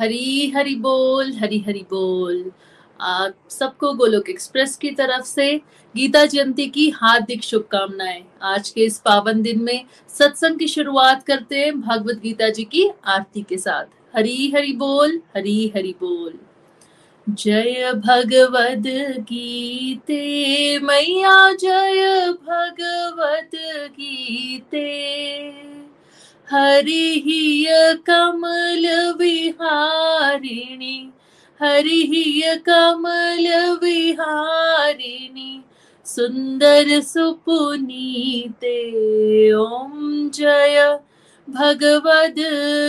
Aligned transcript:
हरी 0.00 0.52
हरी 0.56 0.74
बोल, 0.74 1.32
हरी 1.32 1.58
हरी 1.58 1.86
बोल। 1.90 2.52
आप 3.00 3.34
सबको 3.50 3.94
गोलोक 3.94 4.30
एक्सप्रेस 4.30 4.76
की 4.76 4.90
तरफ़ 4.90 5.24
से 5.24 5.60
गीता 5.96 6.24
जयंती 6.24 6.66
की 6.66 6.90
हार्दिक 6.90 7.42
शुभकामनाएँ। 7.42 8.24
आज 8.42 8.70
के 8.70 8.80
इस 8.80 8.98
पावन 8.98 9.42
दिन 9.42 9.62
में 9.62 9.84
सत्संग 10.08 10.58
की 10.58 10.68
शुरुआत 10.68 11.22
करते 11.22 11.56
हैं 11.58 11.80
भगवत 11.80 12.16
गीता 12.16 12.48
जी 12.48 12.64
की 12.64 12.90
आरती 13.04 13.42
के 13.42 13.56
साथ। 13.56 14.16
हरी 14.16 14.52
हरि 14.56 14.72
बोल, 14.72 15.22
हरी 15.36 15.72
हरि 15.76 15.94
बोल। 16.00 16.38
जय 17.30 17.92
भगवद 17.96 18.84
गीते, 19.18 20.78
मैया 20.78 21.52
जय 21.54 22.32
भगवद 22.32 23.50
गीते। 23.92 24.88
हरिहिय 26.52 27.68
कमल 28.06 28.86
विहारिणी, 29.18 31.10
हरिहिय 31.62 32.54
कमल 32.68 33.46
विहारिणी, 33.82 35.60
सुंदर 36.04 37.00
सुपुनीते, 37.00 38.78
ओम 39.52 40.30
जय 40.34 40.98
भगवद 41.50 42.34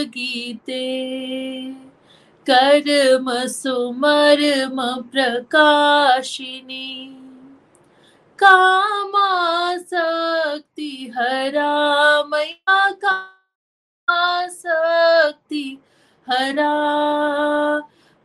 गीते। 0.08 0.86
कर्म 2.50 3.32
सुमर्म 3.48 4.82
प्रकाशिनी 5.12 6.88
कामा 8.40 9.76
शक्ति 9.78 11.12
हरा 11.18 12.24
मैया 12.24 12.90
का 12.92 13.39
शक्ति 14.48 15.82
हरा 16.30 17.80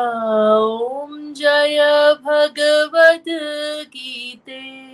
ओम 0.60 1.34
जय 1.34 1.80
भगवद 2.24 3.26
गीते। 3.88 4.86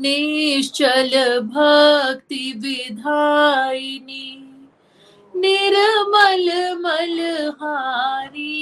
निश्चल 0.00 1.40
भक्ति 1.40 2.52
विधायिनी 2.56 4.45
निर्मल 5.36 6.76
मलहारी 6.80 8.52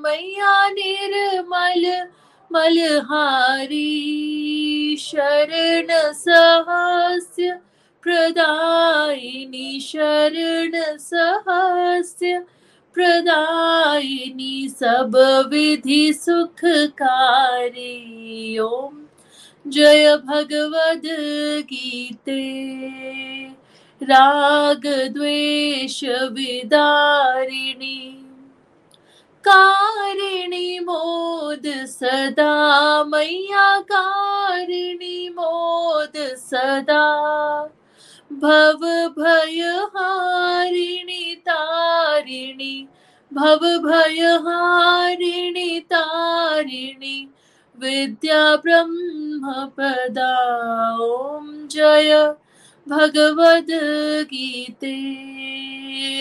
मैया 0.00 0.68
निर्मल 0.68 2.08
मलहारी 2.52 3.98
शरण 5.00 6.12
सहस्य 6.12 7.58
प्रदायिनी, 8.02 9.80
शरण 9.80 10.96
सहस्य 10.96 12.38
प्रदायिनी, 12.94 14.68
सब 14.68 15.12
विधि 15.48 16.12
सुखकारी। 16.12 17.92
ओम 18.58 18.98
जय 19.66 20.16
भगवद 20.16 21.02
गीते। 21.62 22.42
राग 24.02 24.86
द्वेष 24.86 26.04
विदारिणी, 26.04 27.98
कारिणी 29.48 30.78
मोद 30.78 31.66
सदा, 31.66 33.04
मैया 33.04 33.80
कारिणी 33.80 35.28
मोद 35.28 36.16
सदा, 36.36 37.06
भव 38.32 38.80
भय 39.16 39.60
हारिणी 39.96 41.34
तारिणी, 41.34 42.88
भव 43.32 43.78
भय 43.78 44.20
हारिणी 44.20 45.80
तारिणी, 45.80 47.28
विद्या 47.78 48.56
ब्रह्म 48.56 49.66
पदा, 49.66 50.34
ओम 51.00 51.66
जय। 51.70 52.32
भगवद 52.88 53.66
गीते, 54.22 54.96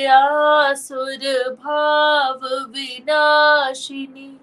आसुर 0.06 1.54
भाव 1.64 2.40
विनाशिनी। 2.70 4.38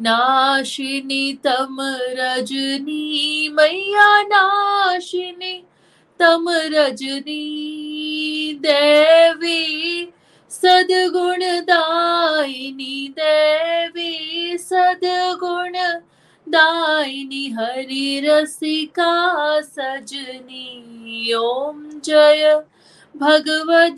नाशिनी 0.00 1.32
तम 1.32 1.76
रजनी, 2.08 3.48
मैया 3.48 4.22
नाशिनी, 4.22 5.64
तम 6.18 6.44
रजनी। 6.48 7.44
देवी 8.60 10.12
सदगुण 10.50 11.40
दायिनी 11.42 13.08
देवी 13.18 14.58
सदगुण 14.58 15.72
दायिनी 16.48 17.48
हरि 17.48 18.22
रसिका 18.24 19.60
सजनी, 19.60 21.32
ओम 21.32 22.00
जय 22.04 22.64
भगवद 23.16 23.96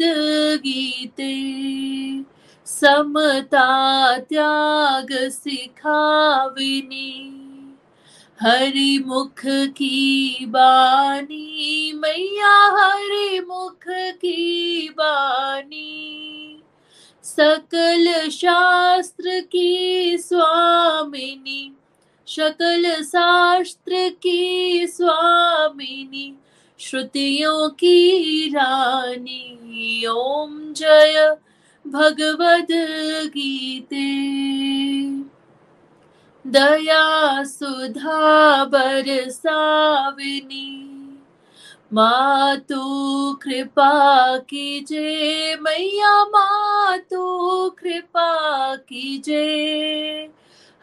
गीते। 0.58 2.24
समता 2.66 4.18
त्याग 4.18 5.08
सिखाविनी, 5.12 7.36
हरि 8.40 9.04
मुख 9.06 9.42
की 9.46 10.46
बानी, 10.48 11.92
मैया 11.92 12.78
हरि 12.78 13.40
मुख 13.40 13.84
की 13.88 14.88
बानी। 14.88 16.62
सकल 17.22 18.28
शास्त्र 18.28 19.40
की 19.40 20.18
स्वामिनी 20.18 21.76
शकल 22.30 23.02
शास्त्र 23.02 24.16
की 24.22 24.86
स्वामिनी, 24.86 26.36
श्रुतियों 26.78 27.68
की 27.68 28.50
रानी। 28.50 30.06
ओम 30.06 30.72
जय 30.72 31.36
भगवद 31.86 32.66
गीते। 33.26 34.30
दया 36.50 37.44
सुधा 37.44 38.64
बरसाविनी 38.64 40.76
मातु 41.92 43.38
कृपा 43.42 44.38
कीजे। 44.38 45.56
मैया 45.56 46.24
मातु 46.24 47.74
कृपा 47.78 48.76
कीजे। 48.76 50.30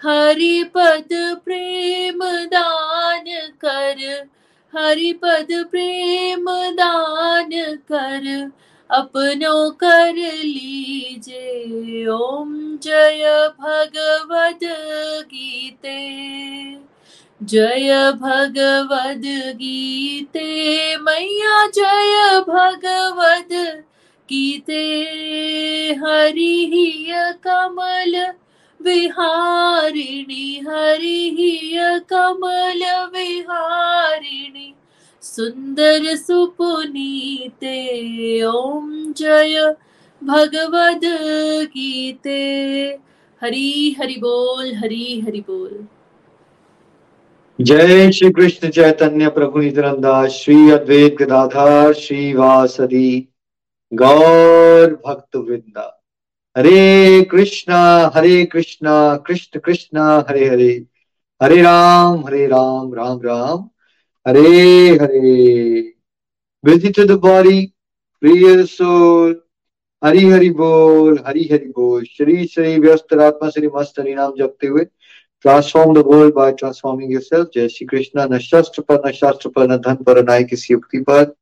हरिपद 0.03 1.41
प्रेम 1.45 2.19
दान 2.25 3.25
कर, 3.65 4.27
हरिपद 4.75 5.47
प्रेम 5.51 6.45
दान 6.51 7.49
कर, 7.91 8.51
अपनो 8.91 9.69
कर 9.69 10.13
लीजे। 10.43 12.07
ओम 12.07 12.77
जय 12.77 13.49
भगवद 13.59 14.59
गीते। 15.23 15.99
जय 17.43 18.11
भगवद 18.11 19.21
गीते। 19.55 20.97
मैया 20.97 21.67
जय 21.67 22.39
भगवद 22.39 23.83
गीते। 24.29 24.83
हरि 26.05 27.13
कमल 27.43 28.33
विहारिणी 28.81 30.61
हरि 30.67 31.77
कमल 32.09 32.83
विहारिणी 33.13 34.73
सुन्दर 35.21 36.15
सुपुनीते 36.15 37.77
ॐ 38.43 39.13
जय 39.17 39.73
भगवद 40.23 41.01
गीते। 41.63 42.39
हरि 43.41 43.95
हरि 43.99 44.15
बोल, 44.15 44.73
हरि 44.75 45.23
हरि 45.27 45.39
बोल। 45.39 45.87
जय 47.61 48.11
श्री 48.11 48.29
कृष्ण 48.31 48.69
चैतन्य 48.69 49.29
प्रभु 49.29 49.59
नित्यानंदा, 49.59 50.27
श्री 50.27 50.71
अद्वैत 50.71 51.15
गदाधार 51.19 51.93
श्री 51.93 52.33
वासदी 52.33 53.27
गौर 53.93 55.01
भक्त 55.05 55.35
Vrinda 55.35 55.96
Hare 56.57 57.23
Krishna 57.23 58.11
Hare 58.13 58.45
Krishna, 58.45 59.17
Krishna 59.17 59.59
Krishna, 59.59 60.25
Hare 60.29 60.45
Hare. 60.45 60.85
Hare 61.43 61.61
Ram 61.61 62.25
Hare 62.25 62.47
Ram 62.47 62.93
Ram 62.93 63.21
Ram. 63.21 63.69
Hare 64.27 64.89
Hare. 64.89 65.93
busy 66.67 66.91
to 66.91 67.07
the 67.07 67.17
your 68.25 68.67
soul 68.67 69.35
Hari 70.03 70.25
Hari 70.25 70.49
बोल, 70.49 71.19
हरि 71.27 71.49
हरि 71.51 71.65
बोल। 71.65 72.03
श्री 72.03 72.47
श्री 72.47 72.79
व्यस्त 72.79 73.13
आत्मा, 73.13 73.49
श्री 73.49 73.67
मस्त 73.67 73.99
हरि 73.99 74.15
नाम 74.15 74.33
जपते 74.39 74.67
हुए 74.67 74.83
transform 75.41 75.93
the 75.93 75.97
world 75.97 76.35
by 76.35 76.51
transforming 76.51 77.13
yourself 77.13 77.49
जय 77.55 77.69
श्री 77.69 77.87
कृष्णा। 77.87 78.25
न 78.25 78.37
शस्त्र 78.37 78.81
पर, 78.81 79.09
न 79.09 79.11
शास्त्र 79.11 79.49
पर, 79.49 79.67
न 79.67 79.77
धन 79.77 79.95
पर, 79.95 80.29
न 80.29 80.43
किसी 80.43 80.73
युक्ति 80.73 80.99
पर। 80.99 81.35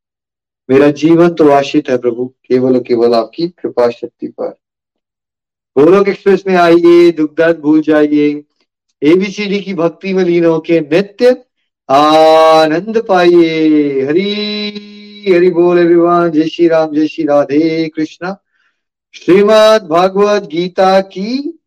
मेरा 0.69 0.91
जीवन 0.91 1.29
तो 1.29 1.49
आशित 1.49 1.89
है 1.89 1.97
प्रभु, 1.97 2.25
केवल 2.25 2.79
केवल 2.79 3.13
आपकी 3.13 3.47
कृपा 3.47 3.89
शक्ति 3.89 4.27
पर। 4.27 4.55
गोलोक 5.75 6.07
एक्सप्रेस 6.07 6.43
में 6.47 6.55
आइए 6.55 7.11
दुख 7.11 7.33
दर्द 7.37 7.57
भूल 7.59 7.81
जाइए। 7.81 8.27
एबीसीडी 9.01 9.59
की 9.59 9.73
भक्ति 9.73 10.13
में 10.13 10.23
लीन 10.23 10.45
होके 10.45 10.79
नित्य 10.79 11.29
आनंद 11.89 13.01
पाइए। 13.07 14.05
हरी, 14.05 14.31
हरि 15.33 15.49
बोल 15.49 15.79
एवरीवन 15.79 16.29
जय 16.31 16.47
श्री 16.49 16.67
राम, 16.67 16.93
जय 16.95 17.07
श्री 17.07 17.25
राधे 17.25 17.87
कृष्णा। 17.89 18.35
श्रीमद 19.13 19.87
भागवत 19.89 20.43
गीता 20.43 20.99
की 21.01 21.59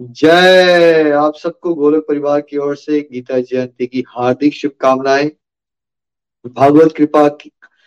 जय। 0.00 1.10
आप 1.10 1.34
सबको 1.36 1.74
गोलक 1.74 2.04
परिवार 2.08 2.40
की 2.40 2.56
ओर 2.56 2.76
से 2.76 3.00
गीता 3.00 3.38
जयंती 3.40 3.86
की 3.86 4.04
हार्दिक 4.08 4.54
शुभकामनाएँ। 4.54 5.30
भागवत 6.46 6.92
कृपा 6.96 7.28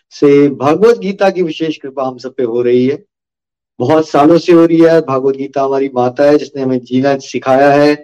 से 0.09 0.49
भागवत 0.49 0.97
गीता 0.97 1.29
की 1.29 1.41
विशेष 1.41 1.77
कृपा 1.77 2.03
हम 2.03 2.17
सब 2.17 2.35
पे 2.35 2.43
हो 2.43 2.61
रही 2.61 2.85
है। 2.87 3.03
बहुत 3.81 4.09
सालों 4.09 4.37
से 4.37 4.53
हो 4.53 4.65
रही 4.65 4.79
है। 4.79 5.01
भागवत 5.01 5.35
गीता 5.35 5.61
हमारी 5.61 5.89
माता 5.95 6.23
है, 6.23 6.37
जिसने 6.37 6.61
हमें 6.61 6.79
जीना 6.79 7.17
सिखाया 7.17 7.71
है। 7.71 7.95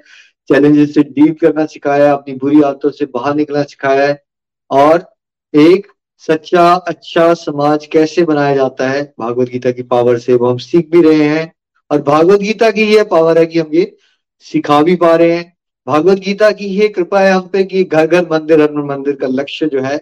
चैलेंजेस 0.49 0.93
से 0.93 1.03
डील 1.03 1.33
करना 1.33 1.65
सिखाया 1.65 2.13
अपनी 2.13 2.33
बुरी 2.33 2.61
आदतों 2.61 2.89
से 2.89 3.05
बाहर 3.05 3.35
निकलना 3.35 3.63
सिखाया 3.63 4.07
है। 4.07 4.23
और 4.71 5.13
एक 5.55 5.87
सच्चा 6.17 6.73
अच्छा 6.73 7.33
समाज 7.33 7.85
कैसे 7.85 8.23
बनाया 8.23 8.55
जाता 8.55 8.89
है? 8.89 9.13
भागवत 9.19 9.49
गीता 9.49 9.71
की 9.71 9.83
पावर 9.83 10.17
से 10.17 10.33
वो 10.33 10.49
हम 10.49 10.57
सीख 10.57 10.89
भी 10.91 11.01
रहे 11.01 11.23
हैं। 11.23 11.53
और 11.91 12.01
भागवत 12.01 12.39
गीता 12.39 12.71
की 12.71 12.83
यह 12.83 13.03
पावर 13.03 13.37
है 13.37 13.45
कि 13.45 13.59
हम 13.59 13.69
ये 13.73 13.97
सिखा 14.39 14.81
भी 14.81 14.95
पा 14.95 15.15
रहे 15.15 15.31
हैं। 15.31 15.57
भागवत 15.87 16.17
गीता 16.17 16.51
की 16.51 16.65
ये 16.65 16.87
कृपा 16.87 17.19
है 17.19 17.31
हम 17.31 17.47
पे 17.47 17.63
कि 17.63 17.83
घर 17.83 18.07
घर 18.07 18.27
मंदिर 18.31 18.61
हर 18.61 18.71
मंदिर 18.71 19.15
का 19.15 19.27
लक्ष्य 19.27 19.67
जो 19.67 19.81
है, 19.81 19.97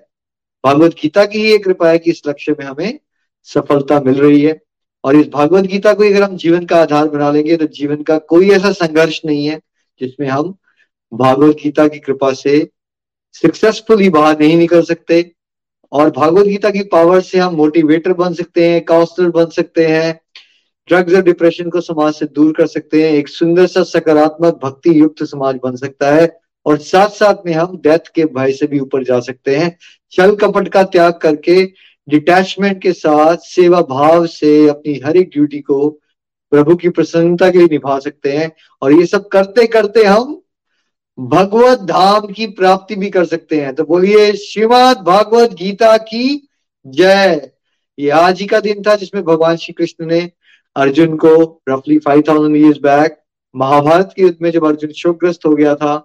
भागवत 0.66 0.92
गीता 0.92 1.26
की 1.26 1.52
ही 1.52 1.58
कृपा 1.58 1.90
है 1.90 1.98
कि 2.00 2.12
इस 2.12 2.22
लक्ष्य 2.28 2.56
में 2.60 2.66
हमें 2.66 3.00
सफलता 3.44 4.00
मिल 4.00 4.16
रही 4.16 4.42
है। 4.42 4.65
और 5.06 5.16
इस 5.16 5.28
भागवत 5.28 5.66
गीता 5.66 5.94
को 5.94 6.04
अगर 6.04 6.24
हम 6.24 6.36
जीवन 6.38 6.66
का 6.66 6.78
आधार 6.78 7.08
बना 7.10 7.30
लेंगे 7.32 7.58
तो 7.58 7.66
जीवन 7.74 8.02
का 8.04 8.18
कोई 8.30 8.50
ऐसा 8.52 8.72
संघर्ष 8.74 9.20
नहीं 9.26 9.46
है, 9.48 9.60
जिसमें 10.02 10.28
हम 10.28 10.56
भागवत 11.12 11.56
गीता 11.56 11.88
की 11.88 12.00
कृपा 12.00 12.32
से 12.34 12.68
सक्सेसफुली 13.36 14.10
बाहर 14.10 14.40
नहीं 14.40 14.58
निकल 14.58 14.82
सकते, 14.84 15.32
और 15.92 16.10
भागवत 16.12 16.46
गीता 16.46 16.70
की 16.70 16.84
पावर 16.92 17.22
से 17.22 17.38
हम 17.38 17.56
मोटिवेटर 17.56 18.14
बन 18.14 18.34
सकते 18.34 18.70
हैं 18.70 18.84
काउंसलर 18.86 19.30
बन 19.32 19.46
सकते 19.52 19.86
हैं 19.88 20.20
ड्रग्स 20.88 21.14
और 21.14 21.22
डिप्रेशन 21.22 21.70
को 21.70 21.82
समाज 21.82 22.14
से 22.14 22.26
दूर 22.26 22.54
कर 22.54 22.68
सकते 22.68 23.04
हैं, 23.04 23.14
एक 23.14 23.28
सुंदर 23.30 23.68
सा 23.68 23.84
सकारात्मक 23.86 24.60
भक्ति 24.64 25.00
युक्त 25.00 25.24
समाज 25.24 25.60
बन 25.64 25.76
सकता 25.76 26.14
है, 26.14 26.28
और 26.66 26.78
साथ 26.80 27.10
साथ 27.12 27.46
में 27.46 27.54
हम 27.54 27.78
डेथ 27.78 28.12
के 28.16 28.26
भय 28.36 28.52
से 28.52 28.68
भी 28.68 28.80
ऊपर 28.80 29.04
जा 29.04 29.20
सकते 29.20 29.56
हैं। 29.56 29.78
छल 30.12 30.36
कपट 30.36 30.68
का 30.68 30.84
त्याग 30.86 31.14
करके 31.14 31.64
डिटैचमेंट 32.08 32.82
के 32.82 32.92
साथ 32.94 33.38
सेवा 33.38 33.82
भाव 33.82 34.26
से 34.28 34.68
अपनी 34.70 35.00
हर 35.06 35.18
एक 35.18 35.30
ड्यूटी 35.30 35.60
को 35.60 35.90
प्रभु 36.52 36.76
की 36.76 36.90
प्रसन्नता 36.90 37.50
के 37.50 37.58
लिए 37.58 37.68
निभा 37.72 37.98
सकते 38.00 38.32
हैं 38.32 38.52
और 38.82 38.94
ये 38.94 39.06
सब 39.06 39.28
करते 39.28 39.66
करते 39.68 40.04
हम 40.04 40.42
भगवत 41.18 41.80
धाम 41.80 42.28
की 42.28 42.46
प्राप्ति 42.48 42.96
भी 42.96 43.10
कर 43.10 43.26
सकते 43.26 43.60
हैं। 43.62 43.74
तो 43.76 43.84
बोलिए, 43.84 44.32
श्रीमद 44.34 44.98
भागवत 44.98 45.54
गीता 45.54 45.96
की 45.98 46.48
जय। 46.86 47.52
ये 47.98 48.10
आज 48.10 48.42
ही 48.42 48.48
का 48.48 48.60
दिन 48.60 48.82
था 48.82 48.96
जिसमें 48.96 49.24
भगवान 49.24 49.56
श्री 49.56 49.74
कृष्ण 49.74 50.06
ने 50.06 50.20
अर्जुन 50.76 51.16
को 51.18 51.62
रफली 51.70 51.98
five 51.98 52.24
thousand 52.28 52.56
years 52.56 52.78
back 52.78 53.18
Mahabharat 53.56 54.14
के 54.16 54.22
युद्ध 54.22 54.38
में 54.42 54.50
जब 54.52 54.66
अर्जुन 54.66 54.92
शोकग्रस्त 54.92 55.46
हो 55.46 55.54
गया 55.56 55.76
था 55.76 55.96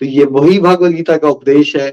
तो 0.00 0.06
ये 0.06 0.24
वही 0.24 0.58
भगवत 0.58 0.92
गीता 0.92 1.16
का 1.16 1.28
उपदेश 1.28 1.74
है 1.76 1.90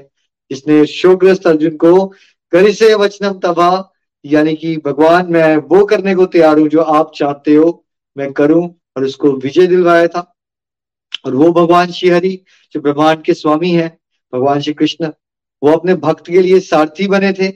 जिसने 0.50 0.84
शोकग्रस्त 0.86 1.46
अर्जुन 1.46 1.76
को 1.76 2.12
करिसे 2.52 2.94
वचनम 2.94 3.32
तबा, 3.32 3.92
यानी 4.24 4.54
कि 4.56 4.76
भगवान, 4.76 5.26
मैं 5.32 5.56
वो 5.56 5.84
करने 5.84 6.14
को 6.14 6.26
तैयार 6.26 6.58
हूँ 6.58 6.68
जो 6.68 6.80
आप 6.80 7.12
चाहते 7.14 7.54
हो, 7.54 7.84
मैं 8.18 8.32
करूँ, 8.32 8.80
और 8.96 9.04
उसको 9.04 9.32
विजय 9.32 9.66
दिलवाया 9.66 10.06
था। 10.06 10.36
और 11.26 11.34
वो 11.34 11.52
भगवान 11.52 11.90
श्री 11.90 12.08
हरि, 12.08 12.44
जो 12.72 12.80
ब्रह्मांड 12.80 13.22
के 13.22 13.34
स्वामी 13.34 13.70
है, 13.70 13.98
भगवान 14.34 14.60
श्री 14.60 14.72
कृष्ण, 14.72 15.10
वो 15.62 15.72
अपने 15.72 15.94
भक्त 15.94 16.26
के 16.26 16.42
लिए 16.42 16.60
सारथी 16.60 17.06
बने 17.06 17.32
थे। 17.32 17.52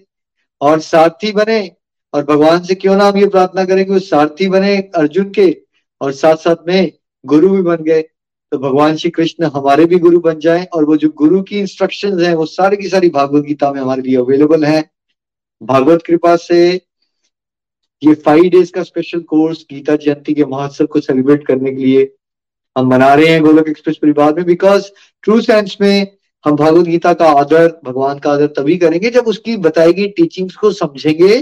और 0.61 0.81
सारथी 0.81 1.33
बने, 1.33 1.73
और 2.15 2.25
भगवान 2.25 2.63
से 2.63 2.75
क्यों 2.75 2.97
ना 2.97 3.05
हम 3.05 3.17
ये 3.17 3.27
प्रार्थना 3.27 3.65
करें 3.65 3.85
कि 3.85 3.93
वो 3.93 3.99
सारथी 3.99 4.49
बने 4.49 4.77
अर्जुन 4.77 5.31
के, 5.31 5.63
और 6.01 6.13
साथ 6.13 6.37
साथ 6.37 6.57
में 6.67 6.93
गुरु 7.25 7.49
भी 7.49 7.63
बन 7.63 7.77
गए। 7.77 8.05
तो 8.53 8.59
भगवान 8.59 8.97
श्री 8.97 9.11
कृष्ण 9.11 9.51
हमारे 9.55 9.85
भी 9.87 9.99
गुरु 9.99 10.21
बन 10.21 10.39
जाए 10.39 10.65
और 10.75 10.85
वो 10.85 10.97
जो 10.97 11.09
गुरु 11.09 11.43
की 11.43 11.59
इंस्ट्रक्शन 11.59 12.21
है, 12.21 12.35
वो 12.35 12.47
सारी 12.47 12.77
की 12.77 12.89
सारी 12.89 13.09
भागवत 13.09 13.45
गीता 13.45 13.73
में 13.73 13.81
हमारे 13.81 14.03
लिए 14.03 14.17
अवेलेबल 14.17 14.65
है। 14.65 14.91
भागवत 15.63 16.03
कृपा 16.07 16.35
से 16.37 16.61
ये 18.03 18.15
फाइव 18.15 18.49
डेज़ 18.51 18.73
का 18.73 18.83
स्पेशल 18.83 19.21
कोर्स 19.21 19.65
गीता 19.71 19.97
जयंती 19.97 20.35
के 20.35 20.45
महोत्सव 20.45 20.87
को 20.87 21.01
सेलिब्रेट 21.01 21.47
करने 21.47 21.71
के 21.71 21.85
लिए 21.85 22.13
हम 22.77 22.89
मना 22.89 23.15
रहे 23.15 23.27
हैं 23.27 23.43
गोलक 23.43 23.69
एक्सप्रेस 23.69 23.97
परिवार 23.97 24.35
में 24.35 24.45
बिकॉज़ 24.45 24.91
ट्रू 25.23 25.41
सेंस 25.41 25.77
में 25.81 26.17
हम 26.45 26.57
भागवत 26.57 26.87
गीता 26.87 27.13
का 27.15 27.31
आदर, 27.31 27.81
भगवान 27.85 28.19
का 28.19 28.33
आदर 28.33 28.47
तभी 28.47 28.77
करेंगे 28.79 29.11
जब 29.11 29.27
उसकी 29.27 29.57
बताई 29.57 29.93
गई 29.93 30.09
टीचिंग्स 30.09 30.57
को 30.57 30.71
समझेंगे 30.73 31.41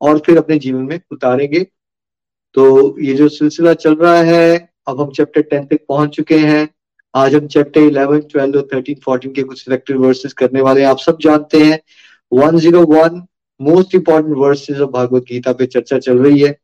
और 0.00 0.18
फिर 0.18 0.38
अपने 0.38 0.58
जीवन 0.58 0.82
में 0.82 1.00
उतारेंगे। 1.12 1.66
तो 2.54 3.00
ये 3.00 3.14
जो 3.14 3.28
सिलसिला 3.28 3.74
चल 3.74 3.94
रहा 3.94 4.22
है 4.22 4.73
अब 4.86 5.00
हम 5.00 5.10
चैप्टर 5.12 5.42
टेन 5.42 5.64
तक 5.66 5.84
पहुँच 5.88 6.10
चुके 6.16 6.38
हैं। 6.38 6.68
आज 7.14 7.34
हम 7.34 7.46
चैप्टर 7.48 7.80
इलेवन 7.80 8.20
ट्वेल्व 8.30 8.58
और 8.58 8.68
थर्टीन 8.72 8.96
फोर्टीन 9.04 9.32
के 9.32 9.42
कुछ 9.42 9.62
सिलेक्टेड 9.64 9.96
वर्सेस 9.98 10.32
करने 10.32 10.60
वाले 10.60 10.80
हैं। 10.80 10.88
आप 10.88 10.98
सब 10.98 11.18
जानते 11.22 11.58
हैं 11.58 11.78
one 12.32 12.58
zero 12.58 12.82
one 12.86 13.22
most 13.60 13.94
important 13.94 14.36
verses 14.38 14.80
of 14.80 14.90
Bhagavad 14.90 15.24
Gita 15.28 15.52
पे 15.52 15.66
चर्चा 15.66 15.98
चल 15.98 16.18
रही 16.18 16.40
है। 16.40 16.56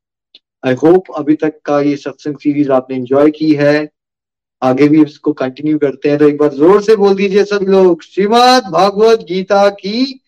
आई 0.63 0.75
होप 0.83 1.11
अभी 1.17 1.35
तक 1.37 1.61
का 1.65 1.81
ये 1.81 1.97
सत्संग 1.99 2.37
सीरीज़ 2.39 2.71
आपने 2.73 2.97
एंजॉय 2.97 3.31
की 3.31 3.53
है। 3.55 3.89
आगे 4.63 4.89
भी 4.89 5.03
इसको 5.03 5.33
कंटिन्यू 5.33 5.79
करते 5.79 6.09
हैं 6.09 6.19
तो 6.19 6.29
एक 6.29 6.39
बार 6.39 6.49
ज़ोर 6.55 6.83
से 6.83 6.97
बोल 6.97 7.15
दीजिए 7.17 7.45
सब 7.45 7.65
लोग 7.69 8.03
श्रीमद 8.03 8.65
भागवत 8.73 9.25
गीता 9.29 9.69
की 9.71 10.21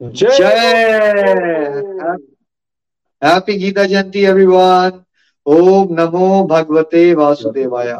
जय। 0.00 0.32
हैप्पी 3.22 3.56
गीता 3.58 3.84
जयंती 3.84 4.24
एवरीवन 4.24 5.02
ओम 5.46 5.88
नमो 5.90 6.44
भगवते 6.46 7.14
वासुदेवाय। 7.14 7.92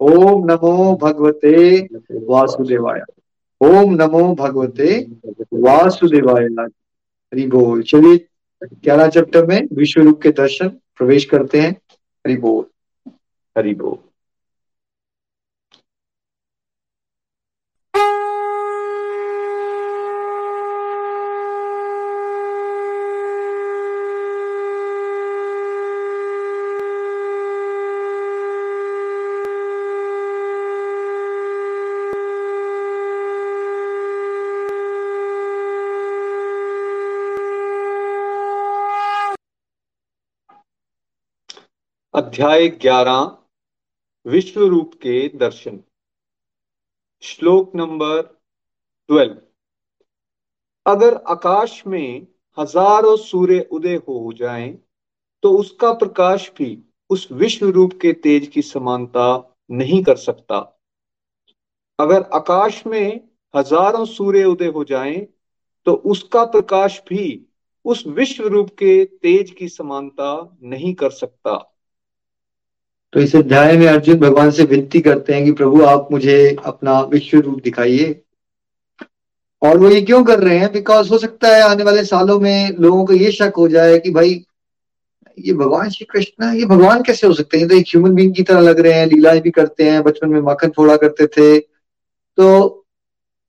ओम 0.00 0.44
नमो 0.44 0.96
भगवते 0.96 1.54
वासुदेवाय। 2.12 3.00
ओम 3.60 3.94
नमो 3.94 4.34
भगवते 4.34 5.06
वासुदेवाय। 5.54 6.44
हरि 6.44 7.46
बोल। 7.46 7.82
चलिए, 7.82 8.16
ग्यारह 8.84 9.08
चैप्टर 9.08 9.46
में 9.46 9.68
विश्व 9.72 10.00
रूप 10.02 10.20
के 10.22 10.30
दर्शन 10.30 10.68
प्रवेश 10.68 11.24
करते 11.24 11.60
हैं। 11.60 11.76
हरि 12.24 12.36
बोल। 12.36 12.64
अध्याय 42.32 42.66
ग्यारह 42.82 43.18
विश्व 44.26 44.60
रूप 44.66 44.92
के 44.94 45.16
दर्शन। 45.38 45.78
श्लोक 47.22 47.72
नंबर 47.76 48.20
ट्वेल्व 48.22 49.34
अगर 50.86 51.14
आकाश 51.26 51.82
में 51.86 52.26
हज़ारों 52.58 53.16
सूर्य 53.16 53.58
उदय 53.72 53.96
हो 53.98 54.32
जाएँ 54.32 54.72
तो 55.42 55.50
उसका 55.58 55.92
प्रकाश 55.94 56.50
भी 56.58 56.68
उस 57.10 57.26
विश्व 57.32 57.68
रूप 57.68 57.98
के 58.02 58.12
तेज 58.12 58.46
की 58.46 58.62
समानता 58.62 59.26
नहीं 59.70 60.02
कर 60.04 60.16
सकता। 60.16 60.58
अगर 61.98 62.22
आकाश 62.34 62.82
में 62.86 63.20
हज़ारों 63.54 64.04
सूर्य 64.04 64.44
उदय 64.44 64.68
हो 64.68 64.84
जाएँ 64.84 65.20
तो 65.86 65.92
उसका 65.92 66.44
प्रकाश 66.46 67.00
भी 67.08 67.26
उस 67.84 68.06
विश्व 68.08 68.46
रूप 68.46 68.70
के 68.78 69.04
तेज 69.04 69.50
की 69.50 69.68
समानता 69.68 70.32
नहीं 70.62 70.94
कर 70.94 71.10
सकता। 71.10 71.68
तो 73.12 73.20
इस 73.20 73.36
अध्याय 73.36 73.76
में 73.76 73.86
अर्जुन 73.86 74.18
भगवान 74.18 74.50
से 74.50 74.64
विनती 74.64 75.00
करते 75.00 75.34
हैं 75.34 75.44
कि 75.44 75.52
प्रभु, 75.52 75.82
आप 75.82 76.08
मुझे 76.12 76.56
अपना 76.64 77.00
विश्व 77.00 77.38
रूप 77.38 77.62
दिखाइए। 77.62 78.20
और 79.62 79.78
वो 79.78 79.90
ये 79.90 80.02
क्यों 80.02 80.24
कर 80.24 80.38
रहे 80.38 80.58
हैं? 80.58 80.72
बिकॉज़ 80.72 81.10
हो 81.10 81.18
सकता 81.18 81.48
है 81.48 81.62
आने 81.62 81.84
वाले 81.84 82.04
सालों 82.04 82.40
में 82.40 82.76
लोगों 82.78 83.04
को 83.04 83.12
ये 83.12 83.32
शक 83.32 83.52
हो 83.56 83.68
जाए 83.68 83.98
कि 83.98 84.10
भाई, 84.10 84.44
ये 85.38 85.52
भगवान 85.52 85.90
श्री 85.90 86.06
कृष्ण, 86.10 86.54
ये 86.54 86.64
भगवान 86.64 87.02
कैसे 87.02 87.26
हो 87.26 87.32
सकते 87.32 87.58
हैं? 87.58 87.68
तो 87.68 87.74
एक 87.74 87.84
ह्यूमन 87.88 88.14
बींग 88.14 88.34
की 88.34 88.42
तरह 88.42 88.60
लग 88.60 88.80
रहे 88.80 88.92
हैं, 88.92 89.06
लीलाएँ 89.06 89.40
भी 89.40 89.50
करते 89.50 89.84
हैं, 89.84 90.02
बचपन 90.02 90.28
में 90.28 90.40
माखन 90.40 90.68
फोड़ा 90.68 90.96
करते 90.96 91.26
थे। 91.26 91.58
तो 92.36 92.78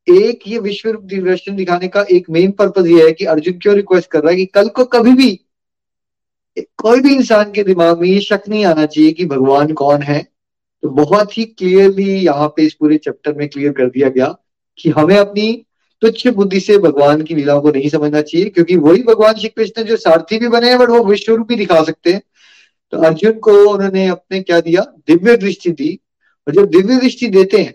एक 0.09 0.39
ये 0.47 0.59
विश्व 0.59 0.89
रूप 0.89 1.03
दर्शन 1.03 1.55
दिखाने 1.55 1.87
का 1.87 2.05
एक 2.11 2.29
मेन 2.29 2.51
पर्पज 2.51 2.87
ये 2.87 3.05
है 3.05 3.11
कि 3.11 3.25
अर्जुन 3.25 3.53
क्यों 3.53 3.75
रिक्वेस्ट 3.75 4.09
कर 4.09 4.21
रहा 4.21 4.31
है 4.31 4.37
कि 4.37 4.45
कल 4.45 4.67
को 4.67 4.85
कभी 4.85 5.11
भी 5.11 5.42
कोई 6.57 6.99
भी 7.01 7.13
इंसान 7.15 7.51
के 7.51 7.63
दिमाग 7.63 7.99
में 8.01 8.07
ये 8.07 8.19
शक 8.21 8.41
नहीं 8.49 8.65
आना 8.65 8.85
चाहिए 8.85 9.11
कि 9.11 9.25
भगवान 9.25 9.73
कौन 9.73 10.01
है। 10.03 10.21
तो 10.83 10.89
बहुत 10.91 11.37
ही 11.37 11.43
क्लियरली 11.47 12.13
यहाँ 12.15 12.47
पे 12.47 12.63
इस 12.63 12.73
पूरे 12.73 12.97
चैप्टर 12.97 13.33
में 13.33 13.47
क्लियर 13.49 13.71
कर 13.71 13.89
दिया 13.89 14.09
गया 14.09 14.35
कि 14.79 14.89
हमें 14.89 15.15
अपनी 15.17 15.51
तुच्छ 16.01 16.27
बुद्धि 16.29 16.59
से 16.59 16.77
भगवान 16.79 17.21
की 17.21 17.35
लीलाओं 17.35 17.61
को 17.61 17.71
नहीं 17.71 17.89
समझना 17.89 18.21
चाहिए, 18.21 18.49
क्योंकि 18.49 18.75
वही 18.77 19.03
भगवान 19.03 19.33
श्री 19.33 19.49
कृष्ण 19.49 19.83
जो 19.83 19.97
सारथी 19.97 20.39
भी 20.39 20.47
बने 20.47 20.69
हैं 20.69 20.79
बट 20.79 20.89
वो 20.89 21.03
विश्व 21.03 21.33
रूप 21.33 21.47
भी 21.47 21.55
दिखा 21.55 21.83
सकते 21.83 22.13
हैं। 22.13 22.21
तो 22.93 22.97
अर्जुन 22.99 23.39
को 23.39 23.51
उन्होंने 23.69 24.07
अपने 24.07 24.41
क्या 24.41 24.59
दिया? 24.61 24.81
दिव्य 25.07 25.35
दृष्टि 25.37 25.71
दी, 25.71 25.99
और 26.47 26.53
जब 26.53 26.65
दिव्य 26.67 26.97
दृष्टि 26.97 27.27
देते 27.29 27.57
हैं 27.57 27.73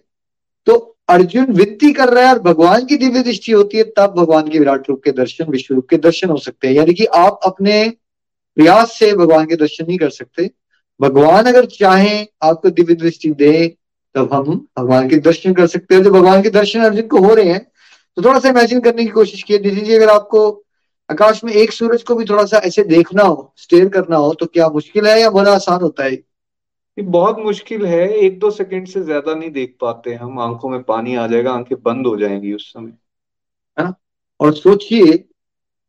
तो 0.67 0.75
अर्जुन 1.09 1.53
विनती 1.53 1.93
कर 1.93 2.09
रहा 2.09 2.25
है, 2.25 2.33
और 2.33 2.39
भगवान 2.43 2.85
की 2.87 2.97
दिव्य 2.97 3.23
दृष्टि 3.23 3.53
होती 3.53 3.79
है, 3.79 3.85
तब 3.89 4.15
भगवान 4.17 4.49
के 4.49 4.59
विराट 4.59 4.89
रूप 4.89 5.01
के 5.05 5.11
दर्शन 5.13 5.51
विश्व 5.51 5.75
रूप 5.75 5.89
के 5.91 5.97
दर्शन 5.99 6.29
हो 6.29 6.37
सकते 6.39 6.69
हैं। 6.69 6.75
यानी 6.75 6.95
कि 6.95 7.05
आप 7.07 7.41
अपने 7.45 7.81
प्रयास 8.59 8.93
से 8.93 9.13
भगवान 9.17 9.47
के 9.47 9.57
दर्शन 9.57 9.85
नहीं 9.87 9.99
कर 9.99 10.11
सकते। 10.11 10.51
भगवान 11.01 11.47
अगर 11.47 11.67
चाहे 11.73 12.17
आपको 12.43 12.71
दिव्य 12.71 12.95
दृष्टि 12.97 13.31
दे 13.33 13.67
तब 14.15 14.33
हम 14.33 14.67
भगवान 14.79 15.09
के 15.09 15.17
दर्शन 15.19 15.55
कर 15.55 15.67
सकते 15.67 15.95
हैं। 15.95 16.03
जो 16.03 16.11
भगवान 16.11 16.43
के 16.43 16.51
दर्शन 16.51 16.81
अर्जुन 16.81 17.07
को 17.09 17.19
हो 17.19 17.35
रहे 17.35 17.53
हैं 17.53 17.67
तो 18.17 18.23
थोड़ा 18.23 18.39
सा 18.39 18.49
इमेजिन 18.49 18.81
करने 18.81 19.05
की 19.05 19.11
कोशिश 19.11 19.43
की 19.43 19.59
दीजिए 19.59 19.97
अगर 19.97 20.09
आपको 20.11 20.49
आकाश 21.11 21.43
में 21.45 21.53
एक 21.55 21.73
सूरज 21.73 22.03
को 22.03 22.15
भी 22.15 22.25
थोड़ा 22.25 22.45
सा 22.45 22.59
ऐसे 22.65 22.83
देखना 22.85 23.23
हो 23.23 23.53
स्टेयर 23.57 23.89
करना 23.89 24.17
हो 24.17 24.33
तो 24.35 24.47
क्या 24.47 24.69
मुश्किल 24.69 25.07
है 25.07 25.21
या 25.21 25.31
बड़ा 25.31 25.53
आसान 25.53 25.81
होता 25.83 26.05
है? 26.05 26.13
ये 26.13 27.03
बहुत 27.03 27.39
मुश्किल 27.39 27.85
है। 27.87 28.09
एक 28.11 28.39
दो 28.39 28.51
सेकंड 28.51 28.87
से 28.87 29.01
ज़्यादा 29.01 29.35
नहीं 29.35 29.51
देख 29.51 29.77
पाते 29.81 30.15
हम। 30.15 30.39
आँखों 30.41 30.69
में 30.69 30.83
पानी 30.83 31.15
आ 31.15 31.27
जाएगा 31.27 31.53
आँखें 31.53 31.77
बंद 31.83 32.07
हो 32.07 32.17
जाएँगी 32.17 32.53
उस 32.53 32.71
समय। 32.73 32.91
है 33.79 33.85
ना? 33.85 33.95
और 34.41 34.55
सोचिए 34.55 35.25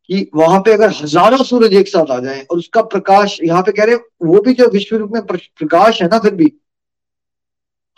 कि 0.10 0.30
वहाँ 0.36 0.60
पे 0.62 0.72
अगर 0.74 0.90
हज़ारों 0.94 1.44
सूरज 1.44 1.74
एक 1.76 1.88
साथ 1.88 2.12
आ 2.12 2.20
जाए 2.20 2.42
और 2.42 2.58
उसका 2.58 2.82
प्रकाश, 2.84 3.38
यहाँ 3.44 3.62
पे 3.64 3.72
कह 3.72 3.84
रहे 3.84 3.96
हैं, 3.96 4.02
वो 4.24 4.42
भी 4.42 4.54
जो 4.54 4.68
विश्व 4.70 4.96
रूप 4.98 5.12
में 5.14 5.22
प्रकाश 5.26 6.02
है 6.02 6.08
ना 6.08 6.20
फिर 6.20 6.36
भी, 6.36 6.52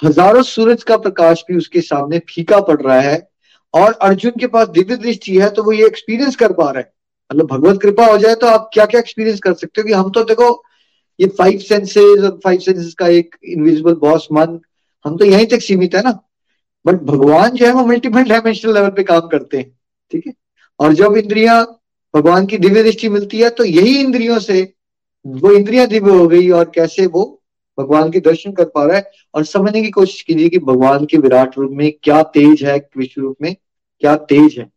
हज़ारों 0.01 0.41
सूरज 0.43 0.83
का 0.83 0.97
प्रकाश 0.99 1.43
भी 1.47 1.57
उसके 1.57 1.81
सामने 1.81 2.19
फीका 2.29 2.59
पड़ 2.61 2.81
रहा 2.81 2.99
है 3.01 3.27
और 3.73 3.93
अर्जुन 4.01 4.31
के 4.39 4.47
पास 4.47 4.67
दिव्य 4.69 4.95
दृष्टि 4.97 5.37
है 5.37 5.49
तो 5.49 5.63
वो 5.63 5.71
ये 5.71 5.85
एक्सपीरियंस 5.87 6.35
कर 6.35 6.53
पा 6.53 6.69
रहे 6.71 6.83
हैं। 6.83 6.91
मतलब 7.31 7.47
भगवत 7.47 7.81
कृपा 7.81 8.05
हो 8.05 8.17
जाए 8.17 8.35
तो 8.35 8.47
आप 8.47 8.69
क्या 8.73 8.85
क्या 8.85 8.99
एक्सपीरियंस 8.99 9.39
कर 9.39 9.53
सकते 9.53 9.81
हो 9.81 9.87
कि 9.87 9.93
हम 9.93 10.09
तो 10.11 10.23
देखो, 10.23 10.63
ये 11.19 11.27
फाइव 11.37 11.59
सेंसेस 11.59 12.23
और 12.23 12.39
फाइव 12.43 12.59
सेंसेस 12.59 12.93
का 12.93 13.07
एक 13.09 13.35
इनविजिबल 13.45 13.93
बॉस 13.97 14.27
मन, 14.33 14.59
हम 15.05 15.17
तो 15.17 15.25
यहीं 15.25 15.45
तक 15.47 15.61
सीमित 15.61 15.95
है 15.95 16.01
ना। 16.03 16.11
बट 16.85 17.01
भगवान 17.03 17.49
जो 17.51 17.65
है 17.65 17.71
वो 17.73 17.85
मल्टीपल 17.85 18.23
डायमेंशनल 18.25 18.73
लेवल 18.73 18.89
पे 18.91 19.03
काम 19.03 19.27
करते 19.27 19.57
हैं, 19.57 19.69
ठीक 20.11 20.27
है? 20.27 20.33
और 20.79 20.93
जब 20.93 21.17
इंद्रिया 21.17 21.61
भगवान 22.13 22.45
की 22.45 22.57
दिव्य 22.57 22.83
दृष्टि 22.83 23.09
मिलती 23.09 23.39
है 23.39 23.49
तो 23.49 23.63
यही 23.63 23.99
इंद्रियों 23.99 24.39
से 24.39 24.61
वो 25.25 25.51
इंद्रिया 25.51 25.85
दिव्य 25.85 26.11
हो 26.11 26.27
गई 26.27 26.49
और 26.49 26.71
कैसे 26.75 27.05
वो 27.07 27.23
भगवान 27.77 28.11
के 28.11 28.19
दर्शन 28.19 28.51
कर 28.51 28.65
पा 28.65 28.85
रहा 28.85 28.97
है 28.97 29.11
और 29.33 29.43
समझने 29.45 29.81
की 29.81 29.89
कोशिश 29.91 30.21
कीजिए 30.21 30.49
कि 30.49 30.59
भगवान 30.59 31.05
के 31.05 31.17
विराट 31.17 31.57
रूप 31.57 31.71
में 31.73 31.91
क्या 32.03 32.21
तेज 32.23 32.63
है, 32.63 32.77
विश्व 32.97 33.21
रूप 33.21 33.35
में 33.41 33.55
क्या 34.03 34.15
तेज 34.31 34.59
है 34.59 34.69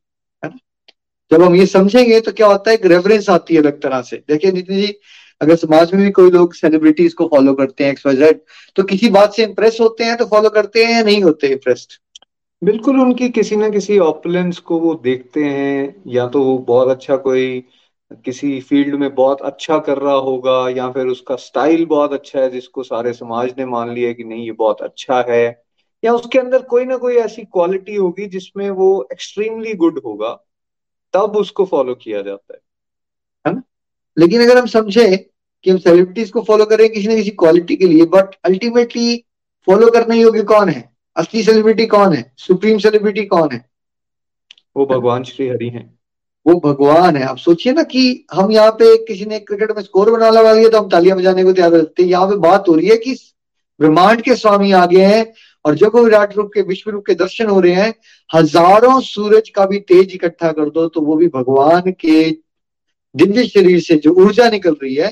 जब 1.30 1.42
हम 1.42 1.54
ये 1.56 1.66
समझेंगे 1.66 2.20
तो 2.20 2.32
क्या 2.32 2.46
होता 2.46 2.70
है, 2.70 2.76
एक 2.76 2.86
रेफरेंस 2.86 3.28
आती 3.30 3.54
है 3.54 3.60
अलग 3.60 3.80
तरह 3.82 4.02
से। 4.02 4.16
देखिए 4.28 4.52
नितिन 4.52 4.80
जी, 4.80 4.94
अगर 5.40 5.56
समाज 5.56 5.92
में 5.94 6.02
भी 6.04 6.10
कोई 6.10 6.30
लोग 6.30 6.54
सेलिब्रिटीज 6.54 7.14
को 7.14 7.26
फॉलो 7.28 7.54
करते 7.54 7.84
हैं 7.84 7.90
एक्सवाइजेड 7.92 8.40
तो 8.76 8.82
किसी 8.84 9.08
बात 9.10 9.34
से 9.34 9.42
इंप्रेस 9.44 9.78
होते 9.80 10.04
हैं 10.04 10.16
तो 10.16 10.24
फॉलो 10.26 10.50
करते 10.50 10.84
हैं 10.84 10.92
या 10.92 11.02
नहीं 11.02 11.22
होते 11.22 11.48
इंप्रेस्ड 11.48 11.98
बिल्कुल 12.64 13.00
उनकी 13.00 13.28
किसी 13.28 13.56
ना 13.56 13.68
किसी 13.68 13.98
ऑपुलेंस 13.98 14.58
को 14.58 14.78
वो 14.80 14.94
देखते 14.94 15.44
हैं, 15.44 16.02
या 16.06 16.28
तो 16.28 16.42
वो 16.44 16.58
बहुत 16.58 16.88
अच्छा 16.88 17.16
कोई 17.16 17.60
किसी 18.24 18.60
फ़ील्ड 18.60 18.94
में 18.94 19.14
बहुत 19.14 19.40
अच्छा 19.42 19.78
कर 19.78 19.98
रहा 19.98 20.14
होगा, 20.14 20.68
या 20.68 20.90
फिर 20.90 21.06
उसका 21.06 21.36
स्टाइल 21.36 21.84
बहुत 21.86 22.12
अच्छा 22.12 22.40
है, 22.40 22.50
जिसको 22.50 22.82
सारे 22.82 23.12
समाज 23.12 23.54
ने 23.58 23.64
मान 23.64 23.90
लिया 23.90 24.12
कि 24.12 24.24
नहीं, 24.24 24.44
ये 24.46 24.52
बहुत 24.52 24.82
अच्छा 24.82 25.24
है, 25.28 25.62
या 26.02 26.12
उसके 26.14 26.38
अंदर 26.38 26.62
कोई 26.62 26.84
ना 26.84 26.96
कोई 26.96 27.16
ऐसी 27.16 27.44
क्वालिटी 27.44 27.94
होगी 27.96 28.26
जिसमें 28.26 28.70
वो 28.70 29.08
एक्सट्रीमली 29.12 29.74
गुड 29.74 30.00
होगा, 30.06 30.32
तब 31.14 31.36
उसको 31.36 31.64
फॉलो 31.66 31.94
किया 31.94 32.22
जाता 32.22 32.54
है। 32.54 32.60
है 33.46 33.54
ना? 33.54 33.62
लेकिन 34.18 34.42
अगर 34.42 34.58
हम 34.58 34.66
समझे 34.66 35.16
कि 35.64 35.70
हम 35.70 35.78
सेलिब्रिटीज 35.78 36.30
को 36.30 36.42
फॉलो 36.42 36.64
करें 36.66 36.88
किसी 36.92 37.08
न 37.08 37.16
किसी 37.16 37.30
क्वालिटी 37.30 37.76
के 37.76 37.86
लिए 37.86 38.04
बट 38.06 38.34
अल्टीमेटली 38.44 39.16
फॉलो 39.66 39.90
करने 39.90 40.20
योग्य 40.20 40.42
कौन 40.44 40.68
है? 40.68 40.93
असली 41.16 41.42
सेलिब्रिटी 41.42 41.86
कौन 41.86 42.12
है? 42.12 42.32
सुप्रीम 42.38 42.78
सेलिब्रिटी 42.78 43.24
कौन 43.26 43.48
है? 43.52 43.64
वो 44.76 44.86
भगवान 44.86 45.24
श्री 45.24 45.48
हरि 45.48 45.68
हैं। 45.68 45.90
वो 46.46 46.54
भगवान 46.60 47.16
है। 47.16 47.22
आप 47.24 47.36
सोचिए 47.38 47.72
ना 47.72 47.82
कि 47.84 48.26
हम 48.32 48.50
यहाँ 48.52 48.70
पे 48.78 48.96
किसी 49.04 49.24
ने 49.24 49.38
क्रिकेट 49.40 49.70
में 49.76 49.82
स्कोर 49.82 50.10
बना 50.10 50.30
लगा 50.30 50.52
लिया 50.52 50.68
तो 50.68 50.78
हम 50.78 50.88
तालियाँ 50.88 51.16
बजाने 51.18 51.44
को 51.44 51.52
तैयार 51.52 51.70
रहते 51.70 52.02
हैं। 52.02 52.10
यहाँ 52.10 52.28
पे 52.28 52.36
बात 52.38 52.68
हो 52.68 52.74
रही 52.74 52.88
है 52.88 52.96
कि 52.96 53.14
ब्रह्मांड 53.80 54.20
के 54.22 54.34
स्वामी 54.36 54.72
आ 54.72 54.84
गए 54.86 55.04
हैं 55.04 55.32
और 55.64 55.74
जब 55.74 55.94
वो 55.94 56.02
विराट 56.04 56.36
रूप 56.36 56.50
के 56.54 56.62
विश्व 56.62 56.90
रूप 56.90 57.04
के 57.06 57.14
दर्शन 57.14 57.46
हो 57.48 57.60
रहे 57.60 57.72
हैं 57.74 57.94
हज़ारों 58.30 59.00
सूरज 59.00 59.48
का 59.48 59.66
भी 59.66 59.78
तेज 59.82 60.12
इकट्ठा 60.14 60.50
कर 60.52 60.70
दो 60.70 60.86
तो 60.88 61.00
वो 61.00 61.16
भी 61.16 61.28
भगवान 61.28 61.90
के 62.00 62.30
दिव्य 63.14 63.46
शरीर 63.46 63.80
से 63.80 63.96
जो 63.96 64.12
ऊर्जा 64.24 64.48
निकल 64.50 64.76
रही 64.82 64.94
है 64.94 65.10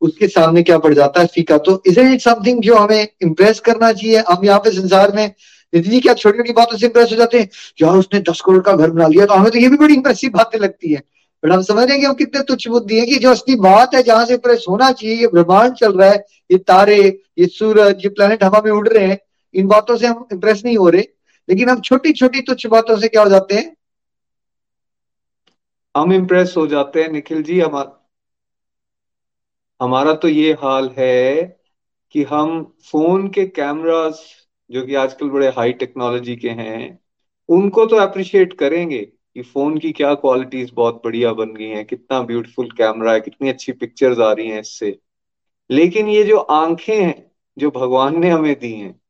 उसके 0.00 0.28
सामने 0.28 0.62
क्या 0.62 0.78
पड़ 0.78 0.92
जाता 0.94 1.20
है 1.20 1.26
फीका? 1.26 1.58
तो 1.58 1.82
इज़ 1.86 2.00
इट 2.00 2.20
समथिंग 2.20 2.60
जो 2.62 2.76
हमें 2.76 3.08
इंप्रेस 3.22 3.60
करना 3.60 3.92
चाहिए? 3.92 4.22
हम 4.28 4.44
यहाँ 4.44 4.58
पे 4.58 4.70
संसार 4.70 5.12
में 5.16 5.26
निधि 5.72 6.00
क्या 6.00 6.14
छोटी 6.14 6.38
छोटी 6.38 6.52
बातों 6.52 6.76
से 6.76 6.86
इंप्रेस 6.86 7.12
हो 7.12 7.16
जाते 7.16 7.38
हैं? 7.38 7.48
यार, 7.82 7.96
उसने 7.96 8.20
दस 8.20 8.40
करोड़ 8.40 8.62
का 8.62 8.72
घर 8.72 8.90
बना 8.90 9.06
लिया 9.06 9.26
तो 9.26 9.34
हमें 9.34 9.50
तो 9.52 9.58
ये 9.58 9.68
भी 9.68 9.76
बड़ी 9.76 9.94
इंप्रेसिव 9.94 10.30
बातें 10.30 10.58
लगती 10.58 10.92
है। 10.92 11.02
बट 11.42 11.52
हम 11.52 11.62
समझ 11.62 11.78
रहे 11.78 11.92
हैं 11.92 12.00
कि 12.00 12.06
हम 12.06 12.14
कितने 12.14 12.42
तुच्छ 12.42 12.68
बुद्धि 12.68 12.98
है 13.00 13.06
कि 13.06 13.16
जो 13.16 13.30
असली 13.30 13.56
बात 13.56 13.94
है, 13.94 14.02
जहाँ 14.02 14.26
से 14.26 14.34
इंप्रेस 14.34 14.64
होना 14.68 14.90
चाहिए, 14.92 15.16
ये 15.16 15.26
ब्रह्मांड 15.26 15.74
चल 15.74 15.92
रहा 15.92 16.10
है, 16.10 16.24
ये 16.50 16.58
तारे, 16.58 17.20
ये 17.38 17.46
सूरज, 17.46 17.96
ये 17.96 18.08
प्लेनेट 18.08 18.44
हवा 18.44 18.62
में 18.64 18.72
उड़ 18.72 18.88
रहे 18.88 19.06
हैं, 19.06 19.18
इन 19.54 19.66
बातों 19.66 19.96
से 19.96 20.06
हम 20.06 20.26
इंप्रेस 20.32 20.62
नहीं 20.64 20.76
हो 20.76 20.88
रहे। 20.88 21.04
लेकिन 21.48 21.68
हम 21.70 21.80
छोटी 21.80 22.12
छोटी 22.12 22.40
तुच्छ 22.40 22.66
बातों 22.66 22.96
से 22.96 23.08
क्या 23.08 23.22
हो 23.22 23.30
जाते 23.30 23.54
हैं? 23.54 23.76
हम 25.96 26.12
इंप्रेस 26.12 26.54
हो 26.56 26.66
जाते 26.66 27.02
हैं, 27.02 27.12
निखिल 27.12 27.42
जी 27.42 27.60
हमारा 27.60 27.95
हमारा 29.80 30.14
तो 30.14 30.28
ये 30.28 30.52
हाल 30.52 30.88
है 30.98 31.42
कि 32.10 32.22
हम 32.22 32.74
फ़ोन 32.90 33.28
के 33.28 33.46
कैमरास, 33.46 34.46
जो 34.70 34.86
कि 34.86 34.94
आजकल 34.94 35.28
बड़े 35.28 35.48
हाई 35.48 35.72
टेक्नोलॉजी 35.72 36.36
के 36.36 36.50
हैं, 36.50 36.98
उनको 37.48 37.86
तो 37.86 37.96
अप्रिशिएट 37.96 38.52
करेंगे 38.52 38.98
कि 38.98 39.42
फ़ोन 39.42 39.78
की 39.78 39.92
क्या 39.92 40.14
क्वालिटीज 40.14 40.70
बहुत 40.74 41.02
बढ़िया 41.04 41.32
बन 41.32 41.54
गई 41.54 41.68
हैं, 41.68 41.84
कितना 41.84 42.20
ब्यूटीफुल 42.22 42.70
कैमरा 42.70 43.12
है, 43.12 43.20
कितनी 43.20 43.48
अच्छी 43.48 43.72
पिक्चर्स 43.72 44.18
आ 44.18 44.32
रही 44.32 44.48
हैं 44.48 44.60
इससे। 44.60 44.98
लेकिन 45.70 46.08
ये 46.08 46.24
जो 46.24 46.38
आँखें 46.38 47.04
हैं, 47.04 47.32
जो 47.58 47.70
भगवान 47.70 48.20
ने 48.20 48.30
हमें 48.30 48.58
दी 48.58 48.72
हैं, 48.72 49.00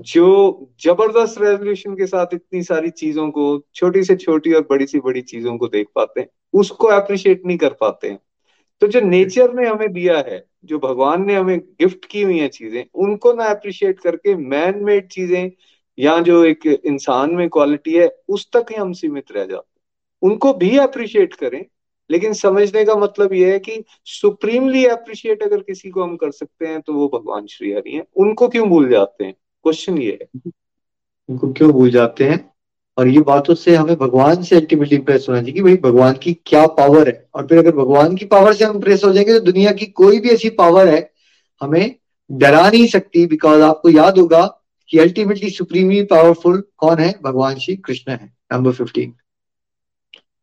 जो 0.00 0.70
ज़बरदस्त 0.80 1.40
रेजोल्यूशन 1.40 1.94
के 1.94 2.06
साथ 2.06 2.26
इतनी 2.34 2.62
सारी 2.62 2.90
चीज़ों 2.90 3.30
को, 3.30 3.64
छोटी 3.74 4.02
से 4.04 4.16
छोटी 4.16 4.52
और 4.52 4.66
बड़ी 4.70 4.86
सी 4.86 5.00
बड़ी 5.00 5.22
चीज़ों 5.22 5.58
को 5.58 5.68
देख 5.68 5.88
पाते 5.94 6.20
हैं, 6.20 6.28
उसको 6.54 6.86
अप्रिशिएट 6.86 7.46
नहीं 7.46 7.58
कर 7.58 7.72
पाते 7.72 8.10
हैं। 8.10 8.18
तो 8.80 8.86
जो 8.86 9.00
नेचर 9.00 9.52
ने 9.54 9.68
हमें 9.68 9.92
दिया 9.92 10.18
है, 10.18 10.46
जो 10.64 10.78
भगवान 10.78 11.26
ने 11.26 11.34
हमें 11.34 11.58
गिफ्ट 11.60 12.04
की 12.04 12.22
हुई 12.22 12.38
है 12.38 12.48
चीज़ें, 12.48 12.84
उनको 12.94 13.32
ना 13.32 13.44
अप्रिशिएट 13.44 14.00
करके 14.00 14.34
मैन 14.34 14.84
मेड 14.84 15.08
चीज़ें 15.08 15.50
या 15.98 16.20
जो 16.20 16.44
एक 16.44 16.66
इंसान 16.66 17.34
में 17.34 17.48
क्वालिटी 17.48 17.94
है, 17.94 18.16
उस 18.28 18.48
तक 18.52 18.66
ही 18.70 18.76
हम 18.76 18.92
सीमित 18.92 19.24
रह 19.32 19.44
जाते 19.44 19.78
उनको 20.22 20.54
भी 20.54 20.78
अप्रिशिएट 20.78 21.34
करें, 21.34 21.64
लेकिन 22.10 22.32
समझने 22.32 22.84
का 22.84 22.94
मतलब 22.94 23.32
यह 23.32 23.52
है 23.52 23.58
कि 23.58 23.84
सुप्रीमली 24.04 24.86
अप्रिशिएट 24.86 25.42
अगर 25.42 25.60
किसी 25.60 25.90
को 25.90 26.02
हम 26.02 26.16
कर 26.16 26.30
सकते 26.30 26.66
हैं 26.66 26.80
तो 26.80 26.92
वो 26.92 27.08
भगवान 27.08 27.46
श्री 27.46 27.72
हरि 27.72 27.90
हैं। 27.90 28.04
उनको 28.16 28.48
क्यों 28.48 28.68
भूल 28.68 28.88
जाते 28.88 29.24
हैं? 29.24 29.34
क्वेश्चन 29.62 29.98
ये 29.98 30.18
है। 30.22 30.50
उनको 31.28 31.52
क्यों 31.52 31.72
भूल 31.72 31.90
जाते 31.90 32.24
हैं? 32.24 32.47
और 32.98 33.08
ये 33.08 33.20
बातों 33.20 33.54
से 33.54 33.74
हमें 33.76 33.96
भगवान 33.96 34.42
से 34.42 34.56
अल्टीमेटली 34.56 34.96
इंप्रेस 34.96 35.26
होना 35.28 35.40
चाहिए 35.40 35.54
कि 35.54 35.62
भाई 35.62 35.76
भगवान 35.76 36.14
की 36.14 36.32
क्या 36.46 36.66
पावर 36.66 37.08
है। 37.08 37.28
और 37.34 37.46
फिर 37.46 37.58
अगर 37.58 37.76
भगवान 37.76 38.16
की 38.16 38.24
पावर 38.24 38.52
से 38.52 38.64
हम 38.64 38.74
इंप्रेस 38.74 39.04
हो 39.04 39.12
जाएँगे 39.12 39.32
तो 39.32 39.40
दुनिया 39.40 39.72
की 39.72 39.86
कोई 39.86 40.18
भी 40.20 40.28
ऐसी 40.28 40.48
पावर 40.50 40.88
है, 40.88 41.12
हमें 41.62 41.94
डरा 42.30 42.70
नहीं 42.70 42.86
सकती 42.86 43.26
बिकॉज़ 43.26 43.62
आपको 43.62 43.88
याद 43.88 44.18
होगा 44.18 44.60
कि 44.88 44.98
अल्टीमेटली 44.98 45.50
सुप्रीमली 45.50 46.02
पावरफुल 46.02 46.62
कौन 46.76 46.98
है? 46.98 47.14
भगवान 47.24 47.58
श्री 47.58 47.76
कृष्ण 47.76 48.12
है। 48.12 48.36
नंबर 48.52 48.72
फिफ्टीन 48.72 49.14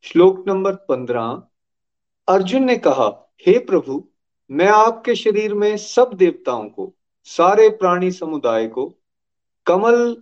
श्लोक 0.03 0.43
नंबर 0.47 0.73
पंद्रह. 0.73 1.43
अर्जुन 2.27 2.63
ने 2.63 2.75
कहा, 2.75 3.31
हे 3.47 3.57
प्रभु, 3.59 4.07
मैं 4.51 4.67
आपके 4.67 5.15
शरीर 5.15 5.53
में 5.53 5.77
सब 5.77 6.11
देवताओं 6.15 6.69
को, 6.69 6.93
सारे 7.23 7.69
प्राणी 7.69 8.11
समुदाय 8.11 8.67
को, 8.67 8.93
कमल 9.65 10.17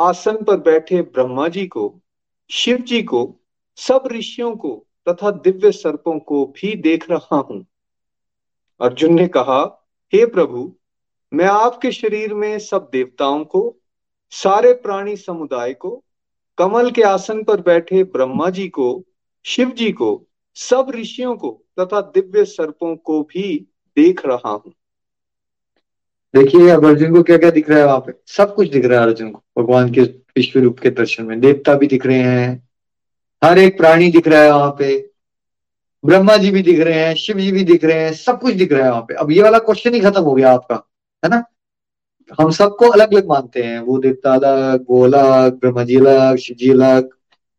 आसन 0.00 0.44
पर 0.44 0.56
बैठे 0.56 1.02
ब्रह्मा 1.02 1.48
जी 1.48 1.66
को, 1.66 2.00
शिव 2.50 2.78
जी 2.78 3.02
को, 3.02 3.40
सब 3.76 4.08
ऋषियों 4.12 4.56
को 4.56 4.86
तथा 5.08 5.30
दिव्य 5.30 5.72
सर्पों 5.72 6.18
को 6.18 6.46
भी 6.46 6.76
देख 6.76 7.10
रहा 7.10 7.36
हूँ। 7.36 7.66
अर्जुन 8.80 9.14
ने 9.14 9.28
कहा, 9.28 9.88
हे 10.14 10.26
प्रभु, 10.26 10.74
मैं 11.32 11.44
आपके 11.44 11.92
शरीर 11.92 12.34
में 12.34 12.58
सब 12.58 12.90
देवताओं 12.92 13.44
को, 13.44 13.76
सारे 14.30 14.72
प्राणी 14.72 15.16
समुदाय 15.16 15.74
को, 15.74 16.04
कमल 16.58 16.90
के 16.90 17.02
आसन 17.02 17.44
पर 17.44 17.60
बैठे 17.60 18.04
ब्रह्मा 18.04 18.50
जी 18.50 18.68
को, 18.68 19.04
शिव 19.44 19.70
जी 19.70 19.92
को, 19.92 20.26
सब 20.54 20.92
ऋषियों 20.94 21.36
को 21.36 21.64
तथा 21.80 22.00
दिव्य 22.00 22.44
सर्पों 22.44 22.96
को 22.96 23.22
भी 23.22 23.68
देख 23.96 24.26
रहा 24.26 24.50
हूँ। 24.50 24.72
देखिए, 26.36 26.70
अर्जुन 26.70 27.14
को 27.14 27.22
क्या 27.22 27.38
क्या 27.38 27.50
दिख 27.50 27.70
रहा 27.70 27.78
है 27.78 27.86
वहाँ 27.86 27.98
पे? 27.98 28.12
सब 28.26 28.54
कुछ 28.54 28.68
दिख 28.68 28.84
रहा 28.84 29.00
है 29.00 29.06
अर्जुन 29.06 29.30
को। 29.30 29.62
भगवान 29.62 29.92
के 29.92 30.00
विश्व 30.00 30.60
रूप 30.60 30.78
के 30.78 30.90
दर्शन 30.90 31.24
में। 31.24 31.40
देवता 31.40 31.74
भी 31.74 31.86
दिख 31.86 32.06
रहे 32.06 32.18
हैं। 32.18 32.68
हर 33.44 33.58
एक 33.58 33.78
प्राणी 33.78 34.10
दिख 34.10 34.28
रहा 34.28 34.42
है 34.42 34.52
वहाँ 34.52 34.70
पे। 34.70 35.10
ब्रह्मा 36.04 36.36
जी 36.36 36.50
भी 36.50 36.62
दिख 36.62 36.80
रहे 36.80 36.94
हैं, 36.94 37.14
शिव 37.14 37.38
जी 37.38 37.52
भी 37.52 37.64
दिख 37.64 37.84
रहे 37.84 38.04
हैं, 38.04 38.12
सब 38.12 38.40
कुछ 38.40 38.54
दिख 38.54 38.72
रहा 38.72 38.84
है 38.84 38.90
वहाँ 38.90 39.02
पे। 39.02 39.14
अब 39.14 39.30
ये 39.30 39.42
वाला 39.42 39.58
क्वेश्चन 39.58 39.94
ही 39.94 40.00
खत्म 40.00 40.20
हो 40.20 40.34
गया 40.34 40.52
आपका, 40.52 40.90
है 41.24 41.30
ना? 41.30 41.44
हम 42.40 42.50
सबको 42.50 42.88
अलग 42.88 43.14
अलग 43.14 43.26
मानते 43.26 43.62
हैं। 43.62 43.80
वो 43.80 43.98
देवता 43.98 44.34
अलग, 44.34 44.86
वो 44.90 45.04
अलग, 45.04 45.52
ब्रह्मा 45.60 45.84
जी 45.84 45.96
अलग, 45.96 46.36
शिव 46.36 46.56
जी 46.56 46.70
अलग। 46.70 47.08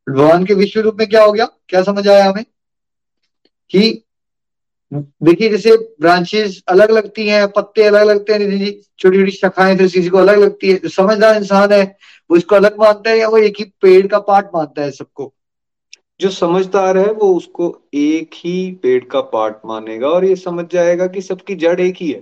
भगवान 0.10 0.46
के 0.46 0.54
विश्व 0.54 0.80
रूप 0.80 0.96
में 1.00 1.10
क्या 1.10 1.24
हो 1.24 1.32
गया? 1.32 1.46
क्या 1.46 1.84
समझ 1.84 2.08
आया 2.08 2.26
हमें? 2.26 2.46
कि 3.70 4.04
देखिए 4.94 5.50
जैसे 5.50 5.76
ब्रांचेस 6.02 6.62
अलग 6.68 6.92
लगती 6.92 7.28
हैं 7.28 7.48
पत्ते 7.48 7.84
अलग 7.84 8.08
लगते 8.08 8.34
हैं 8.34 8.72
छोटी 9.00 9.18
छोटी 9.18 9.32
शाखाएँ 9.32 9.78
तो 9.78 9.84
किसी 9.84 10.10
को 10.10 10.18
अलग 10.18 10.40
लगती 10.40 10.72
है 10.72 10.76
जो 10.76 10.90
समझदार 10.90 11.36
इंसान 11.36 11.72
है 11.72 11.84
वो 12.30 12.38
इसको 12.38 12.56
अलग 12.56 12.80
मानता 12.80 13.10
है 13.10 13.18
या 13.20 13.28
वो 13.28 13.38
एक 13.38 13.56
ही 13.60 13.66
पेड़ 13.82 14.06
का 14.08 14.20
पार्ट 14.20 14.46
मानता 14.56 14.82
है 14.82 14.92
सबको? 14.92 15.34
जो 16.22 16.30
समझदार 16.30 16.98
है 16.98 17.12
वो 17.12 17.34
उसको 17.36 17.68
एक 17.94 18.34
ही 18.36 18.72
पेड़ 18.84 19.04
का 19.04 19.22
पार्ट 19.22 19.56
मानेगा 19.66 20.08
और 20.08 20.26
ये 20.26 20.36
समझ 20.36 20.66
जाएगा 20.74 21.08
कि 21.08 21.22
सबकी 21.22 21.56
जड़ 21.56 21.80
एक 21.82 21.96
ही 22.02 22.12
है। 22.12 22.22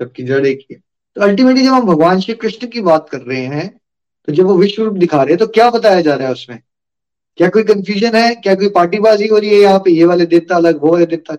सबकी 0.00 0.22
जड़ 0.22 0.46
एक 0.46 0.58
ही 0.60 0.74
है। 0.74 0.80
तो 1.16 1.20
अल्टीमेटली 1.20 1.62
जब 1.62 1.72
हम 1.72 1.86
भगवान 1.86 2.20
श्री 2.20 2.34
कृष्ण 2.34 2.66
की 2.66 2.80
बात 2.80 3.08
कर 3.08 3.20
रहे 3.20 3.44
हैं 3.46 3.68
तो 4.28 4.32
जब 4.32 4.46
वो 4.46 4.56
विश्व 4.58 4.82
रूप 4.84 4.94
दिखा 4.94 5.22
रहे 5.22 5.32
हैं 5.32 5.38
तो 5.38 5.46
क्या 5.46 5.70
बताया 5.70 6.00
जा 6.00 6.14
रहा 6.14 6.26
है 6.26 6.32
उसमें? 6.32 6.58
क्या 7.38 7.48
कोई 7.48 7.62
कंफ्यूजन 7.62 8.16
है? 8.16 8.34
क्या 8.34 8.54
कोई 8.54 8.68
पार्टीबाजी 8.68 9.26
हो 9.26 9.38
रही 9.38 9.50
है? 9.50 9.56
यहाँ 9.56 9.78
पे 9.78 9.90
ये 9.90 10.04
वाले 10.04 10.26
देवता 10.26 10.56
अलग 10.56 10.82
वो 10.82 10.92
वाले 10.92 11.06
देवता 11.06 11.36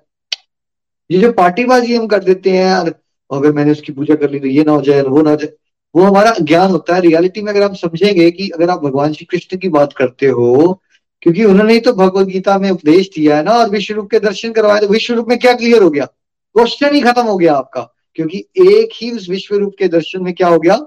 ये 1.12 1.20
जो 1.20 1.32
पार्टीबाजी 1.34 1.96
हम 1.96 2.06
कर 2.08 2.24
देते 2.24 2.50
हैं 2.50 2.66
यार 2.66 2.94
अगर 3.30 3.52
मैंने 3.54 3.72
उसकी 3.72 3.94
पूजा 3.94 4.16
कर 4.16 4.30
ली 4.30 4.40
तो 4.40 4.48
ये 4.48 4.64
ना 4.64 4.72
हो 4.72 4.82
जाए, 4.82 5.02
वो 5.02 5.22
ना 5.22 5.30
हो 5.30 5.36
जाए, 5.36 5.52
वो 5.96 6.04
हमारा 6.04 6.34
ज्ञान 6.42 6.72
होता 6.72 6.96
है। 6.96 7.02
रियलिटी 7.02 7.42
में 7.42 7.52
अगर 7.52 7.64
आप 7.64 7.76
समझेंगे 7.76 8.30
कि 8.32 8.50
अगर 8.50 8.70
आप 8.70 8.84
भगवान 8.84 9.14
श्री 9.14 9.26
कृष्ण 9.26 9.58
की 9.58 9.70
बात 9.70 9.94
करते 9.94 10.28
हो, 10.28 10.82
क्योंकि 11.22 11.44
उन्होंने 11.46 11.74
ही 11.74 11.80
तो 11.80 11.94
भगवत 11.94 12.28
गीता 12.28 12.58
में 12.58 12.70
उपदेश 12.72 13.10
दिया 13.16 13.38
है 13.38 13.44
ना, 13.44 13.52
और 13.52 13.70
विश्व 13.70 13.94
रूप 13.96 14.10
के 14.12 14.20
दर्शन 14.20 14.52
करवाए 14.52 14.80
तो 14.80 14.88
विश्व 14.88 15.14
रूप 15.14 15.28
में 15.30 15.38
क्या 15.40 15.54
क्लियर 15.54 15.84
हो 15.84 15.90
गया? 15.90 16.06
क्वेश्चन 16.06 16.96
ही 16.96 17.02
खत्म 17.02 17.24
हो 17.24 17.36
गया 17.38 17.54
आपका, 17.56 17.82
क्योंकि 18.18 18.38
एक 18.62 18.90
ही 18.96 19.12
उस 19.12 19.30
विश्व 19.30 19.56
रूप 19.56 19.74
के 19.80 19.88
दर्शन 19.90 20.24
में 20.24 20.34
क्या 20.34 20.48
हो 20.48 20.60
गया? 20.60 20.78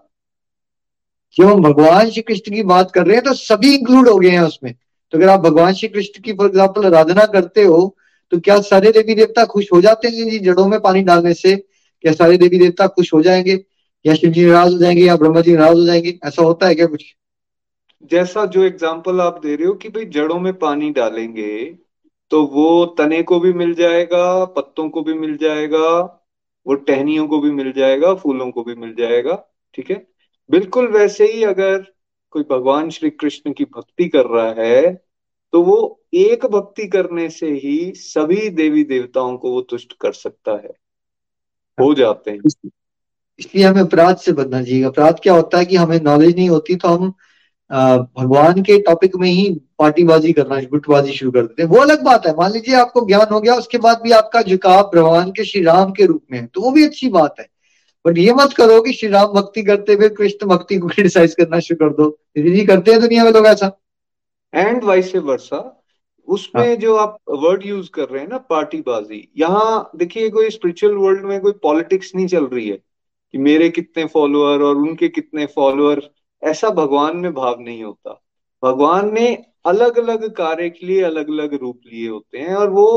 जब 1.36 1.44
हम 1.44 1.62
भगवान 1.62 2.10
श्री 2.10 2.22
कृष्ण 2.22 2.54
की 2.54 2.62
बात 2.64 2.90
कर 2.90 3.06
रहे 3.06 3.16
हैं 3.16 3.24
तो 3.24 3.32
सभी 3.34 3.74
इंक्लूड 3.74 4.08
हो 4.08 4.16
गए 4.16 4.30
हैं 4.30 4.40
उसमें। 4.42 4.72
तो 4.72 5.18
अगर 5.18 5.28
आप 5.28 5.40
भगवान 5.40 5.72
श्री 5.74 5.88
कृष्ण 5.88 6.22
की 6.22 6.32
फॉर 6.32 6.46
एग्ज़ाम्पल 6.46 6.86
आराधना 6.86 7.24
करते 7.28 7.62
हो 7.64 7.96
तो 8.30 8.40
क्या 8.40 8.60
सारे 8.60 8.92
देवी 8.92 9.14
देवता 9.14 9.44
खुश 9.44 9.72
हो 9.72 9.80
जाते 9.80 10.08
हैं 10.08 10.30
जी? 10.30 10.38
जड़ों 10.38 10.68
में 10.68 10.80
पानी 10.80 11.02
डालने 11.02 11.34
से 11.34 11.56
क्या 11.56 12.12
सारे 12.12 12.36
देवी 12.36 12.58
देवता 12.58 12.86
खुश 12.86 13.14
हो 13.14 13.22
जाएँगे? 13.22 13.64
या 14.06 14.14
शिव 14.14 14.30
जी 14.30 14.46
नाराज़ 14.46 14.72
हो 14.72 14.78
जाएँगे 14.78 15.02
या 15.02 15.16
ब्रह्मा 15.16 15.40
जी 15.40 15.56
नाराज़ 15.56 15.76
हो 15.76 15.84
जाएँगे? 15.86 16.18
ऐसा 16.24 16.42
होता 16.42 16.66
है 16.66 16.74
क्या 16.74 16.86
कुछ? 16.86 17.04
जैसा 18.10 18.44
जो 18.46 18.62
एग्ज़ाम्पल 18.62 19.20
आप 19.20 19.40
दे 19.42 19.56
रहे 19.56 19.66
हो 19.66 19.74
कि 19.74 19.88
भाई 19.88 20.04
जड़ों 20.04 20.40
में 20.40 20.52
पानी 20.52 20.90
डालेंगे 20.90 21.78
तो 22.30 22.42
वो 22.46 22.84
तने 22.86 23.22
को 23.22 23.40
भी 23.40 23.52
मिल 23.52 23.74
जाएगा, 23.74 24.44
पत्तों 24.44 24.88
को 24.88 25.02
भी 25.02 25.14
मिल 25.14 25.36
जाएगा, 25.36 26.00
वो 26.66 26.74
टहनियों 26.74 27.28
को 27.28 27.40
भी 27.40 27.50
मिल 27.50 27.72
जाएगा, 27.72 28.14
फूलों 28.14 28.50
को 28.50 28.62
भी 28.62 28.74
मिल 28.74 28.94
जाएगा, 28.98 29.50
ठीक 29.74 29.90
है? 29.90 30.06
बिल्कुल 30.50 30.88
वैसे 30.88 31.26
ही 31.26 31.44
अगर 31.44 31.84
कोई 32.30 32.42
भगवान 32.50 32.90
श्री 32.90 33.10
कृष्ण 33.10 33.52
की 33.52 33.64
भक्ति 33.64 34.08
कर 34.08 34.26
रहा 34.26 34.54
है 34.58 35.04
तो 35.52 35.62
वो 35.62 36.03
एक 36.14 36.46
भक्ति 36.46 36.86
करने 36.86 37.28
से 37.30 37.46
ही 37.46 37.92
सभी 37.96 38.48
देवी 38.50 38.84
देवताओं 38.84 39.36
को 39.36 39.50
वो 39.50 39.60
तुष्ट 39.60 39.92
कर 40.00 40.12
सकता 40.12 40.52
है। 40.52 40.72
हो 41.80 41.94
जाते 41.94 42.30
हैं। 42.30 42.70
इसलिए 43.38 43.64
हमें 43.64 43.80
अपराध 43.82 44.16
से 44.16 44.32
बचना 44.32 44.62
चाहिए। 44.62 44.82
अपराध 44.84 45.20
क्या 45.22 45.34
होता 45.34 45.58
है 45.58 45.64
कि 45.64 45.76
हमें 45.76 46.00
नॉलेज 46.02 46.36
नहीं 46.36 46.48
होती 46.48 46.76
तो 46.76 46.88
हम 46.88 47.14
भगवान 48.18 48.62
के 48.62 48.80
टॉपिक 48.80 49.16
में 49.16 49.28
ही 49.28 49.60
पार्टीबाजी 49.78 50.32
करना 50.32 50.60
गुटबाजी 50.60 51.12
शुरू 51.12 51.30
कर 51.32 51.42
देते 51.42 51.62
हैं। 51.62 51.70
वो 51.70 51.76
अलग 51.76 52.02
बात 52.02 52.26
है। 52.26 52.34
मान 52.36 52.52
लीजिए 52.52 52.74
आपको 52.74 53.06
ज्ञान 53.06 53.26
हो 53.32 53.40
गया 53.40 53.54
उसके 53.54 53.78
बाद 53.78 54.00
भी 54.02 54.10
आपका 54.10 54.42
झुकाव 54.42 54.90
भगवान 54.94 55.30
के 55.30 55.44
श्री 55.44 55.62
राम 55.62 55.92
के 55.92 56.06
रूप 56.06 56.24
में 56.32 56.38
है 56.38 56.46
तो 56.46 56.60
वो 56.60 56.70
भी 56.70 56.84
अच्छी 56.84 57.08
बात 57.08 57.34
है। 57.40 57.46
बट 58.06 58.18
ये 58.18 58.32
मत 58.32 58.52
करो 58.52 58.80
कि 58.82 58.92
श्री 58.92 59.08
राम 59.08 59.26
भक्ति 59.26 59.62
करते 59.62 59.92
हुए 59.92 60.08
कृष्ण 60.08 60.46
भक्ति 60.46 60.78
को 60.78 60.88
क्रिटिसाइज 60.94 61.34
करना 61.34 61.60
शुरू 61.60 61.88
कर 61.88 61.94
दो। 61.94 62.10
करते 62.66 62.92
हैं 62.92 63.00
दुनिया 63.00 63.24
में 63.24 63.32
लोग 63.32 63.46
ऐसा। 63.46 63.80
एंड 64.54 64.84
वाइस 64.84 65.16
वर्षा 65.16 65.80
उसमें 66.28 66.66
हाँ. 66.66 66.76
जो 66.76 66.94
आप 66.96 67.18
वर्ड 67.30 67.66
यूज़ 67.66 67.90
कर 67.90 68.08
रहे 68.08 68.22
हैं 68.22 68.28
ना 68.28 68.38
पार्टीबाजी 68.50 69.28
यहाँ 69.38 69.90
देखिए 69.96 70.30
कोई 70.30 70.50
स्पिरिचुअल 70.50 70.94
वर्ल्ड 70.94 71.24
में 71.24 71.40
कोई 71.40 71.52
पॉलिटिक्स 71.62 72.14
नहीं 72.14 72.26
चल 72.26 72.46
रही 72.46 72.68
है 72.68 72.76
कि 73.34 73.38
मेरे 73.38 73.68
कितने 73.68 74.04
फॉलोअर 74.04 74.62
और 74.62 74.76
उनके 74.76 75.08
कितने 75.08 75.46
फॉलोअर 75.46 76.02
ऐसा 76.42 76.70
भगवान 76.70 77.16
में 77.16 77.32
भाव 77.34 77.60
नहीं 77.60 77.82
होता 77.84 78.20
भगवान 78.62 79.12
ने 79.14 79.26
अलग 79.66 79.98
अलग 79.98 80.28
कार्य 80.30 80.68
के 80.70 80.86
लिए 80.86 81.02
अलग 81.02 81.28
अलग 81.28 81.54
रूप 81.54 81.80
लिए 81.86 82.08
होते 82.08 82.38
हैं 82.38 82.54
और 82.54 82.70
वो 82.70 82.88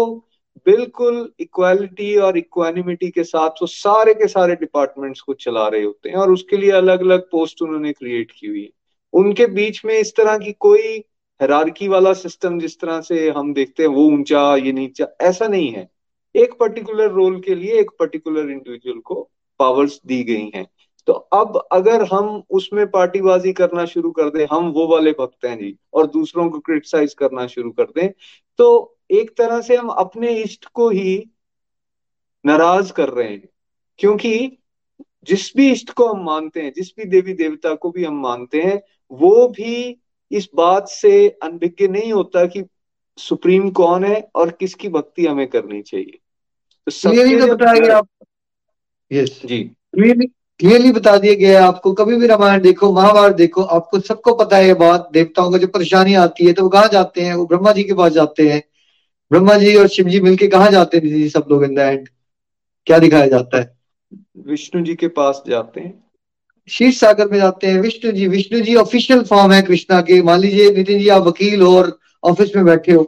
बिल्कुल 0.65 1.29
इक्वालिटी 1.39 2.15
और 2.17 2.37
इक्वानिमिटी 2.37 3.09
के 3.09 3.23
साथ 3.23 3.61
वो 3.61 3.67
सारे 3.67 4.13
के 4.13 4.27
सारे 4.27 4.55
डिपार्टमेंट्स 4.55 5.21
को 5.21 5.33
चला 5.33 5.67
रहे 5.67 5.83
होते 5.83 6.09
हैं 6.09 6.15
और 6.15 6.31
उसके 6.31 6.57
लिए 6.57 6.71
अलग 6.71 6.99
अलग 6.99 7.29
पोस्ट 7.31 7.61
उन्होंने 7.61 7.93
क्रिएट 7.93 8.31
की 8.31 8.47
हुई 8.47 8.61
है 8.61 8.69
उनके 9.13 9.45
बीच 9.45 9.81
में 9.85 9.97
इस 9.99 10.15
तरह 10.15 10.37
की 10.37 10.51
कोई 10.59 10.97
हैरारकी 11.41 11.87
वाला 11.87 12.13
सिस्टम 12.13 12.59
जिस 12.59 12.79
तरह 12.79 13.01
से 13.01 13.29
हम 13.29 13.53
देखते 13.53 13.83
हैं, 13.83 13.89
वो 13.89 14.03
ऊँचा, 14.03 14.55
ये 14.55 14.71
नीचा, 14.71 15.07
ऐसा 15.21 15.47
नहीं 15.47 15.71
है। 15.71 15.89
एक 16.35 16.53
पर्टिकुलर 16.59 17.11
रोल 17.11 17.39
के 17.41 17.55
लिए 17.55 17.79
एक 17.79 17.91
पर्टिकुलर 17.99 18.49
इंडिविजुअल 18.49 18.99
को 18.99 19.29
पावर्स 19.59 19.99
दी 20.05 20.23
गई 20.23 20.51
हैं। 20.55 20.67
तो 21.07 21.13
अब 21.13 21.67
अगर 21.71 22.03
हम 22.03 22.43
उसमें 22.49 22.85
पार्टीबाजी 22.91 23.53
करना 23.53 23.85
शुरू 23.85 24.11
कर 24.11 24.29
दें, 24.29 24.45
हम 24.51 24.69
वो 24.71 24.87
वाले 24.87 25.11
भक्त 25.11 25.45
हैं 25.45 25.57
जी, 25.57 25.77
और 25.93 26.07
दूसरों 26.07 26.49
को 26.49 26.59
क्रिटिसाइज 26.59 27.13
करना 27.13 27.47
शुरू 27.47 27.71
कर 27.71 27.83
दें 27.83 28.09
तो 28.57 28.97
एक 29.11 29.37
तरह 29.37 29.61
से 29.61 29.75
हम 29.75 29.87
अपने 29.87 30.33
इष्ट 30.33 30.65
को 30.65 30.89
ही 30.89 31.23
नाराज़ 32.45 32.93
कर 32.93 33.09
रहे 33.09 33.29
हैं। 33.29 33.49
क्योंकि 33.99 34.57
जिस 35.23 35.53
भी 35.57 35.71
इष्ट 35.71 35.91
को 35.91 36.07
हम 36.07 36.25
मानते 36.25 36.61
हैं, 36.61 36.73
जिस 36.75 36.91
भी 36.97 37.05
देवी 37.05 37.33
देवता 37.33 37.75
को 37.75 37.91
भी 37.91 38.03
हम 38.03 38.21
मानते 38.21 38.61
हैं, 38.61 38.81
वो 39.11 39.47
भी 39.47 40.01
इस 40.31 40.49
बात 40.55 40.87
से 40.89 41.27
अनभिज्ञ 41.43 41.87
नहीं 41.87 42.13
होता 42.13 42.45
कि 42.45 42.63
सुप्रीम 43.17 43.69
कौन 43.69 44.03
है 44.03 44.27
और 44.35 44.49
किसकी 44.49 44.89
भक्ति 44.89 45.25
हमें 45.25 45.47
करनी 45.47 45.81
चाहिए। 45.81 46.19
तो 46.87 46.91
सबके 46.91 47.39
तो 47.39 47.55
बताया 47.55 47.97
आप 47.97 48.07
यस 49.11 49.41
जी। 49.45 49.63
क्लियरली 49.63 50.25
क्लियरली 50.59 50.91
बता 50.91 51.17
दिया 51.17 51.33
गया 51.33 51.59
है 51.59 51.67
आपको। 51.67 51.93
कभी 51.93 52.15
भी 52.15 52.27
रामायण 52.27 52.61
देखो 52.61 52.91
महाभारत 52.93 53.35
देखो 53.35 53.61
आपको 53.61 53.99
सबको 53.99 54.33
पता 54.35 54.57
है 54.57 54.67
ये 54.67 54.73
बात। 54.73 55.09
देवताओं 55.13 55.51
को 55.51 55.57
जब 55.57 55.71
परेशानी 55.71 56.13
आती 56.15 56.45
है 56.45 56.53
तो 56.53 56.63
वो 56.63 56.69
कहाँ 56.69 56.87
जाते 56.87 57.21
हैं? 57.21 57.33
वो 57.35 57.45
ब्रह्मा 57.45 57.71
जी 57.71 57.83
के 57.83 57.93
पास 57.93 58.11
जाते 58.11 58.49
हैं। 58.49 58.61
ब्रह्मा 59.31 59.57
जी 59.57 59.75
और 59.75 59.87
शिव 59.87 60.09
जी 60.09 60.19
मिलके 60.19 60.47
कहाँ 60.47 60.71
जाते 60.71 60.97
हैं? 60.97 61.29
सब 61.29 61.45
लोग 61.51 61.63
इन 61.63 61.75
द 61.75 61.79
एंड 61.79 62.07
क्या 62.87 62.99
दिखाया 62.99 63.27
जाता 63.27 63.59
है? 63.59 63.75
विष्णु 64.47 64.83
जी 64.83 64.95
के 64.95 65.07
पास 65.07 65.43
जाते 65.47 65.81
हैं। 65.81 66.06
शीर्ष 66.67 66.99
सागर 66.99 67.27
में 67.27 67.37
जाते 67.39 67.67
हैं। 67.67 67.79
विष्णु 67.81 68.11
जी 68.11 68.27
विष्णु 68.27 68.59
जी 68.61 68.75
ऑफिशियल 68.75 69.23
फॉर्म 69.25 69.51
है 69.51 69.61
कृष्णा 69.61 70.01
के। 70.01 70.21
मान 70.21 70.39
लीजिए 70.39 70.69
नितिन 70.71 70.99
जी 70.99 71.07
आप 71.09 71.23
वकील 71.23 71.61
हो 71.61 71.75
और 71.77 71.97
ऑफ़िस 72.23 72.55
में 72.55 72.65
बैठे 72.65 72.91
हो। 72.91 73.03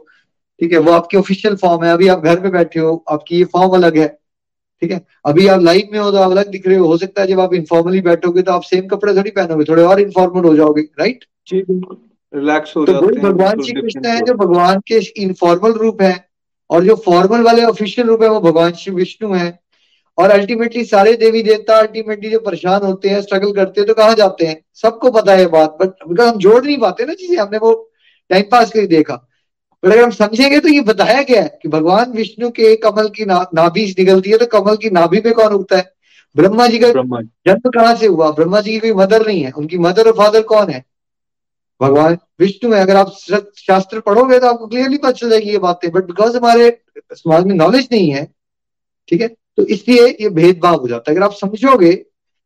ठीक 0.60 0.72
है 0.72 0.78
वो 0.78 0.92
आपकी 0.92 1.16
ऑफिशियल 1.16 1.56
फॉर्म 1.56 1.84
है। 1.84 1.92
अभी 1.92 2.08
आप 2.08 2.24
घर 2.24 2.40
में 2.40 2.50
बैठे 2.52 2.80
हो 2.80 3.04
आपकी 3.10 3.36
ये 3.36 3.44
फॉर्म 3.52 3.74
अलग 3.74 3.98
है। 3.98 4.08
ठीक 4.82 4.90
है 4.92 5.00
अभी 5.26 5.46
आप 5.48 5.60
लाइव 5.62 5.88
में 5.92 5.98
हो 5.98 6.10
तो 6.10 6.18
आप 6.18 6.30
अलग 6.30 6.50
दिख 6.50 6.66
रहे 6.66 6.76
हो। 6.76 6.86
हो 6.86 6.96
सकता 6.96 7.22
है 7.22 7.28
जब 7.28 7.40
आप 7.40 7.54
इनफॉर्मली 7.54 8.00
बैठोगे 8.02 8.42
तो 8.42 8.52
आप 8.52 8.62
सेम 8.62 8.86
कपड़े 8.88 9.14
थोड़ी 9.16 9.30
पहनोगे 9.30 9.64
थोड़े 9.64 9.82
और 9.84 10.00
इन्फॉर्मल 10.00 10.44
हो 10.44 10.54
जाओगे 10.56 10.82
राइट 11.00 11.24
जी 11.48 11.62
बिल्कुल। 11.62 11.96
रिलैक्स 12.32 12.76
हो 12.76 12.84
तो 12.84 12.92
जाते 12.92 13.06
हैं 13.06 13.22
भगवान 13.22 13.62
श्री 13.62 13.80
कृष्ण 13.80 14.06
है 14.06 14.20
जो 14.20 14.34
भगवान 14.36 14.80
के 14.86 15.00
इनफॉर्मल 15.22 15.72
रूप 15.78 16.02
है 16.02 16.14
और 16.70 16.84
जो 16.84 16.94
फॉर्मल 17.04 17.42
वाले 17.42 17.64
ऑफिशियल 17.64 18.06
रूप 18.08 18.22
है 18.22 18.28
वो 18.28 18.40
भगवान 18.40 18.72
श्री 18.74 18.94
विष्णु 18.94 19.32
है। 19.32 19.48
और 20.18 20.30
अल्टीमेटली 20.30 20.84
सारे 20.84 21.12
देवी 21.16 21.42
देवता 21.42 21.78
अल्टीमेटली 21.78 22.30
जो 22.30 22.38
परेशान 22.40 22.82
होते 22.82 23.08
हैं 23.08 23.20
स्ट्रगल 23.22 23.52
करते 23.52 23.80
हैं 23.80 23.86
तो 23.88 23.94
कहाँ 23.94 24.14
जाते 24.14 24.46
हैं? 24.46 24.60
सबको 24.74 25.10
पता 25.10 25.34
है 25.34 25.46
बात 25.48 25.76
बट 25.80 26.08
बिकॉज़ 26.08 26.28
हम 26.28 26.38
जोड़ 26.38 26.64
नहीं 26.64 26.78
पाते 26.78 27.04
ना 27.04 27.14
चीज़ें 27.14 27.36
हमने 27.38 27.58
वो 27.58 27.72
टाइम 28.30 28.44
पास 28.50 28.70
के 28.70 28.78
लिए 28.78 28.88
देखा। 28.88 29.14
बट 29.82 29.92
अगर 29.92 30.02
हम 30.02 30.10
समझेंगे 30.10 30.58
तो 30.60 30.68
ये 30.68 30.80
बताया 30.82 31.22
गया 31.22 31.42
है 31.42 31.58
कि 31.62 31.68
भगवान 31.68 32.12
विष्णु 32.12 32.50
के 32.50 32.74
कमल 32.78 33.08
की 33.08 33.24
ना, 33.24 33.46
नाभि 33.54 33.84
निकलती 33.98 34.30
है 34.30 34.38
तो 34.38 34.46
कमल 34.48 34.76
की 34.76 34.90
नाभि 34.90 35.20
पे 35.20 35.30
कौन 35.32 35.52
उगता 35.52 35.76
है? 35.76 35.92
ब्रह्मा 36.36 36.66
जी 36.66 36.78
का 36.78 36.88
जन्म 36.88 37.70
कहाँ 37.70 37.94
से 37.96 38.06
हुआ? 38.06 38.30
ब्रह्मा 38.30 38.60
जी 38.60 38.72
की 38.72 38.78
कोई 38.78 38.92
मदर 38.94 39.26
नहीं 39.26 39.42
है। 39.42 39.50
उनकी 39.52 39.78
मदर 39.78 40.08
और 40.08 40.16
फादर 40.16 40.42
कौन 40.44 40.70
है? 40.70 40.84
भगवान 41.80 42.16
विष्णु 42.40 42.72
है। 42.74 42.80
अगर 42.82 42.96
आप 42.96 43.10
शास्त्र 43.58 44.00
पढ़ोगे 44.00 44.38
तो 44.40 44.46
आपको 44.46 44.66
क्लियरली 44.66 44.98
पता 44.98 45.10
चल 45.12 45.30
जाएगी 45.30 45.50
ये 45.50 45.58
बातें 45.58 45.90
बट 45.90 46.04
बिकॉज़ 46.04 46.36
हमारे 46.36 46.70
समाज 47.12 47.44
में 47.44 47.54
नॉलेज 47.54 47.88
नहीं 47.92 48.10
है 48.10 48.24
ठीक 49.08 49.20
है? 49.20 49.28
तो 49.58 49.64
इसलिए 49.66 50.06
ये 50.20 50.28
भेदभाव 50.28 50.80
हो 50.80 50.88
जाता 50.88 51.10
है। 51.10 51.16
अगर 51.16 51.24
आप 51.24 51.32
समझोगे 51.32 51.92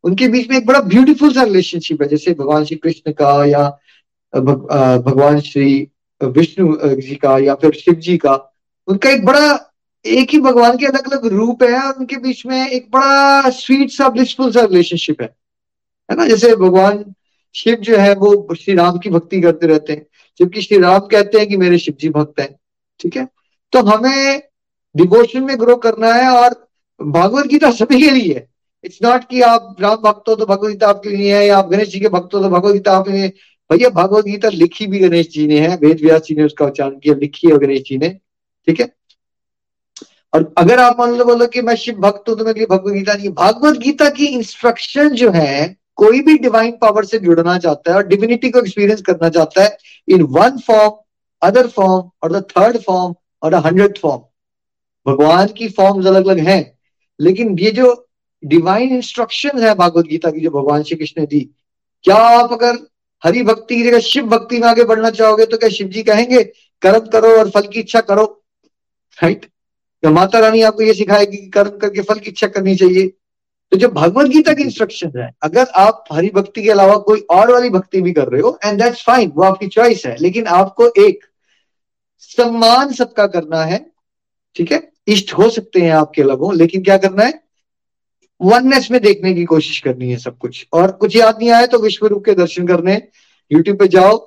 उनके 0.04 0.28
बीच 0.28 0.48
में 0.50 0.56
एक 0.56 0.66
बड़ा 0.66 0.80
ब्यूटीफुल 0.80 1.32
सा 1.34 1.42
रिलेशनशिप 1.42 2.02
है 2.02 2.08
जैसे 2.08 2.34
भगवान 2.34 2.64
श्री 2.64 2.76
कृष्ण 2.76 3.12
का 3.12 3.44
या 3.44 3.68
भग, 4.32 5.02
भगवान 5.06 5.40
श्री 5.40 5.88
विष्णु 6.20 6.76
जी 7.00 7.14
का 7.14 7.38
या 7.38 7.54
फिर 7.54 7.72
शिव 7.74 7.94
जी 7.94 8.16
का 8.16 8.34
उनका 8.88 9.10
एक 9.10 9.24
बड़ा 9.24 9.70
एक 10.04 10.30
ही 10.30 10.38
भगवान 10.40 10.76
के 10.76 10.86
अलग 10.86 11.12
अलग 11.12 11.26
रूप 11.26 11.62
है 11.62 11.80
और 11.80 11.94
उनके 11.94 12.16
बीच 12.16 12.44
में 12.46 12.68
एक 12.68 12.88
बड़ा 12.90 13.50
स्वीट 13.50 13.90
सा 13.90 14.08
ब्लिसफुल 14.08 14.50
सा 14.52 14.64
रिलेशनशिप 14.64 15.22
है। 15.22 15.28
है 16.10 16.16
ना? 16.16 16.26
जैसे 16.26 16.54
भगवान 16.56 17.04
शिव 17.54 17.74
जो 17.74 17.96
है 17.96 18.14
वो 18.14 18.54
श्री 18.54 18.74
राम 18.74 18.98
की 18.98 19.10
भक्ति 19.10 19.40
करते 19.40 19.66
रहते 19.66 19.92
हैं 19.92 20.06
जबकि 20.40 20.62
श्री 20.62 20.78
राम 20.78 20.98
कहते 21.00 21.38
हैं 21.38 21.48
कि 21.48 21.56
मेरे 21.56 21.78
शिव 21.78 21.94
जी 22.00 22.08
भक्त 22.08 22.40
हैं 22.40 22.54
ठीक 23.00 23.16
है? 23.16 23.28
तो 23.72 23.82
हमें 23.82 24.42
डिवोशन 24.96 25.42
में 25.42 25.58
ग्रो 25.60 25.76
करना 25.76 26.12
है 26.12 26.28
और 26.30 26.63
भागवत 27.00 27.46
गीता 27.46 27.70
सभी 27.72 28.00
के 28.00 28.11
लिए। 28.11 28.35
है 28.35 28.48
इट्स 28.85 28.98
नॉट 29.02 29.24
कि 29.24 29.40
आप 29.42 29.76
राम 29.80 29.96
भक्त 30.02 30.28
हो 30.28 30.35
तो 30.35 30.46
भगवत 30.46 30.70
गीता 30.70 30.88
आपके 30.88 31.11
लिए 31.11 31.37
है, 31.37 31.46
या 31.46 31.59
आप 31.59 31.68
गणेश 31.68 31.88
जी 31.88 32.00
के 32.00 32.09
भक्त 32.09 32.35
हो 32.35 32.40
तो 32.42 32.48
भगवत 32.50 32.72
गीता 32.72 32.92
आपके 32.92 33.12
लिए। 33.12 33.28
भैया, 33.70 33.88
भगवत 33.90 34.24
गीता 34.24 34.48
लिखी 34.50 34.87
भी 34.87 34.98
गणेश 34.98 35.28
जी 35.28 35.46
ने, 35.46 35.61
है 35.61 35.76
वेद 35.76 36.00
व्यास 36.02 36.22
जी 36.22 36.35
ने 36.35 36.44
उसका 36.44 36.66
उच्चारण 36.66 36.98
किया, 36.98 37.14
लिखी 37.14 37.48
है 37.48 37.59
गणेश 37.59 37.83
जी 37.83 37.98
ने। 37.98 38.09
ठीक 38.68 38.80
है? 38.80 38.88
और 40.33 40.52
अगर 40.59 40.80
आप 40.80 40.98
मान 41.00 41.14
लो 41.14 41.24
बोलो 41.24 41.46
कि 41.46 41.62
मैं 41.62 41.74
शिव 41.76 41.96
भक्त 42.00 42.28
हूँ 42.28 42.37
तो 42.38 42.44
मेरे 42.44 42.59
लिए 42.59 42.66
भगवत 42.66 42.92
गीता 42.92 43.14
नहीं 43.14 43.28
भागवत 43.33 43.78
गीता 43.78 44.09
की 44.11 44.26
इंस्ट्रक्शन 44.28 45.09
जो 45.14 45.30
है, 45.30 45.76
कोई 45.96 46.20
भी 46.20 46.37
डिवाइन 46.38 46.72
पावर 46.72 47.04
से 47.04 47.18
जुड़ना 47.18 47.57
चाहता 47.59 47.90
है 47.90 47.96
और 47.96 48.07
डिविनिटी 48.07 48.50
को 48.50 48.59
एक्सपीरियंस 48.59 49.02
करना 49.02 49.28
चाहता 49.30 49.62
है 49.62 49.76
in 50.09 50.22
one 50.30 50.59
form 50.59 50.92
other 51.42 51.66
form 51.68 52.09
और 52.22 52.33
द 52.33 52.42
थर्ड 52.50 52.78
फॉर्म 52.78 53.14
और 53.42 53.50
द 53.50 53.64
हंड्रेड 53.66 53.98
फॉर्म 53.98 54.22
भगवान 55.07 55.46
की 55.48 55.68
फॉर्म्स 55.70 56.07
अलग 56.07 56.26
अलग 56.26 56.38
हैं। 56.46 56.73
लेकिन 57.20 57.59
ये 57.59 57.70
जो 57.70 58.09
डिवाइन 58.44 58.94
इंस्ट्रक्शन 58.96 59.62
है 59.62 59.74
भागवत 59.74 60.05
गीता 60.05 60.31
की 60.31 60.40
जो 60.40 60.50
भगवान 60.50 60.83
श्री 60.83 60.96
कृष्ण 60.96 61.20
ने 61.20 61.27
दी 61.27 61.40
क्या 62.05 62.16
आप 62.16 62.53
अगर 62.53 62.79
हरि 63.24 63.42
भक्ति 63.42 63.77
की 63.77 63.83
जगह 63.83 63.98
शिव 63.98 64.24
भक्ति 64.24 64.59
में 64.59 64.68
आगे 64.68 64.85
बढ़ना 64.85 65.11
चाहोगे 65.11 65.46
तो 65.46 65.57
क्या 65.57 65.68
शिव 65.68 65.88
जी 65.88 66.03
कहेंगे 66.03 66.42
कर्म 66.83 67.07
करो 67.07 67.29
और 67.38 67.50
फल 67.50 67.66
की 67.66 67.81
इच्छा 67.81 68.00
करो? 68.00 68.24
राइट 69.22 69.44
तो 70.03 70.11
माता 70.11 70.38
रानी 70.38 70.62
आपको 70.62 70.83
ये 70.83 70.94
सिखाएगी 70.94 71.37
कि 71.37 71.46
कर्म 71.46 71.79
करके 71.79 72.03
फल 72.03 72.18
की 72.18 72.31
इच्छा 72.31 72.46
करनी 72.46 72.77
चाहिए। 72.77 73.09
तो 73.72 73.77
जो 73.77 73.88
भगवत 73.88 74.27
गीता 74.27 74.53
की 74.53 74.62
इंस्ट्रक्शन 74.62 75.12
है 75.16 75.31
अगर 75.42 75.66
आप 75.74 76.05
हरि 76.12 76.31
भक्ति 76.35 76.62
के 76.62 76.70
अलावा 76.70 76.96
कोई 76.96 77.20
और 77.31 77.53
वाली 77.53 77.70
भक्ति 77.70 78.00
भी 78.00 78.12
कर 78.12 78.29
रहे 78.29 78.40
हो 78.40 78.59
एंड 78.64 78.83
दैट्स 78.83 79.03
फाइन 79.05 79.33
वो 79.37 79.42
आपकी 79.42 79.66
चॉइस 79.66 80.07
है 80.07 80.16
लेकिन 80.20 80.46
आपको 80.46 80.88
एक 81.07 81.24
सम्मान 82.20 82.92
सबका 82.92 83.27
करना 83.27 83.62
है 83.64 83.87
ठीक 84.55 84.72
है? 84.72 84.93
इष्ट 85.08 85.32
हो 85.32 85.48
सकते 85.50 85.80
हैं 85.80 85.92
आपके 85.92 86.22
लगों 86.22 86.54
लेकिन 86.56 86.82
क्या 86.82 86.96
करना 86.98 87.24
है? 87.24 87.42
वननेस 88.40 88.90
में 88.90 89.00
देखने 89.02 89.32
की 89.34 89.44
कोशिश 89.44 89.78
करनी 89.80 90.10
है 90.10 90.16
सब 90.18 90.36
कुछ। 90.38 90.66
और 90.72 90.90
कुछ 90.92 91.16
याद 91.16 91.38
नहीं 91.38 91.50
आया 91.50 91.66
तो 91.66 91.78
विश्व 91.78 92.06
रूप 92.06 92.24
के 92.24 92.34
दर्शन 92.34 92.66
करने। 92.66 93.02
यूट्यूब 93.50 93.78
पे 93.78 93.88
जाओ 93.88 94.26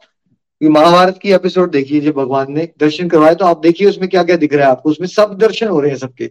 महाभारत 0.61 1.19
की 1.21 1.31
एपिसोड 1.33 1.71
देखिए 1.71 1.99
जो 2.01 2.11
भगवान 2.13 2.51
ने। 2.51 2.67
दर्शन 2.79 3.09
करवाए 3.09 3.35
तो 3.35 3.45
आप 3.45 3.59
देखिए 3.59 3.87
उसमें 3.87 4.07
क्या 4.09 4.23
क्या 4.23 4.35
दिख 4.37 4.53
रहा 4.53 4.65
है 4.65 4.71
आपको। 4.71 4.89
उसमें 4.89 5.07
सब 5.07 5.37
दर्शन 5.39 5.67
हो 5.67 5.79
रहे 5.79 5.91
हैं 5.91 5.97
सबके। 5.97 6.27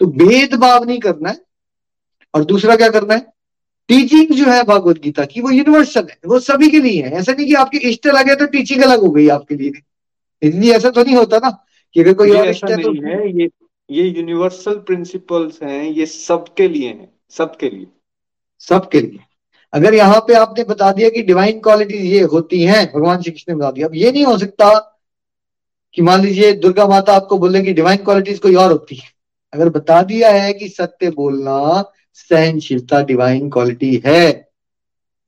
तो 0.00 0.06
भेदभाव 0.08 0.84
नहीं 0.84 0.98
करना 1.00 1.28
है। 1.28 1.36
और 2.34 2.44
दूसरा 2.44 2.76
क्या 2.76 2.88
करना 2.88 3.14
है? 3.14 3.26
टीचिंग 3.88 4.32
जो 4.36 4.44
है 4.44 4.62
भागवत 4.64 4.98
गीता 5.00 5.24
की 5.24 5.40
वो 5.40 5.50
यूनिवर्सल 5.50 6.06
है। 6.10 6.18
वो 6.26 6.38
सभी 6.40 6.70
के 6.70 6.80
लिए 6.80 7.02
है। 7.02 7.12
ऐसा 7.12 7.32
नहीं 7.32 7.46
कि 7.46 7.54
आपके 7.54 7.78
इष्ट 7.90 8.06
अलग 8.06 8.28
है 8.28 8.34
तो 8.36 8.46
टीचिंग 8.46 8.82
अलग 8.82 9.00
हो 9.00 9.10
गई 9.10 9.28
आपके 9.28 9.54
लिए। 9.54 9.72
इसलिए 10.42 10.74
ऐसा 10.74 10.90
तो 10.90 11.04
नहीं 11.04 11.16
होता 11.16 11.38
ना 11.38 11.50
कि 11.96 12.00
अगर 12.00 12.14
कोई 12.14 12.30
और 12.30 12.48
इष्ट 12.48 12.70
है 12.70 12.82
तो 12.82 12.92
है। 13.04 13.40
ये 13.40 13.48
ये 13.90 14.04
यूनिवर्सल 14.04 14.74
प्रिंसिपल्स 14.78 15.62
हैं, 15.62 15.82
ये 15.84 16.06
सबके 16.06 16.68
लिए 16.68 16.88
हैं, 16.88 17.08
सबके 17.30 17.68
लिए। 17.68 17.86
सबके 18.62 19.00
लिए। 19.00 19.18
अगर 19.72 19.94
यहाँ 19.94 20.20
पे 20.20 20.34
आपने 20.34 20.64
बता 20.64 20.90
दिया 20.92 21.08
कि 21.08 21.22
डिवाइन 21.22 21.58
क्वालिटीज 21.60 22.04
ये 22.04 22.20
होती 22.24 22.62
हैं, 22.62 22.84
भगवान 22.86 23.22
श्री 23.22 23.32
कृष्ण 23.32 23.52
ने 23.52 23.58
बता 23.58 23.70
दिया। 23.70 23.86
अब 23.86 23.94
ये 23.94 24.12
नहीं 24.12 24.24
हो 24.24 24.36
सकता 24.38 24.70
कि 25.96 26.02
मान 26.02 26.20
लीजिए 26.22 26.52
दुर्गा 26.54 26.86
माता 26.86 27.12
आपको 27.12 27.38
बोले 27.38 27.62
कि 27.62 27.72
डिवाइन 27.72 27.98
क्वालिटीज 27.98 28.38
कोई 28.38 28.54
और 28.54 28.72
होती 28.72 28.96
है। 28.96 29.08
अगर 29.52 29.68
बता 29.70 30.02
दिया 30.02 30.30
है 30.30 30.52
कि 30.52 30.68
सत्य 30.68 31.10
बोलना, 31.10 31.84
सहनशीलता 32.14 33.02
डिवाइन 33.04 33.48
क्वालिटी 33.50 34.02
है 34.06 34.32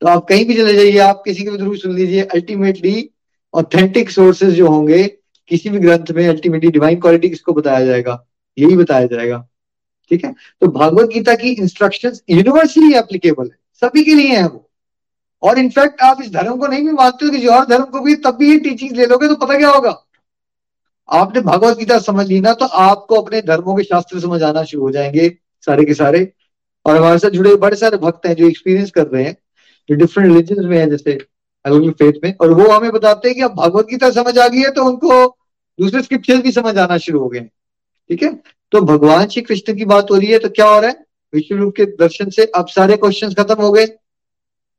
तो 0.02 0.06
आप 0.06 0.24
कहीं 0.24 0.44
भी 0.46 0.54
चले 0.56 0.74
जाइए, 0.74 0.98
आप 0.98 1.22
किसी 1.24 1.44
के 1.44 1.50
भी 1.50 1.58
थ्रू 1.58 1.76
सुन 1.76 1.94
लीजिए 1.94 2.22
अल्टीमेटली 2.24 3.10
ऑथेंटिक 3.54 4.10
सोर्सेज 4.10 4.54
जो 4.54 4.66
होंगे, 4.66 5.02
किसी 5.50 5.70
भी 5.70 5.78
ग्रंथ 5.78 6.10
में 6.16 6.26
अल्टीमेटली 6.28 6.70
डिवाइन 6.70 7.00
क्वालिटी 7.00 7.28
किसको 7.28 7.52
बताया 7.52 7.84
जाएगा? 7.86 8.24
यही 8.60 8.76
बताया 8.76 9.06
जाएगा। 9.06 9.46
ठीक 10.10 10.24
है? 10.24 10.32
तो 10.32 10.66
भागवत 10.66 11.08
गीता 11.08 11.34
की 11.34 11.50
इंस्ट्रक्शंस 11.50 12.22
यूनिवर्सली 12.30 12.94
एप्लीकेबल 12.94 13.44
है। 13.44 13.58
सभी 13.80 14.04
के 14.04 14.14
लिए 14.14 14.36
है 14.36 14.48
वो। 14.48 14.66
और 15.42 15.58
इनफैक्ट 15.58 16.00
आप 16.00 16.22
इस 16.22 16.30
धर्म 16.30 16.56
को 16.56 16.66
नहीं 16.66 16.84
भी 16.84 16.92
मानते 16.92 17.26
हो 17.26 17.32
किसी 17.32 17.46
और 17.46 17.66
धर्म 17.66 17.84
को 17.84 18.00
भी 18.00 18.14
तब 18.14 18.36
भी 18.36 18.50
ये 18.50 18.58
टीचिंग 18.58 18.96
ले 18.96 19.06
लोगे 19.06 19.28
तो 19.28 19.34
पता 19.34 19.58
क्या 19.58 19.70
होगा? 19.70 20.06
आपने 21.12 21.40
भगवत 21.40 21.78
गीता 21.78 21.98
समझ 21.98 22.26
ली 22.26 22.40
ना 22.40 22.52
तो 22.52 22.64
आपको 22.64 23.14
अपने 23.14 23.40
धर्मों 23.40 23.76
के 23.76 23.82
शास्त्र 23.82 24.20
समझ 24.20 24.42
आना 24.42 24.64
शुरू 24.64 24.82
हो 24.82 24.90
जाएँगे 24.90 25.38
सारे 25.60 25.84
के 25.84 25.94
सारे। 25.94 26.32
और 26.86 26.96
हमारे 26.96 27.18
साथ 27.18 27.30
जुड़े 27.30 27.54
बड़े 27.56 27.76
सारे 27.76 27.96
भक्त 27.96 28.26
हैं 28.26 28.34
जो 28.34 28.48
एक्सपीरियंस 28.48 28.90
कर 28.90 29.06
रहे 29.06 29.24
हैं, 29.24 29.36
जो 29.88 29.94
डिफरेंट 29.94 30.28
रिलीजन 30.28 30.66
में 30.66 30.78
है, 30.78 30.90
जैसे 30.90 31.12
अलग 31.64 31.82
अलग 31.82 31.92
फेथ 31.92 32.12
में। 32.24 32.34
और 32.40 32.52
वो 32.52 32.68
हमें 32.68 32.90
बताते 32.92 33.28
हैं 33.28 33.36
कि 33.36 33.42
अब 33.42 33.54
भगवत 33.54 33.86
गीता 33.86 34.10
समझ 34.10 34.38
आ 34.38 34.48
गई 34.48 34.58
है 34.58 34.70
तो 34.70 34.84
उनको 34.84 35.26
दूसरे 35.78 36.02
स्क्रिप्चर्स 36.02 36.40
भी 36.40 36.52
समझ 36.52 36.78
आना 36.78 36.98
शुरू 36.98 37.20
हो 37.20 37.28
गए 37.28 37.40
ठीक 38.10 38.22
है? 38.22 38.32
तो 38.72 38.80
भगवान 38.80 39.26
श्री 39.26 39.42
कृष्ण 39.42 39.76
की 39.76 39.84
बात 39.84 40.10
हो 40.10 40.16
रही 40.16 40.28
है 40.28 40.38
तो 40.38 40.48
क्या 40.48 40.68
हो 40.68 40.80
रहा 40.80 40.90
है? 40.90 41.06
विष्णु 41.34 41.58
रूप 41.58 41.74
के 41.76 41.84
दर्शन 41.84 42.30
से 42.30 42.44
अब 42.44 42.66
सारे 42.66 42.96
क्वेश्चन 42.96 43.32
खत्म 43.32 43.54
हो 43.54 43.72
गए। 43.72 43.84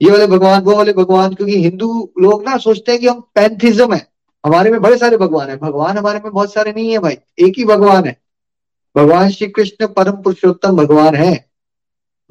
ये 0.01 0.09
वाले 0.11 0.27
भगवान, 0.27 0.61
वो 0.61 0.75
वाले 0.75 0.93
भगवान, 0.93 1.33
क्योंकि 1.33 1.61
हिंदू 1.63 2.11
लोग 2.19 2.43
ना 2.49 2.57
सोचते 2.57 2.91
हैं 2.91 3.01
कि 3.01 3.07
हम 3.07 3.19
पैंथिज्म 3.35 3.93
है। 3.93 4.07
हमारे 4.45 4.71
में 4.71 4.81
बड़े 4.81 4.97
सारे 4.97 5.17
भगवान 5.17 5.49
है। 5.49 5.57
भगवान 5.57 5.97
हमारे 5.97 6.19
में 6.19 6.31
बहुत 6.31 6.53
सारे 6.53 6.71
नहीं 6.71 6.91
है 6.91 6.99
भाई, 6.99 7.17
एक 7.39 7.53
ही 7.57 7.65
भगवान 7.65 8.05
है। 8.05 8.17
भगवान 8.97 9.29
श्री 9.29 9.47
कृष्ण 9.47 9.87
परम 9.87 10.11
पुरुषोत्तम 10.11 10.77
भगवान 10.77 11.15
है। 11.15 11.49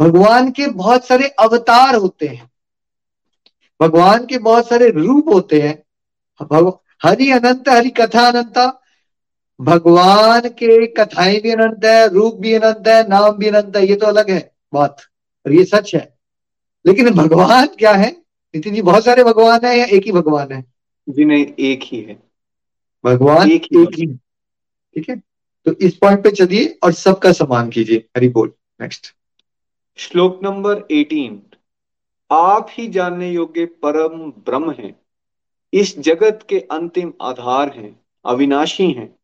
भगवान 0.00 0.50
के 0.50 0.66
बहुत 0.66 1.06
सारे 1.06 1.28
अवतार 1.28 1.94
होते 1.94 2.26
हैं। 2.26 2.50
भगवान 3.80 4.26
के 4.26 4.38
बहुत 4.38 4.68
सारे 4.68 4.90
रूप 4.90 5.28
होते 5.28 5.60
हैं। 5.60 5.82
हरि 7.04 7.30
अनंत, 7.30 7.68
हरि 7.68 7.90
कथा 7.90 8.26
अनंता 8.28 8.79
भगवान 9.60 10.40
के 10.40 10.86
कथाएँ 10.86 11.40
भी 11.40 11.50
अनंत 11.50 11.84
है 11.84 12.08
रूप 12.08 12.34
भी 12.34 12.54
अनंत 12.54 12.88
है 12.88 13.08
नाम 13.08 13.30
भी 13.30 13.48
अनंत 13.48 13.76
है 13.76 13.86
ये 13.86 13.96
तो 13.96 14.06
अलग 14.06 14.30
है 14.30 14.52
बात 14.72 14.96
और 15.46 15.52
ये 15.52 15.64
सच 15.64 15.94
है। 15.94 16.18
लेकिन 16.86 17.10
भगवान 17.10 17.66
क्या 17.66 17.92
है? 17.92 18.16
नितिन 18.54 18.74
जी 18.74 18.82
बहुत 18.82 19.04
सारे 19.04 19.24
भगवान 19.24 19.60
है 19.64 19.78
या 19.78 19.84
एक 19.84 20.04
ही 20.04 20.12
भगवान 20.12 20.52
है? 20.52 20.64
जी 21.08 21.24
नहीं 21.24 21.46
एक 21.58 21.80
ही 21.82 22.00
है। 22.00 22.22
भगवान 23.04 23.50
एक 23.50 23.62
ही, 23.62 23.82
एक 23.82 23.88
ही 23.94 24.06
ठीक 24.94 25.08
है? 25.08 25.16
तो 25.66 25.72
इस 25.72 25.96
पॉइंट 25.96 26.24
पे 26.24 26.30
चलिए 26.30 26.78
और 26.82 26.92
सबका 26.92 27.32
सम्मान 27.32 27.70
कीजिए। 27.70 27.96
हरि 28.16 28.28
बोल। 28.28 28.52
नेक्स्ट 28.80 29.14
श्लोक 29.96 30.40
नंबर 30.42 30.74
18 30.90 31.38
आप 32.32 32.66
ही 32.70 32.88
जानने 32.88 33.30
योग्य 33.30 33.64
परम 33.64 34.30
ब्रह्म 34.30 34.70
हैं। 34.70 35.00
इस 35.72 35.98
जगत 35.98 36.46
के 36.48 36.60
अंतिम 36.60 37.12
आधार 37.22 37.72
हैं 37.76 38.00
अविनाशी 38.24 38.90
हैं। 38.90 39.19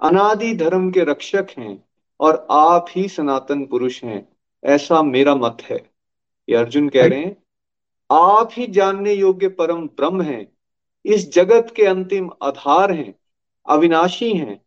अनादि 0.00 0.54
धर्म 0.54 0.90
के 0.90 1.00
रक्षक 1.00 1.46
हैं 1.58 1.84
और 2.20 2.46
आप 2.50 2.86
ही 2.96 3.08
सनातन 3.08 3.66
पुरुष 3.66 4.04
हैं। 4.04 4.28
ऐसा 4.64 5.02
मेरा 5.02 5.34
मत 5.34 5.58
है। 5.70 5.90
ये 6.48 6.56
अर्जुन 6.56 6.88
कह 6.88 7.06
रहे 7.06 7.20
हैं, 7.20 7.36
आप 8.12 8.50
ही 8.52 8.66
जानने 8.66 9.12
योग्य 9.12 9.48
परम 9.48 9.86
ब्रह्म 9.86 10.22
हैं। 10.22 10.48
इस 11.06 11.32
जगत 11.32 11.72
के 11.76 11.84
अंतिम 11.84 12.30
आधार 12.42 12.92
हैं, 12.92 13.14
अविनाशी 13.68 14.32
हैं, 14.32 14.62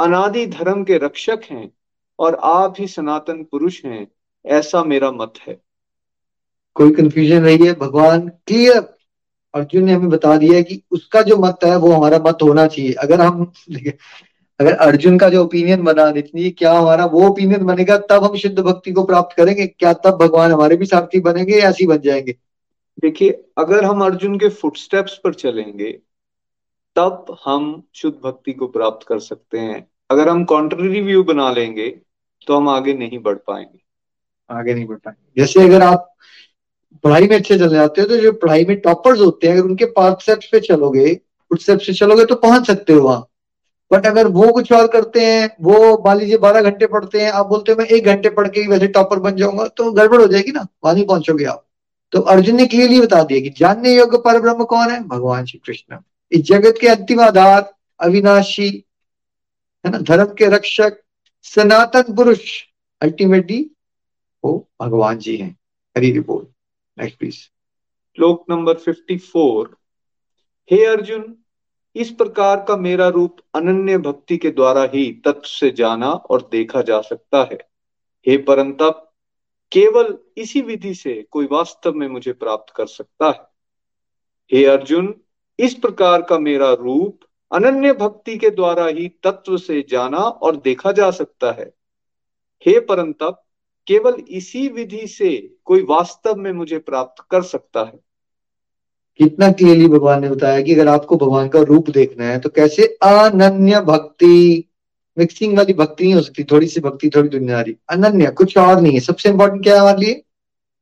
अनादि 0.00 0.46
धर्म 0.46 0.84
के 0.84 0.98
रक्षक 0.98 1.40
हैं 1.50 1.72
और 2.18 2.34
आप 2.34 2.74
ही 2.78 2.86
सनातन 2.86 3.44
पुरुष 3.44 3.84
हैं। 3.84 4.06
ऐसा 4.46 4.84
मेरा 4.84 5.10
मत 5.10 5.34
है। 5.48 5.60
कोई 6.74 6.92
कंफ्यूजन 6.92 7.42
रही 7.42 7.66
है। 7.66 7.74
भगवान 7.74 8.28
क्लियर 8.28 8.96
अर्जुन 9.54 9.84
ने 9.84 9.92
हमें 9.92 10.08
बता 10.08 10.36
दिया 10.36 10.60
कि 10.60 10.82
उसका 10.90 11.22
जो 11.22 11.36
मत 11.36 11.58
है 11.64 11.76
वो 11.76 11.92
हमारा 11.92 12.18
मत 12.18 12.38
होना 12.42 12.66
चाहिए। 12.66 12.92
अगर 12.92 13.20
हम 13.20 13.52
अगर 14.60 14.72
अर्जुन 14.74 15.18
का 15.18 15.28
जो 15.28 15.42
ओपिनियन 15.44 15.82
बना 15.82 16.10
देती 16.10 16.44
है 16.44 16.50
क्या 16.50 16.72
हमारा 16.72 17.04
वो 17.06 17.26
ओपिनियन 17.28 17.64
बनेगा 17.66 17.96
तब 18.10 18.24
हम 18.24 18.36
शुद्ध 18.36 18.58
भक्ति 18.58 18.92
को 18.92 19.04
प्राप्त 19.04 19.36
करेंगे? 19.36 19.66
क्या 19.66 19.92
तब 19.94 20.18
भगवान 20.18 20.52
हमारे 20.52 20.76
भी 20.76 20.86
सारथी 20.86 21.20
बनेंगे 21.20 21.58
या 21.58 21.68
ऐसे 21.68 21.86
बन 21.86 21.98
जाएँगे? 21.98 22.34
देखिए 22.98 23.42
अगर 23.58 23.84
हम 23.84 24.04
अर्जुन 24.04 24.38
के 24.38 24.48
फुटस्टेप्स 24.50 25.20
पर 25.24 25.34
चलेंगे 25.34 25.90
तब 26.96 27.36
हम 27.44 27.82
शुद्ध 27.94 28.16
भक्ति 28.24 28.52
को 28.52 28.66
प्राप्त 28.68 29.06
कर 29.08 29.18
सकते 29.20 29.58
हैं। 29.58 29.86
अगर 30.10 30.28
हम 30.28 30.44
कॉन्ट्ररी 30.44 31.00
व्यू 31.00 31.22
बना 31.24 31.50
लेंगे 31.52 31.88
तो 32.46 32.56
हम 32.56 32.68
आगे 32.68 32.94
नहीं 32.94 33.18
बढ़ 33.18 33.36
पाएँगे। 33.36 33.78
आगे 34.50 34.74
नहीं 34.74 34.86
बढ़ 34.86 34.96
पाएँगे। 34.96 35.40
जैसे 35.40 35.64
अगर 35.64 35.82
आप 35.82 36.14
पढ़ाई 37.04 37.26
में 37.28 37.36
अच्छे 37.36 37.58
चले 37.58 37.68
जाते 37.68 38.00
हो 38.00 38.06
तो 38.08 38.16
जो 38.16 38.32
पढ़ाई 38.32 38.64
में 38.64 38.78
टॉपर्स 38.80 39.20
होते 39.20 39.46
हैं 39.46 39.54
अगर 39.54 39.68
उनके 39.68 39.84
पार्ट 39.92 40.22
स्टेप्स 40.22 40.48
पे 40.52 40.60
चलोगे 40.60 41.14
फुटस्टेप्स 41.14 41.86
से 41.86 41.92
चलोगे 41.94 42.24
तो 42.24 42.34
पहुँच 42.36 42.66
सकते 42.66 42.92
हो 42.92 43.02
वहाँ। 43.02 43.27
बट 43.90 44.06
अगर 44.06 44.26
वो 44.28 44.50
कुछ 44.52 44.72
और 44.72 44.86
करते 44.86 45.20
हैं, 45.20 45.48
वो 45.60 46.02
मान 46.06 46.18
लीजिए 46.18 46.36
बारह 46.38 46.62
घंटे 46.62 46.86
पढ़ते 46.86 47.20
हैं, 47.20 47.30
आप 47.32 47.46
बोलते 47.46 47.72
हो, 47.72 47.78
मैं 47.78 47.86
एक 47.86 48.04
घंटे 48.04 48.30
पढ़ 48.30 48.48
के 48.48 48.66
वैसे 48.68 48.88
टॉपर 48.88 49.18
बन 49.18 49.36
जाऊँगा 49.36 49.66
तो 49.68 49.90
गड़बड़ 49.92 50.20
हो 50.20 50.26
जाएगी 50.26 50.52
ना, 50.52 50.66
वहाँ 50.84 50.94
नहीं 50.94 51.06
पहुंचोगे 51.06 51.44
आप। 51.44 51.64
तो 52.12 52.20
अर्जुन 52.20 52.56
ने 52.56 52.66
क्लियरली 52.66 53.00
बता 53.00 53.22
दिया 53.22 53.40
कि 53.40 53.50
जानने 53.50 53.94
योग्य 53.96 54.18
पर 54.18 54.40
ब्रह्म 54.40 54.64
कौन 54.64 54.90
है? 54.90 55.02
भगवान 55.04 55.44
श्री 55.46 55.60
कृष्ण। 55.66 55.98
इस 56.32 56.42
जगत 56.42 56.78
के 56.80 56.88
अंतिम 56.88 57.20
आधार 57.20 57.74
अविनाशी, 58.00 58.68
है 59.84 59.90
ना? 59.90 59.98
धर्म 59.98 60.34
के 60.34 60.46
रक्षक, 60.46 61.00
सनातन 61.44 62.14
पुरुष 62.14 62.50
अल्टीमेटली 63.00 63.70
वो 64.44 64.68
भगवान 64.82 65.18
जी 65.18 65.36
हैं। 65.36 65.56
हरी 65.96 66.10
रिपोर्ट 66.12 66.48
नेक्स्ट 66.96 67.18
प्लीज़ 67.18 67.34
श्लोक 67.34 68.44
नंबर 68.50 68.74
फिफ्टी 68.74 69.16
फोर 69.18 69.76
हे 70.70 70.84
अर्जुन 70.86 71.22
इस 71.96 72.10
प्रकार 72.10 72.64
का 72.68 72.76
मेरा 72.76 73.08
रूप 73.08 73.36
अनन्य 73.54 73.98
भक्ति 73.98 74.36
के 74.36 74.50
द्वारा 74.50 74.82
ही 74.94 75.12
तत्व 75.12 75.42
से 75.44 75.70
जाना 75.70 76.10
और 76.10 76.48
देखा 76.52 76.82
जा 76.82 77.00
सकता 77.00 77.38
है। 77.38 77.58
हे 78.26 78.36
परंतप, 78.36 79.12
केवल 79.72 80.18
इसी 80.36 80.60
विधि 80.60 80.94
से 80.94 81.26
कोई 81.30 81.48
वास्तव 81.52 81.92
में 81.92 82.08
मुझे 82.08 82.32
प्राप्त 82.32 82.72
कर 82.76 82.86
सकता 82.86 83.26
है। 83.26 83.48
हे 84.52 84.64
अर्जुन, 84.64 85.20
इस 85.58 85.74
प्रकार 85.74 86.22
का 86.22 86.38
मेरा 86.38 86.72
रूप 86.72 87.20
अनन्य 87.52 87.92
भक्ति 87.92 88.36
के 88.36 88.50
द्वारा 88.50 88.86
ही 88.86 89.08
तत्व 89.08 89.56
से 89.56 89.86
जाना 89.88 90.18
और 90.18 90.56
देखा 90.56 90.92
जा 90.92 91.10
सकता 91.10 91.52
है। 91.52 91.74
हे 92.66 92.80
परंतप, 92.80 93.44
केवल 93.86 94.14
इसी 94.28 94.68
विधि 94.68 95.06
से 95.06 95.56
कोई 95.64 95.82
वास्तव 95.82 96.34
में 96.36 96.52
मुझे 96.52 96.78
प्राप्त 96.78 97.24
कर 97.30 97.42
सकता 97.42 97.84
है। 97.84 98.07
कितना 99.20 99.50
क्लियरली 99.52 99.86
भगवान 99.88 100.20
ने 100.20 100.28
बताया 100.28 100.60
कि 100.60 100.74
अगर 100.74 100.88
आपको 100.88 101.16
भगवान 101.16 101.48
का 101.48 101.60
रूप 101.60 101.90
देखना 101.90 102.24
है 102.24 102.38
तो 102.40 102.48
कैसे 102.48 102.86
अनन्य 103.02 103.80
भक्ति? 103.80 104.64
मिक्सिंग 105.16 105.56
वाली 105.56 105.72
भक्ति 105.72 106.04
नहीं 106.04 106.14
हो 106.14 106.20
सकती, 106.20 106.44
थोड़ी 106.44 106.66
सी 106.66 106.80
भक्ति, 106.80 107.10
थोड़ी 107.10 107.28
दुनियादारी 107.28 107.76
अनन्य, 107.90 108.30
कुछ 108.30 108.56
और 108.58 108.80
नहीं 108.80 108.92
है। 108.92 109.00
सबसे 109.00 109.28
इंपॉर्टेंट 109.28 109.62
क्या 109.62 109.74
है 109.74 109.80
हमारे 109.80 109.98
लिए? 109.98 110.22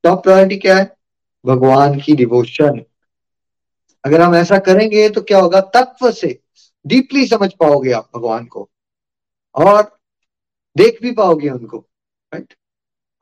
टॉप 0.05 0.22
प्रायोरिटी 0.22 0.57
क्या 0.57 0.77
है? 0.77 0.96
भगवान 1.44 1.99
की 2.01 2.14
डिवोशन 2.14 2.81
अगर 4.05 4.20
हम 4.20 4.35
ऐसा 4.35 4.59
करेंगे 4.59 5.09
तो 5.09 5.20
क्या 5.20 5.38
होगा? 5.38 5.61
तत्व 5.61 6.11
से 6.11 6.38
डीपली 6.85 7.27
समझ 7.27 7.53
पाओगे 7.53 7.92
आप 7.92 8.11
भगवान 8.16 8.44
को। 8.44 8.68
और 9.55 9.83
देख 10.77 10.99
भी 11.03 11.11
पाओगे 11.12 11.49
उनको 11.51 11.79
राइट 12.33 12.55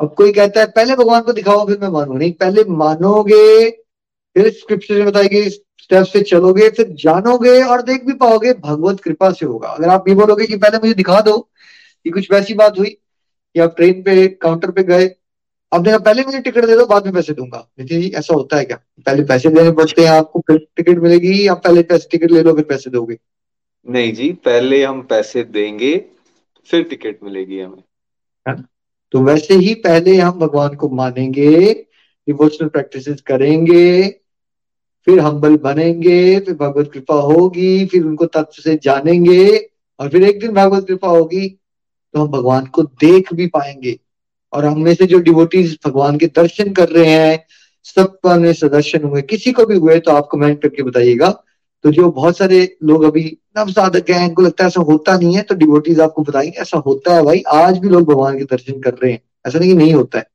अब 0.01 0.15
कोई 0.15 0.33
कहता 0.33 0.61
है, 0.61 0.67
पहले 0.67 0.95
भगवान 0.97 1.23
को 1.23 1.33
दिखाओ, 1.33 1.67
फिर 1.67 1.79
मैं 1.79 1.89
मानू 1.89 2.15
नहीं, 2.15 2.33
पहले 2.33 2.65
मानोगे 2.65 3.84
फिर 4.37 4.51
स्क्रिप्चर 4.51 4.95
में 4.95 5.07
बताई 5.07 5.29
गई 5.29 5.49
स्टेप 5.49 6.05
से 6.05 6.21
चलोगे 6.23 6.69
फिर 6.71 6.87
जानोगे 7.01 7.61
और 7.63 7.83
देख 7.83 8.05
भी 8.05 8.13
पाओगे 8.13 8.53
भगवत 8.55 9.01
कृपा 9.01 9.31
से 9.33 9.47
होगा। 9.47 9.69
अगर 9.69 9.89
आप 9.89 10.09
ये 10.09 10.15
बोलोगे 10.15 10.47
कि 10.47 10.57
पहले 10.57 10.79
मुझे 10.79 10.95
दिखा 10.95 11.21
दो 11.21 11.37
कि 11.39 12.11
कुछ 12.11 12.31
वैसी 12.33 12.55
बात 12.55 12.79
हुई 12.79 12.91
कि 12.91 13.61
आप 13.61 13.75
ट्रेन 13.77 14.03
पे 14.03 14.27
काउंटर 14.29 14.71
पे 14.71 14.83
गए 14.83 15.11
आपने 15.73 15.91
कहा 15.91 15.99
पहले 15.99 16.23
मुझे 16.23 16.41
टिकट 16.41 16.65
दे 16.65 16.77
दो 16.77 16.87
बाद 16.87 17.05
में 17.05 17.15
पैसे 17.15 17.33
दूँगा। 17.33 17.59
नितिन 17.81 18.01
जी 18.01 18.09
ऐसा 18.09 18.35
होता 18.35 18.57
है 18.57 18.65
क्या? 18.65 18.77
पहले 19.07 19.23
पैसे 19.25 19.49
देने 19.49 19.71
पड़ते 19.73 20.03
हैं 20.03 20.11
आपको 20.11 20.41
फिर 20.41 20.59
टिकट 20.77 20.99
मिलेगी 20.99 21.47
आप 21.47 21.63
पहले 21.65 21.83
पैसे 21.83 22.09
टिकट 22.11 22.31
ले 22.31 22.43
लो 22.43 22.53
फिर 22.55 22.65
पैसे 22.65 22.91
दोगे। 22.91 23.17
नहीं 23.87 24.13
जी 24.13 24.33
पहले 24.45 24.83
हम 24.85 25.01
पैसे 25.03 25.43
देंगे 25.45 25.97
फिर 26.69 26.83
टिकट 26.83 27.19
मिलेगी 27.23 27.61
हमें। 27.61 28.63
तो 29.13 29.23
वैसे 29.23 29.55
ही 29.55 29.75
पहले 29.75 30.17
हम 30.17 30.39
भगवान 30.39 30.75
को 30.75 30.89
मानेंगे 30.89 31.73
डिवोशनल 32.29 32.69
प्रैक्टिसेस 32.69 33.21
करेंगे 33.21 34.05
फिर 35.07 35.21
हम्बल 35.21 35.57
बनेंगे, 35.57 36.39
फिर 36.41 36.55
भगवत 36.55 36.91
कृपा 36.93 37.15
होगी, 37.15 37.87
फिर 37.87 38.05
उनको 38.05 38.27
तत्व 38.27 38.63
से 38.63 38.79
जानेंगे 38.83 39.57
और 40.01 40.09
फिर 40.09 40.23
एक 40.23 40.41
दिन 40.41 40.53
भगवत 40.53 40.87
कृपा 40.87 41.09
होगी 41.09 41.49
तो 42.15 42.21
हम 42.21 42.29
भगवान 42.29 42.67
को 42.67 42.83
देख 42.83 43.33
भी 43.35 43.47
पाएँगे। 43.47 43.99
और 44.53 44.65
हम 44.65 44.83
में 44.83 44.95
से 44.95 45.07
जो 45.07 45.19
डिवोटीज 45.21 45.79
भगवान 45.87 46.19
के 46.19 46.27
दर्शन 46.27 46.73
कर 46.73 46.89
रहे 46.89 47.07
हैं, 47.07 47.45
सबका 47.87 48.35
में 48.37 48.53
सदर्शन 48.53 49.05
हुए, 49.05 49.23
किसी 49.23 49.53
को 49.53 49.65
भी 49.67 49.77
हुए 49.77 49.99
तो 50.01 50.11
आप 50.11 50.29
कमेंट 50.33 50.61
करके 50.63 50.83
बताइएगा। 50.83 51.31
तो 51.85 51.91
जो 51.93 52.11
बहुत 52.11 52.37
सारे 52.39 52.77
लोग 52.83 53.03
अभी 53.05 53.25
नव 53.59 53.71
साधक 53.71 54.11
हैं, 54.11 54.29
इनको 54.29 54.43
लगता 54.43 54.65
है 54.65 54.69
ऐसा 54.69 54.81
होता 54.81 55.17
नहीं 55.19 55.35
है 55.37 55.43
तो 55.43 55.55
डिवोटीज 55.55 56.01
आपको 56.01 56.23
बताएँगे, 56.23 56.61
ऐसा 56.61 56.79
होता 56.79 57.15
है 57.15 57.23
भाई, 57.23 57.43
आज 57.49 57.79
भी 57.79 57.89
लोग 57.89 58.05
भगवान 58.05 58.39
के 58.39 58.45
दर्शन 58.47 58.81
कर 58.81 58.95
रहे 58.95 59.13
हैं। 59.13 59.21
ऐसा 59.47 59.59
नहीं 59.59 59.75
नहीं 59.75 59.93
होता 59.95 60.19
है, 60.19 60.27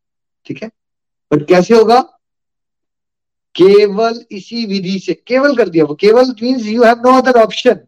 ठीक 0.47 0.63
है? 0.63 0.69
बट 1.31 1.47
कैसे 1.47 1.75
होगा? 1.75 1.99
केवल 3.55 4.19
इसी 4.31 4.65
विधि 4.65 4.97
से, 4.99 5.13
केवल 5.27 5.55
कर 5.55 5.69
दिया। 5.69 5.85
वो 5.85 5.95
केवल 5.95 6.33
means 6.43 6.65
you 6.65 6.83
have 6.83 7.01
no 7.05 7.17
other 7.17 7.41
option 7.41 7.79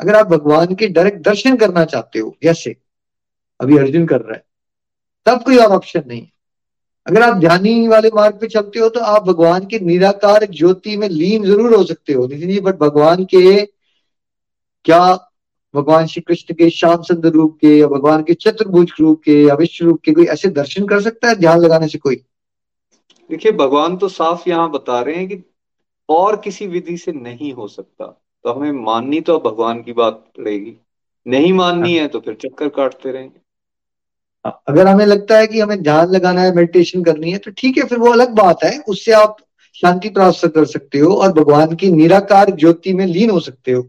अगर 0.00 0.14
आप 0.16 0.26
भगवान 0.26 0.74
के 0.74 0.88
डायरेक्ट 0.88 1.18
दर्शन 1.24 1.56
करना 1.56 1.84
चाहते 1.86 2.18
हो 2.18 2.36
जैसे 2.42 2.76
अभी 3.60 3.78
अर्जुन 3.78 4.06
कर 4.06 4.20
रहा 4.20 4.34
है। 4.34 4.44
तब 5.26 5.42
कोई 5.44 5.56
और 5.56 5.72
ऑप्शन 5.72 6.02
नहीं 6.06 6.20
है। 6.20 6.30
अगर 7.06 7.22
आप 7.22 7.36
ध्यानी 7.36 7.88
वाले 7.88 8.08
मार्ग 8.14 8.38
पे 8.40 8.46
चलते 8.48 8.78
हो 8.78 8.88
तो 8.88 9.00
आप 9.02 9.24
भगवान 9.24 9.66
के 9.66 9.78
निराकार 9.78 10.44
ज्योति 10.46 10.96
में 10.96 11.08
लीन 11.08 11.44
ज़रूर 11.44 11.74
हो 11.74 11.82
सकते 11.84 12.12
हो। 12.12 12.26
नितिन 12.26 12.48
जी 12.48 12.60
बट 12.60 12.78
भगवान 12.78 13.24
के 13.24 13.64
क्या? 14.84 15.00
भगवान 15.74 16.06
श्री 16.06 16.20
कृष्ण 16.20 16.54
के 16.54 16.68
श्याम 16.70 17.02
सुंदर 17.02 17.30
रूप 17.30 17.58
के, 17.60 17.76
या 17.78 17.86
भगवान 17.86 18.22
के 18.22 18.34
चतुर्भुज 18.34 18.92
रूप 19.00 19.20
के, 19.24 19.42
या 19.42 19.54
विश्व 19.54 19.84
रूप 19.84 20.00
के 20.04 20.12
कोई 20.12 20.24
ऐसे 20.26 20.48
दर्शन 20.50 20.86
कर 20.86 21.00
सकता 21.00 21.28
है? 21.28 21.34
ध्यान 21.34 21.58
लगाने 21.58 21.88
से 21.88 21.98
कोई। 21.98 22.16
देखिए 23.30 23.52
भगवान 23.52 23.96
तो 23.96 24.08
साफ़ 24.08 24.48
यहाँ 24.48 24.70
बता 24.70 25.00
रहे 25.00 25.14
हैं 25.14 25.28
कि 25.28 25.42
और 26.08 26.36
किसी 26.36 26.66
विधि 26.66 26.96
से 26.96 27.12
नहीं 27.12 27.52
हो 27.52 27.68
सकता। 27.68 28.06
तो 28.44 28.52
हमें 28.52 28.72
माननी 28.72 29.20
तो 29.20 29.38
भगवान 29.38 29.82
की 29.82 29.92
बात 29.92 30.24
पड़ेगी। 30.38 30.76
नहीं 31.26 31.52
माननी 31.52 31.94
है 31.96 32.08
तो 32.08 32.20
फिर 32.20 32.34
चक्कर 32.34 32.68
काटते 32.68 33.12
रहेंगे। 33.12 33.40
अगर 34.68 34.86
हमें 34.86 35.04
लगता 35.06 35.38
है 35.38 35.46
कि 35.46 35.60
हमें 35.60 35.82
ध्यान 35.82 36.08
लगाना 36.08 36.40
है 36.40 36.54
मेडिटेशन 36.54 37.02
करनी 37.04 37.30
है 37.30 37.38
तो 37.38 37.50
ठीक 37.50 37.78
है 37.78 37.84
फिर 37.84 37.98
वो 37.98 38.12
अलग 38.12 38.34
बात 38.34 38.64
है। 38.64 38.78
उससे 38.88 39.12
आप 39.12 39.36
शांति 39.76 40.08
प्राप्त 40.08 40.46
कर 40.46 40.64
सकते 40.64 40.98
हो 40.98 41.14
और 41.14 41.32
भगवान 41.32 41.74
की 41.74 41.90
निराकार 41.90 42.50
ज्योति 42.50 42.92
में 42.92 43.06
लीन 43.06 43.30
हो 43.30 43.40
सकते 43.40 43.72
हो। 43.72 43.82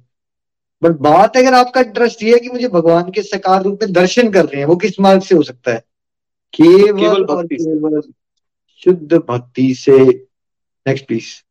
बट 0.81 0.91
बात 0.99 1.37
अगर 1.37 1.53
आपका 1.53 1.81
इंटरेस्ट 1.81 2.23
ये 2.23 2.33
है 2.33 2.39
कि 2.39 2.49
मुझे 2.49 2.67
भगवान 2.67 3.11
के 3.11 3.21
सकार 3.21 3.63
रूप 3.63 3.79
में 3.83 3.91
दर्शन 3.93 4.31
कर 4.31 4.45
रहे 4.45 4.59
हैं 4.59 4.67
वो 4.67 4.75
किस 4.75 4.99
मार्ग 4.99 5.21
से 5.21 5.35
हो 5.35 5.43
सकता 5.43 5.73
है? 5.73 5.83
केवल, 6.53 6.99
केवल 6.99 7.23
और 7.25 7.45
केवल 7.47 8.01
शुद्ध 8.83 9.13
भक्ति 9.13 9.73
से। 9.75 10.09
नेक्स्ट 10.87 11.07
प्लीज़ 11.07 11.43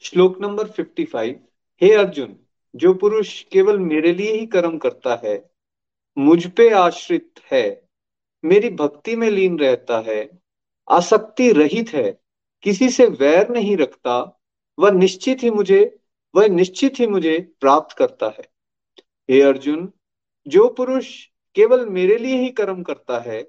श्लोक 0.00 0.40
नंबर 0.40 0.68
फिफ्टी 0.68 1.04
फाइव 1.04 1.40
हे 1.82 1.94
अर्जुन, 1.94 2.36
जो 2.76 2.94
पुरुष 2.94 3.42
केवल 3.42 3.78
मेरे 3.78 4.12
लिए 4.12 4.32
ही 4.32 4.46
कर्म 4.46 4.78
करता 4.78 5.20
है, 5.24 5.50
मुझ 6.18 6.46
पे 6.46 6.70
आश्रित 6.70 7.30
है, 7.52 7.88
मेरी 8.44 8.70
भक्ति 8.70 9.16
में 9.16 9.30
लीन 9.30 9.58
रहता 9.58 10.00
है, 10.00 10.38
आसक्ति 10.90 11.52
रहित 11.52 11.90
है, 11.90 12.20
किसी 12.62 12.88
से 12.88 13.06
वैर 13.06 13.48
नहीं 13.48 13.76
रखता, 13.76 14.40
वह 14.78 14.90
निश्चित 14.90 15.42
ही 15.42 15.50
मुझे, 15.50 15.98
वह 16.34 16.48
निश्चित 16.48 17.00
ही 17.00 17.06
मुझे 17.06 17.52
प्राप्त 17.60 17.96
करता 17.96 18.26
है। 18.26 18.44
हे 19.30 19.42
अर्जुन, 19.42 19.92
जो 20.48 20.68
पुरुष 20.68 21.26
केवल 21.54 21.86
मेरे 21.86 22.18
लिए 22.18 22.36
ही 22.36 22.50
कर्म 22.50 22.82
करता 22.82 23.18
है, 23.20 23.46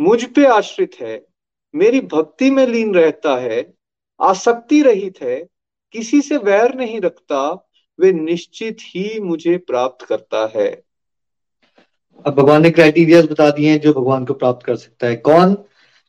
मुझ 0.00 0.24
पे 0.24 0.46
आश्रित 0.46 0.90
है 1.00 1.29
मेरी 1.74 2.00
भक्ति 2.00 2.50
में 2.50 2.66
लीन 2.66 2.94
रहता 2.94 3.40
है, 3.40 3.74
आसक्ति 4.20 4.82
रहित 4.82 5.22
है, 5.22 5.46
किसी 5.92 6.20
से 6.20 6.36
वैर 6.36 6.74
नहीं 6.74 7.00
रखता, 7.00 7.68
वे 8.00 8.12
निश्चित 8.12 8.76
ही 8.80 9.20
मुझे 9.20 9.56
प्राप्त 9.56 10.06
करता 10.06 10.52
है। 10.56 10.82
अब 12.26 12.34
भगवान 12.34 12.62
ने 12.62 12.70
क्राइटेरिया 12.70 13.22
बता 13.22 13.50
दिए 13.50 13.70
हैं 13.70 13.80
जो 13.80 13.92
भगवान 13.92 14.24
को 14.24 14.34
प्राप्त 14.34 14.66
कर 14.66 14.76
सकता 14.76 15.06
है। 15.06 15.16
कौन? 15.16 15.56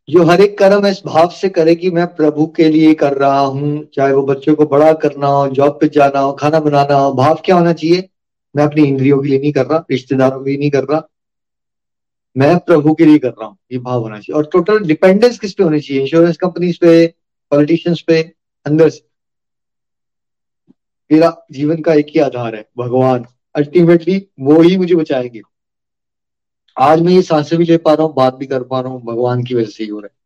जो 0.10 0.24
हर 0.24 0.42
एक 0.42 0.58
कर्म 0.58 0.88
इस 0.88 1.02
भाव 1.06 1.30
से 1.30 1.50
करे 1.50 1.76
कि 1.76 1.92
मैं 1.92 2.08
प्रभु 2.08 2.48
के 2.48 2.70
लिए 2.70 2.94
कर 2.94 3.14
रहा 3.14 3.40
हूँ, 3.40 3.86
चाहे 3.94 4.14
वो 4.14 4.24
बच्चों 4.24 4.56
को 4.56 4.66
बड़ा 4.66 4.94
करना 4.94 5.28
हो 5.28 5.48
जॉब 5.48 5.78
पे 5.82 5.88
जाना 5.88 6.20
हो, 6.20 6.34
खाना 6.34 6.60
बनाना 6.60 6.96
हो, 6.96 7.14
भाव 7.14 7.42
क्या 7.46 7.56
होना 7.56 7.74
चाहिए? 7.74 8.10
मैं 8.56 8.64
अपनी 8.64 8.84
इंद्रियों 8.84 9.22
के 9.22 9.30
लिए 9.30 9.40
नहीं 9.40 9.54
कर 9.54 9.66
रहा, 9.66 9.86
रिश्तेदारों 9.92 10.44
के 10.44 10.50
लिए 10.50 10.60
नहीं 10.60 10.72
कर 10.72 10.84
रहा। 10.84 11.08
मैं 12.36 12.58
प्रभु 12.60 12.94
के 12.94 13.06
लिए 13.06 13.18
कर 13.20 13.30
रहा 13.30 13.46
हूँ, 13.46 13.58
ये 13.72 13.78
भाव 13.78 14.02
होना 14.02 14.16
चाहिए। 14.16 14.38
और 14.38 14.50
टोटल 14.54 14.80
डिपेंडेंस 14.80 15.40
किस 15.40 15.54
पे 15.54 15.64
होनी 15.64 15.80
चाहिए? 15.80 16.02
इंश्योरेंस 16.02 16.38
कंपनीज़ 16.38 16.78
पे 16.82 17.08
पॉलिटिशियंस 17.52 18.02
पे, 18.02 18.22
अंदर 18.66 18.90
से। 18.90 19.02
मेरा 21.12 21.36
जीवन 21.52 21.82
का 21.82 21.94
एक 21.94 22.08
ही 22.10 22.20
आधार 22.20 22.56
है, 22.56 22.66
भगवान। 22.78 23.26
अल्टीमेटली 23.56 24.18
वो 24.40 24.62
ही 24.62 24.78
मुझे 24.78 24.96
बचाएँगे। 24.96 25.42
आज 26.78 27.02
मैं 27.02 27.14
ये 27.14 27.22
साँसें 27.22 27.58
भी 27.60 27.66
ले 27.66 27.78
पा 27.78 27.94
रहा 27.94 28.06
हूँ, 28.06 28.14
बात 28.16 28.36
भी 28.36 28.46
कर 28.46 28.64
पा 28.64 28.80
रहा 28.82 28.92
हूँ, 28.92 29.02
भगवान 29.04 29.44
की 29.44 29.56
वजह 29.56 29.66
से 29.66 29.84
ही 29.84 29.90
हो 29.90 30.00
रहा 30.00 30.08
है। 30.08 30.20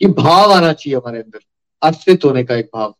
ये 0.00 0.12
भाव 0.14 0.52
आना 0.52 0.72
चाहिए 0.72 0.96
हमारे 0.96 1.18
अंदर 1.18 1.40
अर्पित 1.82 2.24
होने 2.24 2.44
का 2.44 2.56
एक 2.56 2.70
भाव। 2.74 2.94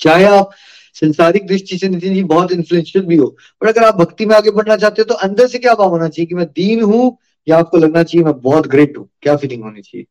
चाहे 0.00 0.24
आप 0.26 0.50
संसारिक 0.96 1.46
दृष्टि 1.46 1.78
से 1.78 1.88
नितिन 1.88 2.14
जी 2.14 2.22
बहुत 2.24 2.52
इन्फ्लुएंशियल 2.52 3.04
भी 3.06 3.16
हो, 3.16 3.26
पर 3.60 3.68
अगर 3.68 3.84
आप 3.84 3.94
भक्ति 3.94 4.26
में 4.26 4.34
आगे 4.36 4.50
बढ़ना 4.50 4.76
चाहते 4.76 5.02
हो 5.02 5.04
तो 5.04 5.14
अंदर 5.16 5.46
से 5.46 5.58
क्या 5.58 5.74
भाव 5.74 5.90
होना 5.90 6.08
चाहिए 6.08 6.26
कि 6.26 6.34
मैं 6.34 6.46
दीन 6.46 6.82
हूँ 6.82 7.16
या 7.46 7.58
आपको 7.58 7.78
लगना 7.78 8.02
चाहिए 8.02 8.24
मैं 8.24 8.40
बहुत 8.40 8.66
ग्रेट 8.66 8.96
हूँ। 8.98 9.08
क्या 9.22 9.36
फीलिंग 9.36 9.62
होनी 9.62 9.80
चाहिए? 9.80 10.06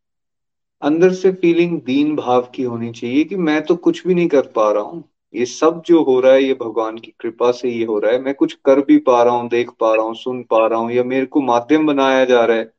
अंदर 0.82 1.14
से 1.14 1.32
फीलिंग 1.32 1.80
दीन 1.82 2.16
भाव 2.16 2.50
की 2.56 2.64
होनी 2.64 2.92
चाहिए 2.92 3.24
कि 3.24 3.36
मैं 3.36 3.62
तो 3.66 3.76
कुछ 3.76 4.06
भी 4.08 4.14
नहीं 4.14 4.28
कर 4.28 4.48
पा 4.56 4.72
रहा 4.72 4.84
हूँ। 4.84 5.04
ये 5.34 5.46
सब 5.46 5.82
जो 5.86 6.04
हो 6.04 6.20
रहा 6.20 6.34
है 6.34 6.44
ये 6.44 6.54
भगवान 6.54 6.98
की 6.98 7.14
कृपा 7.20 7.52
से 7.52 7.70
ये 7.70 7.86
हो 7.86 7.98
रहा 8.00 8.12
है। 8.12 8.20
मैं 8.22 8.34
कुछ 8.34 8.54
कर 8.66 8.80
भी 8.80 8.98
पा 8.98 9.22
रहा 9.24 9.34
हूँ 9.34 9.50
देख 9.50 9.70
पा 9.80 9.94
रहा 9.96 10.06
हूँ 10.06 10.16
सुन 10.16 10.42
पा 10.44 10.66
रहा 10.68 10.80
हूँ 10.80 10.92
या 10.92 11.04
मेरे 11.04 11.26
को 11.26 11.42
माध्यम 11.42 11.88
बनाया 11.88 12.26
जा 12.26 12.44
रहा 12.46 12.58
है 12.58 12.72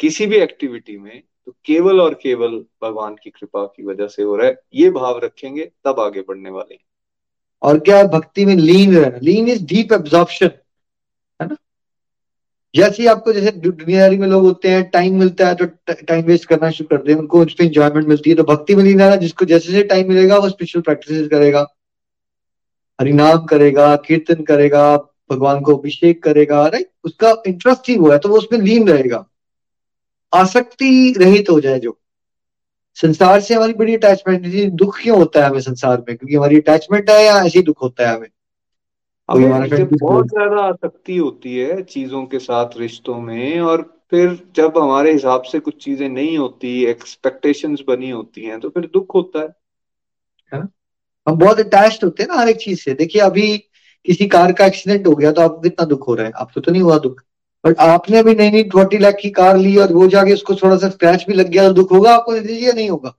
किसी 0.00 0.26
भी 0.26 0.36
एक्टिविटी 0.36 0.96
में 0.98 1.22
तो 1.46 1.52
केवल 1.64 2.00
और 2.00 2.14
केवल 2.14 2.56
भगवान 2.82 3.14
की 3.14 3.30
कृपा 3.30 3.64
की 3.66 3.84
वजह 3.84 4.06
से 4.06 4.22
हो 4.22 4.36
रहा 4.36 4.46
है। 4.46 4.56
ये 4.74 4.90
भाव 4.90 5.20
रखेंगे 5.24 5.70
तब 5.84 6.00
आगे 6.00 6.20
बढ़ने 6.20 6.50
वाले 6.50 6.74
हैं। 6.74 6.84
और 7.62 7.78
क्या 7.78 8.02
भक्ति 8.08 8.44
में 8.44 8.54
लीन 8.56 8.96
रहना 8.96 9.18
लीन 9.22 9.48
इज़ 9.48 9.64
डीप 9.66 9.92
एब्जॉर्प्शन 9.92 10.50
जैसे 12.74 13.06
आपको 13.06 13.32
जैसे 13.32 13.50
दुनियादारी 13.52 14.16
में 14.18 14.26
लोग 14.28 14.42
होते 14.42 14.68
हैं 14.68 14.82
टाइम 14.90 15.18
मिलता 15.18 15.46
है 15.48 15.54
तो 15.54 15.66
टाइम 16.02 16.24
वेस्ट 16.24 16.44
करना 16.48 16.70
शुरू 16.70 16.88
करते 16.88 17.12
हैं, 17.12 17.18
उनको 17.18 17.40
उसमें 17.40 17.66
इंजॉयमेंट 17.66 18.08
मिलती 18.08 18.30
है 18.30 18.36
तो 18.36 18.44
भक्ति 18.44 18.74
में 18.74 18.82
लीन 18.84 19.00
रहना 19.00 19.16
जिसको 19.16 19.44
जैसे 19.44 19.72
जैसे 19.72 19.82
टाइम 19.84 20.08
मिलेगा, 20.08 20.36
वो 20.38 20.48
स्पिरिचुअल 20.48 20.82
प्रैक्टिस 20.82 21.28
करेगा। 21.28 21.66
हरिनाम 22.98 23.44
करेगा, 23.44 23.94
कीर्तन 23.96 24.42
करेगा, 24.44 24.96
भगवान 25.30 25.60
को 25.60 25.76
अभिषेक 25.76 26.22
करेगा 26.22 26.66
राइट 26.66 26.90
उसका 27.04 27.34
इंटरेस्ट 27.46 27.88
ही 27.88 27.96
वो 27.96 28.10
है 28.10 28.18
तो 28.18 28.28
वो 28.28 28.36
उसमें 28.36 28.60
लीन 28.60 28.88
रहेगा। 28.88 29.24
आसक्ति 30.32 31.14
रहित 31.18 31.50
हो 31.50 31.60
जाए 31.60 31.78
जो। 31.78 31.98
संसार 32.96 33.40
से 33.40 33.54
हमारी 33.54 33.72
बड़ी 33.72 33.94
अटैचमेंट 33.96 34.72
दुख 34.72 34.98
क्यों 35.02 35.18
होता 35.18 35.42
है 35.42 35.50
हमें 35.50 35.60
संसार 35.60 35.98
में? 35.98 36.16
क्योंकि 36.16 36.34
हमारी 36.34 36.56
अटैचमेंट 36.56 37.10
है 37.10 37.24
या 37.24 37.42
ऐसे 37.44 37.62
दुख 37.62 37.82
होता 37.82 38.08
है 38.08 38.16
हमें? 38.16 38.28
बहुत 39.28 40.26
ज़्यादा 40.28 40.60
आसक्ति 40.62 41.16
होती 41.16 41.56
है 41.58 41.82
चीज़ों 41.82 42.24
के 42.26 42.38
साथ 42.38 42.76
रिश्तों 42.78 43.20
में 43.20 43.60
और 43.60 43.82
फिर 44.10 44.38
जब 44.56 44.78
हमारे 44.78 45.12
हिसाब 45.12 45.42
से 45.42 45.58
कुछ 45.60 45.84
चीज़ें 45.84 46.08
नहीं 46.08 46.36
होती 46.38 46.84
एक्सपेक्टेशंस 46.84 47.82
बनी 47.88 48.10
होती 48.10 48.44
हैं 48.44 48.58
तो 48.60 48.68
फिर 48.68 48.86
दुख 48.86 49.14
होता 49.14 49.40
है। 49.40 49.46
है 50.52 50.58
ना? 50.60 50.68
हम 51.26 51.36
बहुत 51.36 51.58
अटैच्ड 51.60 52.04
होते 52.04 52.22
हैं 52.22 52.30
ना 52.30 52.40
हर 52.40 52.48
एक 52.48 52.56
चीज़ 52.56 52.80
से। 52.80 52.94
देखिए 52.94 53.22
अभी 53.22 53.56
किसी 54.06 54.26
कार 54.26 54.52
का 54.52 54.66
एक्सीडेंट 54.66 55.06
हो 55.06 55.14
गया 55.14 55.32
तो 55.32 55.42
आपको 55.42 55.60
कितना 55.60 55.86
दुख 55.86 56.08
हो 56.08 56.14
रहा 56.14 56.26
है? 56.26 56.32
आपको 56.32 56.60
तो 56.60 56.72
नहीं 56.72 56.82
हुआ 56.82 56.98
दुख। 56.98 57.22
बट 57.64 57.78
आपने 57.80 58.22
भी 58.22 58.34
नई 58.34 58.50
नई 58.50 58.62
ट्वेंटी 58.64 58.98
लाख 58.98 59.16
की 59.22 59.30
कार 59.30 59.56
ली 59.56 59.76
और 59.76 59.92
वो 59.92 60.06
जाके 60.08 60.32
उसको 60.34 60.54
थोड़ा 60.54 60.76
सा 60.76 60.88
स्क्रैच 60.88 61.24
भी 61.28 61.34
लग 61.34 61.48
गया 61.48 61.66
तो 61.68 61.74
दुख 61.74 61.92
होगा 61.92 62.14
आपको? 62.14 62.34
दीजिए 62.34 62.72
नहीं 62.72 62.90
होगा। 62.90 63.14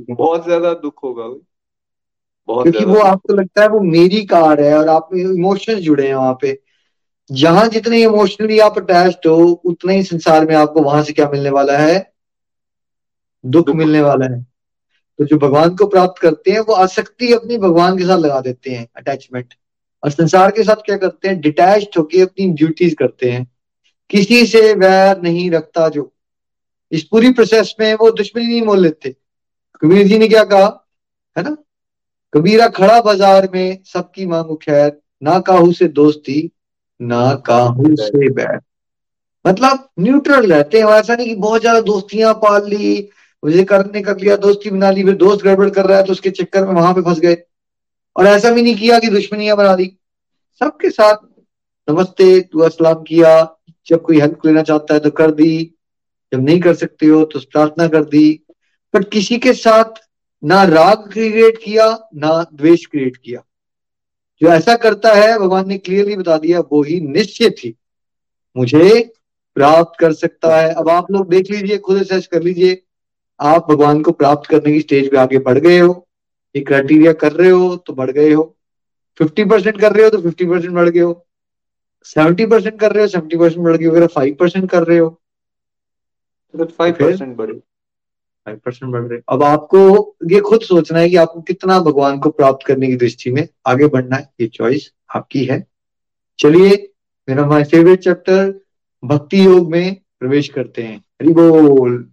बहुत 0.00 0.44
ज़्यादा 0.44 0.72
दुख 0.74 1.02
होगा 1.04 1.24
बहुत 2.46 2.62
क्योंकि 2.62 2.84
वो 2.84 3.00
आपको 3.00 3.34
लगता 3.34 3.62
है 3.62 3.68
वो 3.68 3.80
मेरी 3.80 4.24
कार 4.24 4.60
है 4.60 4.78
और 4.78 4.88
आप 4.88 5.08
इमोशन 5.14 5.74
जुड़े 5.74 6.08
हैं 6.08 6.14
वहाँ 6.14 6.38
पे। 6.40 6.62
जहाँ 7.32 7.68
जितने 7.68 8.02
इमोशनली 8.02 8.58
आप 8.58 8.78
अटैच 8.78 9.18
हो 9.26 9.62
उतना 9.64 9.92
ही 9.92 10.02
संसार 10.02 10.46
में 10.46 10.54
आपको 10.54 10.80
वहाँ 10.80 11.02
से 11.02 11.12
क्या 11.12 11.30
मिलने 11.30 11.50
वाला 11.50 11.78
है? 11.78 12.12
दुख, 13.46 13.66
दुख। 13.66 13.76
मिलने 13.76 14.00
वाला 14.00 14.26
है। 14.26 14.46
तो 15.18 15.24
जो 15.24 15.38
भगवान 15.38 15.76
को 15.76 15.86
प्राप्त 15.86 16.22
करते 16.22 16.50
हैं 16.50 16.60
वो 16.60 16.72
आसक्ति 16.72 17.32
अपनी 17.32 17.58
भगवान 17.58 17.98
के 17.98 18.04
साथ 18.04 18.18
लगा 18.18 18.40
देते 18.40 18.70
हैं 18.70 18.88
अटैचमेंट 18.96 19.54
और 20.04 20.10
संसार 20.10 20.50
के 20.50 20.62
साथ 20.62 20.74
क्या 20.74 20.96
करते 20.96 21.28
हैं? 21.28 21.40
डिटैच 21.40 21.98
होकर 21.98 22.22
अपनी 22.22 22.48
ड्यूटीज़ 22.48 22.94
करते 22.94 23.30
हैं। 23.30 23.52
किसी 24.10 24.46
से 24.46 24.74
वैर 24.74 25.22
नहीं 25.22 25.50
रखता 25.50 25.88
जो। 25.88 26.12
इस 26.92 27.04
पूरी 27.04 27.32
प्रोसेस 27.32 27.74
में 27.80 27.94
वो 27.94 28.10
दुश्मनी 28.10 28.46
नहीं 28.46 28.62
मोल 28.62 28.78
लेते। 28.78 29.16
कबीर 29.80 30.06
जी 30.06 30.18
ने 30.18 30.28
क्या 30.28 30.44
कहा? 30.44 30.88
है 31.38 31.44
ना? 31.44 31.56
कबीरा 32.34 32.66
खड़ा 32.70 33.00
बाज़ार 33.00 33.48
में 33.54 33.78
सबकी 33.84 34.26
मांगू 34.26 34.54
खैर 34.56 34.92
ना 35.22 35.38
काहू 35.46 35.72
से 35.72 35.88
दोस्ती 35.90 36.50
ना 37.00 37.22
काहू 37.46 37.94
से 37.96 38.28
बैर। 38.30 38.58
मतलब 39.44 39.88
न्यूट्रल 40.00 40.52
रहते 40.52 40.78
हैं 40.78 40.86
ऐसा 40.90 41.14
नहीं 41.14 41.26
कि 41.26 41.34
बहुत 41.36 41.60
ज़्यादा 41.60 41.80
दोस्तियाँ 41.82 42.32
पाल 42.42 42.68
ली 42.68 43.08
मुझे 43.42 43.64
करने 43.64 44.02
कर 44.02 44.16
लिया 44.18 44.36
दोस्ती 44.38 44.70
बना 44.70 44.90
ली 44.90 45.04
फिर 45.04 45.14
दोस्त 45.16 45.44
गड़बड़ 45.44 45.68
कर 45.70 45.86
रहा 45.86 45.98
है 45.98 46.04
तो 46.04 46.12
उसके 46.12 46.30
चक्कर 46.32 46.66
में 46.66 46.72
वहाँ 46.74 46.92
पे 46.94 47.00
फंस 47.02 47.18
गए। 47.20 47.36
और 48.16 48.26
ऐसा 48.26 48.50
भी 48.50 48.62
नहीं 48.62 48.74
किया 48.76 48.98
कि 48.98 49.08
दुश्मनियाँ 49.10 49.56
बना 49.56 49.74
दी। 49.76 49.86
सबके 50.60 50.90
साथ 50.90 51.16
नमस्ते 51.88 52.40
तू 52.42 52.60
असलाम 52.62 53.02
किया। 53.02 53.32
जब 53.86 54.02
कोई 54.02 54.20
हेल्प 54.20 54.46
लेना 54.46 54.62
चाहता 54.62 54.94
है 54.94 55.00
तो 55.00 55.10
कर 55.12 55.30
दी। 55.32 55.74
जब 56.32 56.44
नहीं 56.44 56.60
कर 56.60 56.74
सकते 56.74 57.06
हो 57.06 57.24
तो 57.24 57.40
प्रार्थना 57.42 57.86
कर 57.88 58.04
दी। 58.06 58.28
बट 58.94 59.08
किसी 59.10 59.38
के 59.38 59.52
साथ 59.54 60.00
ना 60.42 60.62
राग 60.64 61.10
क्रिएट 61.12 61.58
किया, 61.64 61.86
ना 62.14 62.44
द्वेष 62.54 62.84
क्रिएट 62.86 63.16
किया। 63.16 63.42
जो 64.40 64.48
ऐसा 64.48 64.74
करता 64.76 65.12
है, 65.14 65.38
भगवान 65.38 65.68
ने 65.68 65.78
क्लियरली 65.78 66.16
बता 66.16 66.36
दिया, 66.38 66.60
वो 66.60 66.82
ही 66.82 67.00
निश्चित 67.00 67.56
ही 67.64 67.74
मुझे 68.56 69.12
प्राप्त 69.56 69.98
कर 70.00 70.12
सकता 70.12 70.56
है। 70.56 70.72
अब 70.74 70.88
आप 70.88 71.10
लोग 71.10 71.28
देख 71.28 71.50
लीजिए, 71.50 71.78
खुद 71.78 72.00
असेस 72.00 72.26
कर 72.26 72.42
लीजिए। 72.42 72.82
आप 73.40 73.70
भगवान 73.70 74.02
को 74.02 74.12
प्राप्त 74.12 74.48
करने 74.50 74.72
की 74.72 74.80
स्टेज 74.80 75.10
पे 75.10 75.16
आगे 75.16 75.38
बढ़ 75.40 75.58
गए 75.58 75.78
हो, 75.78 76.08
ये 76.54 76.62
क्राइटेरिया 76.62 77.12
कर 77.12 77.32
रहे 77.32 77.50
हो 77.50 77.76
तो 77.76 77.92
बढ़ 77.92 78.10
गए 78.10 78.32
हो। 78.32 78.44
फिफ्टी 79.20 79.44
परसेंट 79.44 79.80
कर 79.80 79.92
रहे 79.92 80.04
हो 80.04 80.10
तो 80.10 80.20
फिफ्टी 80.22 80.46
परसेंट 80.46 80.74
बढ़ 80.74 80.88
गए 80.88 81.00
हो। 81.00 81.26
सेवेंटी 82.06 82.46
परसेंट 82.46 82.78
कर 82.80 82.92
रहे 82.92 83.02
हो 83.02 83.08
सेवेंटी 83.08 83.36
परसेंट 83.36 83.64
बढ़ 83.64 83.76
गए 83.76 83.86
अगर 83.86 84.06
फाइव 84.06 84.36
परसेंट 84.40 84.70
कर 84.70 84.82
रहे 84.82 84.98
हो। 84.98 85.08
तो 86.54 86.64
फाइव 86.66 86.94
परसेंट 86.94 87.36
बढ़े। 87.36 87.60
फाइव 88.46 88.60
परसेंट 88.64 88.92
बढ़ 88.92 89.02
रहे। 89.02 89.20
अब 89.28 89.42
आपको 89.42 90.14
ये 90.30 90.40
खुद 90.40 90.60
सोचना 90.60 90.98
है 90.98 91.08
कि 91.08 91.16
आपको 91.16 91.40
कितना 91.40 91.78
भगवान 91.78 92.18
को 92.18 92.30
प्राप्त 92.30 92.66
करने 92.66 92.86
की 92.86 92.96
दृष्टि 92.96 93.30
में 93.30 93.48
आगे 93.66 93.86
बढ़ना 93.86 94.16
है। 94.16 94.30
ये 94.40 94.46
चॉइस 94.46 94.92
आपकी 95.14 95.44
है। 95.44 95.66
चलिए, 96.38 96.92
मेरा 97.28 97.46
माय 97.46 97.64
फेवरेट 97.64 98.00
चैप्टर 98.00 98.60
भक्ति 99.04 99.46
योग 99.46 99.70
में 99.70 99.96
प्रवेश 100.20 100.48
करते 100.48 100.82
हैं। 100.82 100.98
हरी 100.98 101.32
बोल। 101.32 102.11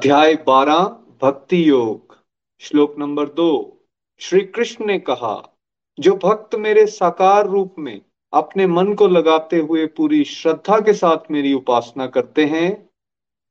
अध्याय 0.00 0.34
बारह, 0.46 0.78
भक्ति 1.22 1.70
योग। 1.70 2.16
श्लोक 2.58 2.98
नंबर 2.98 3.28
दो 3.28 3.82
श्री 4.18 4.40
कृष्ण 4.40 4.86
ने 4.86 4.98
कहा, 4.98 5.58
जो 6.00 6.16
भक्त 6.16 6.54
मेरे 6.54 6.86
साकार 6.86 7.46
रूप 7.46 7.74
में 7.78 8.00
अपने 8.32 8.66
मन 8.66 8.94
को 8.94 9.08
लगाते 9.08 9.56
हुए 9.56 9.86
पूरी 9.86 10.24
श्रद्धा 10.24 10.80
के 10.80 10.92
साथ 10.92 11.30
मेरी 11.30 11.52
उपासना 11.52 12.06
करते 12.06 12.44
हैं, 12.44 12.90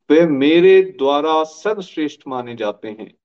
वे 0.10 0.26
मेरे 0.26 0.82
द्वारा 0.82 1.44
सर्वश्रेष्ठ 1.44 2.22
माने 2.28 2.56
जाते 2.56 2.88
हैं। 2.88 3.18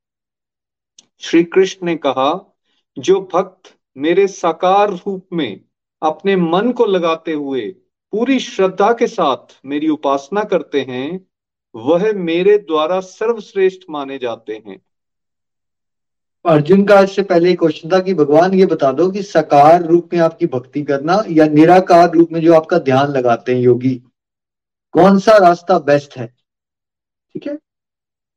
श्री 1.19 1.45
कृष्ण 1.45 1.87
ने 1.87 1.97
कहा, 1.97 2.57
जो 2.99 3.31
भक्त 3.35 3.77
मेरे 3.97 4.27
साकार 4.27 4.91
रूप 4.91 5.29
में 5.33 5.61
अपने 6.03 6.37
मन 6.37 6.73
को 6.73 6.85
लगाते 6.85 7.33
हुए 7.33 7.71
पूरी 8.13 8.41
श्रद्धा 8.41 8.93
के 8.93 9.07
साथ 9.07 9.61
मेरी 9.65 9.89
उपासना 9.89 10.45
करते 10.45 10.81
हैं 10.81 11.34
वह 11.75 12.13
मेरे 12.13 12.59
द्वारा 12.59 13.01
सर्वश्रेष्ठ 13.01 13.83
माने 13.91 14.19
जाते 14.19 14.63
हैं। 14.67 14.83
अर्जुन 16.47 16.85
का 16.85 17.01
इससे 17.01 17.23
पहले 17.23 17.55
क्वेश्चन 17.55 17.89
था 17.93 18.01
कि, 18.01 18.15
भगवान, 18.15 18.55
ये 18.55 18.67
बता 18.67 18.93
दो 18.93 19.11
कि 19.11 19.23
साकार 19.23 19.85
रूप 19.85 20.11
में 20.13 20.21
आपकी 20.21 20.47
भक्ति 20.47 20.83
करना 20.83 21.25
या 21.31 21.47
निराकार 21.47 22.13
रूप 22.13 22.29
में 22.33 22.41
जो 22.41 22.55
आपका 22.55 22.79
ध्यान 22.79 23.11
लगाते 23.11 23.55
हैं 23.55 23.61
योगी, 23.61 23.95
कौन 24.93 25.19
सा 25.19 25.37
रास्ता 25.37 25.79
बेस्ट 25.79 26.17
है? 26.17 26.27
ठीक 27.35 27.47
है? 27.47 27.57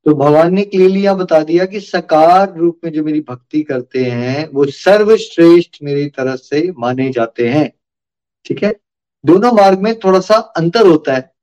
तो 0.06 0.16
भगवान 0.16 0.54
ने 0.54 0.64
क्लियरली 0.64 1.04
यहाँ 1.04 1.18
बता 1.18 1.44
दिया 1.44 1.66
कि 1.66 1.80
सकार 1.80 2.56
रूप 2.56 2.80
में 2.84 2.92
जो 2.92 3.04
मेरी 3.04 3.22
भक्ति 3.22 3.64
करते 3.64 4.06
हैं, 4.06 4.50
वो 4.54 4.66
सर्वश्रेष्ठ 4.66 5.72
मेरी 5.84 6.10
तरफ़ 6.10 6.42
से 6.42 6.72
माने 6.72 7.10
जाते 7.10 7.50
हैं। 7.50 7.74
ठीक 8.46 8.64
है? 8.64 8.76
दोनों 9.26 9.52
मार्ग 9.52 9.80
में 9.80 10.00
थोड़ा 10.00 10.20
सा 10.20 10.36
अंतर 10.36 10.88
होता 10.88 11.14
है। 11.14 11.37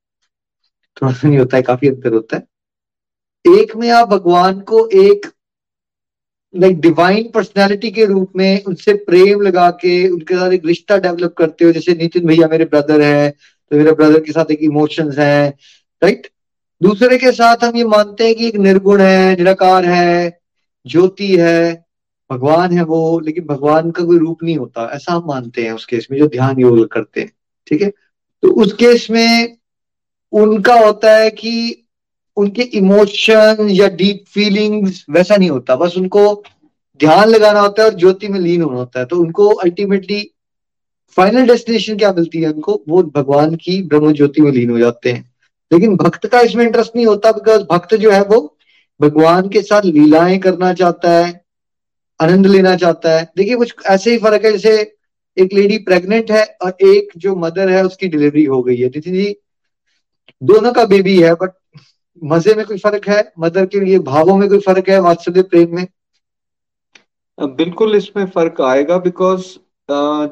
थोड़ा 0.97 1.11
सा 1.13 1.27
नहीं 1.27 1.39
होता 1.39 1.57
है, 1.57 1.63
काफ़ी 1.63 1.87
अंतर 1.87 2.13
होता 2.13 2.37
है। 2.37 3.57
एक 3.59 3.75
में 3.75 3.89
आप 3.91 4.07
भगवान 4.09 4.59
को 4.59 4.87
एक 4.89 5.25
लाइक 6.53 6.79
डिवाइन 6.81 7.29
पर्सनैलिटी 7.31 7.91
के 7.91 8.05
रूप 8.05 8.31
में 8.35 8.63
उनसे 8.63 8.93
प्रेम 9.05 9.41
लगा 9.41 9.69
के, 9.71 10.07
उनके 10.07 10.35
साथ 10.35 10.51
एक 10.51 10.65
रिश्ता 10.65 10.97
डेवलप 10.97 11.33
करते 11.37 11.65
हो, 11.65 11.71
जैसे 11.71 11.93
नितिन 11.93 12.25
भैया 12.27 12.47
मेरे 12.47 12.65
ब्रदर 12.65 13.01
है 13.01 13.29
तो 13.71 13.77
मेरे 13.77 13.91
ब्रदर 13.91 14.19
के 14.19 14.31
साथ 14.31 14.51
एक 14.51 14.59
इमोशंस 14.61 15.17
है 15.17 15.49
राइट 16.01 16.27
दूसरे 16.81 17.17
के 17.17 17.31
साथ 17.31 17.63
हम 17.63 17.75
ये 17.75 17.83
मानते 17.85 18.25
हैं 18.25 18.35
कि 18.35 18.47
एक 18.47 18.55
निर्गुण 18.55 19.01
है, 19.01 19.35
निराकार 19.35 19.85
है, 19.85 20.39
ज्योति 20.85 21.35
है, 21.37 21.85
भगवान 22.29 22.71
है 22.71 22.83
वो, 22.83 23.19
लेकिन 23.19 23.45
भगवान 23.45 23.91
का 23.91 24.03
कोई 24.03 24.17
रूप 24.17 24.43
नहीं 24.43 24.57
होता। 24.57 24.89
ऐसा 24.93 25.13
हम 25.13 25.23
मानते 25.27 25.63
हैं 25.65 25.71
उस 25.71 25.85
केस 25.85 26.07
में, 26.11 26.17
जो 26.19 26.27
ध्यान 26.27 26.59
योग 26.59 26.87
करते 26.87 27.21
हैं, 27.21 27.31
ठीक 27.67 27.81
है? 27.81 27.89
तो 27.89 28.51
उस 28.61 28.73
केस 28.73 29.07
में 29.11 29.57
उनका 30.35 30.73
होता 30.73 31.17
है 31.17 31.29
कि 31.29 31.85
उनके 32.37 32.61
इमोशन 32.61 33.67
या 33.69 33.87
डीप 33.87 34.23
फीलिंग्स 34.27 35.05
वैसा 35.09 35.35
नहीं 35.35 35.49
होता। 35.49 35.75
बस 35.75 35.97
उनको 35.97 36.43
ध्यान 36.99 37.29
लगाना 37.29 37.59
होता 37.59 37.83
है 37.83 37.89
और 37.89 37.95
ज्योति 37.95 38.27
में 38.27 38.39
लीन 38.39 38.61
होना 38.61 38.77
होता 38.77 38.99
है। 38.99 39.05
तो 39.05 39.15
उनको 39.15 39.47
अल्टीमेटली 39.47 40.31
फाइनल 41.09 41.47
डेस्टिनेशन 41.47 41.97
क्या 41.97 42.13
मिलती 42.13 42.41
है 42.41 42.51
उनको? 42.51 42.83
वो 42.89 43.03
भगवान 43.03 43.55
की 43.55 43.83
ब्रह्म 43.83 44.13
ज्योति 44.13 44.41
में 44.41 44.51
लीन 44.51 44.69
हो 44.69 44.79
जाते 44.79 45.11
हैं। 45.11 45.33
लेकिन 45.73 45.95
भक्त 45.95 46.27
का 46.27 46.41
इसमें 46.41 46.65
इंटरेस्ट 46.65 46.95
नहीं 46.95 47.05
होता 47.05 47.31
बिकॉज़ 47.31 47.61
भक्त 47.71 47.95
जो 47.95 48.11
है 48.11 48.23
वो 48.23 48.57
भगवान 49.01 49.49
के 49.49 49.61
साथ 49.61 49.81
लीलाएँ 49.85 50.37
करना 50.37 50.73
चाहता 50.73 51.11
है, 51.11 51.45
आनंद 52.21 52.45
लेना 52.45 52.75
चाहता 52.75 53.19
है। 53.19 53.31
देखिए, 53.37 53.55
कुछ 53.55 53.75
ऐसे 53.85 54.11
ही 54.11 54.17
फ़र्क 54.17 54.45
है, 54.45 54.51
जैसे 54.51 54.95
एक 55.37 55.53
लेडी 55.53 55.77
प्रेग्नेंट 55.77 56.31
है 56.31 56.57
और 56.61 56.77
एक 56.81 57.09
जो 57.17 57.35
मदर 57.35 57.69
है, 57.69 57.85
उसकी 57.85 58.07
डिलीवरी 58.07 58.43
हो 58.43 58.63
गई 58.63 58.75
है। 58.75 58.87
नितिन 58.87 59.13
जी 59.13 59.35
दोनों 60.41 60.71
का 60.73 60.85
बेबी 60.85 61.17
है 61.21 61.33
बट 61.33 61.51
मज़े 62.21 62.55
में 62.55 62.65
कोई 62.65 62.77
फ़र्क 62.77 63.07
है? 63.07 63.31
मदर 63.39 63.65
के 63.65 63.79
लिए 63.79 63.99
भावों 63.99 64.37
में 64.37 64.47
कोई 64.49 64.59
फ़र्क 64.59 64.89
है 64.89 64.99
वात्सल्य 64.99 65.41
प्रेम 65.41 65.75
में? 65.75 65.87
बिल्कुल 67.37 67.95
इसमें 67.95 68.25
फ़र्क 68.25 68.61
आएगा 68.61 68.97
बिकॉज़ 68.97 69.45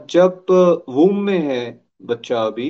जब 0.09 0.83
वूम 0.89 1.19
में 1.19 1.39
है 1.39 1.81
बच्चा 2.01 2.41
अभी, 2.43 2.69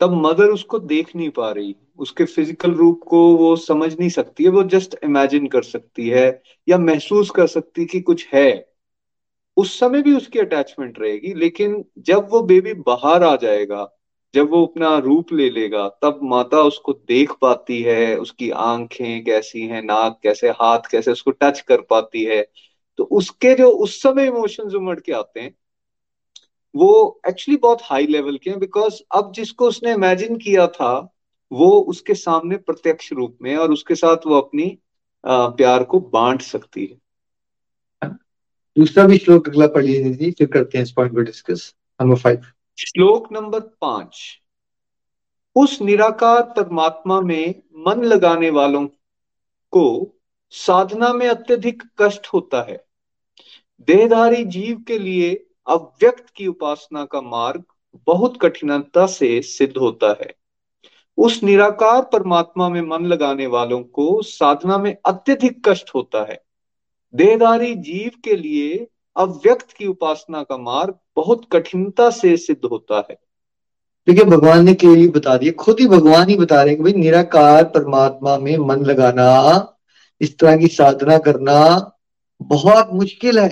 तब 0.00 0.12
मदर 0.26 0.50
उसको 0.50 0.78
देख 0.78 1.14
नहीं 1.16 1.30
पा 1.30 1.50
रही। 1.50 1.74
उसके 1.98 2.24
फ़िज़िकल 2.24 2.72
रूप 2.74 3.00
को 3.06 3.18
वो 3.36 3.54
समझ 3.56 3.92
नहीं 3.98 4.08
सकती 4.08 4.44
है, 4.44 4.50
वो 4.50 4.62
जस्ट 4.64 4.96
इमेजिन 5.04 5.46
कर 5.46 5.62
सकती 5.62 6.08
है 6.08 6.42
या 6.68 6.78
महसूस 6.78 7.30
कर 7.30 7.46
सकती 7.46 7.84
कि 7.86 8.00
कुछ 8.00 8.26
है। 8.34 8.66
उस 9.56 9.78
समय 9.80 10.02
भी 10.02 10.14
उसकी 10.16 10.38
अटैचमेंट 10.38 10.98
रहेगी, 11.00 11.34
लेकिन 11.34 11.84
जब 11.98 12.28
वो 12.30 12.42
बेबी 12.42 12.72
बाहर 12.86 13.22
आ 13.22 13.34
जाएगा 13.36 13.82
जब 14.34 14.50
वो 14.50 14.66
अपना 14.66 14.98
रूप 14.98 15.32
ले 15.32 15.50
लेगा, 15.50 15.88
तब 15.88 16.20
माता 16.22 16.60
उसको 16.62 16.92
देख 16.92 17.32
पाती 17.40 17.82
है, 17.82 18.16
उसकी 18.16 18.50
आँखें 18.50 19.24
कैसी 19.24 19.60
हैं, 19.60 19.82
नाक 19.82 20.20
कैसे, 20.22 20.48
हाथ 20.48 20.78
कैसे 20.90 21.12
उसको 21.12 21.30
टच 21.30 21.60
कर 21.60 21.80
पाती 21.80 22.24
है। 22.24 22.46
तो 22.96 23.04
उसके 23.04 23.54
जो 23.54 23.68
उस 23.70 24.02
समय 24.02 24.26
इमोशंस 24.26 24.74
उमड़ 24.74 25.00
के 25.00 25.12
आते 25.12 25.40
हैं, 25.40 25.54
वो 26.76 27.20
एक्चुअली 27.28 27.56
बहुत 27.56 27.78
हाई 27.82 28.06
लेवल 28.06 28.36
के 28.36 28.50
हैं 28.50 28.58
बिकॉज़ 28.58 29.00
अब 29.14 29.32
जिसको 29.32 29.68
उसने 29.68 29.92
इमेजिन 29.92 30.36
किया 30.36 30.66
था, 30.66 31.14
वो 31.52 31.80
उसके 31.80 32.14
सामने 32.14 32.56
प्रत्यक्ष 32.56 33.12
रूप 33.12 33.38
में 33.42 33.56
और 33.56 33.70
उसके 33.70 33.94
साथ 33.94 34.16
वो 34.26 34.40
अपनी 34.40 34.78
प्यार 35.26 35.84
को 35.84 36.00
बांट 36.00 36.42
सकती 36.42 36.86
है। 36.86 37.00
दूसरा 38.78 39.04
भी 39.04 39.18
श्लोक 39.18 39.48
अगला 39.48 39.66
पढ़ 39.66 39.84
लीजिए 39.84 40.30
फिर 40.30 40.46
करते 40.46 40.78
हैं 40.78 40.82
इस 40.82 40.92
पॉइंट 40.92 41.12
को 41.12 41.20
डिस्कस 41.20 41.74
नंबर 42.02 42.16
फाइव 42.16 42.42
श्लोक 42.78 43.32
नंबर 43.32 43.60
पाँच। 43.60 44.38
उस 45.56 45.82
निराकार 45.82 46.42
परमात्मा 46.42 47.20
में 47.20 47.62
मन 47.76 48.04
लगाने 48.04 48.50
वालों 48.50 48.86
को 49.70 50.14
साधना 50.50 51.12
में 51.12 51.28
अत्यधिक 51.28 51.82
कष्ट 51.98 52.26
होता 52.26 52.62
है। 52.62 52.84
देहधारी 53.80 54.44
जीव 54.44 54.84
के 54.88 54.98
लिए 54.98 55.46
अव्यक्त 55.66 56.30
की 56.36 56.46
उपासना 56.46 57.04
का 57.04 57.20
मार्ग 57.20 57.64
बहुत 58.06 58.38
कठिनता 58.42 59.06
से 59.06 59.42
सिद्ध 59.42 59.76
होता 59.76 60.16
है। 60.20 60.34
उस 61.18 61.42
निराकार 61.42 62.02
परमात्मा 62.02 62.68
में 62.68 62.82
मन 62.82 63.06
लगाने 63.06 63.46
वालों 63.46 63.82
को 63.82 64.22
साधना 64.22 64.78
में 64.78 64.96
अत्यधिक 65.04 65.68
कष्ट 65.68 65.90
होता 65.94 66.24
है। 66.24 66.44
देहधारी 67.14 67.74
जीव 67.74 68.10
के 68.24 68.36
लिए 68.36 68.86
अव्यक्त 69.16 69.72
की 69.72 69.86
उपासना 69.86 70.42
का 70.42 70.56
मार्ग 70.56 70.98
बहुत 71.16 71.42
कठिनता 71.52 72.08
से 72.10 72.36
सिद्ध 72.36 72.64
होता 72.64 73.06
है। 73.10 73.16
देखिए 74.06 74.24
भगवान 74.24 74.64
ने 74.64 74.74
क्लियरली 74.74 75.08
बता 75.08 75.36
दिया 75.36 75.52
खुद 75.58 75.80
ही 75.80 75.86
भगवान 75.88 76.28
ही 76.28 76.36
बता 76.36 76.62
रहे 76.62 76.68
हैं 76.68 76.76
कि 76.76 76.82
भाई 76.82 76.92
निराकार 76.92 77.64
परमात्मा 77.64 78.36
में 78.38 78.56
मन 78.58 78.84
लगाना 78.84 79.28
इस 80.20 80.38
तरह 80.38 80.56
की 80.56 80.66
साधना 80.68 81.18
करना 81.18 81.58
बहुत 82.40 82.90
मुश्किल 82.92 83.38
है। 83.38 83.48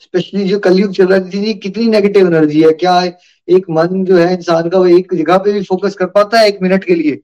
स्पेशली 0.00 0.44
जो 0.44 0.58
कलयुग 0.58 0.92
चल 0.92 1.06
रहा 1.06 1.18
है 1.34 1.52
कितनी 1.54 1.86
नेगेटिव 1.88 2.26
एनर्जी 2.26 2.62
है 2.62 2.72
क्या 2.74 3.00
एक 3.48 3.66
मन 3.70 4.04
जो 4.04 4.16
है 4.16 4.32
इंसान 4.34 4.68
का 4.70 4.78
वो 4.78 4.86
एक 4.88 5.14
जगह 5.14 5.38
पे 5.38 5.52
भी 5.52 5.62
फोकस 5.62 5.94
कर 5.94 6.06
पाता 6.06 6.38
है 6.38 6.48
एक 6.48 6.58
मिनट 6.62 6.84
के 6.84 6.94
लिए? 6.94 7.20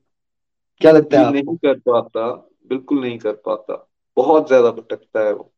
क्या 0.80 0.92
लगता 0.92 1.20
है 1.20 1.32
नहीं 1.32 1.56
कर 1.56 1.74
पाता 1.86 2.30
बिल्कुल 2.70 3.00
नहीं 3.00 3.18
कर 3.18 3.32
पाता। 3.46 3.84
बहुत 4.16 4.46
ज़्यादा 4.48 4.70
भटकता 4.70 5.20
है 5.20 5.32
वो। 5.32 5.52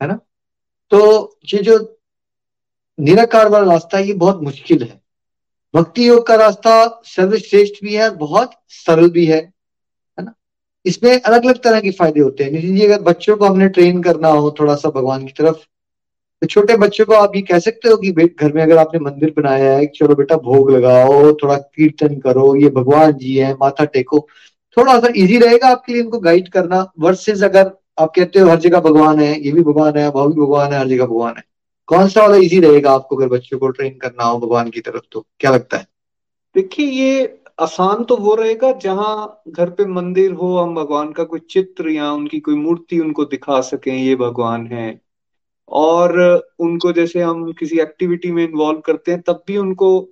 है 0.00 0.08
ना? 0.08 0.18
तो 0.92 1.38
ये 1.44 1.62
जो 1.62 1.78
निराकार 2.98 3.48
वाला 3.48 3.72
रास्ता 3.72 3.98
ये 3.98 4.12
बहुत 4.12 4.42
मुश्किल 4.42 4.82
है। 4.82 5.00
भक्ति 5.74 6.08
योग 6.08 6.26
का 6.26 6.34
रास्ता 6.34 7.02
सर्वश्रेष्ठ 7.04 7.74
भी 7.84 7.94
है, 7.94 8.10
बहुत 8.10 8.50
सरल 8.68 9.10
भी 9.10 9.26
है 9.26 9.36
है 9.38 10.24
ना? 10.24 10.34
इसमें 10.84 11.20
अलग 11.20 11.44
अलग 11.44 11.62
तरह 11.62 11.80
के 11.80 11.90
फ़ायदे 11.90 12.20
होते 12.20 12.44
हैं। 12.44 12.50
नितिन 12.50 12.76
जी 12.76 12.84
अगर 12.84 13.02
बच्चों 13.02 13.36
को 13.36 13.44
हमने 13.44 13.68
ट्रेन 13.68 14.02
करना 14.02 14.28
हो 14.28 14.54
थोड़ा 14.60 14.74
सा 14.74 14.90
भगवान 14.90 15.26
की 15.26 15.32
तरफ़ 15.32 15.56
तो 16.42 16.46
छोटे 16.46 16.76
बच्चों 16.76 17.04
को 17.04 17.12
आप 17.12 17.32
ये 17.36 17.42
कह 17.42 17.58
सकते 17.58 17.88
हो 17.88 17.96
कि 17.96 18.10
घर 18.12 18.52
में 18.52 18.62
अगर 18.62 18.78
आपने 18.78 19.00
मंदिर 19.00 19.32
बनाया 19.36 19.72
है, 19.72 19.86
चलो 19.86 20.14
बेटा 20.14 20.36
भोग 20.36 20.70
लगाओ, 20.70 21.32
थोड़ा 21.32 21.56
कीर्तन 21.56 22.14
करो, 22.18 22.54
ये 22.56 22.68
भगवान 22.70 23.12
जी 23.12 23.36
है, 23.36 23.52
माथा 23.54 23.84
टेको। 23.84 24.28
थोड़ा 24.76 24.98
सा 25.00 25.08
इजी 25.16 25.38
रहेगा 25.38 25.68
आपके 25.68 25.92
लिए 25.92 26.02
इनको 26.02 26.18
गाइड 26.18 26.48
करना। 26.48 26.92
वर्सेस 26.98 27.42
अगर 27.42 27.70
आप 27.98 28.12
कहते 28.16 28.38
हो, 28.38 28.48
हर 28.48 28.58
जगह 28.58 28.80
भगवान 28.80 29.20
है, 29.20 29.40
ये 29.46 29.52
भी 29.52 29.62
भगवान 29.62 29.96
है, 29.96 30.08
वह 30.10 30.26
भी 30.26 30.40
भगवान 30.40 30.72
है, 30.72 30.78
हर 30.78 30.88
जगह 30.88 31.06
भगवान 31.06 31.34
है। 31.36 31.44
कौन 31.88 32.08
सा 32.08 32.20
वाला 32.20 32.36
इजी 32.36 32.60
रहेगा 32.60 32.92
आपको 32.92 33.16
अगर 33.16 33.28
बच्चों 33.28 33.58
को 33.58 33.68
ट्रेन 33.68 33.98
करना 33.98 34.24
हो 34.24 34.38
भगवान 34.38 34.70
की 34.70 34.80
तरफ़ 34.80 35.02
तो? 35.12 35.26
क्या 35.40 35.50
लगता 35.50 35.76
है? 35.76 35.86
देखिए, 36.54 36.86
ये 36.86 37.42
आसान 37.60 38.04
तो 38.04 38.16
वो 38.16 38.34
रहेगा 38.34 38.72
जहाँ 38.72 39.42
घर 39.48 39.70
पे 39.70 39.84
मंदिर 39.84 40.32
हो, 40.32 40.58
हम 40.58 40.74
भगवान 40.74 41.12
का 41.12 41.24
कोई 41.24 41.40
चित्र 41.50 41.88
या 41.88 42.12
उनकी 42.12 42.40
कोई 42.40 42.54
मूर्ति 42.54 42.98
उनको 42.98 43.24
दिखा 43.24 43.60
सकें, 43.60 43.96
ये 43.96 44.16
भगवान 44.16 44.66
है। 44.66 45.00
और 45.68 46.20
उनको 46.58 46.92
जैसे 46.92 47.22
हम 47.22 47.52
किसी 47.52 47.78
एक्टिविटी 47.78 48.30
में 48.30 48.44
इन्वॉल्व 48.44 48.80
करते 48.80 49.12
हैं, 49.12 49.20
तब 49.20 49.42
भी 49.46 49.56
उनको 49.56 50.08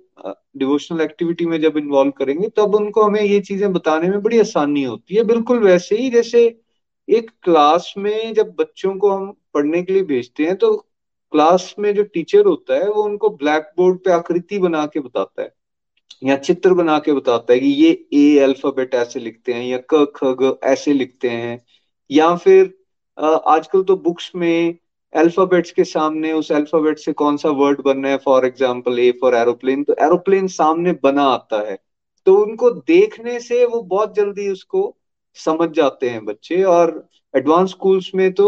डिवोशनल 0.57 1.01
एक्टिविटी 1.01 1.45
में 1.45 1.61
जब 1.61 1.77
इन्वॉल्व 1.77 2.11
करेंगे, 2.11 2.47
तब 2.47 2.75
उनको 2.75 3.03
हमें 3.03 3.21
ये 3.21 3.39
चीज़ें 3.39 3.73
बताने 3.73 4.09
में 4.09 4.21
बड़ी 4.21 4.39
आसानी 4.39 4.83
होती 4.83 5.15
है। 5.15 5.23
बिल्कुल 5.23 5.59
वैसे 5.59 5.97
ही 5.97 6.09
जैसे 6.09 6.59
एक 7.07 7.31
क्लास 7.43 7.93
में 7.97 8.33
जब 8.33 8.55
बच्चों 8.59 8.95
को 8.95 9.11
हम 9.11 9.33
पढ़ने 9.53 9.83
के 9.83 9.93
लिए 9.93 10.03
भेजते 10.03 10.45
हैं 10.45 10.55
तो 10.55 10.83
क्लास 11.33 11.73
में 11.79 11.93
जो 11.95 12.03
टीचर 12.05 12.45
होता 12.45 12.75
है, 12.75 12.89
वो 12.89 13.03
उनको 13.03 13.29
ब्लैक 13.31 13.71
बोर्ड 13.77 13.97
पे 14.03 14.11
आकृति 14.11 14.59
बना 14.59 14.85
के 14.85 14.99
बताता 14.99 15.41
है, 15.41 15.51
या 16.23 16.35
चित्र 16.37 16.73
बना 16.73 16.97
के 16.99 17.13
बताता 17.13 17.53
है 17.53 17.59
कि 17.59 17.67
ये 17.67 17.89
ए 18.15 18.39
अल्फ़ाबेट 18.43 18.93
ऐसे 18.95 19.19
लिखते 19.19 19.53
हैं, 19.53 19.63
या 19.63 19.77
क, 19.93 20.05
ख, 20.15 20.35
ग 20.41 20.57
ऐसे 20.65 20.93
लिखते 20.93 21.29
हैं, 21.29 21.61
या 22.09 22.35
फिर 22.37 22.73
आजकल 23.17 23.83
तो 23.83 23.95
बुक्स 23.97 24.31
में 24.35 24.77
अल्फाबेट्स 25.13 25.71
के 25.71 25.83
सामने 25.83 26.31
उस 26.33 26.51
अल्फ़ाबेट 26.51 26.99
से 26.99 27.11
कौन 27.13 27.37
सा 27.37 27.49
वर्ड 27.51 27.81
बनना 27.81 28.09
है 28.09 28.17
for 28.17 28.45
example 28.45 28.99
A 28.99 29.11
for 29.21 29.35
aeroplane 29.35 29.83
तो 29.83 29.95
एरोप्लेन 29.99 30.47
सामने 30.47 30.93
बना 31.03 31.23
आता 31.25 31.59
है। 31.69 31.77
तो 32.27 32.35
उनको 32.37 32.69
देखने 32.71 33.39
से 33.39 33.65
वो 33.65 33.81
बहुत 33.83 34.15
जल्दी 34.15 34.49
उसको 34.49 34.81
समझ 35.37 35.69
जाते 35.71 36.09
हैं 36.09 36.23
बच्चे, 36.25 36.61
और 36.63 37.07
एडवांस 37.33 37.69
स्कूल्स 37.69 38.11
में 38.15 38.31
तो 38.33 38.47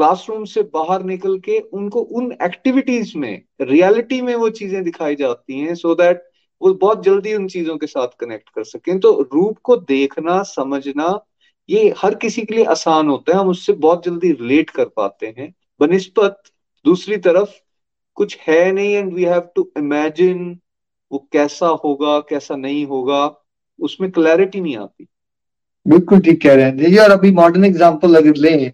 क्लासरूम 0.00 0.44
से 0.44 0.62
बाहर 0.62 1.02
निकल 1.02 1.38
के 1.38 1.58
उनको 1.60 2.00
उन 2.00 2.32
एक्टिविटीज़ 2.42 3.18
में, 3.18 3.42
रियलिटी 3.60 4.22
में 4.22 4.34
वो 4.34 4.50
चीज़ें 4.50 4.84
दिखाई 4.84 5.16
जाती 5.16 5.60
हैं 5.60 5.74
सो 5.74 5.92
so 5.92 6.00
दैट 6.00 6.22
वो 6.62 6.74
बहुत 6.74 7.04
जल्दी 7.04 7.34
उन 7.34 7.48
चीज़ों 7.48 7.76
के 7.78 7.86
साथ 7.86 8.08
कनेक्ट 8.20 8.48
कर 8.48 8.64
सकें। 8.64 9.00
तो 9.00 9.30
रूप 9.34 9.58
को 9.62 9.76
देखना, 9.76 10.42
समझना, 10.42 11.26
ये 11.70 11.94
हर 11.98 12.14
किसी 12.14 12.42
के 12.42 12.54
लिए 12.54 12.64
आसान 12.64 13.08
होता 13.08 13.32
है। 13.32 13.38
हम 13.38 13.48
उससे 13.48 13.72
बहुत 13.72 14.04
जल्दी 14.04 14.32
रिलेट 14.32 14.70
कर 14.70 14.84
पाते 14.84 15.34
हैं। 15.38 15.54
बनस्पत, 15.80 16.42
दूसरी 16.84 17.16
तरफ़, 17.16 17.50
कुछ 18.14 18.38
है 18.48 18.72
नहीं 18.72 18.94
and 18.94 19.14
we 19.14 19.24
have 19.24 19.48
to 19.56 19.70
imagine 19.76 20.58
वो 21.12 21.28
कैसा 21.32 21.66
होगा, 21.66 22.20
कैसा 22.20 22.56
नहीं 22.56 22.86
होगा, 22.86 23.44
उसमें 23.80 24.10
क्लैरिटी 24.10 24.60
नहीं 24.60 24.76
आती। 24.76 25.06
बिल्कुल 25.88 26.20
ठीक 26.20 26.42
कह 26.42 26.54
रहे 26.54 26.64
हैं। 26.64 26.98
और 26.98 27.10
अभी 27.10 27.30
मॉडर्न 27.30 27.64
एग्जांपल 27.64 28.14
अगर 28.14 28.36
लें 28.36 28.72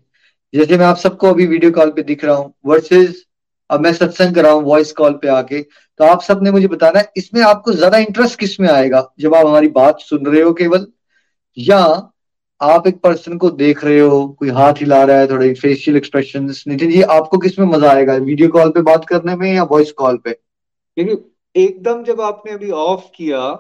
जैसे 0.57 0.76
मैं 0.78 0.86
आप 0.86 0.96
सबको 0.96 1.28
अभी 1.28 1.46
वीडियो 1.46 1.70
कॉल 1.72 1.90
पे 1.92 2.02
दिख 2.04 2.24
रहा 2.24 2.34
हूँ 2.36 2.52
वर्सेज 2.66 3.24
अब 3.70 3.80
मैं 3.80 3.92
सत्संग 3.92 4.34
कर 4.34 4.42
रहा 4.44 4.52
हूँ 4.52 4.62
वॉइस 4.64 4.92
कॉल 4.94 5.12
पे 5.22 5.28
आके 5.28 5.61
तो 5.61 6.04
आप 6.04 6.22
सबने 6.22 6.50
मुझे 6.50 6.66
बताना 6.68 6.98
है, 6.98 7.11
इसमें 7.16 7.40
आपको 7.42 7.72
ज़्यादा 7.72 7.98
इंटरेस्ट 7.98 8.38
किसमें 8.40 8.68
आएगा? 8.68 9.02
जब 9.20 9.34
आप 9.34 9.46
हमारी 9.46 9.68
बात 9.70 10.00
सुन 10.00 10.26
रहे 10.26 10.42
हो 10.42 10.52
केवल, 10.54 10.86
या 11.57 11.78
आप 12.61 12.86
एक 12.86 13.00
पर्सन 13.00 13.36
को 13.38 13.50
देख 13.52 13.84
रहे 13.84 14.00
हो, 14.00 14.26
कोई 14.28 14.50
हाथ 14.50 14.74
हिला 14.80 15.02
रहा 15.04 15.18
है, 15.18 15.26
थोड़े 15.30 15.52
फेशियल 15.54 15.96
एक्सप्रेशन 15.96 16.50
नितिन 16.68 16.90
जी, 16.90 17.00
आपको 17.02 17.38
किसमें 17.38 17.66
मज़ा 17.68 17.92
आएगा? 17.92 18.14
वीडियो 18.16 18.48
कॉल 18.48 18.70
पे 18.70 18.82
बात 18.82 19.04
करने 19.09 19.36
में 19.36 19.52
या 19.54 19.62
वॉइस 19.64 19.92
कॉल 19.94 20.16
पे? 20.16 20.32
क्योंकि 20.32 21.62
एकदम 21.62 22.02
जब 22.04 22.20
आपने 22.20 22.52
अभी 22.52 22.70
ऑफ़ 22.70 23.04
किया 23.16 23.50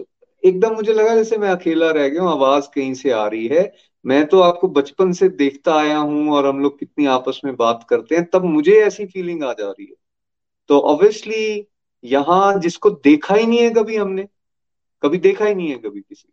तो 0.00 0.04
एकदम 0.42 0.74
मुझे 0.74 0.92
लगा 0.92 1.14
जैसे 1.14 1.36
मैं 1.38 1.50
अकेला 1.50 1.90
रह 1.90 2.08
गया 2.08 2.22
हूँ, 2.22 2.30
आवाज़ 2.30 2.64
कहीं 2.74 2.94
से 2.94 3.10
आ 3.12 3.26
रही 3.26 3.46
है। 3.48 3.64
मैं 4.06 4.26
तो 4.26 4.40
आपको 4.40 4.68
बचपन 4.68 5.12
से 5.12 5.28
देखता 5.28 5.74
आया 5.74 5.98
हूँ 5.98 6.30
और 6.32 6.46
हम 6.46 6.60
लोग 6.60 6.78
कितनी 6.78 7.06
आपस 7.06 7.40
में 7.44 7.54
बात 7.56 7.86
करते 7.90 8.16
हैं 8.16 8.24
तब 8.24 8.44
मुझे 8.44 8.80
ऐसी 8.82 9.06
फीलिंग 9.06 9.42
आ 9.44 9.52
जा 9.52 9.68
रही 9.70 9.86
है। 9.86 9.94
तो 10.70 10.78
ऑब्वियसली 10.80 11.66
यहाँ 12.04 12.58
जिसको 12.60 12.90
देखा 12.90 13.34
ही 13.34 13.46
नहीं 13.46 13.58
है 13.58 13.70
कभी 13.70 13.96
हमने 13.96 14.28
कभी 15.02 15.18
देखा 15.18 15.44
ही 15.44 15.54
नहीं 15.54 15.68
है 15.68 15.78
कभी 15.78 16.00
किसी 16.00 16.28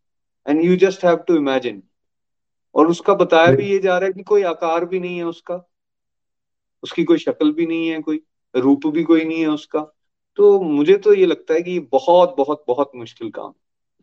and 0.45 0.63
you 0.65 0.75
just 0.77 1.05
have 1.05 1.15
to 1.17 1.35
imagine 1.35 1.81
और 2.75 2.87
उसका 2.87 3.13
बताया 3.13 3.51
भी 3.51 3.67
ये 3.67 3.79
जा 3.79 3.97
रहा 3.97 4.07
है 4.07 4.13
कि 4.13 4.23
कोई 4.23 4.43
आकार 4.43 4.85
भी 4.85 4.99
नहीं 4.99 5.17
है 5.17 5.23
उसका 5.23 5.55
उसकी 6.83 7.03
कोई 7.03 7.17
शक्ल 7.17 7.51
भी 7.51 7.65
नहीं 7.65 7.87
है 7.87 8.01
कोई 8.01 8.21
रूप 8.55 8.87
भी 8.87 9.03
कोई 9.03 9.23
नहीं 9.23 9.39
है 9.39 9.47
उसका। 9.47 9.79
तो 10.37 10.59
मुझे 10.61 10.97
तो 10.97 11.13
ये 11.13 11.25
लगता 11.25 11.53
है 11.53 11.61
कि 11.61 11.79
बहुत 11.91 12.35
बहुत 12.37 12.63
बहुत 12.67 12.91
मुश्किल 12.95 13.29
काम 13.29 13.53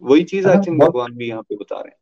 वही 0.03 0.25
चीज़ 0.25 0.49
आई 0.49 0.57
थिंक 0.57 0.83
भगवान 0.83 1.13
भी 1.13 1.29
यहाँ 1.29 1.43
पे 1.43 1.57
बता 1.57 1.77
रहे 1.77 1.89
हैं। 1.89 2.00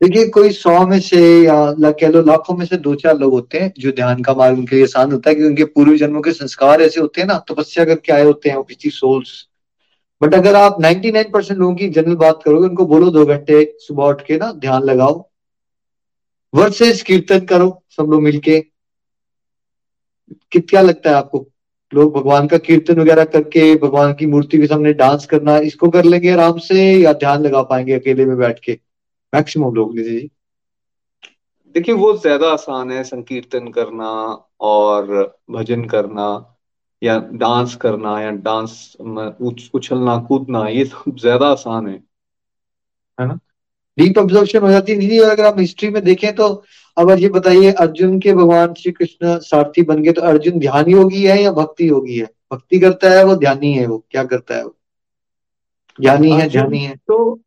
देखिए, 0.00 0.28
कोई 0.28 0.50
सौ 0.52 0.86
में 0.86 0.98
से 1.00 1.18
या 1.44 1.90
कह 1.92 2.08
लो 2.08 2.20
लाखों 2.22 2.56
में 2.56 2.64
से 2.66 2.76
दो 2.76 2.94
चार 2.94 3.18
लोग 3.18 3.32
होते 3.32 3.58
हैं, 3.58 3.72
जो 3.78 3.90
ध्यान 3.92 4.22
का 4.22 4.34
मार्ग 4.34 4.58
उनके 4.58 4.76
लिए 4.76 4.84
आसान 4.84 5.12
होता 5.12 5.30
है 5.30 5.36
कि 5.36 5.44
उनके 5.44 5.64
पूर्व 5.64 5.96
जन्मों 5.96 6.20
के 6.22 6.32
संस्कार 6.32 6.82
ऐसे 6.82 7.00
होते 7.00 7.20
हैं 7.20 7.28
ना 7.28 7.38
तपस्या 7.50 7.84
करके 7.84 8.12
आए 8.12 8.24
होते 8.24 8.50
हैं 8.50 8.62
पिछली 8.62 8.90
सोल्स 8.90 9.46
बट 10.22 10.34
अगर 10.34 10.54
आप 10.54 10.80
99 10.80 11.30
परसेंट 11.32 11.58
लोगों 11.60 11.74
की 11.74 11.88
जनरल 11.88 12.14
बात 12.14 12.42
करोगे, 12.44 12.68
उनको 12.68 12.86
बोलो 12.86 13.10
दो 13.10 13.24
घंटे 13.26 13.76
सुबह 13.78 14.04
उठ 14.04 14.22
के 14.26 14.36
ना, 14.36 14.52
ध्यान 14.52 14.82
लगाओ। 14.82 15.30
वर्सेस 16.54 17.02
कीर्तन 17.02 17.40
करो, 17.40 17.82
सब 17.90 18.02
लोग 18.02 18.22
मिलके। 18.22 18.60
क्या 20.60 20.80
लगता 20.80 21.10
है 21.10 21.16
आपको? 21.16 21.46
लोग 21.94 22.14
भगवान 22.14 22.46
का 22.46 22.58
कीर्तन 22.58 23.00
वगैरह 23.00 23.24
करके, 23.24 23.74
भगवान 23.76 24.14
की 24.14 24.26
मूर्ति 24.26 24.58
के 24.58 24.66
सामने 24.66 24.92
डांस 24.92 25.26
करना, 25.26 25.58
इसको 25.58 25.88
कर 25.88 26.04
लेंगे 26.04 26.30
आराम 26.30 26.58
से 26.58 26.92
या 26.92 27.12
ध्यान 27.12 27.42
लगा 27.42 27.62
पाएँगे 27.62 27.92
अकेले 27.92 28.24
में 28.24 28.36
बैठ 28.36 28.58
के? 28.58 28.89
मैक्सिमम 29.32 29.74
लोग 29.74 29.96
जी। 29.98 30.18
देखिए 31.74 31.94
वो 31.94 32.12
ज़्यादा 32.18 32.48
आसान 32.52 32.90
है 32.92 33.02
संकीर्तन 33.04 33.68
करना 33.72 34.08
और 34.68 35.06
भजन 35.50 35.84
करना 35.88 36.26
या 37.02 37.18
डांस 37.34 37.74
करना 37.76 38.20
या 38.20 38.30
डांस 38.40 38.72
उछलना 39.74 40.16
कूदना 40.28 40.66
ये 40.68 40.84
सब 40.84 41.16
ज़्यादा 41.18 41.46
आसान 41.48 41.86
है। 41.88 42.02
है 43.18 43.26
ना? 43.26 43.38
डीप 43.98 44.18
ऑब्जर्वेशन 44.18 44.62
हो। 44.62 44.70
जाती 44.70 44.92
है 45.06 45.20
अगर 45.22 45.44
आप 45.46 45.58
हिस्ट्री 45.58 45.88
में 45.90 46.02
देखें 46.04 46.34
तो 46.34 46.48
अब 46.96 47.10
ये 47.18 47.28
बताइए 47.28 47.70
अर्जुन 47.80 48.18
के 48.20 48.32
भगवान 48.34 48.74
श्री 48.74 48.92
कृष्ण 48.92 49.38
सारथी 49.40 49.82
बन 49.82 50.02
गए 50.02 50.12
तो 50.12 50.22
अर्जुन 50.22 50.58
ध्यान 50.58 50.88
योगी 50.90 51.24
है 51.26 51.42
या 51.42 51.52
भक्ति 51.52 51.88
योगी 51.88 52.18
है? 52.18 52.26
भक्ति 52.52 52.78
करता 52.80 53.10
है 53.10 53.24
वो 53.24 53.34
ध्यानी 53.36 53.72
है 53.74 53.86
वो। 53.86 53.98
क्या 54.10 54.24
करता 54.24 54.54
है 54.56 54.64
वो? 54.64 54.74
ज्ञानी 55.98 56.30
है 56.32 56.48
ध्यानी 56.48 56.78
है। 56.78 56.94
तो 56.98 57.40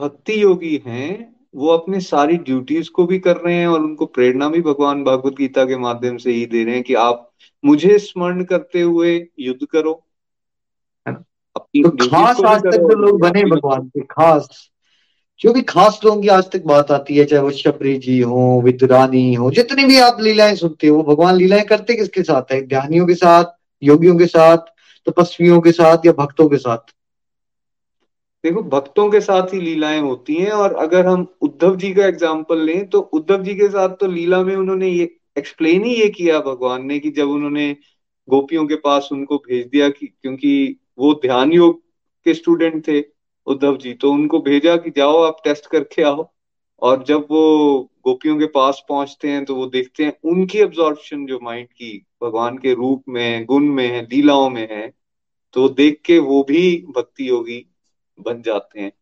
भक्ति 0.00 0.42
योगी 0.42 0.82
हैं 0.86 1.36
वो 1.54 1.68
अपने 1.68 2.00
सारी 2.00 2.36
ड्यूटीज़ 2.38 2.90
को 2.90 3.04
भी 3.06 3.18
कर 3.18 3.36
रहे 3.36 3.54
हैं 3.54 3.66
और 3.66 3.80
उनको 3.80 4.06
प्रेरणा 4.06 4.48
भी 4.48 4.60
भगवान 4.62 5.04
भागवत 5.04 5.34
गीता 5.34 5.64
के 5.64 5.76
माध्यम 5.76 6.16
से 6.16 6.32
ही 6.32 6.44
दे 6.46 6.64
रहे 6.64 6.74
हैं 6.74 6.82
कि 6.82 6.94
आप 6.94 7.30
मुझे 7.64 7.98
स्मरण 7.98 8.44
करते 8.44 8.80
हुए 8.80 9.16
युद्ध 9.40 9.66
करो। 9.66 10.02
तो 11.82 11.90
खास 12.06 12.40
आज 12.44 12.60
तक 12.62 12.80
जो 12.80 12.96
लोग 12.96 13.20
बने 13.20 13.44
भगवान 13.44 13.86
के 13.88 14.00
खास 14.00 14.70
क्योंकि 15.40 15.62
खास 15.62 16.00
लोगों 16.04 16.22
की 16.22 16.28
आज 16.28 16.50
तक 16.50 16.62
बात 16.64 16.90
आती 16.90 17.16
है 17.16 17.24
चाहे 17.24 17.42
वो 17.42 17.50
शबरी 17.50 17.96
जी 17.98 18.18
हो 18.20 18.60
विद्रानी 18.64 19.34
हो 19.34 19.50
जितनी 19.50 19.84
भी 19.84 19.98
आप 19.98 20.20
लीलाएँ 20.20 20.56
सुनते 20.56 20.86
हो 20.86 21.02
भगवान 21.02 21.34
लीलाएँ 21.36 21.64
करते 21.64 21.94
किसके 21.94 22.22
साथ 22.22 22.52
है? 22.52 22.60
ध्यानियों 22.66 23.06
के 23.06 23.14
साथ 23.14 23.44
योगियों 23.82 24.16
के 24.18 24.26
साथ 24.26 24.58
तपस्वियों 25.06 25.60
के 25.60 25.72
साथ 25.72 26.06
या 26.06 26.12
भक्तों 26.12 26.48
के 26.48 26.56
साथ? 26.56 26.92
देखो, 28.44 28.62
भक्तों 28.64 29.08
के 29.10 29.20
साथ 29.20 29.52
ही 29.54 29.60
लीलाएँ 29.60 29.98
होती 30.00 30.34
हैं 30.34 30.50
और 30.52 30.74
अगर 30.74 31.06
हम 31.06 31.26
उद्धव 31.42 31.74
जी 31.76 31.92
का 31.94 32.04
एग्ज़ाम्पल 32.06 32.60
लें 32.60 32.88
तो 32.88 33.00
उद्धव 33.14 33.42
जी 33.44 33.54
के 33.54 33.68
साथ 33.68 33.96
तो 34.00 34.06
लीला 34.06 34.42
में 34.42 34.54
उन्होंने 34.56 34.88
ये 34.88 35.08
एक्सप्लेन 35.38 35.84
ही 35.84 35.94
ये 35.94 36.08
किया 36.08 36.38
भगवान 36.40 36.84
ने 36.86 36.98
कि 36.98 37.10
जब 37.10 37.28
उन्होंने 37.30 37.70
गोपियों 38.28 38.66
के 38.66 38.76
पास 38.76 39.08
उनको 39.12 39.36
भेज 39.38 39.66
दिया 39.66 39.88
कि, 39.88 40.06
क्योंकि 40.06 40.76
वो 40.98 41.12
ध्यान 41.22 41.52
योग 41.52 41.80
के 42.26 42.34
स्टूडेंट 42.34 42.86
थे 42.88 43.00
उद्धव 43.46 43.76
जी 43.76 43.92
तो 43.94 44.12
उनको 44.12 44.40
भेजा 44.40 44.76
कि 44.76 44.90
जाओ 44.96 45.20
आप 45.22 45.40
टेस्ट 45.44 45.66
करके 45.66 46.02
आओ। 46.02 46.30
और 46.82 47.02
जब 47.04 47.26
वो 47.30 47.80
गोपियों 48.04 48.38
के 48.38 48.46
पास 48.48 48.82
पहुँचते 48.88 49.28
हैं 49.28 49.44
तो 49.44 49.54
वो 49.54 49.66
देखते 49.68 50.04
हैं 50.04 50.12
उनकी 50.24 50.58
एब्जॉर्प्शन 50.58 51.26
जो 51.26 51.38
माइंड 51.42 51.68
की 51.68 51.96
भगवान 52.22 52.56
के 52.58 52.72
रूप 52.74 53.02
में, 53.08 53.44
गुण 53.46 53.64
में 53.66 53.86
है, 53.86 54.02
लीलाओं 54.02 54.48
में 54.50 54.66
है 54.70 54.92
तो 55.54 55.68
देख 55.70 56.00
के 56.04 56.18
वो 56.20 56.42
भी 56.42 56.62
भक्ति 56.96 57.28
योगी 57.28 57.66
बन 58.26 58.42
जाते 58.42 58.80
हैं। 58.80 58.92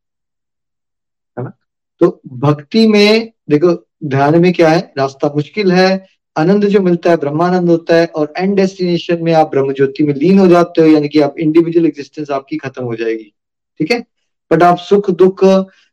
है 1.39 1.45
ना? 1.45 1.53
तो 2.01 2.21
भक्ति 2.27 2.89
में, 2.89 3.33
देखो, 3.51 3.89
ध्यान 4.05 4.41
में 4.41 4.53
क्या 4.53 4.69
है? 4.69 4.93
रास्ता 4.99 5.33
मुश्किल 5.37 5.73
है। 5.73 6.07
आनंद 6.37 6.65
जो 6.65 6.81
मिलता 6.81 7.11
है, 7.11 7.17
ब्रह्मानंद 7.17 7.71
होता 7.71 7.95
है, 7.95 8.07
और 8.07 8.33
एंड 8.39 8.57
डेस्टिनेशन 8.57 9.23
में 9.23 9.33
आप 9.33 9.51
ब्रह्म 9.51 9.73
ज्योति 9.73 10.03
में 10.03 10.15
लीन 10.15 10.39
हो 10.39 10.47
जाते 10.47 10.81
हो, 10.81 10.87
यानी 10.87 11.09
कि 11.09 11.21
आप 11.21 11.39
इंडिविजुअल 11.39 11.87
एग्जिस्टेंस 11.87 12.31
आपकी 12.31 12.57
खत्म 12.57 12.85
हो 12.85 12.97
जाएगी। 12.97 13.33
ठीक 13.79 13.91
है? 13.91 14.05
बट 14.51 14.63
आप 14.63 14.79
सुख, 14.79 15.11
दुख, 15.11 15.45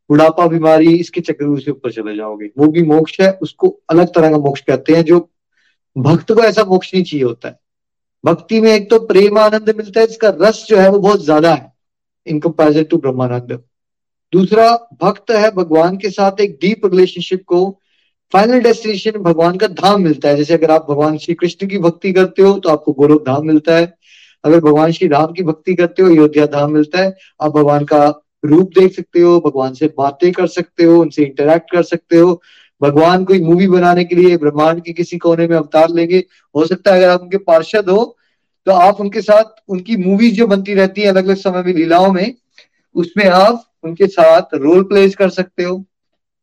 बुढ़ापा, 0.09 0.47
बीमारी, 0.47 0.95
इसके 0.95 1.21
चक्कर 1.21 1.59
से 1.59 1.71
ऊपर 1.71 1.91
चले 1.91 2.15
जाओगे। 2.15 2.49
वो 2.57 2.67
भी 2.67 2.83
मोक्ष 2.83 3.21
है, 3.21 3.31
उसको 3.31 3.79
अलग 3.89 4.07
तरह 4.07 4.31
का 4.31 4.37
मोक्ष 4.37 4.61
कहते 4.61 4.93
हैं, 4.93 5.03
जो 5.03 5.29
भक्त 5.97 6.31
को 6.31 6.41
ऐसा 6.41 6.63
मोक्ष 6.63 6.93
नहीं 6.93 7.03
चाहिए 7.03 7.25
होता 7.25 7.47
है। 7.47 7.59
भक्ति 8.23 8.61
में 8.61 8.71
एक 8.73 8.89
तो 8.89 8.99
प्रेम 8.99 9.39
आनंद 9.39 9.69
मिलता 9.69 9.99
है 9.99 10.05
इसका 10.05 10.29
रस 10.41 10.65
जो 10.69 10.77
है 10.77 10.89
वो 10.89 10.99
बहुत 10.99 11.23
ज़्यादा 11.23 11.53
है। 11.53 11.74
इन 12.27 12.39
कंपेरिजन 12.39 12.83
टू 12.83 12.97
ब्रह्मानंद 12.97 13.59
दूसरा, 14.33 14.69
भक्त 15.01 15.31
है 15.31 15.49
भगवान 15.51 15.97
के 15.97 16.09
साथ 16.09 16.39
एक 16.41 16.57
डीप 16.61 16.85
रिलेशनशिप 16.85 17.43
को 17.47 17.59
फाइनल 18.31 18.61
डेस्टिनेशन 18.61 19.11
भगवान 19.11 19.57
का 19.57 19.67
धाम 19.67 20.01
मिलता 20.01 20.29
है। 20.29 20.35
जैसे 20.35 20.53
अगर 20.53 20.71
आप 20.71 20.85
भगवान 20.89 21.17
श्री 21.17 21.33
कृष्ण 21.35 21.67
की 21.67 21.77
भक्ति 21.77 22.13
करते 22.13 22.41
हो 22.41 22.53
तो 22.59 22.69
आपको 22.69 22.93
गोलोक 22.93 23.25
धाम 23.25 23.45
मिलता 23.47 23.75
है। 23.75 23.93
अगर 24.43 24.59
भगवान 24.59 24.91
श्री 24.91 25.07
राम 25.07 25.31
की 25.33 25.43
भक्ति 25.43 25.75
करते 25.75 26.03
हो, 26.03 26.09
अयोध्या 26.09 26.45
धाम 26.45 26.71
मिलता 26.71 26.99
है। 26.99 27.15
आप 27.41 27.51
भगवान 27.51 27.85
का 27.85 28.05
रूप 28.45 28.71
देख 28.79 28.95
सकते 28.95 29.19
हो, 29.19 29.39
भगवान 29.39 29.73
से 29.73 29.87
बातें 29.97 30.31
कर 30.31 30.47
सकते 30.47 30.83
हो, 30.83 30.99
उनसे 31.01 31.23
इंटरेक्ट 31.23 31.71
कर 31.71 31.83
सकते 31.83 32.17
हो। 32.17 32.41
भगवान 32.81 33.23
कोई 33.25 33.39
मूवी 33.41 33.67
बनाने 33.67 34.03
के 34.05 34.15
लिए 34.15 34.37
ब्रह्मांड 34.37 34.81
के 34.83 34.93
किसी 34.93 35.17
कोने 35.17 35.47
में 35.47 35.55
अवतार 35.57 35.89
लेंगे। 35.89 36.23
हो 36.55 36.65
सकता 36.65 36.93
है 36.93 36.97
अगर 36.97 37.09
आप 37.09 37.21
उनके 37.21 37.37
पार्षद 37.37 37.89
हो 37.89 38.17
तो 38.67 38.71
आप 38.71 38.99
उनके 39.01 39.21
साथ, 39.21 39.43
उनकी 39.69 39.97
मूवीज़ 39.97 40.35
जो 40.35 40.47
बनती 40.47 40.73
रहती 40.73 41.01
है 41.01 41.07
अलग 41.07 41.25
अलग 41.25 41.37
समय 41.37 41.63
में 41.63 41.73
लीलाओं 41.73 42.11
में, 42.13 42.35
उसमें 42.95 43.25
आप 43.25 43.63
उनके 43.83 44.07
साथ 44.07 44.53
रोल 44.55 44.83
प्लेस 44.83 45.15
कर 45.15 45.29
सकते 45.29 45.63
हो। 45.63 45.77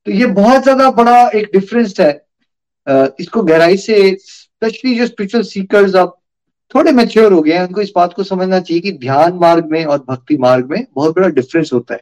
तो 0.07 0.12
ये 0.12 0.27
बहुत 0.29 0.62
ज़्यादा 0.62 0.91
बड़ा 0.93 1.20
एक 1.31 1.51
डिफरेंस 1.53 1.95
है। 2.01 2.12
इसको 3.20 3.43
गहराई 3.43 3.77
से 3.77 4.16
स्पेशली 4.20 4.95
जो 4.95 5.07
स्पिरिचुअल 5.07 5.45
सीकर्स 5.45 5.95
आप 5.97 6.18
थोड़े 6.75 6.93
मेच्योर 6.93 7.33
हो 7.33 7.41
गए 7.43 7.53
हैं, 7.53 7.66
उनको 7.66 7.81
इस 7.81 7.93
बात 7.97 8.12
को 8.14 8.23
समझना 8.25 8.61
चाहिए 8.61 8.81
कि 8.81 8.93
ध्यान 8.99 9.35
मार्ग 9.35 9.66
में 9.70 9.85
और 9.85 9.99
भक्ति 10.09 10.37
मार्ग 10.37 10.70
में 10.70 10.87
बहुत 10.95 11.14
बड़ा 11.16 11.29
डिफरेंस 11.31 11.73
होता 11.73 11.95
है। 11.95 12.01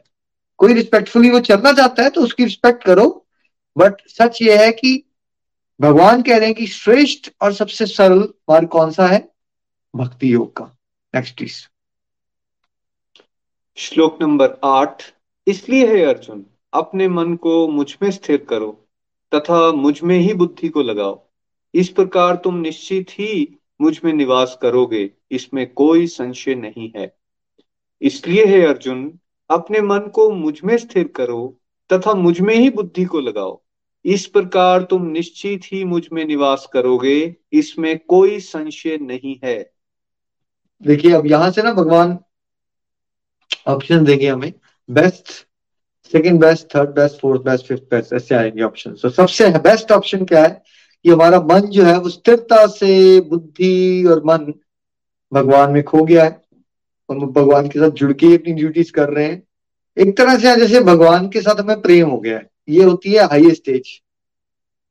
कोई 0.59 0.73
रिस्पेक्टफुली 0.73 1.29
वो 1.29 1.39
चलना 1.41 1.71
चाहता 1.73 2.03
है 2.03 2.09
तो 2.09 2.21
उसकी 2.21 2.43
रिस्पेक्ट 2.43 2.83
करो। 2.83 3.07
बट 3.75 4.01
सच 4.09 4.41
ये 4.41 4.57
है 4.57 4.71
कि 4.71 5.03
भगवान 5.79 6.21
कह 6.21 6.37
रहे 6.37 6.45
हैं 6.45 6.55
कि 6.55 6.67
श्रेष्ठ 6.67 7.29
और 7.41 7.53
सबसे 7.53 7.85
सरल 7.85 8.27
मार्ग 8.49 8.67
कौन 8.67 8.91
सा 8.91 9.07
है? 9.07 9.27
भक्ति 9.95 10.33
योग 10.33 10.55
का 10.57 10.65
नेक्स्ट 11.15 11.37
प्लीज़ 11.37 11.55
श्लोक 13.77 14.21
नंबर 14.21 14.57
आठ। 14.63 15.03
इसलिए 15.47 15.87
है 15.87 16.05
अर्जुन, 16.05 16.45
अपने 16.73 17.07
मन 17.07 17.35
को 17.35 17.67
मुझमें 17.67 18.11
स्थिर 18.11 18.37
करो 18.37 18.87
तथा 19.35 19.71
मुझमें 19.71 20.17
ही 20.19 20.33
बुद्धि 20.33 20.69
को 20.69 20.81
लगाओ। 20.81 21.27
इस 21.73 21.89
प्रकार 21.89 22.35
तुम 22.35 22.55
निश्चित 22.55 23.09
ही 23.09 23.57
मुझमें 23.81 24.13
निवास 24.13 24.57
करोगे, 24.61 25.11
इसमें 25.31 25.73
कोई 25.73 26.07
संशय 26.07 26.55
नहीं 26.55 26.91
है। 26.97 27.17
इसलिए 28.01 28.45
है 28.45 28.61
अर्जुन, 28.61 29.19
अपने 29.49 29.81
मन 29.81 29.99
को 29.99 30.29
मुझमें 30.31 30.77
स्थिर 30.77 31.07
करो 31.07 31.59
तथा 31.93 32.13
मुझमें 32.13 32.55
ही 32.55 32.69
बुद्धि 32.69 33.05
को 33.05 33.19
लगाओ। 33.19 33.61
इस 34.05 34.25
प्रकार 34.25 34.83
तुम 34.83 35.05
निश्चित 35.05 35.61
ही 35.65 35.83
मुझमें 35.83 36.25
निवास 36.25 36.69
करोगे, 36.73 37.35
इसमें 37.53 37.99
कोई 37.99 38.39
संशय 38.39 38.97
नहीं 38.97 39.39
है। 39.43 39.73
देखिए, 40.81 41.11
अब 41.11 41.27
यहाँ 41.27 41.51
से 41.51 41.61
ना 41.61 41.73
भगवान 41.73 42.17
ऑप्शन 43.67 44.03
देंगे 44.03 44.27
हमें। 44.27 44.53
Best 44.89 45.27
second 46.11 46.39
best 46.39 46.75
third 46.75 46.89
best 46.89 47.19
fourth 47.19 47.41
best 47.41 47.65
fifth 47.65 47.83
best 47.83 48.13
ऐसे 48.13 48.35
आएँगे 48.35 48.61
ऑप्शन 48.61 48.91
तो 48.91 49.09
सबसे 49.09 49.49
बेस्ट 49.59 49.91
ऑप्शन 49.91 50.25
क्या 50.25 50.43
है? 50.43 50.63
कि 51.03 51.09
हमारा 51.09 51.39
मन 51.41 51.59
जो 51.59 51.83
है, 51.83 51.97
वो 51.99 52.09
स्थिरता 52.09 52.65
से, 52.67 53.21
बुद्धि 53.21 54.05
और 54.05 54.23
मन 54.25 54.53
भगवान 55.33 55.71
में 55.71 55.83
खो 55.83 56.03
गया 56.03 56.23
है। 56.23 56.41
हम 57.09 57.25
भगवान 57.27 57.67
के 57.67 57.79
साथ 57.79 57.91
जुड़ 57.91 58.11
के 58.13 58.35
अपनी 58.35 58.53
ड्यूटीज़ 58.53 58.91
कर 58.91 59.09
रहे 59.09 59.25
हैं। 59.25 59.43
एक 59.97 60.17
तरह 60.17 60.37
से 60.37 60.55
जैसे 60.55 60.79
भगवान 60.79 61.27
के 61.29 61.41
साथ 61.41 61.59
हमें 61.59 61.81
प्रेम 61.81 62.09
हो 62.09 62.17
गया 62.17 62.37
है। 62.37 62.49
ये 62.69 62.83
होती 62.83 63.13
है 63.13 63.25
high 63.25 63.51
stage 63.51 64.01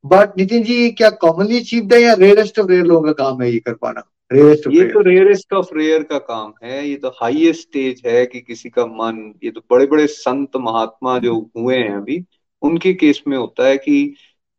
but 0.05 0.39
Nitin 0.39 0.63
ji, 0.63 0.91
क्या 0.91 1.11
कॉमनली 1.11 1.61
अचीव्ड 1.61 1.95
है 1.95 2.01
या 2.01 2.15
रेयरेस्ट 2.15 2.59
ऑफ़ 2.59 2.67
रेयर 2.67 2.85
लोगों 2.85 3.03
का 3.03 3.13
काम 3.13 3.43
है 3.43 3.53
ये 3.53 3.59
कर 3.59 3.75
पाना? 3.75 4.03
रेयरेस्ट 4.31 4.67
ये 4.67 4.85
तो 4.85 5.01
रेयरेस्ट 5.01 5.53
ऑफ़ 5.53 5.75
रेयर 5.75 6.03
का 6.03 6.19
काम 6.19 6.53
है 6.65 6.89
ये 6.89 6.97
तो 6.97 7.09
हाईएस्ट 7.09 7.61
स्टेज 7.61 8.03
है 8.07 8.27
कि 8.27 8.41
किसी 8.41 8.71
का 8.71 8.87
मन 8.87 9.35
ये 9.45 9.51
तो 9.51 9.61
बड़े 9.71 9.87
बड़े 9.87 10.07
संत 10.07 10.57
महात्मा 10.57 11.19
जो 11.19 11.51
हुए 11.57 11.77
हैं 11.77 11.97
अभी 11.97 12.25
उनके 12.63 12.95
केस 12.95 13.23
में 13.29 13.37
होता 13.37 13.67
है 13.67 13.77
कि 13.79 14.15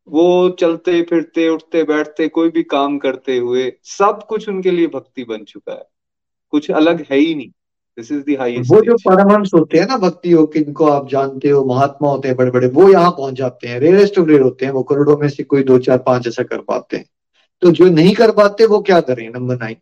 वो 0.07 0.49
चलते 0.49 1.01
फिरते 1.01 1.47
उठते 1.49 1.83
बैठते 1.83 2.27
कोई 2.27 2.49
भी 2.49 2.63
काम 2.63 2.97
करते 2.97 3.37
हुए 3.37 3.71
सब 3.83 4.25
कुछ 4.29 4.49
उनके 4.49 4.71
लिए 4.71 4.87
भक्ति 4.87 5.23
बन 5.23 5.43
चुका 5.43 5.73
है। 5.73 5.83
कुछ 6.53 6.71
अलग 6.71 7.05
है 7.11 7.17
ही 7.17 7.35
नहीं। 7.35 7.49
दिस 7.97 8.11
इज़ 8.11 8.23
दी 8.23 8.35
हाईएस्ट 8.35 8.71
वो 8.71 8.81
जो 8.81 8.95
परमहंस 8.95 9.51
होते 9.53 9.77
हैं 9.77 9.87
ना 9.87 9.97
भक्ति 9.97 10.33
योग 10.33 10.57
इनको 10.57 10.85
आप 10.85 11.09
जानते 11.09 11.49
हो 11.49 11.63
महात्मा 11.65 12.09
होते 12.09 12.27
हैं 12.27 12.37
बड़े 12.37 12.51
बड़े 12.51 12.67
वो 12.67 12.89
यहाँ 12.89 13.11
पहुँच 13.11 13.33
जाते 13.33 13.67
हैं। 13.67 13.79
रेयरेस्ट 13.79 14.19
ऑफ़ 14.19 14.27
रेयर 14.27 14.41
होते 14.41 14.65
हैं 14.65 14.71
वो 14.71 14.83
करोड़ों 14.83 15.17
में 15.17 15.27
से 15.29 15.43
कोई 15.43 15.63
दो 15.63 15.77
चार 15.79 15.97
पाँच 15.97 16.27
ऐसा 16.27 16.43
कर 16.43 16.61
पाते 16.61 16.97
हैं। 16.97 17.05
तो 17.61 17.71
जो 17.71 17.85
नहीं 17.85 18.13
कर 18.15 18.31
पाते, 18.31 18.65
वो 18.65 18.79
क्या 18.81 18.99
करें? 19.01 19.29
नंबर 19.29 19.57
नाइन 19.57 19.77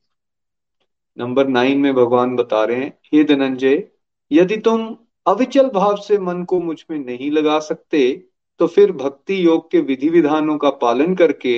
नंबर 1.18 1.48
नाइन 1.48 1.80
में 1.80 1.94
भगवान 1.94 2.36
बता 2.36 2.64
रहे 2.64 2.78
हैं, 2.78 2.94
हे 3.14 3.24
धनंजय, 3.24 3.84
यदि 4.32 4.58
तुम 4.58 4.96
अविचल 5.26 5.70
भाव 5.70 5.96
से 5.98 6.18
मन 6.18 6.44
को 6.44 6.60
मुझमें 6.60 6.98
नहीं 7.00 7.30
लगा 7.32 7.60
सकते 7.60 8.02
तो 8.60 8.68
फिर 8.68 8.92
भक्ति 8.92 9.46
योग 9.46 9.70
के 9.72 9.80
विधि 9.80 10.10
विधानों 10.10 10.58
का 10.58 10.70
पालन 10.70 11.14
करके 11.16 11.56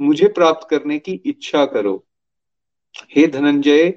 मुझे 0.00 0.28
प्राप्त 0.28 0.66
करने 0.70 0.98
की 0.98 1.12
इच्छा 1.26 1.64
करो। 1.66 2.04
हे 3.16 3.26
धनंजय, 3.26 3.92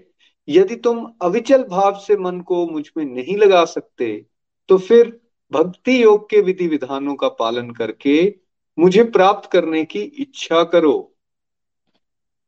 यदि 0.47 0.75
तुम 0.75 1.05
अविचल 1.21 1.63
भाव 1.63 1.99
से 1.99 2.17
मन 2.17 2.39
को 2.41 2.65
मुझमें 2.67 3.05
नहीं 3.05 3.37
लगा 3.37 3.63
सकते 3.65 4.25
तो 4.69 4.77
फिर 4.77 5.19
भक्ति 5.51 6.01
योग 6.03 6.29
के 6.29 6.41
विधि 6.41 6.67
विधानों 6.67 7.15
का 7.15 7.27
पालन 7.35 7.71
करके 7.71 8.33
मुझे 8.77 9.03
प्राप्त 9.03 9.49
करने 9.51 9.83
की 9.85 9.99
इच्छा 9.99 10.63
करो। 10.63 11.13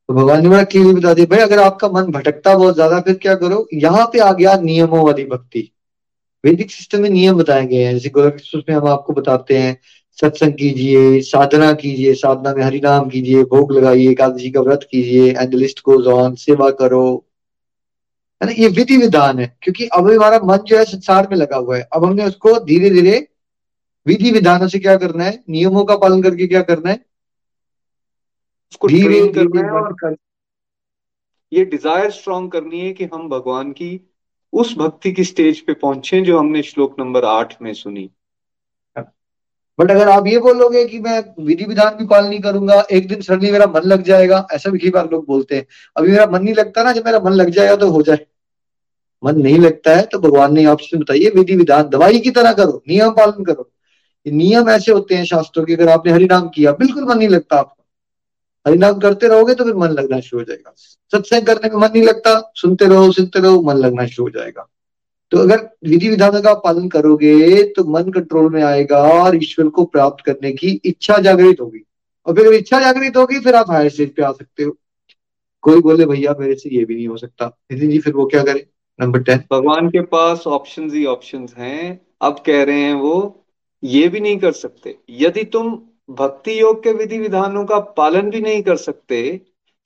तो 0.09 0.13
भगवान 0.13 0.41
ने 0.43 0.49
बड़ा 0.49 0.63
क्लियर 0.63 0.93
बता 0.95 1.13
दिया 1.13 1.25
भाई, 1.25 1.39
अगर 1.39 1.59
आपका 1.59 1.87
मन 1.87 2.11
भटकता 2.11 2.55
बहुत 2.57 2.75
ज़्यादा, 2.75 2.99
फिर 2.99 3.13
क्या 3.15 3.33
करो? 3.35 3.67
यहाँ 3.73 4.05
पे 4.13 4.19
आ 4.19 4.31
गया 4.33 4.55
नियमों 4.59 5.03
वाली 5.05 5.25
भक्ति। 5.25 5.59
वैदिक 6.43 6.71
सिस्टम 6.71 7.01
में 7.01 7.09
नियम 7.09 7.37
बताए 7.37 7.65
गए 7.65 7.83
हैं। 7.83 7.91
जैसे 7.93 8.09
गोरख 8.09 8.39
में 8.69 8.75
हम 8.75 8.87
आपको 8.87 9.13
बताते 9.13 9.57
हैं, 9.57 9.77
सत्संग 10.17 10.53
कीजिए, 10.53 11.19
साधना 11.21 11.71
कीजिए, 11.73 12.13
साधना 12.13 12.53
में 12.55 12.63
हरिनाम 12.63 13.09
कीजिए, 13.09 13.43
भोग 13.43 13.71
लगाइए, 13.71 14.09
एकादशी 14.11 14.49
का 14.51 14.61
व्रत 14.61 14.87
कीजिए 14.91 15.29
एंड 15.31 15.53
लिस्ट 15.55 15.81
गोज 15.85 16.07
ऑन 16.07 16.35
सेवा 16.35 16.69
करो। 16.79 17.03
है 18.41 18.47
ना? 18.47 18.53
ये 18.53 18.67
विधि 18.69 18.97
विधान 18.97 19.39
है, 19.39 19.55
क्योंकि 19.61 19.87
अब 19.87 20.09
हमारा 20.11 20.39
मन 20.43 20.63
जो 20.67 20.77
है 20.77 20.85
संसार 20.85 21.27
में 21.31 21.37
लगा 21.37 21.57
हुआ 21.57 21.77
है। 21.77 21.87
अब 21.93 22.05
हमने 22.05 22.25
उसको 22.25 22.57
धीरे 22.65 22.89
धीरे 22.89 23.27
विधि 24.05 24.31
विधानों 24.31 24.67
से 24.67 24.79
क्या 24.79 24.95
करना 24.97 25.23
है? 25.23 25.43
नियमों 25.49 25.83
का 25.85 25.95
पालन 25.97 26.21
करके 26.21 26.47
क्या 26.47 26.61
करना 26.61 26.89
है? 26.89 26.99
उसको 28.71 28.87
ट्रेन 28.87 29.31
करना 29.33 29.61
है 29.61 29.81
और 29.81 29.93
कर... 29.93 30.15
ये 31.51 31.65
डिज़ायर 31.65 32.09
स्ट्रॉन्ग 32.11 32.51
करनी 32.51 32.79
है 32.79 32.91
कि 32.93 33.05
हम 33.05 33.29
भगवान 33.29 33.71
की 33.71 33.99
उस 34.53 34.75
भक्ति 34.77 35.11
की 35.11 35.23
स्टेज 35.23 35.59
पे 35.59 35.73
पहुँचे 35.75 36.21
जो 36.21 36.37
हमने 36.39 36.61
श्लोक 36.63 36.95
नंबर 36.99 37.25
आठ 37.27 37.61
में 37.61 37.73
सुनी। 37.73 38.09
बट 39.79 39.91
अगर 39.91 40.09
आप 40.09 40.27
ये 40.27 40.39
बोलोगे 40.39 40.83
कि 40.85 40.99
मैं 40.99 41.19
विधि 41.45 41.65
विधान 41.65 41.95
भी 41.95 42.05
पालन 42.05 42.29
नहीं 42.29 42.39
करूँगा 42.39 42.79
एक 42.91 43.07
दिन 43.07 43.21
सडनली 43.21 43.51
मेरा 43.51 43.65
मन 43.67 43.81
लग 43.83 44.01
जाएगा 44.03 44.45
ऐसा 44.53 44.69
भी 44.69 44.79
कई 44.79 44.89
बार 44.89 45.09
लोग 45.11 45.25
बोलते 45.27 45.55
हैं 45.55 45.65
अभी 45.95 46.11
मेरा 46.11 46.25
मन 46.27 46.43
नहीं 46.43 46.53
लगता 46.55 46.83
ना 46.83 46.91
जब 46.91 47.05
मेरा 47.05 47.19
मन 47.19 47.31
लग 47.33 47.49
जाएगा 47.49 47.75
तो 47.75 47.89
हो 47.91 48.01
जाए। 48.01 48.25
मन 49.23 49.41
नहीं 49.41 49.59
लगता 49.59 49.95
है 49.95 50.05
तो 50.05 50.19
भगवान 50.19 50.53
ने 50.53 50.65
ऑप्शन 50.67 50.99
बताइए 50.99 51.29
विधि 51.35 51.55
विधान 51.55 51.89
दवाई 51.89 52.19
की 52.19 52.31
तरह 52.31 52.53
करो 52.53 52.81
नियम 52.89 53.11
पालन 53.13 53.43
करो। 53.43 53.69
ये 54.25 54.31
नियम 54.33 54.69
ऐसे 54.69 54.91
होते 54.91 55.15
हैं 55.15 55.25
शास्त्रों 55.25 55.65
के 55.65 55.73
अगर 55.73 55.89
आपने 55.89 56.11
हरिनाम 56.11 56.49
किया 56.49 56.71
बिल्कुल 56.75 57.03
मन 57.05 57.17
नहीं 57.17 57.29
लगता 57.29 57.57
आपको। 57.57 57.78
हरिनाम 58.69 58.99
करते 58.99 59.27
रहोगे 59.27 59.53
तो 59.53 59.63
फिर 59.63 59.73
मन 59.75 59.89
लगना 59.91 60.19
शुरू 60.19 60.41
हो 60.41 60.45
जाएगा। 60.45 60.73
सत्संग 61.13 61.45
करने 61.45 61.69
में 61.69 61.75
मन 61.77 61.87
नहीं 61.87 62.03
लगता, 62.03 62.51
सुनते 62.55 62.85
रहो 62.85 63.11
सुनते 63.11 63.39
रहो, 63.39 63.61
मन 63.61 63.75
लगना 63.75 64.05
शुरू 64.07 64.25
हो 64.25 64.39
जाएगा। 64.39 64.67
तो 65.31 65.37
अगर 65.37 65.69
विधि 65.85 66.09
विधानों 66.09 66.41
का 66.41 66.53
पालन 66.55 66.87
करोगे 66.89 67.63
तो 67.65 67.83
मन 67.85 68.11
कंट्रोल 68.11 68.51
में 68.53 68.61
आएगा 68.63 68.97
और 69.13 69.35
ईश्वर 69.35 69.67
को 69.67 69.83
प्राप्त 69.85 70.23
करने 70.25 70.51
की 70.51 70.69
इच्छा 70.85 71.17
जागृत 71.17 71.61
होगी। 71.61 71.83
और 72.27 72.35
फिर 72.35 72.53
इच्छा 72.53 72.79
जागृत 72.79 73.17
होगी, 73.17 73.39
फिर 73.39 73.55
आप 73.55 73.71
हायर 73.71 73.89
स्टेज 73.89 74.13
पे 74.15 74.23
आ 74.23 74.31
सकते 74.31 74.63
हो। 74.63 74.75
कोई 75.63 75.81
बोले, 75.81 76.05
भैया, 76.05 76.35
मेरे 76.39 76.55
से 76.55 76.69
ये 76.69 76.83
भी 76.85 76.95
नहीं 76.95 77.07
हो 77.07 77.17
सकता। 77.17 77.45
नितिन 77.71 77.89
जी, 77.89 77.99
फिर 77.99 78.13
वो 78.13 78.25
क्या 78.25 78.43
करें? 78.43 78.61
नंबर 78.99 79.19
टेन 79.19 79.43
भगवान 79.51 79.89
के 79.89 80.01
पास 80.07 80.43
ऑप्शन 80.47 80.89
ही 80.91 81.05
ऑप्शन 81.05 81.47
हैं। 81.57 81.99
अब 82.21 82.43
कह 82.45 82.63
रहे 82.63 82.81
हैं 82.81 82.93
वो, 82.93 83.45
ये 83.83 84.07
भी 84.07 84.19
नहीं 84.19 84.37
कर 84.37 84.51
सकते। 84.51 84.95
यदि 85.09 85.43
तुम 85.45 85.71
भक्ति 86.09 86.59
योग 86.61 86.83
के 86.83 86.91
विधि 86.93 87.17
विधानों 87.19 87.65
का 87.65 87.79
पालन 87.97 88.29
भी 88.29 88.41
नहीं 88.41 88.61
कर 88.63 88.75
सकते 88.77 89.19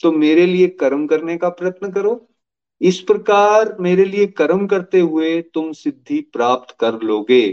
तो 0.01 0.11
मेरे 0.11 0.45
लिए 0.45 0.67
कर्म 0.79 1.05
करने 1.07 1.37
का 1.37 1.49
प्रयत्न 1.49 1.91
करो। 1.91 2.19
इस 2.81 2.99
प्रकार 3.01 3.75
मेरे 3.79 4.05
लिए 4.05 4.25
कर्म 4.27 4.65
करते 4.67 4.99
हुए 4.99 5.41
तुम 5.53 5.71
सिद्धि 5.73 6.19
प्राप्त 6.33 6.75
कर 6.79 6.99
लोगे। 7.01 7.45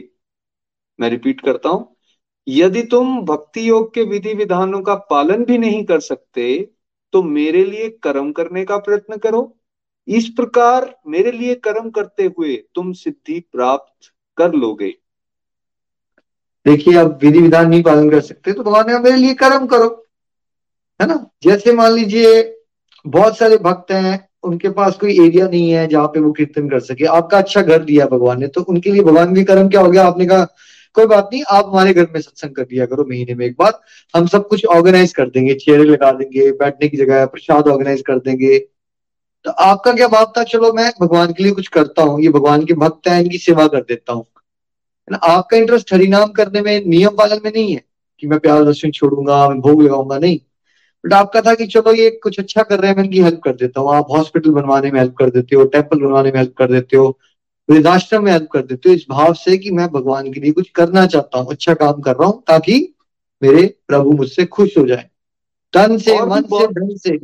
मैं 0.99 1.11
रिपीट 1.11 1.41
करता 1.41 1.69
हूँ। 1.69 1.97
यदि 2.47 2.83
तुम 2.83 3.21
भक्ति 3.25 3.69
योग 3.69 3.93
के 3.95 4.03
विधि 4.05 4.35
विधानों 4.35 4.81
का 4.83 4.95
पालन 5.11 5.45
भी 5.45 5.59
नहीं 5.59 5.85
कर 5.85 6.01
सकते 6.01 6.59
तो 7.15 7.23
मेरे 7.23 7.65
लिए 7.65 7.89
कर्म 8.03 8.33
करने 8.33 8.65
का 8.65 8.79
प्रयत्न 8.79 9.17
करो। 9.19 9.43
इस 10.09 10.29
प्रकार 10.29 10.95
मेरे 11.07 11.33
लिए 11.33 11.55
कर्म 11.65 11.91
करते 11.91 12.25
हुए 12.29 12.57
तुम 12.75 12.93
सिद्धि 12.95 13.41
प्राप्त 13.53 14.13
कर 14.39 14.55
लोगे। 14.55 14.95
देखिए, 16.67 16.97
आप 16.97 17.19
विधि 17.23 17.39
विधान 17.39 17.69
नहीं 17.69 17.83
पालन 17.83 18.11
कर 18.11 18.21
सकते 18.21 18.53
तो 18.53 18.63
भगवान 18.63 18.91
ने 18.91 18.99
मेरे 18.99 19.17
लिए 19.17 19.35
कर्म 19.35 19.67
करो। 19.67 19.89
है 21.01 21.07
ना? 21.09 21.25
जैसे 21.43 21.73
मान 21.73 21.93
लीजिए, 21.93 22.57
बहुत 23.05 23.39
सारे 23.39 23.57
भक्त 23.59 23.93
हैं, 23.93 24.29
उनके 24.43 24.69
पास 24.71 24.97
कोई 24.97 25.19
एरिया 25.21 25.47
नहीं 25.49 25.71
है 25.71 25.87
जहाँ 25.87 26.07
पे 26.07 26.21
वो 26.21 26.33
कीर्तन 26.33 26.69
कर 26.69 26.81
सके। 26.81 27.05
आपका 27.07 27.39
अच्छा 27.39 27.63
घर 27.63 27.83
दिया 27.85 28.07
भगवान 28.07 28.41
ने 28.41 28.47
तो 28.49 28.61
उनके 28.63 28.91
लिए 28.91 29.03
भगवान 29.03 29.35
के 29.35 29.45
कर्म 29.45 29.69
क्या 29.69 29.81
हो 29.81 29.91
गया? 29.91 30.07
आपने 30.07 30.27
कहा, 30.27 30.45
कोई 30.95 31.07
बात 31.07 31.29
नहीं, 31.33 31.43
आप 31.49 31.67
हमारे 31.67 31.93
घर 31.95 32.07
में 32.15 32.21
सत्संग 32.21 32.55
कर 32.55 32.63
दिया 32.63 32.87
करो 32.87 33.05
महीने 33.05 33.35
में 33.35 33.45
एक 33.47 33.55
बार। 33.59 33.81
हम 34.15 34.27
सब 34.27 34.47
कुछ 34.49 34.65
ऑर्गेनाइज 34.67 35.13
कर 35.13 35.29
देंगे, 35.29 35.55
चेयर 35.55 35.81
लगा 35.81 36.11
देंगे, 36.13 36.51
बैठने 36.53 36.89
की 36.89 36.97
जगह, 36.97 37.25
प्रसाद 37.27 37.69
ऑर्गेनाइज 37.69 38.03
कर 38.07 38.19
देंगे। 38.19 38.59
तो 39.45 39.51
आपका 39.51 39.93
क्या 39.93 40.09
भाव 40.09 40.33
था? 40.39 40.43
चलो, 40.45 40.73
मैं 40.73 40.91
भगवान 41.01 41.33
के 41.33 41.43
लिए 41.43 41.53
कुछ 41.53 41.69
करता 41.69 42.03
हूँ, 42.03 42.21
ये 42.23 42.29
भगवान 42.29 42.65
के 42.65 42.75
भक्त 42.75 43.09
है, 43.09 43.21
इनकी 43.23 43.39
सेवा 43.39 43.67
कर 43.67 43.81
देता 43.81 44.13
हूँ। 44.13 44.27
ना 45.11 45.17
आपका 45.29 45.57
इंटरेस्ट 45.57 45.93
हरिनाम 45.95 46.31
करने 46.33 46.61
में 46.61 46.85
नियम 46.87 47.17
पालन 47.17 47.41
में 47.45 47.51
नहीं 47.51 47.73
है 47.75 47.85
कि 48.23 48.27
मैं 48.27 48.39
प्यार 48.41 48.65
दर्शन 48.65 48.91
छोड़ूँगा 48.91 49.49
मैं 49.49 49.61
भोग 49.61 49.83
लगाऊँगा 49.83 50.19
नहीं। 50.19 50.39
बट 51.05 51.13
आपका 51.13 51.41
था 51.41 51.55
कि 51.55 51.67
चलो 51.67 51.93
ये 51.95 52.11
कुछ 52.23 52.39
अच्छा 52.41 52.63
कर 52.63 52.79
रहे 52.81 52.91
हैं 52.91 52.97
मैं 52.97 53.05
इनकी 53.05 53.21
हेल्प 53.21 53.41
कर 53.45 53.53
देता 53.53 53.81
हूँ। 53.81 53.95
आप 53.95 54.11
हॉस्पिटल 54.11 54.51
बनवाने 54.51 54.91
में 54.91 54.99
हेल्प 55.01 55.15
कर 55.19 55.31
देते 55.31 55.57
हो 55.57 55.65
टेंपल 55.65 56.01
बनवाने 56.01 56.31
में 56.33 56.39
हेल्प 56.39 56.55
कर 56.59 56.71
देते 56.73 56.97
हो 56.97 57.19
वृद्धाश्रम 57.69 58.25
में 58.25 58.33
हेल्प 58.33 58.49
कर 58.53 58.63
देते 58.63 58.89
हो 58.89 58.95
इस 58.95 59.07
भाव 59.11 59.33
से 59.35 59.57
कि 59.59 59.71
मैं 59.71 59.89
भगवान 59.89 60.33
के 60.33 60.41
लिए 60.41 60.53
कुछ 60.53 60.69
करना 60.71 61.07
चाहता 61.07 61.39
हूँ 61.39 61.51
अच्छा 61.51 61.75
काम 61.75 62.01
कर 62.01 62.17
रहा 62.17 62.29
हूँ 62.29 62.43
ताकि 62.49 62.95
मेरे 63.43 63.67
प्रभु 63.89 64.13
मुझसे 64.13 64.45
खुश 64.47 64.79
हो 64.79 64.87
जाए। 64.87 65.09
तन 65.73 65.99
से 65.99 66.21
मन 66.27 66.43
से 66.43 66.67
धन 66.67 66.97
से। 66.97 67.19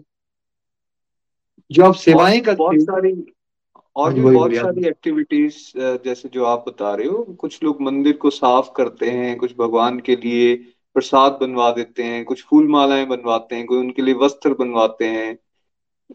जो 1.71 1.85
आप 1.85 1.95
सेवाएँ 1.95 2.41
करते 2.41 2.81
सारी 2.81 3.13
और 3.97 4.13
हाँ 4.13 4.15
भी 4.15 4.27
बहुत 4.27 4.57
सारी 4.57 4.87
एक्टिविटीज़ 4.89 5.57
जैसे 6.05 6.29
जो 6.29 6.45
आप 6.45 6.65
बता 6.69 6.95
रहे 6.95 7.07
हो 7.09 7.23
कुछ 7.41 7.63
लोग 7.63 7.81
मंदिर 7.83 8.17
को 8.17 8.31
साफ़ 8.33 8.71
करते 8.77 9.11
हैं 9.11 9.37
कुछ 9.39 9.55
भगवान 9.59 9.99
के 10.01 10.17
लिए 10.17 10.55
प्रसाद 10.97 11.39
बनवा 11.41 11.71
देते 11.73 12.03
हैं 12.03 12.25
कुछ 12.25 12.43
फूल 12.45 12.69
मालाएँ 12.69 13.07
बनवाते 13.07 13.57
हैं 13.57 13.67
कोई 13.67 13.79
उनके 13.79 14.03
लिए 14.03 14.15
वस्त्र 14.17 14.55
बनवाते 14.55 15.05
हैं 15.11 15.37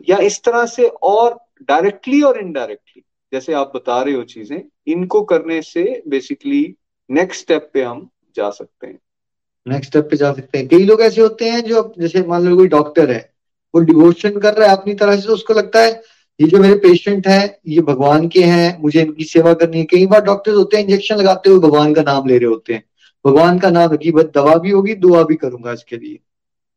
या 0.08 0.18
इस 0.22 0.42
तरह 0.44 0.66
से 0.68 0.88
और 1.06 1.38
डायरेक्टली 1.64 2.22
और 2.22 2.40
इनडायरेक्टली 2.40 3.04
जैसे 3.32 3.54
आप 3.54 3.72
बता 3.76 4.02
रहे 4.02 4.14
हो 4.14 4.24
चीज़ें 4.26 4.62
इनको 4.88 5.22
करने 5.26 5.62
से 5.64 5.84
बेसिकली 6.08 6.64
नेक्स्ट 7.10 7.42
स्टेप 7.42 7.70
पे 7.74 7.84
हम 7.84 8.10
जा 8.36 8.50
सकते 8.52 8.88
हैं। 8.88 9.00
नेक्स्ट 9.66 9.90
स्टेप 9.90 10.08
पे 10.08 10.18
जा 10.18 10.32
सकते 10.34 10.58
हैं। 10.58 10.68
कई 10.68 10.84
लोग 10.86 11.02
ऐसे 11.02 11.22
होते 11.22 11.50
हैं 11.50 11.62
जो 11.66 11.84
जैसे 11.98 12.22
मान 12.28 12.44
लो 12.44 12.56
कोई 12.56 12.68
डॉक्टर 12.70 13.12
है 13.12 13.20
वो 13.74 13.82
डिवोशन 13.82 14.40
कर 14.40 14.54
रहा 14.54 14.70
है 14.70 14.78
अपनी 14.78 14.94
तरह 14.96 15.16
से 15.16 15.28
तो 15.28 15.34
उसको 15.34 15.54
लगता 15.54 15.80
है 15.82 15.92
ये 16.42 16.48
जो 16.48 16.58
मेरे 16.58 16.76
पेशेंट 16.76 17.28
हैं, 17.28 17.58
ये 17.68 17.82
भगवान 17.82 18.28
के 18.28 18.44
हैं, 18.44 18.82
मुझे 18.82 19.02
इनकी 19.02 19.24
सेवा 19.24 19.54
करनी 19.54 19.78
है। 19.78 19.84
कई 19.84 20.06
बार 20.06 20.22
डॉक्टर्स 20.22 20.56
होते 20.56 20.78
हैं 20.78 20.84
इंजेक्शन 20.84 21.16
लगाते 21.16 21.50
हुए 21.50 21.60
भगवान 21.60 21.94
का 21.94 22.02
नाम 22.02 22.28
ले 22.28 22.38
रहे 22.38 22.48
होते 22.48 22.74
हैं। 22.74 22.84
भगवान 23.26 23.60
का 23.60 23.70
नाम 23.70 23.92
है 23.94 24.12
बस 24.12 24.24
दवा 24.24 24.56
भी 24.56 24.72
होगी, 24.72 24.94
दुआ 24.94 25.24
भी 25.24 25.36
करूँगा 25.36 25.72
इसके 25.72 25.98
लिए। 25.98 26.20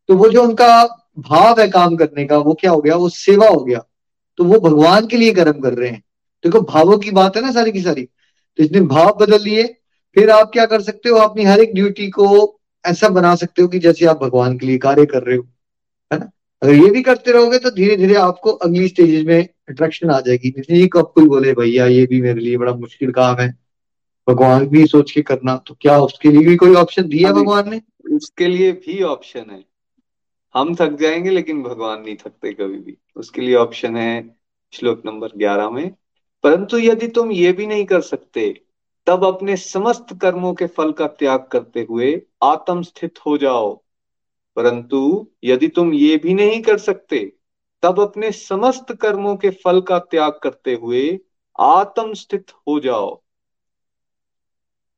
तो 0.08 0.16
वो 0.16 0.28
जो 0.28 0.42
उनका 0.42 0.84
भाव 1.18 1.60
है 1.60 1.68
काम 1.68 1.96
करने 1.96 2.24
का, 2.24 2.38
वो 2.38 2.54
क्या 2.54 2.70
हो 2.70 2.80
गया? 2.80 2.96
वो 2.96 3.08
सेवा 3.08 3.48
हो 3.48 3.64
गया। 3.64 3.84
तो 4.36 4.44
वो 4.44 4.60
भगवान 4.60 5.06
के 5.06 5.16
लिए 5.16 5.32
कर्म 5.32 5.60
कर 5.60 5.74
रहे 5.74 5.90
हैं। 5.90 6.04
देखो 6.44 6.58
तो 6.58 6.64
भावों 6.64 6.98
की 6.98 7.10
बात 7.10 7.36
है 7.36 7.42
ना 7.42 7.52
सारी 7.52 7.72
की 7.72 7.82
सारी। 7.82 8.02
तो 8.56 8.64
इसने 8.64 8.80
भाव 8.80 9.18
बदल 9.20 9.42
लिए। 9.42 9.62
फिर 10.14 10.30
आप 10.30 10.50
क्या 10.52 10.66
कर 10.66 10.80
सकते 10.80 11.08
हो? 11.08 11.16
अपनी 11.16 11.44
हर 11.44 11.60
एक 11.60 11.74
ड्यूटी 11.74 12.10
को 12.10 12.60
ऐसा 12.86 13.08
बना 13.08 13.34
सकते 13.34 13.62
हो 13.62 13.68
कि 13.68 13.78
जैसे 13.78 14.06
आप 14.06 14.22
भगवान 14.22 14.58
के 14.58 14.66
लिए 14.66 14.78
कार्य 14.78 15.06
कर 15.06 15.22
रहे 15.22 15.36
हो। 15.36 15.46
है 16.12 16.18
ना? 16.18 16.30
अगर 16.62 16.74
ये 16.74 16.90
भी 16.90 17.02
करते 17.02 17.32
रहोगे 17.32 17.58
तो 17.58 17.70
धीरे 17.70 17.96
धीरे 17.96 18.14
आपको 18.14 18.50
अगली 18.50 18.88
स्टेजेस 18.88 19.24
में 19.26 19.48
अट्रैक्शन 19.68 20.10
आ 20.10 20.20
जाएगी। 20.20 20.48
नितिन 20.48 20.86
को 20.88 20.98
अब 20.98 21.12
कोई 21.14 21.26
बोले 21.28 21.52
भैया 21.52 21.86
ये 21.86 22.06
भी 22.06 22.20
मेरे 22.22 22.40
लिए 22.40 22.56
बड़ा 22.56 22.72
मुश्किल 22.74 23.12
काम 23.12 23.36
है। 23.36 23.48
भगवान 24.26 24.66
भी 24.66 24.86
सोच 24.86 25.10
के 25.10 25.22
करना 25.22 25.56
तो 25.66 25.74
क्या 25.80 25.98
उसके 26.00 26.30
लिए 26.30 26.46
भी 26.46 26.56
कोई 26.56 26.74
ऑप्शन 26.74 27.08
दिया 27.08 27.32
भगवान 27.32 27.70
ने? 27.70 27.80
उसके 28.12 28.48
लिए 28.48 28.72
भी 28.72 29.02
ऑप्शन 29.02 29.50
है। 29.50 29.64
हम 30.54 30.74
थक 30.74 30.96
जाएँगे 31.00 31.30
लेकिन 31.30 31.62
भगवान 31.62 32.00
नहीं 32.02 32.16
थकते 32.16 32.52
कभी 32.52 32.78
भी। 32.78 32.96
उसके 33.16 33.40
लिए 33.40 33.54
ऑप्शन 33.54 33.96
है 33.96 34.36
श्लोक 34.72 35.02
नंबर 35.06 35.28
ग्यारह 35.36 35.70
में 35.70 35.90
परंतु 36.44 36.78
यदि 36.78 37.08
तुम 37.08 37.32
ये 37.32 37.52
भी 37.52 37.66
नहीं 37.66 37.84
कर 37.84 38.00
सकते 38.00 38.48
तब 39.06 39.24
अपने 39.24 39.56
समस्त 39.56 40.06
कर्मों 40.22 40.52
के 40.54 40.66
फल 40.66 40.92
का 40.92 41.06
त्याग 41.08 41.46
करते 41.52 41.86
हुए 41.90 42.10
आत्म 42.42 42.82
स्थित 42.82 43.18
हो 43.26 43.36
जाओ। 43.38 43.74
परंतु 44.56 45.28
यदि 45.44 45.68
तुम 45.68 45.92
ये 45.94 46.16
भी 46.16 46.34
नहीं 46.34 46.60
कर 46.62 46.78
सकते 46.78 47.18
तब 47.84 48.00
अपने 48.00 48.30
समस्त 48.32 48.92
कर्मों 48.92 49.34
के 49.36 49.50
फल 49.64 49.80
का 49.80 49.98
त्याग 50.00 50.38
करते 50.42 50.74
हुए 50.82 51.02
आत्म 51.58 52.14
स्थित 52.14 52.52
हो 52.68 52.78
जाओ। 52.80 53.20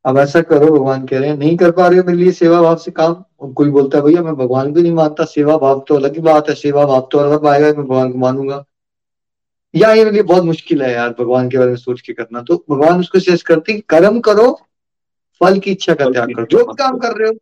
अब 0.04 0.18
ऐसा 0.18 0.40
करो 0.42 0.66
भगवान 0.72 1.06
कह 1.06 1.18
रहे 1.18 1.28
हैं 1.28 1.36
नहीं 1.36 1.56
कर 1.56 1.70
पा 1.70 1.86
रहे 1.88 1.98
हो 1.98 2.04
मेरे 2.04 2.18
लिए 2.18 2.32
सेवा 2.32 2.60
भाव 2.62 2.76
से 2.76 2.90
काम? 2.90 3.14
कोई 3.54 3.70
बोलता 3.70 3.98
है 3.98 4.04
भैया 4.04 4.22
मैं 4.22 4.34
भगवान 4.34 4.72
को 4.74 4.80
नहीं 4.80 4.92
मानता 4.92 5.24
सेवा 5.24 5.56
भाव 5.58 5.84
तो 5.88 5.94
अलग 5.94 6.14
ही 6.14 6.20
बात 6.22 6.48
है 6.48 6.54
सेवा 6.54 6.84
भाव 6.86 7.08
तो 7.12 7.18
अलग 7.18 7.46
आएगा 7.46 7.66
मैं 7.66 7.74
भगवान 7.76 8.12
को 8.12 8.18
मानूँगा। 8.18 8.64
या 9.74 9.92
ये 9.92 10.04
मेरे 10.04 10.10
लिए 10.10 10.22
बहुत 10.22 10.44
मुश्किल 10.44 10.82
है 10.82 10.92
यार 10.92 11.14
भगवान 11.18 11.48
के 11.50 11.58
बारे 11.58 11.70
में 11.70 11.76
सोच 11.76 12.00
के 12.00 12.12
करना। 12.12 12.42
तो 12.42 12.64
भगवान 12.70 13.00
उसको 13.00 13.18
सजेस्ट 13.18 13.46
करते 13.46 13.72
हैं 13.72 13.82
कर्म 13.88 14.20
करो 14.20 14.50
फल 15.40 15.58
की 15.58 15.70
इच्छा 15.70 15.94
का 15.94 16.10
त्याग 16.10 16.34
करो। 16.34 16.46
जो 16.46 16.58
भी 16.58 16.74
काम 16.74 16.98
कर। 16.98 17.16
रहे 17.18 17.28
हो 17.28 17.34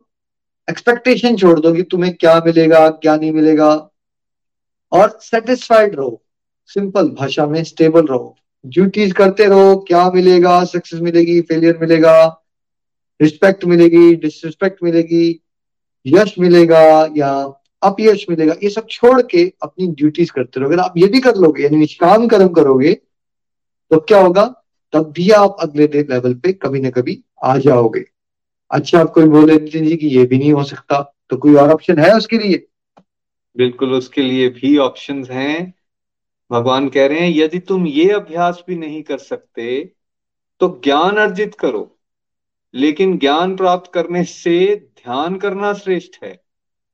एक्सपेक्टेशन 0.67 1.35
छोड़ 1.37 1.59
दो 1.59 1.73
कि 1.73 1.83
तुम्हें 1.83 2.13
क्या 2.15 2.35
मिलेगा 2.45 2.89
क्या 2.89 3.15
नहीं 3.15 3.31
मिलेगा। 3.31 3.73
और 4.91 5.17
सेटिस्फाइड 5.21 5.95
रहो। 5.95 6.21
सिंपल 6.69 7.09
भाषा 7.09 7.45
में 7.45 7.63
स्टेबल 7.63 8.05
रहो। 8.05 8.35
ड्यूटीज़ 8.65 9.13
करते 9.13 9.45
रहो। 9.45 9.75
क्या 9.77 10.09
मिलेगा? 10.11 10.63
सक्सेस 10.63 10.99
मिलेगी 10.99 11.39
फेलियर 11.41 11.77
मिलेगा। 11.77 12.43
रिस्पेक्ट 13.19 13.65
मिलेगी 13.65 14.15
डिसरिस्पेक्ट 14.15 14.83
मिलेगी। 14.83 15.41
यश 16.05 16.33
मिलेगा 16.39 16.79
या 17.17 17.31
अपयश 17.83 18.25
मिलेगा। 18.29 18.55
ये 18.63 18.69
सब 18.69 18.87
छोड़ 18.87 19.21
के 19.21 19.43
अपनी 19.63 19.87
ड्यूटीज़ 19.87 20.31
करते 20.31 20.59
रहोगे 20.59 20.75
आप 20.75 20.93
ये 20.97 21.07
भी 21.07 21.19
कर 21.19 21.35
लोगे, 21.35 21.63
यानी 21.63 21.77
निष्काम 21.77 22.27
कर्म 22.27 22.47
करोगे 22.47 22.93
तो 23.91 23.99
क्या 23.99 24.19
होगा? 24.19 24.43
तब 24.93 25.11
भी 25.11 25.29
आप 25.31 25.57
अगले 25.59 25.87
लेवल 25.87 26.33
पे 26.33 26.53
कभी 26.53 26.79
ना 26.81 26.89
कभी 26.89 27.23
आ 27.43 27.57
जाओगे। 27.57 28.05
अच्छा 28.71 28.99
आप 28.99 29.09
कोई 29.09 29.25
बोले 29.25 29.53
नितिन 29.53 29.85
जी 29.87 29.95
कि 29.97 30.07
ये 30.07 30.25
भी 30.25 30.37
नहीं 30.37 30.53
हो 30.53 30.63
सकता 30.63 31.01
तो 31.29 31.37
कोई 31.37 31.55
और 31.55 31.71
ऑप्शन 31.71 31.99
है 31.99 32.15
उसके 32.17 32.37
लिए? 32.37 32.65
बिल्कुल 33.55 33.93
उसके 33.93 34.21
लिए 34.21 34.47
भी 34.49 34.77
ऑप्शन 34.77 35.23
हैं। 35.25 35.73
भगवान 36.51 36.89
कह 36.89 37.07
रहे 37.07 37.19
हैं, 37.19 37.29
यदि 37.29 37.59
तुम 37.59 37.85
ये 37.87 38.09
अभ्यास 38.09 38.63
भी 38.67 38.75
नहीं 38.75 39.01
कर 39.03 39.17
सकते 39.17 39.95
तो 40.61 40.81
ज्ञान 40.83 41.17
अर्जित 41.17 41.55
करो। 41.55 41.91
लेकिन 42.73 43.17
ज्ञान 43.17 43.55
प्राप्त 43.55 43.91
करने 43.93 44.23
से 44.23 44.75
ध्यान 44.75 45.35
करना 45.35 45.73
श्रेष्ठ 45.73 46.23
है 46.23 46.41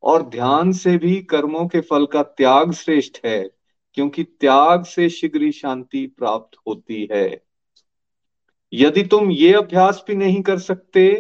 और 0.04 0.22
ध्यान 0.24 0.72
से 0.72 0.98
भी 0.98 1.16
कर्मों 1.22 1.68
के 1.68 1.80
फल 1.82 2.06
का 2.06 2.24
त्याग 2.24 2.72
श्रेष्ठ 2.74 3.18
है, 3.26 3.50
क्योंकि 3.94 4.24
त्याग 4.24 4.84
से 4.86 5.10
शीघ्र 5.10 5.42
ही 5.42 5.52
शांति 5.52 6.06
प्राप्त 6.18 6.58
होती 6.68 7.08
है। 7.12 7.44
यदि 8.74 9.04
तुम 9.04 9.32
ये 9.32 9.54
अभ्यास 9.54 10.04
भी 10.08 10.16
नहीं 10.16 10.42
कर 10.42 10.60
सकते 10.60 11.12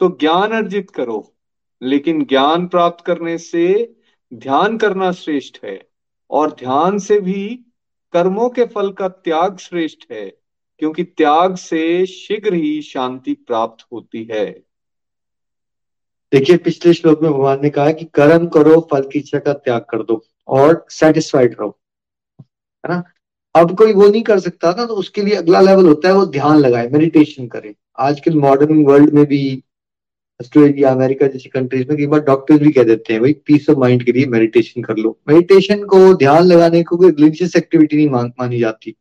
तो 0.00 0.08
ज्ञान 0.20 0.52
अर्जित 0.52 0.90
करो। 0.90 1.34
लेकिन 1.82 2.24
ज्ञान 2.24 2.66
प्राप्त 2.66 3.04
करने 3.04 3.36
से 3.38 3.96
ध्यान 4.32 4.76
करना 4.78 5.10
श्रेष्ठ 5.12 5.58
है 5.64 5.80
और 6.30 6.50
ध्यान 6.50 6.98
से 6.98 7.20
भी 7.20 7.44
कर्मों 8.14 8.48
के 8.50 8.64
फल 8.64 8.90
का 8.92 9.08
त्याग 9.08 9.56
श्रेष्ठ 9.58 10.10
है, 10.12 10.26
क्योंकि 10.82 11.04
त्याग 11.04 11.56
से 11.56 12.06
शीघ्र 12.06 12.54
ही 12.54 12.80
शांति 12.82 13.34
प्राप्त 13.46 13.86
होती 13.92 14.24
है। 14.30 14.46
देखिए, 16.32 16.56
पिछले 16.56 16.92
श्लोक 16.92 17.22
में 17.22 17.30
भगवान 17.32 17.62
ने 17.62 17.70
कहा 17.70 17.90
कि 17.92 18.04
कर्म 18.14 18.46
करो, 18.46 18.80
फल 18.90 19.08
की 19.12 19.18
इच्छा 19.18 19.38
का 19.38 19.52
त्याग 19.54 19.84
कर 19.90 20.02
दो 20.02 20.22
और 20.48 20.84
सेटिस्फाइड 20.90 21.56
रहो, 21.60 21.78
है 22.38 22.92
ना? 22.92 23.02
अब 23.54 23.76
कोई 23.78 23.92
वो 23.92 24.08
नहीं 24.08 24.22
कर 24.22 24.38
सकता 24.40 24.70
ना 24.74 24.84
तो 24.86 24.94
उसके 24.94 25.22
लिए 25.22 25.34
अगला 25.34 25.60
लेवल 25.60 25.86
होता 25.86 26.08
है, 26.08 26.14
वो 26.14 26.26
ध्यान 26.26 26.58
लगाए 26.58 26.88
मेडिटेशन 26.88 27.46
करे। 27.48 27.74
आजकल 28.00 28.38
मॉडर्न 28.40 28.84
वर्ल्ड 28.84 29.12
में 29.14 29.24
भी 29.26 29.62
ऑस्ट्रेलिया 30.42 30.90
अमेरिका 30.90 31.26
जैसी 31.26 31.48
कंट्रीज़ 31.48 31.88
में 31.88 31.96
कई 31.96 32.06
बार 32.06 32.20
डॉक्टर्स 32.22 32.60
भी 32.60 32.70
कह 32.72 32.84
देते 32.84 33.12
हैं 33.12 33.22
भाई 33.22 33.32
पीस 33.46 33.68
ऑफ़ 33.70 33.78
माइंड 33.78 34.02
के 34.04 34.12
लिए 34.12 34.26
मेडिटेशन 34.28 34.82
कर 34.82 34.96
लो। 34.96 35.16
मेडिटेशन 35.28 35.84
को 35.84 36.12
ध्यान 36.16 36.44
लगाने 36.44 36.82
को 36.82 36.96
कोई 36.96 37.10
रिलीजियस 37.10 37.56
एक्टिविटी 37.56 37.96
नहीं 37.96 38.08
मान, 38.10 38.32
मानी 38.40 38.58
जाती। 38.58 38.94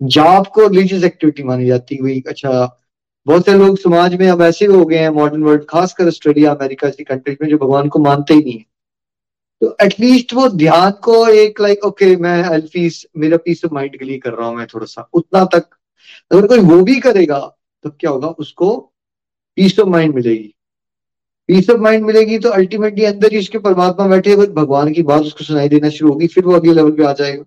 जॉब 0.00 0.46
को 0.46 0.66
रिलीजियस 0.66 1.04
एक्टिविटी 1.04 1.42
मानी 1.42 1.66
जाती 1.66 1.96
है 1.96 2.02
भाई 2.02 2.22
अच्छा। 2.28 2.78
बहुत 3.26 3.44
से 3.46 3.52
लोग 3.54 3.78
समाज 3.78 4.14
में 4.14 4.26
अब 4.28 4.42
ऐसे 4.42 4.66
हो 4.66 4.84
गए 4.84 4.98
हैं 4.98 5.08
मॉडर्न 5.10 5.42
वर्ल्ड 5.42 5.64
खासकर 5.68 6.06
ऑस्ट्रेलिया 6.06 6.52
अमेरिका 6.52 6.88
जैसी 6.88 7.04
कंट्रीज़ 7.04 7.36
में 7.42 7.48
जो 7.50 7.58
भगवान 7.58 7.88
को 7.88 7.98
मानते 7.98 8.34
ही 8.34 8.40
नहीं 8.40 8.58
है। 8.58 8.64
तो 9.62 9.76
एटलीस्ट 9.82 10.32
वो 10.34 10.48
ध्यान 10.48 10.90
को 11.02 11.26
एक 11.28 11.60
लाइक 11.60 11.84
ओके 11.84 12.14
मैं 12.16 12.42
अल्फीस 12.44 13.04
मेरा 13.16 13.36
पीस 13.36 13.64
ऑफ़ 13.64 13.74
माइंड 13.74 13.98
के 13.98 14.04
लिए 14.04 14.18
कर 14.18 14.32
रहा 14.32 14.48
हूँ 14.48 14.56
मैं 14.56 14.66
थोड़ा 14.66 14.86
सा 14.86 15.08
उतना 15.14 15.44
तक। 15.54 15.68
अगर 16.30 16.46
कोई 16.46 16.58
वो 16.60 16.80
भी 16.82 16.98
करेगा 17.00 17.38
तो 17.84 17.90
क्या 17.90 18.10
होगा 18.10 18.28
उसको 18.28 18.70
पीस 19.56 19.78
ऑफ़ 19.80 19.88
माइंड 19.88 20.14
मिलेगी। 20.14 20.54
पीस 21.48 21.70
ऑफ़ 21.70 21.80
माइंड 21.80 22.04
मिलेगी 22.04 22.38
तो 22.38 22.50
अल्टीमेटली 22.50 23.04
अंदर 23.04 23.32
ही 23.32 23.38
उसके 23.38 23.58
परमात्मा 23.58 24.06
बैठे 24.08 24.32
हुए 24.32 24.46
भगवान 24.54 24.92
की 24.92 25.02
बात 25.02 25.22
उसको 25.22 25.44
सुनाई 25.44 25.68
देना 25.68 25.88
शुरू 25.90 26.12
होगी, 26.12 26.26
फिर 26.26 26.44
वो 26.44 26.52
अगले 26.52 26.72
लेवल 26.72 26.90
पे 26.90 27.04
आ 27.04 27.12
जाएगा। 27.12 27.44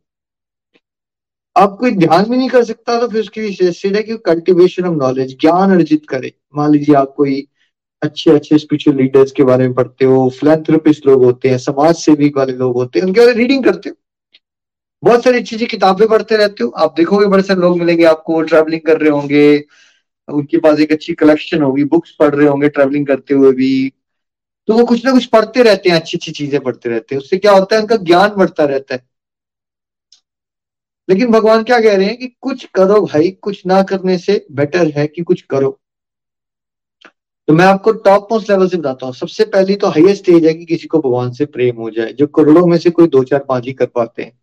आप 1.56 1.78
कोई 1.80 1.91
ध्यान 1.91 2.30
भी 2.30 2.38
नहीं 2.38 2.49
कर 2.49 2.64
सकता 2.64 2.99
तो 2.99 3.08
फिर 3.08 3.20
उसकी 3.22 3.89
है 3.89 4.01
कि 4.03 4.18
कल्टिवेशन 4.26 4.86
ऑफ़ 4.86 4.95
नॉलेज 4.95 5.38
ज्ञान 5.41 5.72
अर्जित 5.72 6.06
करे। 6.10 6.34
मान 6.56 6.72
लीजिए 6.72 6.95
आप 6.95 7.14
कोई 7.18 7.45
अच्छे 8.01 8.32
अच्छे 8.32 8.58
स्पिरिचुअल 8.58 8.97
लीडर्स 8.97 9.32
के 9.32 9.43
बारे 9.43 9.64
में 9.64 9.74
पढ़ते 9.74 10.06
हो 10.06 10.30
फिलेंथ्रोपिस्ट 10.30 11.06
लोग 11.08 11.24
होते 11.24 11.49
हैं, 11.49 11.58
समाज 11.58 11.95
सेवी 11.95 12.32
वाले 12.38 12.53
लोग 12.53 12.76
होते 12.76 12.99
हैं, 12.99 13.06
उनके 13.06 13.20
बारे 13.20 13.32
में 13.32 13.38
रीडिंग 13.38 13.64
करते 13.64 13.89
हो। 13.89 13.95
बहुत 15.03 15.24
सारी 15.24 15.39
अच्छी 15.39 15.56
अच्छी 15.56 15.66
किताबें 15.66 16.08
पढ़ते 16.08 16.38
रहते 16.38 16.64
हो। 16.64 16.70
आप 16.70 16.93
देखोगे, 16.97 17.26
बड़े 17.26 17.43
सारे 17.43 17.60
लोग 17.62 17.78
मिलेंगे 17.80 18.03
आपको 18.06 18.41
ट्रैवलिंग 18.43 18.82
कर 18.82 18.99
रहे 18.99 19.10
होंगे 19.10 19.58
उनके 20.30 20.58
पास 20.58 20.80
एक 20.80 20.92
अच्छी 20.92 21.14
कलेक्शन 21.14 21.62
होगी 21.62 21.84
बुक्स 21.84 22.16
पढ़ 22.20 22.36
रहे 22.36 22.48
होंगे 22.48 22.70
ट्रेवलिंग 22.70 23.08
करते 23.08 23.34
हुए 23.34 23.52
भी। 23.52 23.94
तो 24.68 24.74
वो 24.74 24.86
कुछ 24.86 25.06
ना 25.06 25.12
कुछ 25.12 25.26
पढ़ते 25.26 25.64
रहते 25.64 25.90
हैं 25.90 25.96
अच्छी 25.96 26.18
अच्छी 26.18 26.32
चीज़ें 26.32 26.60
पढ़ते 26.62 26.90
रहते 26.90 27.16
हैं। 27.16 27.22
उससे 27.22 27.38
क्या 27.38 27.52
होता 27.52 27.76
है, 27.76 27.82
उनका 27.82 27.96
ज्ञान 27.96 28.30
बढ़ता 28.30 28.66
रहता 28.66 28.96
है। 28.96 29.08
लेकिन 31.10 31.32
भगवान 31.32 31.64
क्या 31.64 31.80
कह 31.80 31.96
रहे 31.96 32.06
हैं 32.06 32.18
कि 32.18 32.28
कुछ 32.42 32.66
करो 32.66 33.02
भाई, 33.02 33.32
कुछ 33.32 33.66
ना 33.66 33.84
करने 33.84 34.18
से 34.18 34.46
बेटर 34.52 34.88
है 34.88 35.08
कि 35.08 35.24
कुछ 35.24 35.42
करो। 35.42 35.80
तो 37.48 37.54
मैं 37.54 37.66
आपको 37.66 37.92
टॉप 37.92 38.28
मोस्ट 38.32 38.50
लेवल 38.50 38.70
से 38.70 38.78
बताता 38.78 39.06
हूँ। 39.06 39.14
सबसे 39.14 39.46
पहली 39.46 39.76
तो 39.76 39.88
हाईएस्ट 39.88 40.24
स्टेज 40.24 40.46
है 40.46 40.54
कि 40.54 40.66
किसी 40.66 40.88
को 40.88 41.00
भगवान 41.00 41.32
से 41.32 41.46
प्रेम 41.46 41.76
हो 41.76 41.90
जाए। 41.90 42.14
जो 42.14 42.28
करोड़ों 42.28 42.66
में 42.68 42.78
से 42.78 42.90
कोई 42.90 43.08
दो 43.08 43.24
चार 43.24 43.46
पाँच 43.50 43.66
ही 43.66 43.74
कर 43.74 43.86
पाते 43.86 44.24
हैं, 44.24 44.40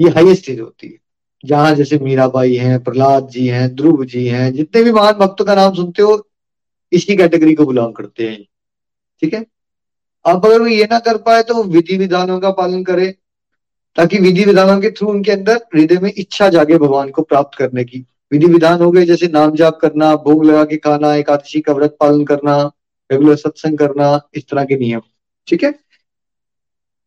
ये 0.00 0.10
हाईएस्ट 0.10 0.42
स्टेज 0.42 0.60
होती 0.60 0.88
है। 0.88 0.98
जहाँ 1.44 1.74
जैसे 1.74 1.98
मीराबाई 1.98 2.54
हैं, 2.54 2.82
प्रहलाद 2.84 3.28
जी 3.28 3.46
हैं, 3.46 3.74
ध्रुव 3.76 4.04
जी 4.04 4.26
हैं, 4.26 4.52
जितने 4.52 4.82
भी 4.82 4.92
महान 4.92 5.12
भक्तों 5.12 5.44
का 5.44 5.54
नाम 5.54 5.74
सुनते 5.74 6.02
हो, 6.02 6.28
इसी 6.92 7.16
कैटेगरी 7.16 7.54
को 7.54 7.66
बिलोंग 7.66 7.94
करते 7.94 8.28
हैं। 8.28 8.42
ठीक 9.22 9.34
है? 9.34 9.44
अब 10.24 10.46
अगर 10.46 10.60
वो 10.60 10.66
ये 10.66 10.84
ना 10.84 10.98
कर 10.98 11.16
पाए 11.16 11.42
तो 11.42 11.62
विधि 11.64 11.96
विधानों 11.96 12.38
का 12.40 12.50
पालन 12.50 12.82
करे, 12.84 13.14
ताकि 13.96 14.18
विधि 14.18 14.44
विधानों 14.44 14.80
के 14.80 14.90
थ्रू 14.90 15.08
उनके 15.08 15.32
अंदर 15.32 15.60
हृदय 15.74 15.98
में 15.98 16.12
इच्छा 16.16 16.48
जागे 16.48 16.78
भगवान 16.78 17.10
को 17.10 17.22
प्राप्त 17.22 17.58
करने 17.58 17.84
की। 17.84 18.04
विधि 18.32 18.46
विधान 18.46 18.80
हो 18.80 18.90
गए, 18.90 19.04
जैसे 19.06 19.28
नाम 19.28 19.54
जाप 19.54 19.78
करना, 19.80 20.14
भोग 20.16 20.44
लगा 20.44 20.64
के 20.64 20.76
खाना, 20.76 21.14
एकादशी 21.14 21.60
का 21.60 21.72
व्रत 21.72 21.96
पालन 22.00 22.24
करना 22.24 22.62
रेगुलर 23.10 23.36
सत्संग 23.36 23.78
करना, 23.78 24.20
इस 24.34 24.48
तरह 24.48 24.64
के 24.64 24.76
नियम। 24.76 25.00
ठीक 25.48 25.64
है? 25.64 25.74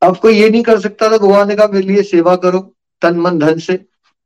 कोई 0.01 0.33
ये 0.33 0.49
नहीं 0.49 0.63
कर 0.63 0.79
सकता 0.79 1.09
तो 1.09 1.19
भगवान 1.19 1.47
ने 1.47 1.55
कहा, 1.55 1.67
मेरे 1.67 1.87
लिए 1.87 2.03
सेवा 2.03 2.35
करो, 2.35 2.59
तन 3.01 3.17
मन 3.17 3.39
धन 3.39 3.59
से। 3.59 3.73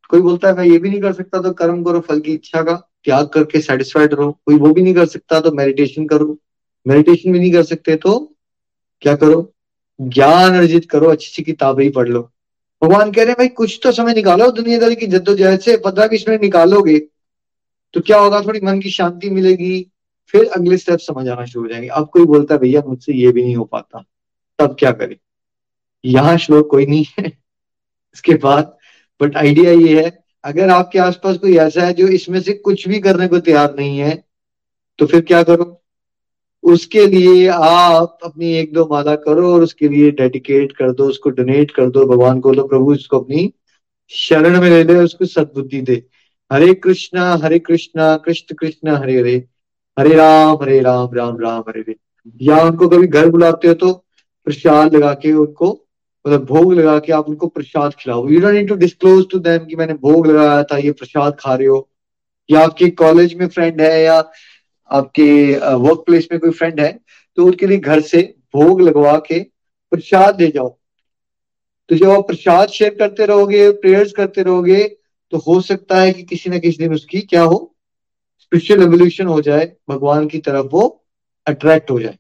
कोई 0.09 0.21
बोलता 0.21 0.47
है, 0.47 0.55
मैं 0.55 0.65
ये 0.65 0.77
भी 0.77 0.89
नहीं 0.89 1.01
कर 1.01 1.13
सकता 1.13 1.41
तो 1.41 1.51
कर्म 1.53 1.83
करो, 1.83 1.99
फल 1.99 2.19
की 2.19 2.33
इच्छा 2.33 2.61
का 2.61 2.73
त्याग 3.03 3.27
करके 3.27 3.61
सेटिस्फाइड 3.61 4.13
रहो। 4.13 4.31
कोई 4.45 4.55
वो 4.55 4.73
भी 4.73 4.81
नहीं 4.81 4.93
कर 4.93 5.05
सकता 5.05 5.39
तो 5.39 5.51
मेडिटेशन 5.51 6.07
करो। 6.07 6.37
मेडिटेशन 6.85 7.31
भी 7.31 7.39
नहीं 7.39 7.51
कर 7.51 7.63
सकते 7.63 7.95
तो 7.95 8.19
क्या 9.01 9.15
करो? 9.15 9.51
ज्ञान 9.99 10.55
अर्जित 10.55 10.89
करो 10.89 11.09
अच्छी 11.09 11.27
अच्छी 11.27 11.43
किताबें 11.43 11.83
ही 11.83 11.89
पढ़ 11.89 12.07
लो। 12.07 12.21
भगवान 12.81 13.11
कह 13.11 13.21
रहे 13.21 13.29
हैं, 13.29 13.35
भाई, 13.39 13.47
कुछ 13.49 13.79
तो 13.83 13.91
समय 13.91 14.13
निकालो 14.13 14.49
दुनियादारी 14.51 14.95
की 14.95 15.07
जद्दोजहद 15.07 15.59
से, 15.59 15.75
पंद्रह 15.77 16.07
बीस 16.07 16.27
मिनट 16.29 16.41
निकालोगे 16.41 16.97
तो 17.93 18.01
क्या 18.01 18.17
होगा? 18.17 18.41
थोड़ी 18.41 18.59
मन 18.63 18.79
की 18.79 18.89
शांति 18.89 19.29
मिलेगी, 19.29 19.87
फिर 20.33 20.45
अगले 20.47 20.77
स्टेप 20.77 20.99
समझ 20.99 21.27
आना 21.27 21.45
शुरू 21.45 21.65
हो 21.65 21.69
जाएँगे। 21.69 21.87
अब 21.87 22.09
कोई 22.09 22.25
बोलता 22.25 22.53
है, 22.53 22.59
भैया, 22.59 22.81
मुझसे 22.87 23.13
ये 23.13 23.31
भी 23.31 23.43
नहीं 23.43 23.55
हो 23.55 23.63
पाता, 23.65 24.03
तब 24.59 24.75
क्या 24.79 24.91
करे? 24.91 25.17
यहाँ 26.05 26.37
श्लोक 26.37 26.69
कोई 26.71 26.85
नहीं 26.85 27.05
है। 27.19 27.25
इसके 28.15 28.33
बाद 28.35 28.75
बट 29.21 29.37
आइडिया 29.37 29.71
ये 29.71 30.03
है, 30.03 30.11
अगर 30.43 30.69
आपके 30.69 30.99
आसपास 30.99 31.37
कोई 31.37 31.55
ऐसा 31.57 31.85
है 31.85 31.93
जो 31.93 32.07
इसमें 32.09 32.39
से 32.41 32.53
कुछ 32.55 32.87
भी 32.87 32.99
करने 32.99 33.27
को 33.27 33.39
तैयार 33.39 33.75
नहीं 33.79 33.97
है 33.99 34.23
तो 34.99 35.05
फिर 35.05 35.21
क्या 35.21 35.41
करो? 35.43 35.81
उसके 36.63 37.05
लिए 37.07 37.47
आप 37.47 38.17
अपनी 38.23 38.53
एक 38.53 38.73
दो 38.73 38.87
माला 38.91 39.15
करो 39.15 39.53
और 39.53 39.63
उसके 39.63 39.87
लिए 39.87 40.11
डेडिकेट 40.11 40.71
कर 40.71 40.91
दो, 40.91 41.05
उसको 41.05 41.29
डोनेट 41.29 41.71
कर 41.71 41.89
दो, 41.89 42.05
भगवान 42.05 42.39
को 42.39 42.51
लो 42.51 42.67
प्रभु 42.67 42.93
उसको 42.93 43.19
अपनी 43.19 43.51
शरण 44.11 44.59
में 44.61 44.69
ले 44.69 44.83
ले, 44.83 44.95
उसको 44.95 45.25
सदबुद्धि 45.25 45.81
दे। 45.81 46.03
हरे 46.51 46.73
कृष्णा 46.75 47.33
हरे 47.43 47.59
कृष्णा, 47.59 48.15
कृष्ण 48.17 48.55
कृष्ण, 48.55 48.95
हरे 48.95 49.19
हरे। 49.19 49.35
हरे 49.97 50.15
राम 50.15 50.55
हरे 50.61 50.79
राम 50.79 51.13
राम 51.13 51.37
राम, 51.39 51.63
हरे 51.69 51.79
हरे। 51.79 51.95
या 52.41 52.61
उनको 52.61 52.87
कभी 52.89 53.07
घर 53.07 53.29
बुलाते 53.29 53.67
हो 53.67 53.73
तो 53.73 53.93
प्रसाद 54.47 54.95
लगा 54.95 55.13
के 55.13 55.31
उनको 55.33 55.84
मतलब 56.25 56.45
भोग 56.45 56.73
लगा 56.73 56.97
के 56.99 57.11
आप 57.13 57.27
उनको 57.29 57.47
प्रसाद 57.47 57.93
खिलाओ। 57.95 58.27
You 58.29 58.39
don't 58.41 58.53
need 58.53 58.67
to 58.67 58.75
disclose 58.75 59.25
to 59.31 59.39
them 59.39 59.65
कि 59.65 59.75
मैंने 59.75 59.93
भोग 59.95 60.27
लगाया 60.27 60.63
था, 60.63 60.77
ये 60.77 60.91
प्रसाद 60.91 61.35
खा 61.39 61.55
रहे 61.55 61.67
हो। 61.67 61.89
या 62.49 62.59
आपके 62.59 62.89
कॉलेज 62.91 63.33
में 63.33 63.47
फ्रेंड 63.47 63.81
है 63.81 64.01
या 64.03 64.17
आपके 64.91 65.25
वर्क 65.77 66.03
प्लेस 66.05 66.27
में 66.31 66.39
कोई 66.39 66.51
फ्रेंड 66.51 66.79
है 66.79 66.91
तो 67.37 67.45
उनके 67.45 67.67
लिए 67.67 67.77
घर 67.77 68.01
से 68.03 68.21
भोग 68.55 68.81
लगवा 68.81 69.17
के 69.27 69.39
प्रसाद 69.91 70.35
दे 70.35 70.47
जाओ। 70.47 70.69
तो 71.89 71.95
जब 71.95 72.09
आप 72.09 72.27
प्रसाद 72.27 72.69
शेयर 72.69 72.93
करते 72.95 73.25
रहोगे 73.25 73.69
प्रेयर्स 73.71 74.11
करते 74.11 74.43
रहोगे 74.43 74.83
तो 75.33 75.37
हो 75.37 75.59
सकता 75.61 75.99
है 76.01 76.11
कि 76.13 76.23
किसी 76.23 76.49
ना 76.49 76.57
किसी 76.57 76.77
दिन 76.77 76.93
उसकी 76.93 77.21
क्या 77.21 77.41
हो 77.43 77.59
स्पिरिचुअल 78.41 78.81
एवोल्यूशन 78.83 79.27
हो 79.27 79.39
जाए, 79.41 79.71
भगवान 79.89 80.27
की 80.27 80.39
तरफ़ 80.39 80.65
वो 80.65 80.87
अट्रैक्ट 81.47 81.91
हो 81.91 81.99
जाए। 81.99 82.17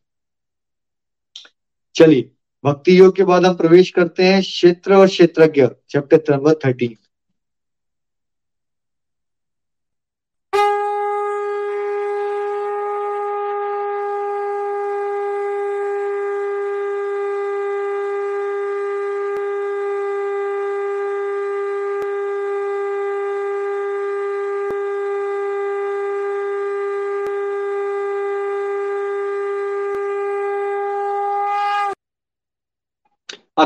चलिए। 1.95 2.29
भक्ति 2.65 2.99
योग 2.99 3.15
के 3.15 3.23
बाद 3.23 3.45
हम 3.45 3.55
प्रवेश 3.55 3.89
करते 3.89 4.23
हैं 4.23 4.41
क्षेत्र 4.41 4.93
और 4.93 5.07
क्षेत्रज्ञ 5.07 5.67
चैप्टर 5.89 6.35
नंबर 6.35 6.53
थर्टीन 6.65 6.95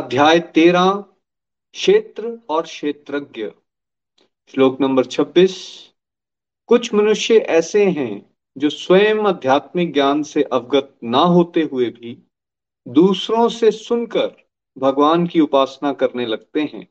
अध्याय 0.10 0.40
तेरह, 0.40 1.06
क्षेत्र 1.74 2.40
और 2.50 2.62
क्षेत्रज्ञ। 2.62 3.50
श्लोक 4.50 4.82
नंबर 4.82 5.06
छब्बीस, 5.06 5.86
कुछ 6.68 6.94
मनुष्य 6.94 7.38
ऐसे 7.38 7.86
हैं 7.86 8.36
जो 8.58 8.70
स्वयं 8.70 9.18
आध्यात्मिक 9.18 9.94
ज्ञान 9.94 10.24
से 10.24 10.44
अवगत 10.44 10.98
ना 11.04 11.20
होते 11.20 11.62
हुए 11.62 11.90
भी 11.90 12.24
दूसरों 12.88 13.50
से 13.50 13.72
सुनकर 13.72 14.48
भगवान 14.78 15.28
की 15.28 15.40
उपासना 15.40 15.94
करने 15.94 16.26
लगते 16.26 16.62
हैं। 16.62 16.88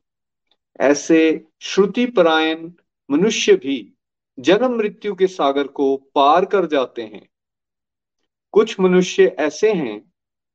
ऐसे 0.80 1.44
श्रुति 1.60 2.06
परायण 2.06 2.70
मनुष्य 3.10 3.56
भी 3.56 3.92
जन्म 4.38 4.76
मृत्यु 4.76 5.14
के 5.14 5.26
सागर 5.26 5.66
को 5.66 5.96
पार 5.96 6.44
कर 6.44 6.66
जाते 6.66 7.02
हैं। 7.02 7.28
कुछ 8.52 8.80
मनुष्य 8.80 9.26
ऐसे 9.26 9.72
हैं 9.72 10.07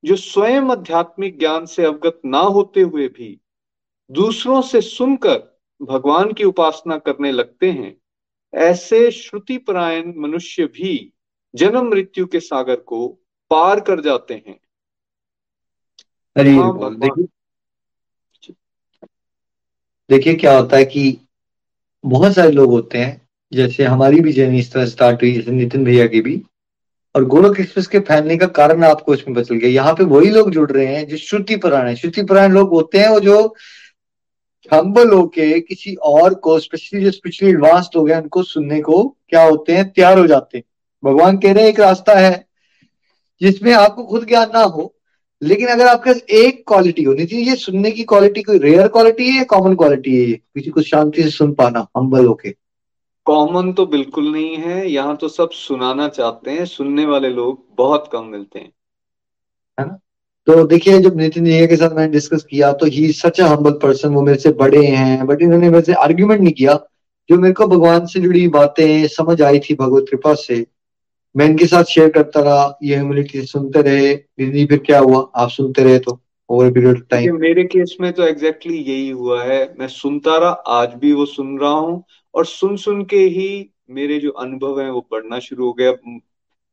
जो 0.03 0.15
स्वयं 0.15 0.69
आध्यात्मिक 0.71 1.39
ज्ञान 1.39 1.65
से 1.65 1.85
अवगत 1.85 2.21
ना 2.25 2.39
होते 2.39 2.81
हुए 2.81 3.07
भी 3.07 3.39
दूसरों 4.09 4.61
से 4.61 4.81
सुनकर 4.81 5.37
भगवान 5.81 6.33
की 6.33 6.43
उपासना 6.43 6.97
करने 6.97 7.31
लगते 7.31 7.71
हैं 7.71 7.95
ऐसे 8.53 9.11
श्रुति 9.11 9.57
परायण 9.57 10.13
मनुष्य 10.17 10.65
भी 10.65 11.13
जन्म 11.53 11.89
मृत्यु 11.89 12.25
के 12.25 12.39
सागर 12.39 12.75
को 12.75 13.07
पार 13.51 13.79
कर 13.79 14.01
जाते 14.01 14.33
हैं। 14.33 14.59
हाँ, 16.47 16.73
देखिए 16.99 17.27
देखिए 20.09 20.33
क्या 20.35 20.57
होता 20.57 20.77
है 20.77 20.85
कि 20.85 21.17
बहुत 22.03 22.33
सारे 22.33 22.51
लोग 22.51 22.69
होते 22.69 22.97
हैं 22.97 23.21
जैसे 23.51 23.83
हमारी 23.83 24.19
भी 24.19 24.31
जर्नी 24.31 24.59
इस 24.59 24.71
तरह 24.73 24.85
स्टार्ट 24.85 25.21
हुई 25.21 25.31
जैसे 25.31 25.51
नितिन 25.51 25.83
भैया 25.85 26.07
की 26.07 26.21
भी। 26.21 26.41
और 27.15 27.25
गोलक 27.25 27.59
एक्सप्रेस 27.59 27.87
के 27.87 27.99
फैलने 27.99 28.37
का 28.37 28.47
कारण 28.47 28.83
आपको 28.83 29.13
इसमें 29.13 29.33
बचल 29.33 29.55
गया। 29.55 29.69
यहाँ 29.69 29.93
पे 29.93 30.03
वही 30.03 30.29
लोग 30.29 30.49
जुड़ 30.51 30.71
रहे 30.71 30.85
हैं 30.85 31.07
जो 31.07 31.17
श्रुति 31.17 31.55
पुराण 31.55 31.87
है। 31.87 31.95
श्रुति 31.95 32.23
पुराण 32.23 32.53
लोग 32.53 32.69
होते 32.69 32.97
हैं 32.97 33.09
वो 33.09 33.19
जो 33.19 33.55
हम्बल 34.71 35.11
होके 35.11 35.59
किसी 35.59 35.93
और 35.95 36.33
को 36.33 36.57
स्पेशली 36.59 37.03
जो 37.03 37.11
स्पिरिचुअली 37.11 37.53
एडवांस 37.53 37.89
लोग 37.95 38.09
हैं 38.09 38.21
उनको 38.21 38.43
सुनने 38.43 38.81
को 38.81 39.03
क्या 39.29 39.43
होते 39.43 39.73
हैं? 39.73 39.89
तैयार 39.89 40.17
हो 40.19 40.27
जाते 40.27 40.57
हैं। 40.57 40.63
भगवान 41.03 41.37
कह 41.37 41.53
रहे 41.53 41.63
हैं, 41.63 41.69
एक 41.69 41.79
रास्ता 41.79 42.13
है 42.13 42.45
जिसमें 43.41 43.71
आपको 43.73 44.03
खुद 44.03 44.27
ज्ञान 44.27 44.49
ना 44.53 44.61
हो, 44.61 44.93
लेकिन 45.41 45.67
अगर 45.67 45.87
आपके 45.87 46.09
पास 46.09 46.21
एक 46.31 46.63
क्वालिटी 46.67 47.03
होनी 47.03 47.25
चाहिए 47.25 47.45
ये 47.45 47.55
सुनने 47.55 47.91
की 47.91 48.03
क्वालिटी 48.03 48.41
कोई 48.41 48.57
रेयर 48.59 48.87
क्वालिटी 48.87 49.29
है 49.29 49.37
या 49.37 49.43
कॉमन 49.43 49.75
क्वालिटी 49.75 50.15
है 50.15 50.29
ये? 50.29 50.33
किसी 50.33 50.69
को 50.69 50.81
शांति 50.81 51.23
से 51.23 51.29
सुन 51.29 51.53
पाना 51.53 51.87
हम्बल 51.97 52.25
होके। 52.25 52.55
कॉमन 53.25 53.71
तो 53.73 53.85
बिल्कुल 53.85 54.31
नहीं 54.31 54.55
है 54.57 54.89
यहाँ 54.91 55.15
तो 55.17 55.27
सब 55.27 55.49
सुनाना 55.49 56.07
चाहते 56.07 56.51
हैं 56.51 56.65
सुनने 56.65 57.05
वाले 57.05 57.29
लोग 57.29 57.63
बहुत 57.77 58.09
कम 58.13 58.25
मिलते 58.25 58.59
हैं। 58.59 58.71
है 59.77 59.85
ना? 59.85 59.99
तो 60.47 60.63
देखिए 60.67 60.99
जब 60.99 61.15
नितिन 61.17 61.45
जी 61.45 61.67
के 61.67 61.75
साथ 61.75 61.95
मैंने 61.95 62.11
डिस्कस 62.13 62.43
किया 62.43 62.71
तो 62.73 62.85
ही 62.85 63.11
सच 63.13 63.39
अ 63.41 63.45
हम्बल 63.45 63.71
पर्सन 63.83 64.13
वो 64.13 64.21
मेरे 64.21 64.39
से 64.39 64.51
बड़े 64.53 64.85
हैं 64.85 65.25
बट 65.27 65.41
इन्होंने 65.41 65.69
मेरे 65.69 65.81
से 65.81 65.93
आर्ग्यूमेंट 65.93 66.41
नहीं 66.41 66.53
किया। 66.53 66.75
जो 67.29 67.37
मेरे 67.37 67.53
को 67.53 67.67
भगवान 67.67 68.05
से 68.05 68.19
जुड़ी 68.19 68.47
बातें 68.47 69.07
समझ 69.07 69.41
आई 69.41 69.59
थी 69.59 69.75
भगवत 69.75 70.05
कृपा 70.09 70.33
से 70.33 70.65
मैं 71.35 71.45
इनके 71.45 71.65
साथ 71.65 71.83
शेयर 71.83 72.09
करता 72.09 72.41
रहा 72.41 72.77
ये 72.83 72.95
ह्यूमिलिटी 72.95 73.41
सुनते 73.41 73.81
रहे 73.81 74.13
दीदी 74.15 74.65
फिर 74.65 74.77
क्या 74.77 74.99
हुआ? 74.99 75.29
आप 75.35 75.49
सुनते 75.49 75.83
रहे 75.83 75.99
तो 75.99 76.19
ओवर 76.49 76.71
पीरियड 76.71 77.01
टाइम 77.09 77.37
मेरे 77.37 77.63
केस 77.63 77.95
में 78.01 78.11
तो 78.13 78.23
एग्जैक्टली 78.23 78.73
exactly 78.73 78.89
यही 78.89 79.09
हुआ 79.09 79.43
है 79.43 79.75
मैं 79.79 79.87
सुनता 79.87 80.37
रहा 80.37 80.51
आज 80.79 80.93
भी 80.93 81.13
वो 81.13 81.25
सुन 81.25 81.57
रहा 81.59 81.71
हूँ 81.71 82.03
और 82.35 82.45
सुन 82.45 82.75
सुन 82.77 83.03
के 83.05 83.17
ही 83.29 83.69
मेरे 83.89 84.19
जो 84.19 84.29
अनुभव 84.31 84.79
है 84.81 84.89
वो 84.91 85.07
बढ़ना 85.11 85.39
शुरू 85.39 85.65
हो 85.65 85.73
गया 85.73 85.93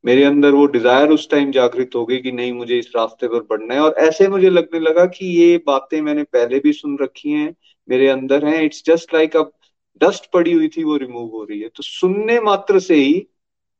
मेरे 0.04 0.24
अंदर 0.24 0.50
वो 0.50 0.64
डिज़ायर 0.66 1.10
उस 1.10 1.28
टाइम 1.30 1.50
जागृत 1.52 1.90
हो 1.96 2.04
गई 2.04 2.18
कि 2.18 2.32
नहीं, 2.32 2.52
मुझे 2.52 2.78
इस 2.78 2.92
रास्ते 2.96 3.28
पर 3.28 3.40
बढ़ना 3.40 3.74
है। 3.74 3.80
और 3.80 3.94
ऐसे 4.00 4.28
मुझे 4.28 4.50
लगने 4.50 4.78
लगा 4.80 5.04
कि 5.06 5.26
ये 5.28 5.56
बातें 5.66 6.00
मैंने 6.02 6.22
पहले 6.22 6.58
भी 6.58 6.72
सुन 6.72 6.96
रखी 7.02 7.30
हैं, 7.30 7.54
मेरे 7.88 8.08
अंदर 8.08 8.44
हैं। 8.44 8.62
इट्स 8.62 8.82
जस्ट 8.86 9.14
लाइक 9.14 9.36
अब 9.36 9.52
डस्ट 10.00 10.30
पड़ी 10.32 10.52
हुई 10.52 10.68
थी, 10.68 10.84
वो 10.84 10.96
रिमूव 10.96 11.28
हो 11.28 11.44
रही 11.44 11.60
है। 11.60 11.68
तो 11.68 11.82
सुनने 11.82 12.40
मात्र 12.40 12.80
से 12.80 12.94
ही 12.94 13.26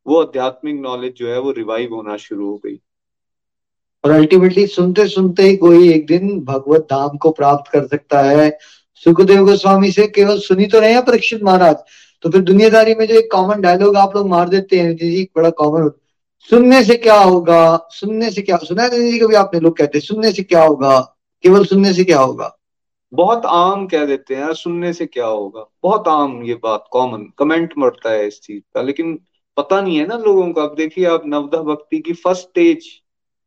वो 0.05 0.21
आध्यात्मिक 0.21 0.75
नॉलेज 0.75 1.13
जो 1.13 1.27
है 1.27 1.39
वो 1.39 1.51
रिवाइव 1.51 1.93
होना 1.93 2.17
शुरू 2.17 2.49
हो 2.49 2.55
गई। 2.65 2.79
और 4.03 4.11
अल्टीमेटली 4.11 4.65
सुनते 4.67 5.07
सुनते 5.07 5.43
ही 5.43 5.57
कोई 5.57 5.91
एक 5.93 6.05
दिन 6.05 6.39
भगवत 6.39 6.81
धाम 6.81 7.17
को 7.17 7.31
प्राप्त 7.31 7.71
कर 7.71 7.87
सकता 7.87 8.21
है। 8.21 8.49
सुखदेव 9.03 9.45
गोस्वामी 9.45 9.91
से 9.91 10.07
केवल 10.07 10.39
सुनी 10.39 10.65
तो 10.65 10.79
रहे 10.79 10.93
हैं 10.93 11.05
परीक्षित 11.05 11.43
महाराज। 11.43 11.75
तो 12.21 12.29
फिर 12.29 12.41
दुनियादारी 12.41 12.95
में 12.95 13.07
जो 13.07 13.15
एक 13.15 13.29
कॉमन 13.31 13.61
डायलॉग 13.61 13.95
आप 13.95 14.15
लोग 14.15 14.27
मार 14.27 14.49
देते 14.49 14.79
हैं 14.79 14.95
जी 14.95 15.29
बड़ा 15.35 15.49
कॉमन 15.49 15.89
सुनने 16.49 16.83
से 16.83 16.95
क्या 16.95 17.19
होगा? 17.19 17.87
सुनने 17.91 18.31
से 18.31 18.41
क्या 18.41 18.57
सुना 18.57 18.83
है 18.83 18.89
जी 18.89 19.19
कभी 19.19 19.35
आपने 19.35 19.59
लोग 19.59 19.77
कहते 19.77 19.97
हैं, 19.97 20.05
सुनने 20.05 20.31
से 20.31 20.43
क्या 20.43 20.63
होगा? 20.63 20.99
केवल 21.43 21.65
सुनने 21.65 21.93
से 21.93 22.03
क्या 22.03 22.19
होगा? 22.19 22.57
बहुत 23.13 23.45
आम 23.45 23.87
कह 23.87 24.05
देते 24.05 24.35
हैं, 24.35 24.53
सुनने 24.53 24.93
से 24.93 25.05
क्या 25.05 25.25
होगा? 25.25 25.65
बहुत 25.83 26.07
आम 26.07 26.43
ये 26.43 26.53
बात 26.53 26.85
कॉमन 26.91 27.25
कमेंट 27.37 27.73
मरता 27.77 28.11
है 28.11 28.27
इस 28.27 28.41
चीज़ 28.41 28.63
का। 28.75 28.81
लेकिन 28.81 29.19
पता 29.57 29.81
नहीं 29.81 29.97
है 29.97 30.07
ना 30.07 30.17
लोगों 30.17 30.53
का। 30.53 30.63
अब 30.63 30.75
देखिए, 30.75 31.05
आप 31.05 31.23
नवदा 31.25 31.61
भक्ति 31.61 31.99
की 31.99 32.13
फ़र्स्ट 32.13 32.41
स्टेज 32.41 32.85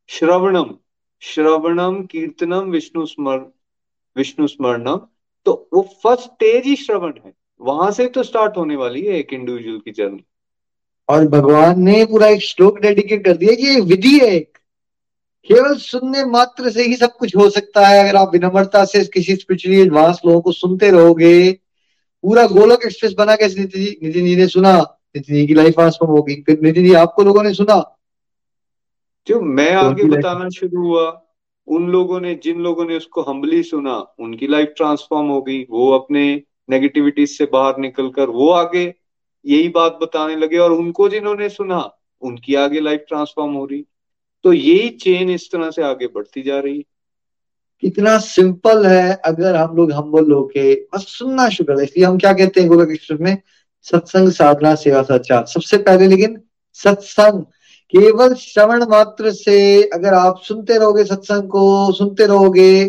श्रवणम। 0.08 0.74
श्रवणम, 1.20 2.02
कीर्तनम, 2.02 2.70
विष्णु 2.70 3.06
स्मरण 3.06 3.44
विष्णु 4.16 4.46
स्मरणम। 4.46 5.00
तो 5.44 5.68
वो 5.72 5.82
फ़र्स्ट 6.02 6.22
स्टेज 6.22 6.64
ही 6.64 6.76
श्रवण 6.76 7.12
है। 7.24 7.32
वहाँ 7.60 7.90
से 7.90 8.06
तो 8.06 8.22
स्टार्ट 8.22 8.56
होने 8.56 8.76
वाली 8.76 9.02
है 9.02 9.18
एक 9.18 9.32
इंडिविजुअल 9.32 9.78
की 9.78 9.90
जर्नी। 9.90 10.24
और 11.08 11.28
भगवान 11.28 11.80
ने 11.80 12.04
पूरा 12.04 12.28
एक 12.28 12.42
श्लोक 12.42 12.78
डेडिकेट 12.78 13.24
कर 13.24 13.36
दिया 13.36 13.54
कि 13.54 13.80
विधि 13.80 14.18
है 14.18 14.26
एक। 14.26 14.58
केवल 15.48 15.74
सुनने 15.74 16.24
मात्र 16.24 16.70
से 16.70 16.82
ही 16.82 16.96
सब 16.96 17.16
कुछ 17.16 17.36
हो 17.36 17.50
सकता 17.50 17.86
है। 17.86 18.02
अगर 18.04 18.16
आप 18.16 18.30
विनम्रता 18.32 18.84
से 18.84 19.04
किसी 19.04 19.36
स्पिरिचुअली 19.36 19.80
एडवांस 19.80 20.20
लोगों 20.26 20.40
को 20.40 20.52
सुनते 20.52 20.90
रहोगे 20.90 21.52
पूरा 22.24 22.46
गोलक 22.46 22.80
एक्सप्रेस 22.84 23.12
बना 23.12 23.36
कैसे 23.36 23.60
नितिन 23.60 23.82
जी? 23.82 23.98
नितिन 24.02 24.24
जी 24.24 24.36
ने 24.36 24.46
सुना। 24.46 25.00
नितिन 25.16 25.36
जी 25.36 25.46
की 25.46 25.54
लाइफ 25.54 25.74
ट्रांसफॉर्म 25.74 26.12
होगी 26.12 26.34
फिर 26.42 26.60
नितिन 26.60 26.84
जी 26.84 26.94
आपको 26.94 27.22
लोगों 27.22 27.42
ने 27.42 27.54
सुना। 27.54 27.98
जो 29.26 29.40
मैं 29.40 29.72
आगे 29.72 30.04
बताना 30.04 30.48
शुरू 30.48 30.86
हुआ 30.86 31.23
उन 31.66 31.88
लोगों 31.88 32.20
ने, 32.20 32.34
जिन 32.34 32.60
लोगों 32.60 32.84
ने 32.84 32.96
उसको 32.96 33.22
हम्बली 33.22 33.62
सुना, 33.62 34.14
उनकी 34.18 34.46
लाइफ 34.46 34.74
ट्रांसफॉर्म 34.76 35.26
हो 35.26 35.42
गई। 35.42 35.66
वो 35.70 35.90
अपने 35.90 36.42
नेगेटिविटी 36.70 37.26
से 37.26 37.48
बाहर 37.52 37.78
निकलकर 37.78 38.28
वो 38.28 38.50
आगे 38.50 38.94
यही 39.46 39.68
बात 39.68 39.98
बताने 40.02 40.36
लगे 40.36 40.58
और 40.58 40.72
उनको 40.72 41.08
जिन्होंने 41.08 41.48
सुना, 41.48 41.96
उनकी 42.20 42.54
आगे 42.54 42.80
लाइफ 42.80 43.04
ट्रांसफॉर्म 43.08 43.52
हो 43.52 43.64
रही। 43.64 43.84
तो 44.44 44.52
यही 44.52 44.88
चेन 44.88 45.30
इस 45.30 45.50
तरह 45.52 45.70
से 45.70 45.82
आगे 45.82 46.06
बढ़ती 46.06 46.42
जा 46.42 46.58
रही। 46.58 46.86
कितना 47.80 48.18
सिंपल 48.18 48.86
है 48.86 49.20
अगर 49.24 49.56
हम 49.56 49.76
लोग 49.76 49.92
हम 49.92 50.12
लोग 50.12 50.50
के 50.50 50.74
बस 50.74 51.06
सुनना 51.08 51.48
शुक्र 51.48 51.78
है 51.78 51.84
इसलिए 51.84 52.06
हम 52.06 52.18
क्या 52.18 52.32
कहते 52.32 52.60
हैं 52.60 52.68
गोलक 52.68 53.20
में? 53.20 53.38
सत्संग 53.82 54.28
साधना, 54.28 54.74
सेवा 54.74 55.02
सच्चार। 55.02 55.46
सबसे 55.46 55.76
पहले 55.76 56.06
लेकिन 56.06 56.40
सत्संग। 56.72 57.44
केवल 57.94 58.32
श्रवण 58.34 58.82
मात्र 58.82 59.30
से 59.32 59.82
अगर 59.84 60.14
आप 60.14 60.40
सुनते 60.42 60.78
रहोगे 60.78 61.04
सत्संग 61.04 61.48
को, 61.48 61.92
सुनते 61.92 62.26
रहोगे, 62.26 62.84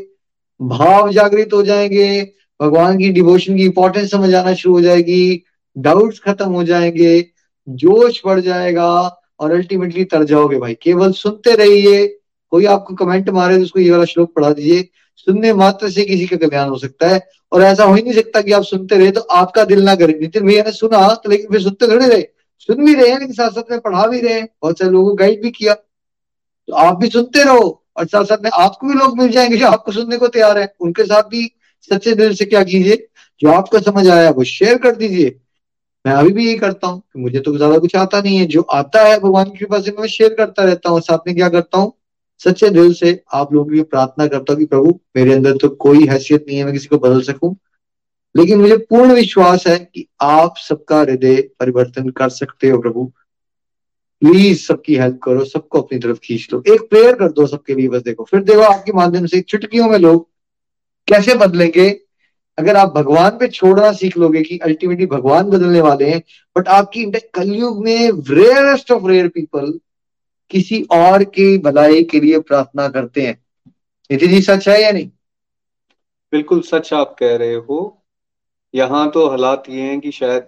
भाव 0.60 1.12
जागृत 1.12 1.50
हो 1.54 1.62
जाएँगे, 1.64 2.32
भगवान 2.60 2.98
की 2.98 3.10
डिवोशन 3.10 3.58
की 3.58 3.66
इंपॉर्टेंस 3.66 4.12
समझ 4.12 4.34
आना 4.36 4.54
शुरू 4.54 4.74
हो 4.76 4.82
जाएगी 4.82 5.44
डाउट्स 5.76 6.20
खत्म 6.20 6.50
हो 6.50 6.64
जाएँगे, 6.64 7.30
जोश 7.68 8.22
बढ़ 8.26 8.40
जाएगा 8.40 8.92
और 9.40 9.52
अल्टीमेटली 9.52 10.04
तर 10.04 10.24
जाओगे 10.24 10.60
भाई। 10.60 10.74
केवल 10.82 11.12
सुनते 11.12 11.56
रहिए, 11.56 12.06
कोई 12.52 12.66
आपको 12.66 12.96
कमेंट 12.96 13.30
मारे 13.30 13.58
तो 13.58 13.64
उसको 13.64 13.80
ये 13.80 13.92
वाला 13.92 14.06
श्लोक 14.06 14.34
पढ़ा 14.36 14.52
दीजिए। 14.52 14.90
सुनने 15.16 15.54
मात्र 15.54 15.90
से 15.90 16.04
किसी 16.06 16.26
का 16.26 16.38
कल्याण 16.38 16.70
हो 16.70 16.78
सकता 16.78 17.08
है 17.08 17.28
और 17.52 17.62
ऐसा 17.62 17.84
हो 17.84 17.94
ही 17.94 18.02
नहीं 18.02 18.14
सकता 18.14 18.42
कि 18.42 18.52
आप 18.52 18.64
सुनते 18.64 18.96
रहे 18.96 19.12
तो 19.12 19.22
आपका 19.22 19.64
दिल 19.64 19.84
ना 19.84 19.96
करे। 19.96 20.18
नितिन 20.22 20.46
भैया 20.48 20.64
ने 20.64 20.72
सुना 20.72 21.08
तो 21.14 21.30
लेकिन 21.30 21.52
फिर 21.52 21.62
सुनते 21.62 21.88
थोड़े 21.88 22.08
रहे। 22.08 22.22
सुन 22.60 22.86
भी 22.86 22.94
रहे 22.96 23.10
हैं, 23.10 23.20
लेकिन 23.20 23.34
साथ 23.34 23.50
साथ 23.50 23.72
में 23.72 23.80
पढ़ा 23.80 24.06
भी 24.08 24.20
रहे 24.22 24.34
हैं, 24.34 24.48
बहुत 24.64 24.80
सारे 24.80 24.92
लोगों 24.92 25.10
को 25.10 25.16
गाइड 25.16 25.42
भी 25.42 25.52
किया। 25.52 25.74
तो 25.74 26.74
आप 26.76 26.98
भी 26.98 27.08
सुनते 27.10 27.44
रहो, 27.44 27.84
और 27.98 28.06
साथ 28.06 28.24
साथ 28.24 28.44
में 28.44 28.50
आपको 28.54 28.88
भी 28.88 28.94
लोग 28.94 29.18
मिल 29.18 29.30
जाएँगे 29.30 29.58
जो 29.58 29.68
आपको 29.68 29.92
सुनने 29.92 30.18
को 30.18 30.28
तैयार 30.28 30.58
है। 30.58 30.74
उनके 30.82 31.04
साथ 31.04 31.24
भी 31.24 31.50
सच्चे 31.92 32.14
दिल 32.16 32.34
से 32.36 32.46
क्या 32.46 32.64
कीजिए, 32.64 33.08
जो 33.42 33.52
आपको 33.52 33.80
समझ 33.80 34.08
आया, 34.10 34.30
वो 34.30 34.44
शेयर 34.44 34.78
कर 34.78 34.96
दीजिए। 34.96 35.36
मैं 36.06 36.14
अभी 36.14 36.34
भी 36.34 36.46
यही 36.48 36.56
करता 36.56 36.88
हूँ 36.88 37.02
मुझे 37.18 37.40
तो 37.40 37.56
ज़्यादा 37.58 37.78
कुछ 37.78 37.96
आता 37.96 38.22
नहीं 38.22 38.38
है। 38.38 38.46
जो 38.46 38.62
आता 38.62 39.04
है, 39.04 39.20
भगवान 39.20 39.46
की 39.46 39.58
कृपा 39.58 39.80
से 39.80 39.92
मैं 40.00 40.08
शेयर 40.08 40.34
करता 40.34 40.64
रहता 40.64 40.90
हूँ। 40.90 41.00
साथ 41.02 41.28
में 41.28 41.36
क्या 41.36 41.50
करता 41.50 41.78
हूँ, 41.78 41.94
सच्चे 42.42 42.70
दिल 42.70 42.94
से 42.94 43.20
आप 43.34 43.54
लोगों 43.54 43.84
प्रार्थना 43.84 44.28
करता 44.28 44.54
हूँ 44.54 44.60
कि 44.60 44.66
प्रभु, 44.66 45.00
मेरे 45.18 45.34
अंदर 45.34 45.58
तो 45.58 45.70
कोई 45.70 46.06
हैसियत 46.08 46.46
नहीं 46.48 46.58
है, 46.58 46.64
मैं 46.64 46.74
किसी 46.74 46.88
को 46.88 46.98
बदल 46.98 47.22
सकूँ। 47.22 47.56
लेकिन 48.38 48.62
मुझे 48.62 48.78
पूर्ण 48.78 49.14
विश्वास 49.14 49.68
है 49.68 49.80
कि 49.80 50.08
आप 50.22 50.54
सबका 50.58 51.00
हृदय 51.00 51.42
परिवर्तन 51.60 52.10
कर 52.10 52.30
सकते 52.30 52.70
हो, 52.70 52.82
प्रभु। 52.82 53.12
प्लीज़ 54.22 54.66
सबकी 54.66 54.96
हेल्प 54.96 55.20
करो, 55.24 55.46
सबको 55.46 55.82
अपनी 55.82 56.00
तरफ़ 56.00 56.20
खींच 56.24 56.48
लो। 56.54 56.64
एक 56.68 56.82
प्रेयर 56.82 57.16
कर 57.16 57.32
दो 57.32 57.48
सबके 57.48 57.74
लिए, 57.74 57.88
बस 57.88 58.02
देखो। 58.02 58.24
फिर 58.24 58.44
देखो 58.44 58.60
आपके 58.60 58.92
माध्यम 58.92 59.26
से 59.26 59.42
चुटकियों 59.42 59.90
में 59.90 59.98
लोग 59.98 60.30
कैसे 61.08 61.36
बदलेंगे? 61.36 62.02
अगर 62.58 62.76
आप 62.76 62.94
भगवान 62.96 63.30
पे 63.30 63.48
छोड़ना 63.48 63.92
सीख 63.92 64.18
लोगे 64.18 64.42
कि 64.42 64.58
अल्टीमेटली 64.58 65.06
भगवान 65.06 65.44
बदलने 65.44 65.82
वाले 65.82 66.10
हैं 66.10 66.24
बट 66.58 66.68
आपकी 66.68 67.12
कलयुग 67.12 67.86
में 67.86 68.12
रेयरेस्ट 68.30 68.92
ऑफ़ 68.92 69.08
रेयर 69.08 69.28
पीपल 69.28 69.80
किसी 70.50 70.88
और 70.92 71.24
की 71.24 71.58
भलाई 71.58 72.04
के 72.04 72.20
लिए 72.20 72.40
प्रार्थना 72.40 72.88
करते 72.88 73.22
हैं। 73.22 73.46
नितिन 74.12 74.30
जी, 74.30 74.42
सच 74.42 74.70
है 74.70 74.84
या 74.84 74.92
नहीं? 74.92 75.08
बिल्कुल 76.32 76.62
सच 76.62 76.94
आप 76.94 77.16
कह 77.20 77.36
रहे 77.36 77.56
हो। 77.56 78.05
यहाँ 78.76 79.10
तो 79.12 79.28
हालात 79.30 79.70
ये 79.70 79.82
हैं 79.82 80.00
कि 80.00 80.12
शायद 80.12 80.48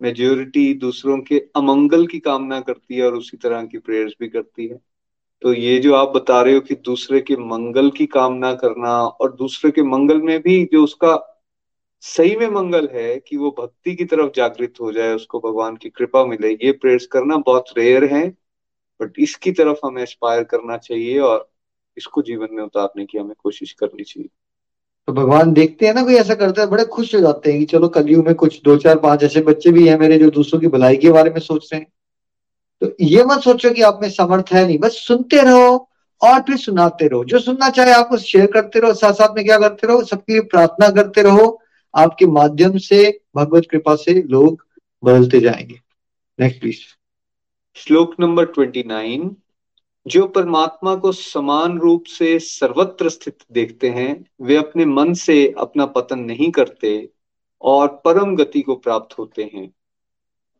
मेजोरिटी 0.00 0.72
दूसरों 0.74 1.18
के 1.20 1.38
अमंगल 1.56 2.06
की 2.06 2.18
कामना 2.18 2.60
करती 2.60 2.96
है 2.96 3.06
और 3.06 3.14
उसी 3.14 3.36
तरह 3.36 3.64
की 3.66 3.78
प्रेयर्स 3.78 4.12
भी 4.20 4.28
करती 4.28 4.66
है। 4.68 4.78
तो 5.42 5.52
ये 5.54 5.78
जो 5.78 5.94
आप 5.94 6.08
बता 6.08 6.40
रहे 6.42 6.54
हो 6.54 6.60
कि 6.60 6.74
दूसरे 6.84 7.20
के 7.20 7.36
मंगल 7.36 7.90
की 7.90 8.06
कामना 8.06 8.52
करना 8.54 8.92
और 9.02 9.32
दूसरे 9.36 9.70
के 9.70 9.82
मंगल 9.82 10.20
में 10.22 10.38
भी 10.42 10.64
जो 10.72 10.82
उसका 10.84 11.16
सही 12.02 12.36
में 12.36 12.48
मंगल 12.50 12.88
है 12.92 13.18
कि 13.18 13.36
वो 13.36 13.50
भक्ति 13.58 13.94
की 13.94 14.04
तरफ़ 14.04 14.30
जागृत 14.36 14.80
हो 14.80 14.92
जाए, 14.92 15.14
उसको 15.14 15.40
भगवान 15.40 15.76
की 15.76 15.90
कृपा 15.90 16.24
मिले, 16.26 16.52
ये 16.52 16.72
प्रेयर्स 16.72 17.06
करना 17.06 17.36
बहुत 17.46 17.74
रेयर 17.78 18.04
है 18.14 18.28
बट 19.00 19.18
इसकी 19.18 19.52
तरफ़ 19.52 19.80
हमें 19.84 20.02
एस्पायर 20.02 20.44
करना 20.44 20.76
चाहिए 20.78 21.18
और 21.20 21.48
इसको 21.96 22.22
जीवन 22.22 22.48
में 22.52 22.62
उतारने 22.64 23.06
की 23.06 23.18
हमें 23.18 23.34
कोशिश 23.38 23.72
करनी 23.72 24.04
चाहिए। 24.04 24.28
तो 25.06 25.12
भगवान 25.12 25.52
देखते 25.52 25.86
हैं 25.86 25.94
ना 25.94 26.02
कोई 26.02 26.14
ऐसा 26.14 26.34
करता 26.34 26.62
है, 26.62 26.68
बड़े 26.68 26.84
खुश 26.84 27.14
हो 27.14 27.20
जाते 27.20 27.50
हैं 27.50 27.58
कि 27.60 27.66
चलो 27.66 27.88
कलयुग 27.88 28.26
में 28.26 28.34
कुछ 28.34 28.62
दो 28.62 28.76
चार 28.76 28.98
पाँच 28.98 29.22
ऐसे 29.22 29.40
बच्चे 29.40 29.70
भी 29.70 29.88
हैं 29.88 29.98
मेरे 29.98 30.18
जो 30.18 30.30
दूसरों 30.30 30.60
की 30.60 30.66
भलाई 30.66 30.96
के 30.96 31.10
बारे 31.10 31.30
में 31.30 31.40
सोच 31.40 31.70
रहे 31.72 31.80
हैं। 31.80 31.92
तो 32.80 32.96
ये 33.00 33.24
मत 33.24 33.40
सोचो 33.40 33.70
कि 33.70 33.82
आप 33.82 33.98
में 34.02 34.10
समर्थ 34.10 34.44
है 34.52 34.66
नहीं, 34.66 34.78
बस 34.78 34.92
सुनते 34.92 35.42
रहो 35.42 35.88
और 36.22 36.40
फिर 36.40 36.56
सुनाते 36.56 37.08
रहो। 37.08 37.24
जो 37.24 37.38
सुनना 37.38 37.70
चाहे 37.70 37.92
आप 37.92 38.08
उस 38.12 38.24
शेयर 38.24 38.46
करते 38.46 38.80
रहो 38.80 38.94
साथ 38.94 39.12
साथ 39.12 39.34
में 39.36 39.44
क्या 39.44 39.58
करते 39.58 39.86
रहो? 39.86 40.02
सबके 40.04 40.32
लिए 40.32 40.40
प्रार्थना 40.40 40.88
करते 40.90 41.22
रहो। 41.22 41.60
आपके 41.94 42.26
माध्यम 42.26 42.78
से 42.78 43.20
भगवत 43.36 43.62
कृपा 43.70 43.94
से 43.94 44.22
लोग 44.22 44.66
बदलते 45.04 45.40
जाएँगे। 45.40 45.80
नेक्स्ट 46.40 46.60
प्लीज़ 46.60 46.78
श्लोक 47.76 48.14
नंबर 48.20 48.44
ट्वेंटी 48.44 48.82
नाइन 48.86 49.36
जो 50.06 50.26
परमात्मा 50.26 50.94
को 50.94 51.12
समान 51.12 51.78
रूप 51.78 52.04
से 52.04 52.38
सर्वत्र 52.38 53.08
स्थित 53.08 53.38
देखते 53.52 53.88
हैं, 53.88 54.24
वे 54.42 54.56
अपने 54.56 54.84
मन 54.84 55.14
से 55.14 55.54
अपना 55.58 55.86
पतन 55.86 56.18
नहीं 56.18 56.50
करते 56.50 57.10
और 57.62 57.88
परम 58.04 58.36
गति 58.36 58.60
को 58.60 58.74
प्राप्त 58.74 59.18
होते 59.18 59.50
हैं। 59.54 59.74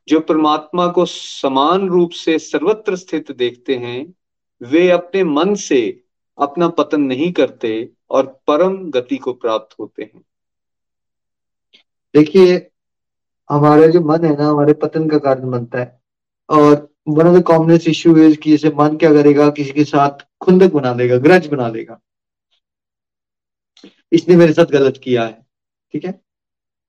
जो 0.08 0.20
परमात्मा 0.20 0.86
को 0.86 1.04
समान 1.04 1.88
रूप 1.88 2.10
से 2.10 2.38
सर्वत्र 2.38 2.96
स्थित 2.96 3.32
देखते 3.32 3.74
हैं, 3.74 4.14
वे 4.62 4.90
अपने 4.90 5.24
मन 5.24 5.54
से 5.54 6.04
अपना 6.38 6.68
पतन 6.68 7.00
नहीं 7.00 7.32
करते 7.32 7.90
और 8.10 8.40
परम 8.46 8.90
गति 8.90 9.16
को 9.16 9.32
प्राप्त 9.32 9.76
होते 9.80 10.02
हैं। 10.02 10.24
देखिए, 12.14 12.70
हमारा 13.50 13.86
जो 13.86 14.00
मन 14.00 14.24
है 14.24 14.36
ना, 14.36 14.46
हमारे 14.46 14.72
पतन 14.72 15.08
का 15.08 15.18
कारण 15.18 15.50
बनता 15.50 15.78
है 15.78 16.00
और 16.50 16.89
one 17.06 17.26
of 17.26 17.36
the 17.38 17.42
commonest 17.42 17.88
issue 17.88 18.16
is 18.18 18.36
कि 18.36 18.50
जैसे 18.50 18.68
मन 18.70 18.96
क्या 18.96 19.12
करेगा, 19.12 19.48
किसी 19.50 19.70
के 19.70 19.84
साथ 19.84 20.26
खुंदक 20.40 20.72
बना 20.72 20.92
देगा, 20.92 21.16
ग्रज 21.18 21.46
बना 21.46 21.68
देगा। 21.70 22.00
इसने 24.12 24.36
मेरे 24.36 24.52
साथ 24.52 24.66
गलत 24.66 25.00
किया 25.04 25.22
है, 25.22 25.38
ठीक 25.94 26.04
है? 26.04 26.20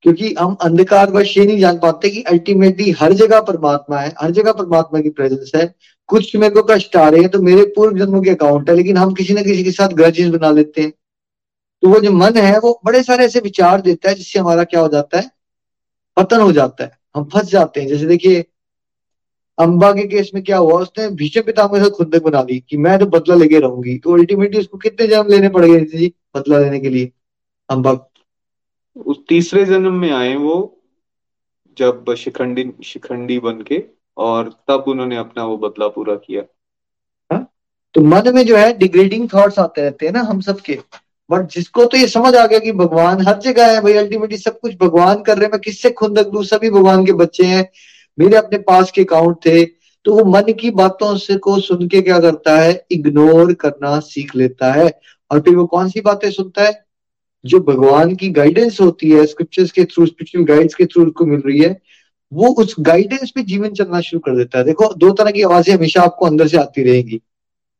क्योंकि 0.02 0.34
हम 0.40 0.56
अंधकार 0.62 1.12
वश 1.12 1.38
ये 1.38 1.46
नहीं 1.46 1.60
जान 1.60 1.78
पाते 1.80 2.10
कि 2.10 2.22
अल्टीमेटली 2.24 2.92
हर 2.92 3.14
जगह 3.14 3.42
परमात्मा 3.42 4.00
है, 4.00 4.14
हर 4.22 4.32
जगह 4.32 4.52
परमात्मा 4.52 5.00
की 5.02 5.10
प्रेजेंस 5.10 5.52
है। 5.56 5.74
कुछ 6.10 6.36
मेरे 6.36 6.54
को 6.54 6.64
कष्ट 6.64 6.96
आ 6.96 7.08
रहे 7.10 7.22
हैं 7.22 7.30
तो 7.30 7.42
मेरे 7.42 7.66
पूर्व 7.76 7.98
जन्मों 7.98 8.22
के 8.22 8.30
अकाउंट 8.30 8.70
है, 8.70 8.76
लेकिन 8.76 8.98
हम 8.98 9.14
किसी 9.14 9.34
ना 9.34 9.42
किसी 9.42 9.64
के 9.64 9.72
साथ 9.72 9.90
ग्रजेस 9.90 10.30
बना 10.30 10.52
लेते 10.52 10.82
हैं। 10.82 10.92
तो 11.84 11.90
वो 11.90 12.00
जो 12.00 12.12
मन 12.12 12.38
है, 12.38 12.58
वो 12.60 12.82
बड़े 12.86 13.04
सारे 13.04 13.26
ऐसे 13.26 13.40
विचार 13.40 13.82
देता 13.82 14.10
है 14.10 14.16
जिससे 14.16 14.40
हमारा 14.40 14.64
क्या 14.64 14.80
हो 14.80 14.88
जाता 14.88 15.20
है? 15.20 15.32
पतन 16.18 16.42
हो 16.42 16.52
जाता 16.52 16.84
है। 16.84 17.00
हम 17.16 17.24
फंस 17.24 17.46
जाते 17.46 17.82
हैं। 17.82 17.88
जैसे 17.88 18.06
देखिए 18.06 18.46
अंबा 19.62 19.92
के 19.92 20.08
केस 20.08 20.32
में 20.36 20.44
क्या 20.44 20.58
हुआ 20.58 20.80
उसने 20.82 21.08
भीष्म 21.10 21.42
पितामह 21.42 21.84
से 21.84 21.90
खुंदक 21.90 22.24
बना 22.24 22.42
ली 22.42 22.60
कि 22.60 22.78
मैं 22.78 22.98
तो 23.00 23.06
बदला 23.06 23.36
लेके 23.36 23.60
रहूँगी। 23.60 23.98
तो 23.98 24.14
अल्टीमेटली 24.14 24.60
उसको 24.60 24.78
कितने 24.78 25.08
जन्म 25.08 25.28
लेने 25.28 25.50
पड़ 25.50 25.66
गए 25.66 25.80
जी 25.80 26.14
बदला 26.38 26.60
लेने 26.60 26.80
के 26.80 26.90
लिए? 26.90 27.12
अंबा। 27.70 27.92
उस 28.96 29.18
तीसरे 29.30 29.66
जन्म 29.66 29.94
में 29.94 30.12
आए 30.12 30.36
वो 30.36 30.56
जब 31.78 32.14
शिखंडी 32.16 32.72
शिखंडी 32.84 33.40
बन 33.40 33.62
के 33.62 33.84
और 34.18 34.50
तब 34.68 34.84
उन्होंने 34.88 35.18
अपना 35.18 35.46
वो 35.46 35.58
बदला 35.58 35.88
पूरा 35.88 36.16
किया। 36.16 36.42
हा? 37.32 37.46
तो 37.94 38.02
मन 38.02 38.36
में 38.36 38.46
जो 38.46 38.58
है 38.58 38.78
डिग्रेडिंग 38.78 39.28
थॉट्स 39.34 39.60
आते 39.60 39.82
रहते 39.82 40.06
हैं 40.06 40.14
ना 40.14 40.22
हम 40.22 40.42
सबके। 40.42 40.78
बट 41.30 41.48
जिसको 41.48 41.86
तो 41.86 41.98
ये 41.98 42.08
समझ 42.08 42.36
आ 42.36 42.46
गया 42.46 42.60
कि 42.60 42.72
भगवान 42.72 43.22
हर 43.28 43.38
जगह 43.40 43.72
है 43.72 43.82
भाई 43.82 43.94
अल्टीमेटली 43.94 44.38
सब 44.38 44.60
कुछ 44.60 44.76
भगवान 44.76 45.22
कर 45.22 45.36
रहे 45.38 45.46
हैं 45.46 45.52
मैं 45.52 45.62
किससे 45.62 45.90
खुंदक 45.92 46.32
लू 46.34 46.44
सभी 46.44 46.70
भगवान 46.70 47.06
के 47.06 47.14
बच्चे 47.14 47.46
हैं। 47.46 47.64
मेरे 48.20 48.36
अपने 48.36 48.58
पास 48.58 48.92
के 48.92 49.02
अकाउंट 49.02 49.38
थे 49.38 49.66
तो 50.06 50.14
वो 50.14 50.24
मन 50.26 50.54
की 50.54 50.72
बातों 50.72 51.18
से 51.18 51.36
को 51.36 51.60
सुन 51.60 51.88
के 51.88 52.02
क्या 52.02 52.20
करता 52.20 52.58
है? 52.58 52.86
इग्नोर 52.92 53.54
करना 53.54 54.00
सीख 54.00 54.36
लेता 54.36 54.72
है। 54.74 55.00
और 55.32 55.40
फिर 55.40 55.56
वो 55.56 55.66
कौन 55.66 55.90
सी 55.90 56.02
बातें 56.02 56.32
सुनता 56.32 56.64
है? 56.64 56.86
जो 57.46 57.60
भगवान 57.60 58.16
की 58.16 58.30
गाइडेंस 58.30 58.82
होती 58.82 59.10
है 59.10 59.26
स्क्रिप्चर्स 59.26 59.72
के 59.72 59.86
थ्रू 59.86 60.06
स्पिरिचुअल 60.06 60.46
गाइड्स 60.46 60.74
के 60.74 60.86
थ्रू 60.86 61.06
उसको 61.06 61.26
मिल 61.26 61.42
रही 61.46 61.60
है, 61.60 61.82
वो 62.34 62.48
उस 62.48 62.76
गाइडेंस 62.80 63.32
पे 63.32 63.44
जीवन 63.44 63.70
चलना 63.70 64.02
शुरू 64.02 64.20
कर 64.20 64.38
देता 64.38 64.58
है। 64.58 64.64
देखो, 64.64 64.94
दो 64.94 65.12
तरह 65.12 65.32
की 65.32 65.42
आवाज़ें 65.42 65.76
हमेशा 65.76 66.02
आपको 66.02 66.26
अंदर 66.26 66.48
से 66.48 66.58
आती 66.58 66.84
रहेंगी। 66.84 67.22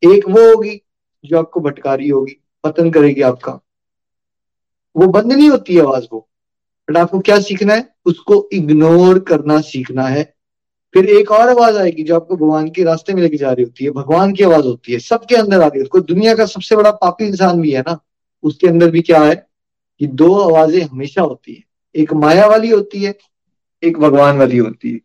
एक 0.04 0.30
वो 0.30 0.56
होगी, 0.56 0.82
जो 1.26 1.40
आपको 1.40 1.60
भटकारी 1.60 2.10
होगी, 2.10 2.42
पतन 2.64 2.92
करेगी 2.92 3.22
आपका। 3.22 3.52
वो 4.96 5.08
बंद 5.08 5.34
नहीं 5.34 5.50
होती 5.50 5.76
है 5.76 5.82
आवाज़ 5.82 6.06
वो। 6.14 6.30
बट 6.90 6.98
आपको 6.98 7.20
क्या 7.20 7.40
सीखना 7.40 7.74
है? 7.74 7.91
उसको 8.06 8.50
इग्नोर 8.54 9.20
करना 9.20 9.62
सीखना 9.62 10.04
है। 10.04 10.34
फिर 10.94 11.06
एक 11.06 11.32
और 11.32 11.50
आवाज़ 11.50 11.78
आएगी 11.78 12.04
जो 12.04 12.16
आपको 12.16 12.36
भगवान 12.36 12.70
के 12.70 12.84
रास्ते 12.84 13.14
में 13.14 13.22
लेके 13.22 13.38
जा 13.38 13.52
रही 13.52 13.64
होती 13.64 13.86
है। 13.86 13.92
भगवान 13.92 14.34
की 14.34 14.44
आवाज़ 14.44 14.66
होती 14.66 14.94
है, 14.94 15.00
सबके 15.00 15.36
अंदर 15.36 15.62
आ 15.62 15.68
रही 15.68 15.80
है। 15.80 16.02
दुनिया 16.02 16.36
का 16.36 16.46
सबसे 16.46 16.76
बड़ा 16.76 16.92
पापी 16.92 17.26
इंसान 17.26 17.62
भी 17.62 17.72
है 17.72 17.82
ना, 17.82 18.00
उसके 18.44 18.68
अंदर 18.68 18.92
भी 18.92 19.02
क्या 19.02 19.24
है 19.24 19.48
कि 20.00 20.08
दो 20.08 20.36
आवाज़ें 20.36 20.82
हमेशा 20.82 21.22
होती 21.22 21.54
है। 21.54 21.64
एक 21.96 22.14
माया 22.14 22.48
वाली 22.48 22.70
होती 22.70 23.04
है, 23.04 23.18
एक 23.84 24.00
भगवान 24.00 24.38
वाली 24.38 24.58
होती 24.58 24.92
है। 24.92 24.98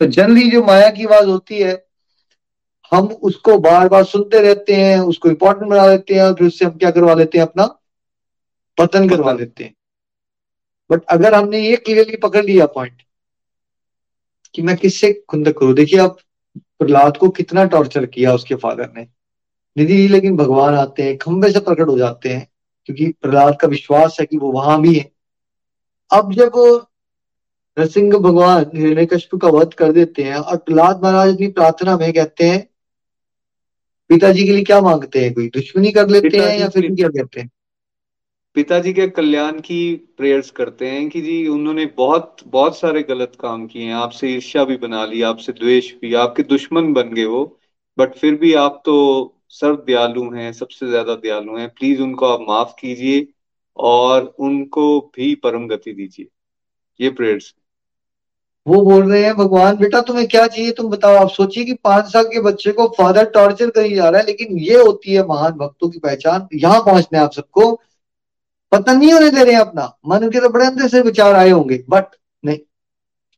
तो 0.00 0.06
जनरली 0.06 0.50
जो 0.50 0.62
माया 0.62 0.90
की 0.90 1.04
आवाज़ 1.04 1.26
होती 1.26 1.58
है, 1.58 1.86
हम 2.92 3.06
उसको 3.06 3.58
बार 3.58 3.88
बार 3.88 4.04
सुनते 4.04 4.40
रहते 4.40 4.74
हैं, 4.74 5.00
उसको 5.00 5.28
इंपॉर्टेंट 5.28 5.70
बना 5.70 5.86
लेते 5.86 6.14
हैं 6.14 6.22
और 6.22 6.34
फिर 6.34 6.46
उससे 6.46 6.64
हम 6.64 6.70
क्या 6.70 6.90
करवा 6.90 7.14
लेते 7.14 7.38
हैं? 7.38 7.46
अपना 7.46 7.66
पतन 8.78 9.08
करवा 9.08 9.32
लेते 9.32 9.64
हैं। 9.64 9.74
बट 10.90 11.04
अगर 11.08 11.34
हमने 11.34 11.60
ये 11.60 11.76
क्लियरली 11.76 12.16
पकड़ 12.16 12.44
लिया 12.44 12.66
पॉइंट 12.66 13.02
कि 14.54 14.62
मैं 14.62 14.76
किससे 14.76 15.12
खुंदक 15.28 15.58
करूँ? 15.58 15.74
देखिए 15.74 16.00
आप 16.00 16.16
प्रहलाद 16.58 17.16
को 17.16 17.28
कितना 17.28 17.64
टॉर्चर 17.64 18.06
किया 18.06 18.34
उसके 18.34 18.54
फादर 18.54 18.92
ने। 18.96 19.06
निधि 19.76 20.06
लेकिन 20.08 20.36
भगवान 20.36 20.74
आते 20.74 21.02
हैं 21.02 21.16
खंबे 21.18 21.50
से 21.52 21.60
प्रकट 21.60 21.88
हो 21.88 21.98
जाते 21.98 22.28
हैं 22.28 22.46
क्योंकि 22.86 23.06
प्रहलाद 23.22 23.58
का 23.60 23.68
विश्वास 23.68 24.16
है 24.20 24.26
कि 24.26 24.36
वो 24.36 24.52
वहाँ 24.52 24.80
भी 24.82 24.94
है। 24.94 25.10
अब 26.10 26.32
जब 26.32 26.52
नरसिंह 27.76 28.18
भगवान 28.18 28.70
हिरण्य 28.74 29.06
कश्यप 29.06 29.40
का 29.40 29.48
वध 29.48 29.74
कर 29.74 29.92
देते 29.92 30.22
हैं 30.22 30.36
और 30.36 30.56
प्रहलाद 30.56 31.02
महाराज 31.02 31.34
अपनी 31.34 31.48
प्रार्थना 31.48 31.96
में 31.96 32.12
कहते 32.12 32.44
हैं 32.44 32.68
पिताजी 34.10 34.44
के 34.44 34.52
लिए 34.52 34.64
क्या 34.64 34.80
मांगते 34.80 35.20
हैं? 35.20 35.32
कोई 35.34 35.48
दुश्मनी 35.48 35.92
कर 35.92 36.08
लेते 36.08 36.38
हैं 36.38 36.58
या 36.58 36.68
फिर 36.68 36.94
क्या 36.94 37.08
कहते 37.08 37.40
हैं? 37.40 37.50
पिताजी 38.56 38.92
के 38.92 39.06
कल्याण 39.08 39.58
की 39.60 39.94
प्रेयर्स 40.16 40.50
करते 40.50 40.86
हैं 40.86 41.08
कि 41.08 41.20
जी 41.20 41.46
उन्होंने 41.48 41.84
बहुत 41.86 42.36
बहुत 42.46 42.78
सारे 42.78 43.02
गलत 43.02 43.32
काम 43.40 43.66
किए 43.66 43.82
हैं। 43.82 43.94
आपसे 43.94 44.28
ईर्ष्या 44.28 44.64
भी 44.64 44.76
बना 44.76 45.04
ली, 45.04 45.22
आपसे 45.22 45.52
द्वेष 45.52 45.92
भी, 45.94 46.14
आपके 46.14 46.42
दुश्मन 46.42 46.92
बन 46.92 47.12
गए 47.14 47.24
वो। 47.24 47.44
बट 47.98 48.14
फिर 48.14 48.34
भी 48.34 48.52
आप 48.54 48.82
तो 48.84 48.96
सर्व 49.48 49.76
दयालु 49.86 50.30
हैं, 50.30 50.52
सबसे 50.52 50.88
ज़्यादा 50.88 51.14
दयालु 51.14 51.56
हैं। 51.56 51.68
प्लीज़ 51.68 52.02
उनको 52.02 52.26
आप 52.26 52.40
माफ़ 52.40 52.72
कीजिए 52.80 53.26
और 53.76 54.24
उनको 54.38 55.00
भी 55.16 55.34
परम 55.34 55.66
गति 55.68 55.92
दीजिए। 55.92 56.26
ये 57.00 57.10
प्रेयर्स 57.10 57.54
वो 58.66 58.80
बोल 58.82 59.10
रहे 59.12 59.22
हैं, 59.24 59.34
भगवान, 59.34 59.76
बेटा 59.76 60.00
तुम्हें 60.00 60.26
क्या 60.28 60.46
चाहिए? 60.46 60.70
तुम 60.70 60.90
बताओ। 60.90 61.14
आप 61.16 61.28
सोचिए 61.28 61.64
कि 61.64 61.74
पाँच 61.74 62.04
साल 62.04 62.24
के 62.24 62.40
बच्चे 62.40 62.72
को 62.72 62.86
फादर 62.88 63.24
टॉर्चर 63.24 63.70
करी 63.70 63.94
जा 63.94 64.08
रहा 64.08 64.20
है, 64.20 64.26
लेकिन 64.26 64.58
ये 64.58 64.80
होती 64.80 65.12
है 65.12 65.26
महान 65.26 65.52
भक्तों 65.52 65.88
की 65.88 65.98
पहचान। 65.98 66.48
यहाँ 66.54 66.80
पहुँचने 66.80 67.18
आप 67.18 67.32
सबको। 67.32 67.80
पता 68.72 68.92
नहीं 68.92 69.12
होने 69.12 69.30
दे 69.30 69.44
रहे 69.44 69.54
हैं 69.54 69.60
अपना। 69.60 69.84
मन 70.06 70.28
के 70.30 70.40
तो 70.40 70.48
बड़े 70.48 70.66
अंदर 70.66 70.88
से 70.88 71.00
विचार 71.00 71.34
आए 71.34 71.50
होंगे 71.50 71.84
बट 71.90 72.04
नहीं। 72.44 72.58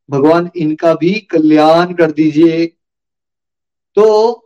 भगवान 0.09 0.51
इनका 0.57 0.95
भी 0.95 1.13
कल्याण 1.31 1.93
कर 1.95 2.11
दीजिए। 2.11 2.67
तो 3.97 4.39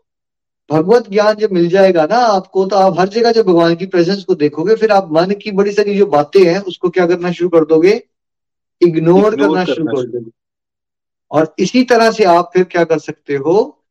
भगवत 0.70 1.08
ज्ञान 1.10 1.34
जब 1.34 1.52
मिल 1.52 1.68
जाएगा 1.68 2.04
ना 2.06 2.16
आपको 2.16 2.64
तो 2.66 2.76
आप 2.76 2.98
हर 3.00 3.08
जगह 3.08 3.32
जब 3.32 3.46
भगवान 3.46 3.74
की 3.76 3.86
प्रेजेंस 3.86 4.24
को 4.24 4.34
देखोगे 4.34 4.74
फिर 4.74 4.92
आप 4.92 5.08
मन 5.12 5.34
की 5.42 5.50
बड़ी 5.52 5.72
सारी 5.72 5.96
जो 5.98 6.06
बातें 6.06 6.44
हैं 6.44 6.58
उसको 6.60 6.88
क्या 6.90 7.06
करना 7.06 7.32
शुरू 7.32 7.48
कर 7.48 7.64
दोगे? 7.64 7.92
इग्नोर 8.80 9.36
करना 9.36 9.64
शुरू 9.64 9.86
कर 9.86 10.06
दोगे। 10.06 10.30
और 11.30 11.54
इसी 11.58 11.82
तरह 11.84 12.10
से 12.10 12.24
आप 12.24 12.50
फिर 12.54 12.64
क्या 12.64 12.84
कर 12.84 12.98
सकते 12.98 13.34
हो? 13.34 13.84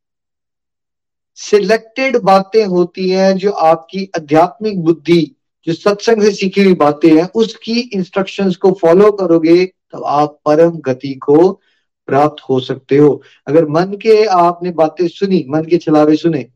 सिलेक्टेड 1.37 2.17
बातें 2.17 2.65
होती 2.65 3.09
हैं 3.09 3.35
जो 3.37 3.51
आपकी 3.51 4.09
आध्यात्मिक 4.15 4.83
बुद्धि 4.83 5.35
जो 5.67 5.73
सत्संग 5.73 6.21
से 6.21 6.31
सीखी 6.31 6.63
हुई 6.63 6.73
बातें 6.73 7.17
हैं, 7.17 7.29
उसकी 7.35 7.79
इंस्ट्रक्शंस 7.79 8.55
को 8.55 8.71
फॉलो 8.71 9.11
करोगे, 9.11 9.65
तब 9.65 10.03
आप 10.05 10.39
परम 10.45 10.69
गति 10.69 11.13
को 11.13 11.61
प्राप्त 12.07 12.43
हो 12.49 12.59
सकते 12.59 12.97
हो। 12.97 13.21
अगर 13.47 13.65
मन 13.65 13.85
के 13.85 14.25
आपने 14.25 14.71
बातें 14.71 15.07
सुनी, 15.07 15.45
मन 15.49 15.63
के 15.63 15.77
छलावे 15.77 16.15
सुने, 16.15 16.47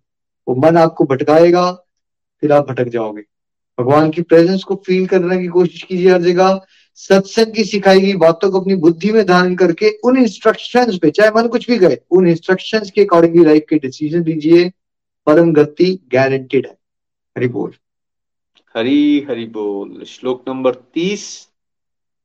वो 0.48 0.56
मन 0.56 0.78
आपको 0.78 1.06
भटकाएगा, 1.06 1.72
फिर 2.42 2.52
आप 2.52 2.70
भटक 2.70 2.88
जाओगे। 2.88 3.22
भगवान 3.80 4.10
की 4.10 4.22
प्रेजेंस 4.22 4.64
को 4.64 4.84
फील 4.86 5.08
करने 5.08 5.40
की 5.40 5.48
कोशिश 5.48 5.84
कीजिए 5.84 6.12
हर 6.12 6.22
जगह। 6.22 6.62
सत्संग 6.96 7.54
की 7.54 7.64
सिखाई 7.64 8.02
गई 8.02 8.14
बातों 8.14 8.52
को 8.52 8.62
अपनी 8.62 8.76
बुद्धि 8.76 9.12
में 9.12 9.26
धारण 9.26 9.56
करके 9.56 9.98
उन 10.04 10.18
इंस्ट्रक्शंस 10.18 10.98
पे, 10.98 11.12
चाहे 11.12 11.30
मन 11.36 11.48
कुछ 11.48 11.72
भी 11.72 11.78
गए 11.78 12.00
उन 12.12 12.28
इंस्ट्रक्शंस 12.28 12.92
के 12.92 13.02
अकॉर्डिंगली 13.02 13.46
लाइफ 13.46 13.64
के 13.70 13.76
डिसीज़न 13.76 14.24
दीजिए। 14.24 14.72
परम 15.26 15.54
गति 15.54 16.00
गारंटेड 16.14 16.66
है। 16.66 16.78
हरि 17.38 17.48
बोल। 17.48 17.74
हरी 18.76 19.26
हरि 19.30 19.46
बोल। 19.46 20.04
श्लोक 20.04 20.44
नंबर 20.48 20.76
तीस। 20.76 21.50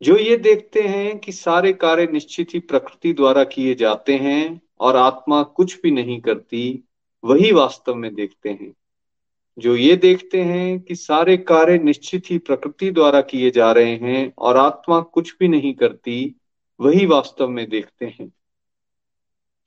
जो 0.03 0.17
ये 0.17 0.37
देखते 0.37 0.81
हैं 0.81 1.19
कि 1.19 1.33
सारे 1.33 1.73
कार्य 1.73 2.09
निश्चित 2.13 2.49
ही 2.55 2.61
प्रकृति 2.61 3.13
द्वारा 3.13 3.45
किए 3.45 3.75
जाते 3.75 4.17
हैं 4.17 4.61
और 4.81 4.97
आत्मा 4.97 5.43
कुछ 5.43 5.81
भी 5.83 5.91
नहीं 5.91 6.21
करती, 6.21 6.85
वही 7.25 7.53
वास्तव 7.53 7.95
में 7.95 8.15
देखते 8.15 8.49
हैं। 8.49 8.75
जो 9.59 9.77
ये 9.77 9.97
देखते 9.97 10.41
हैं 10.41 10.81
कि 10.81 10.95
सारे 10.95 11.37
कार्य 11.37 11.79
निश्चित 11.79 12.23
ही 12.31 12.39
प्रकृति 12.39 12.91
द्वारा 12.91 13.21
किए 13.21 13.51
जा 13.51 13.73
रहे 13.73 13.97
हैं 13.97 14.33
और 14.39 14.57
आत्मा 14.57 15.01
कुछ 15.01 15.35
भी 15.41 15.49
नहीं 15.49 15.75
करती, 15.75 16.35
वही 16.81 17.07
वास्तव 17.07 17.49
में 17.49 17.69
देखते 17.69 18.07
हैं। 18.07 18.33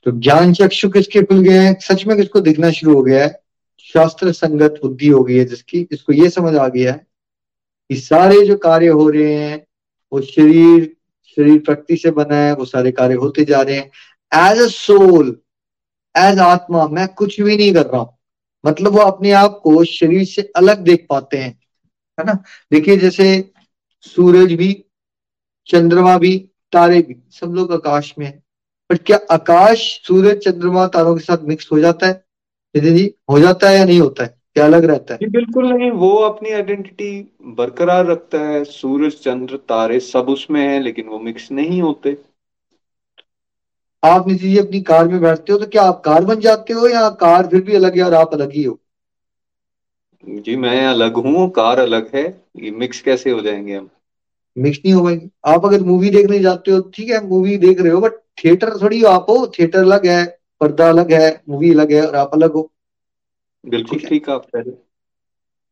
तो 0.03 0.11
ज्ञान 0.11 0.53
चक्षु 0.53 0.89
किसके 0.89 1.23
खुल 1.23 1.39
गए 1.39 1.59
हैं? 1.59 1.80
सच 1.80 2.05
में 2.05 2.17
किसको 2.17 2.39
दिखना 2.39 2.71
शुरू 2.71 2.93
हो 2.93 3.01
गया 3.01 3.23
है? 3.23 3.46
शास्त्र 3.80 4.32
संगत 4.32 4.80
बुद्धि 4.84 5.07
हो 5.07 5.23
गई 5.23 5.38
है 5.38 5.45
जिसकी, 5.45 5.84
जिसको 5.84 6.13
ये 6.13 6.30
समझ 6.30 6.55
आ 6.55 6.67
गया 6.67 6.91
है 6.93 7.07
कि 7.89 7.95
सारे 7.95 8.45
जो 8.45 8.57
कार्य 8.57 8.88
हो 8.88 9.09
रहे 9.09 9.34
हैं, 9.34 9.67
वो 10.11 10.21
शरीर 10.21 10.95
शरीर 11.38 11.59
प्रकृति 11.59 11.97
से 11.97 12.11
बना 12.11 12.36
है, 12.36 12.53
वो 12.55 12.65
सारे 12.65 12.91
कार्य 12.91 13.13
होते 13.13 13.45
जा 13.45 13.61
रहे 13.61 13.75
हैं। 13.75 13.91
एज 14.51 14.59
अ 14.59 14.67
सोल 14.67 15.39
एज 16.17 16.39
आत्मा, 16.39 16.88
मैं 16.88 17.07
कुछ 17.07 17.41
भी 17.41 17.57
नहीं 17.57 17.73
कर 17.73 17.86
रहा 17.86 18.01
हूँ। 18.01 18.17
मतलब 18.65 18.91
वो 18.91 18.99
अपने 18.99 19.32
आप 19.32 19.59
को 19.63 19.84
शरीर 19.84 20.25
से 20.25 20.51
अलग 20.55 20.78
देख 20.78 21.05
पाते 21.09 21.38
हैं, 21.38 21.59
है 22.19 22.25
ना? 22.25 22.43
देखिए, 22.71 22.97
जैसे 22.97 23.51
सूरज 24.01 24.53
भी, 24.53 24.86
चंद्रमा 25.67 26.17
भी, 26.17 26.49
तारे 26.71 27.01
भी, 27.01 27.15
सब 27.32 27.47
लोग 27.47 27.73
आकाश 27.73 28.15
में 28.19 28.25
है। 28.25 28.43
पर 28.89 28.97
क्या 28.97 29.19
आकाश, 29.32 30.01
सूरज, 30.07 30.38
चंद्रमा, 30.38 30.88
तारों 30.88 31.15
के 31.15 31.23
साथ 31.23 31.38
मिक्स 31.38 31.69
हो 31.71 31.80
जाता 31.80 32.07
है? 32.07 32.26
जी 32.76 33.03
हो 33.30 33.39
जाता 33.39 33.70
है 33.70 33.78
या 33.78 33.86
नहीं 33.86 33.99
होता 33.99 34.24
है 34.24 34.30
क्या 34.55 34.65
अलग 34.65 34.86
रहता 34.86 35.13
है? 35.13 35.30
बिल्कुल 35.30 35.68
नहीं 35.68 35.89
वो 35.93 36.09
अपनी 36.26 36.51
आइडेंटिटी 36.51 37.09
बरकरार 37.57 38.05
रखता 38.05 38.39
है 38.41 38.63
सूरज 38.65 39.13
चंद्र 39.24 39.57
तारे 39.70 39.99
सब 40.05 40.30
उसमें 40.30 40.61
है 40.61 40.80
लेकिन 40.80 41.07
वो 41.07 41.20
मिक्स 41.22 41.51
नहीं 41.51 41.82
होते। 41.82 42.18
आप 44.03 44.28
निजी 44.28 44.57
अपनी 44.57 44.82
कार 44.82 45.07
में 45.07 45.20
बैठते 45.22 45.53
हो 45.53 45.57
तो 45.59 45.65
क्या 45.68 45.84
आप 45.84 46.01
कार 46.05 46.26
बन 46.26 46.39
जाते 46.39 46.74
हो 46.74 46.88
या 46.88 47.07
कार 47.20 47.47
फिर 47.47 47.61
भी 47.63 47.76
अलग 47.76 47.97
है 47.97 48.03
और 48.03 48.13
आप 48.13 48.34
अलग 48.34 48.51
ही 48.53 48.63
हो? 48.63 48.80
जी 50.41 50.55
मैं 50.55 50.86
अलग 50.88 51.15
हूँ 51.26 51.49
कार 51.51 51.80
अलग 51.80 52.09
है 52.15 52.24
ये 52.57 52.72
मिक्स 52.74 53.01
कैसे 53.01 53.32
हो 53.32 53.41
जाएँगे 53.41 53.76
हम? 53.76 53.89
मिक्स 54.55 54.80
नहीं 54.86 54.93
हो 54.93 55.03
पाएँगे। 55.03 55.30
आप 55.45 55.65
अगर 55.65 55.84
मूवी 55.84 56.09
देखने 56.09 56.39
जाते 56.39 56.72
हो 56.72 56.80
ठीक 56.93 57.09
है 57.09 57.24
मूवी 57.28 57.57
देख 57.57 57.82
रहे 57.82 57.91
हो 57.91 57.99
बट 58.01 58.13
थिएटर 58.38 58.78
थोड़ी 58.82 58.99
हो 59.01 59.09
आप 59.09 59.30
हो 59.30 59.45
थिएटर 59.49 59.80
अलग 59.80 60.05
है। 60.05 60.36
पर्दा 60.61 60.89
अलग 60.89 61.11
है 61.13 61.29
मूवी 61.49 61.71
अलग 61.71 61.91
है 61.91 62.05
और 62.07 62.15
आप 62.15 62.31
अलग 62.33 62.51
हो। 62.51 62.69
बिल्कुल 63.63 63.99
ठीक 63.99 64.29
आप 64.29 64.45
कह 64.45 64.59
रहे 64.59 64.71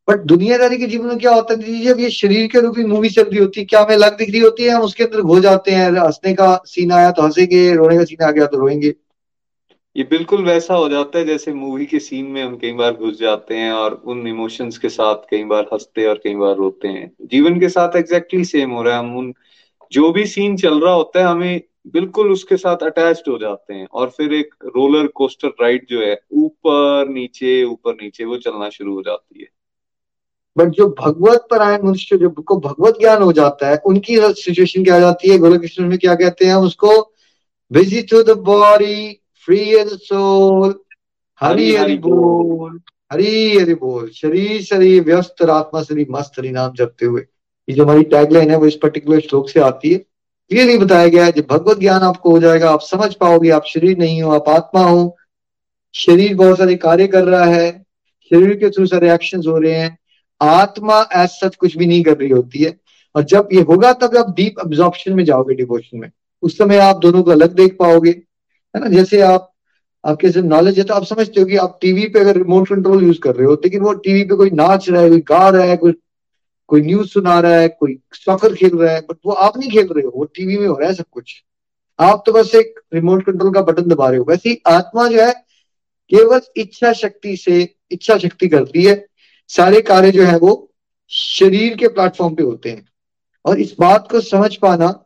बट 0.08 0.20
दुनियादारी 0.24 0.76
के 0.78 0.86
जीवन 0.86 1.06
में 1.06 1.18
क्या 1.18 1.32
होता 1.34 1.54
है 1.54 1.80
जब 1.82 2.00
ये 2.00 2.10
शरीर 2.10 2.46
के 2.46 2.60
रूप 2.60 2.76
में 2.78 2.84
मूवी 2.84 3.08
चल 3.08 3.22
रही 3.22 3.38
होती 3.38 3.60
है 3.60 3.66
क्या 3.66 3.80
हमें 3.82 3.96
लग 3.96 4.16
दिख 4.16 4.30
रही 4.30 4.40
होती 4.40 4.64
है? 4.64 4.70
हम 4.70 4.82
उसके 4.82 5.04
अंदर 5.04 5.20
घो 5.22 5.40
जाते 5.40 5.70
हैं 5.70 5.90
हंसने 5.92 6.34
का 6.34 6.54
सीन 6.66 6.92
आया 6.92 7.10
तो 7.10 7.22
हंसेंगे 7.22 7.74
रोने 7.74 7.96
का 7.96 8.04
सीन 8.04 8.24
आ 8.24 8.30
गया 8.30 8.46
तो 8.46 8.58
रोएँगे। 8.58 8.94
ये 9.96 10.04
बिल्कुल 10.04 10.44
वैसा 10.44 10.74
हो 10.74 10.88
जाता 10.88 11.18
है 11.18 11.24
जैसे 11.24 11.52
मूवी 11.52 11.86
के 11.86 11.98
सीन 11.98 12.26
में 12.26 12.42
हम 12.44 12.56
कई 12.56 12.72
बार 12.72 12.92
घुस 12.92 13.18
जाते 13.18 13.54
हैं 13.54 13.72
और 13.72 13.94
उन 14.06 14.26
इमोशंस 14.28 14.78
के 14.78 14.88
साथ 14.88 15.22
कई 15.30 15.44
बार 15.44 15.66
हँसते 15.72 16.06
और 16.06 16.20
कई 16.24 16.34
बार 16.34 16.54
रोते 16.56 16.88
हैं। 16.88 17.10
जीवन 17.26 17.60
के 17.60 17.68
साथ 17.68 17.96
एग्जैक्टली 17.96 18.38
exactly 18.40 18.52
सेम 18.52 18.70
हो 18.70 18.82
रहा 18.82 18.94
है। 18.94 19.00
हम 19.00 19.16
उन 19.16 19.32
जो 19.92 20.12
भी 20.12 20.26
सीन 20.26 20.56
चल 20.56 20.80
रहा 20.80 20.92
होता 20.94 21.20
है 21.20 21.26
हमें 21.26 21.60
बिल्कुल 21.86 22.32
उसके 22.32 22.56
साथ 22.56 22.76
अटैच्ड 22.76 23.28
हो 23.28 23.38
जाते 23.38 23.74
हैं। 23.74 23.86
और 23.92 24.10
फिर 24.10 24.32
एक 24.34 24.54
रोलर 24.66 25.06
कोस्टर 25.06 25.48
राइड 25.48 25.86
जो 25.90 26.00
है 26.00 26.20
ऊपर 26.32 27.08
नीचे 27.08 27.62
ऊपर 27.64 27.94
नीचे 27.94 28.24
वो 28.24 28.36
चलना 28.36 28.68
शुरू 28.70 28.94
हो 28.94 29.02
जाती 29.02 29.40
है। 29.40 29.48
बट 30.56 30.68
जो 30.68 30.88
भगवत 31.00 31.46
परायण 31.50 31.82
मनुष्य 31.82 32.16
जो 32.16 32.30
को 32.30 32.56
भगवत 32.56 32.98
ज्ञान 33.00 33.22
हो 33.22 33.32
जाता 33.32 33.68
है 33.68 33.76
उनकी 33.86 34.16
सिचुएशन 34.18 34.84
क्या 34.84 35.00
जाती 35.00 35.28
है? 35.28 35.38
गोलक 35.38 35.60
कृष्ण 35.60 35.86
में 35.88 35.98
क्या 35.98 36.14
कहते 36.14 36.44
हैं? 36.44 36.54
उसको 36.54 37.12
busy 37.72 38.02
to 38.02 38.22
the 38.22 38.30
body 38.30 39.20
free 39.46 39.58
as 39.58 39.88
soul 39.88 40.74
Hari 41.40 41.74
Hari 41.76 41.96
बोल। 41.96 42.80
हरी 43.12 43.58
हरि 43.58 43.74
बोल। 43.74 44.08
शरीर 44.10 44.62
शरीर 44.62 45.02
व्यस्त 45.04 45.42
आत्मा 45.42 45.82
शरीर 45.82 46.06
मस्त 46.10 46.38
हरि 46.38 46.50
नाम 46.50 46.72
जपते 46.72 47.06
हुए। 47.06 47.20
ये 47.68 47.72
जो 47.72 47.84
हमारी 47.84 48.02
टैगलाइन 48.02 48.50
है 48.50 48.56
वो 48.56 48.66
इस 48.66 48.76
पर्टिकुलर 48.76 49.20
श्लोक 49.20 49.48
से 49.48 49.60
आती 49.60 49.92
है। 49.92 50.04
क्लियरली 50.50 50.78
बताया 50.78 51.08
गया 51.08 51.30
जब 51.30 51.46
भगवत 51.50 51.78
ज्ञान 51.78 52.02
आपको 52.02 52.30
हो 52.30 52.38
जाएगा, 52.38 52.70
आप 52.70 52.80
समझ 52.80 53.14
पाओगे, 53.14 53.50
आप 53.50 53.64
शरीर 53.66 53.98
नहीं 53.98 54.22
हो, 54.22 54.30
आप 54.30 54.48
आत्मा 54.48 54.82
हो। 54.82 55.16
शरीर 55.94 56.34
बहुत 56.34 56.58
सारे 56.58 56.74
कार्य 56.76 57.06
कर 57.06 57.24
रहा 57.24 57.44
है, 57.44 57.70
शरीर 58.30 58.54
के 58.54 58.70
थ्रू 58.70 58.86
सारे 58.86 59.12
एक्शन 59.14 59.42
हो 59.48 59.58
रहे 59.58 59.72
हैं। 59.72 59.98
आत्मा 60.40 61.00
एज 61.16 61.28
सच 61.28 61.56
कुछ 61.56 61.76
भी 61.76 61.86
नहीं 61.86 62.02
कर 62.02 62.16
रही 62.16 62.28
होती 62.28 62.58
है। 62.58 62.76
और 63.14 63.22
जब 63.22 63.48
ये 63.52 63.60
होगा, 63.60 63.92
तब 63.92 64.16
आप 64.16 64.34
डीप 64.36 64.54
अब्जॉर्प्शन 64.60 65.12
में 65.12 65.24
जाओगे 65.24 65.54
डिवोशन 65.54 65.98
में। 65.98 66.10
उस 66.42 66.58
समय 66.58 66.76
आप 66.76 66.98
दोनों 66.98 67.22
को 67.22 67.30
अलग 67.30 67.54
देख 67.54 67.76
पाओगे, 67.78 68.10
है 68.10 68.80
ना? 68.80 68.88
जैसे 68.88 69.20
आप, 69.20 69.52
आपके 70.06 70.30
से 70.30 70.42
नॉलेज 70.42 70.78
है 70.78 70.84
तो 70.84 70.94
आप 70.94 71.04
समझते 71.04 71.40
हो 71.40 71.46
कि 71.46 71.56
आप 71.56 71.78
टीवी 71.80 72.08
पे 72.08 72.20
अगर 72.20 72.36
रिमोट 72.36 72.68
कंट्रोल 72.68 73.04
यूज़ 73.04 73.18
कर 73.18 73.34
रहे 73.34 73.46
हो, 73.46 73.54
लेकिन 73.54 73.80
वो 73.80 73.92
टीवी 73.92 74.24
पे 74.24 74.34
कोई 74.34 74.50
नाच 74.50 74.88
रहा 74.90 75.02
है, 75.02 75.08
कोई 75.08 75.20
गा 75.20 75.48
रहा 75.48 75.62
है, 75.62 75.76
कोई 75.76 75.92
कोई 76.68 76.80
न्यूज़ 76.80 77.08
सुना 77.08 77.40
रहा 77.40 77.56
है, 77.56 77.68
कोई 77.68 77.98
सॉकर 78.12 78.54
खेल 78.54 78.76
रहा 78.76 78.92
है 78.92 79.00
बट 79.00 79.16
वो 79.26 79.32
आप 79.32 79.58
नहीं 79.58 79.70
खेल 79.70 79.86
रहे 79.86 80.04
हो, 80.04 80.12
वो 80.16 80.24
टीवी 80.24 80.58
में 80.58 80.66
हो 80.66 80.78
रहा 80.78 80.88
है 80.88 80.94
सब 80.94 81.04
कुछ। 81.10 81.42
आप 82.00 82.22
तो 82.26 82.32
बस 82.32 82.54
एक 82.54 82.80
रिमोट 82.94 83.24
कंट्रोल 83.26 83.52
का 83.54 83.62
बटन 83.62 83.82
दबा 83.82 84.08
रहे 84.08 84.18
हो। 84.18 84.24
वैसे 84.24 84.60
आत्मा 84.66 85.08
जो 85.08 85.20
है, 85.22 85.32
केवल 86.10 86.40
इच्छा 86.56 86.92
शक्ति 86.92 87.36
से 87.36 87.74
इच्छा 87.90 88.18
शक्ति 88.18 88.48
करती 88.48 88.84
है। 88.84 89.06
सारे 89.48 89.80
कार्य 89.80 90.10
जो 90.10 90.24
है 90.24 90.38
वो 90.38 90.72
शरीर 91.08 91.76
के 91.76 91.88
प्लेटफॉर्म 91.88 92.34
पे 92.34 92.42
होते 92.42 92.70
हैं। 92.70 92.88
और 93.44 93.60
इस 93.60 93.76
बात 93.80 94.10
को 94.10 94.20
समझ 94.20 94.56
पाना, 94.56 95.04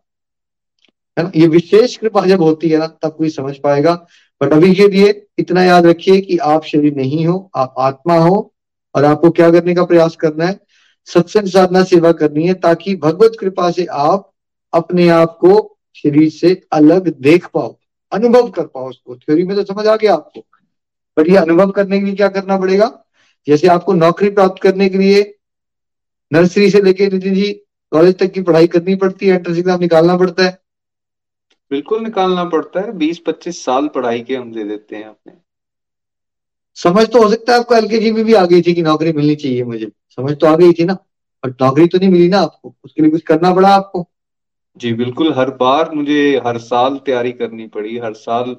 है 1.19 1.24
ना, 1.24 1.32
ये 1.37 1.47
विशेष 1.47 1.97
कृपा 1.97 2.27
जब 2.27 2.43
होती 2.43 2.69
है 2.69 2.78
ना, 2.78 2.87
तब 2.87 3.09
कोई 3.09 3.31
समझ 3.31 3.57
पाएगा। 3.57 4.07
बट 4.43 4.53
अभी 4.53 4.74
के 4.74 4.89
लिए 4.89 5.27
इतना 5.39 5.65
याद 5.65 5.87
रखिए 5.87 6.20
कि 6.20 6.39
आप 6.39 6.65
शरीर 6.65 6.95
नहीं 6.95 7.27
हो, 7.27 7.51
आप 7.57 7.74
आत्मा 7.78 8.15
हो, 8.15 8.55
और 8.95 9.05
आपको 9.05 9.31
क्या 9.31 9.51
करने 9.51 9.74
का 9.74 9.85
प्रयास 9.85 10.16
करना 10.16 10.47
है? 10.47 10.61
सत्संग 11.09 11.47
साधना 11.48 11.82
सेवा 11.85 12.12
करनी 12.12 12.47
है 12.47 12.55
ताकि 12.60 12.94
भगवत 12.98 13.36
कृपा 13.40 13.70
से 13.70 13.85
आप 13.85 14.31
अपने 14.72 15.09
आप 15.10 15.36
को 15.40 15.55
शरीर 15.97 16.28
से 16.31 16.60
अलग 16.72 17.09
देख 17.20 17.47
पाओ 17.55 17.77
अनुभव 18.12 18.48
कर 18.51 18.66
पाओ 18.66 18.89
उसको। 18.89 19.16
थ्योरी 19.16 19.44
में 19.44 19.56
तो 19.56 19.64
समझ 19.64 19.86
आ 19.86 19.97
गया 19.97 20.14
आपको। 20.14 20.44
बट 21.16 21.28
ये 21.28 21.36
अनुभव 21.36 21.70
करने 21.70 21.98
के 21.98 22.05
लिए 22.05 22.14
क्या 22.14 22.28
करना 22.31 22.59
पड़ेगा? 22.59 22.86
जैसे 23.47 23.68
आपको 23.68 23.93
नौकरी 23.94 24.31
प्राप्त 24.31 24.62
करने 24.62 24.89
के 24.89 24.98
लिए 24.98 25.22
नर्सरी 26.31 26.70
से 26.70 26.81
लेके 26.82 27.06
नितिन 27.09 27.35
जी 27.35 27.52
कॉलेज 27.93 28.18
तक 28.18 28.32
की 28.32 28.43
पढ़ाई 28.43 28.66
करनी 28.68 28.94
पड़ती 28.97 29.27
है 29.27 29.35
एंट्रेंस 29.35 29.59
एग्ज़ाम 29.59 29.81
निकालना 29.81 30.16
पड़ता 30.16 30.44
है। 30.44 30.59
बिल्कुल 31.70 32.02
निकालना 32.02 32.44
पड़ता 32.47 32.81
है। 32.81 32.93
बीस 32.93 33.18
पच्चीस 33.27 33.64
साल 33.64 33.89
पढ़ाई 33.89 34.20
के 34.20 34.36
हम 34.36 34.52
दे 34.52 34.64
देते 34.64 34.97
हैं 34.97 35.05
अपने। 35.05 35.32
समझ 36.77 37.06
तो 37.09 37.22
हो 37.22 37.31
सकता 37.31 37.52
है 37.52 37.59
आपको 37.59 37.74
एलकेजी 37.74 38.10
में 38.12 38.24
भी 38.24 38.35
आ 38.35 38.44
गई 38.44 38.62
थी 38.62 38.74
कि 38.74 38.82
नौकरी 38.82 39.12
मिलनी 39.12 39.35
चाहिए 39.36 39.64
मुझे। 39.64 39.90
समझ 40.19 40.37
तो 40.39 40.47
आ 40.47 40.57
गई 40.57 40.73
थी 40.73 40.85
ना। 40.85 40.97
और 41.45 41.51
नौकरी 41.51 41.87
तो 41.87 41.99
नहीं 41.99 42.09
मिली 42.09 42.28
ना 42.28 42.39
आपको। 42.39 42.74
उसके 42.85 43.03
लिए 43.03 43.11
कुछ 43.11 43.23
करना 43.23 43.55
पड़ा 43.55 43.69
आपको? 43.69 44.07
जी, 44.77 44.93
बिल्कुल। 44.93 45.32
हर 45.32 45.51
बार 45.51 45.91
मुझे 45.91 46.41
हर 46.47 46.59
साल 46.59 46.99
तैयारी 46.99 47.32
करनी 47.32 47.66
पड़ी। 47.66 47.99
हर 47.99 48.15
साल 48.15 48.57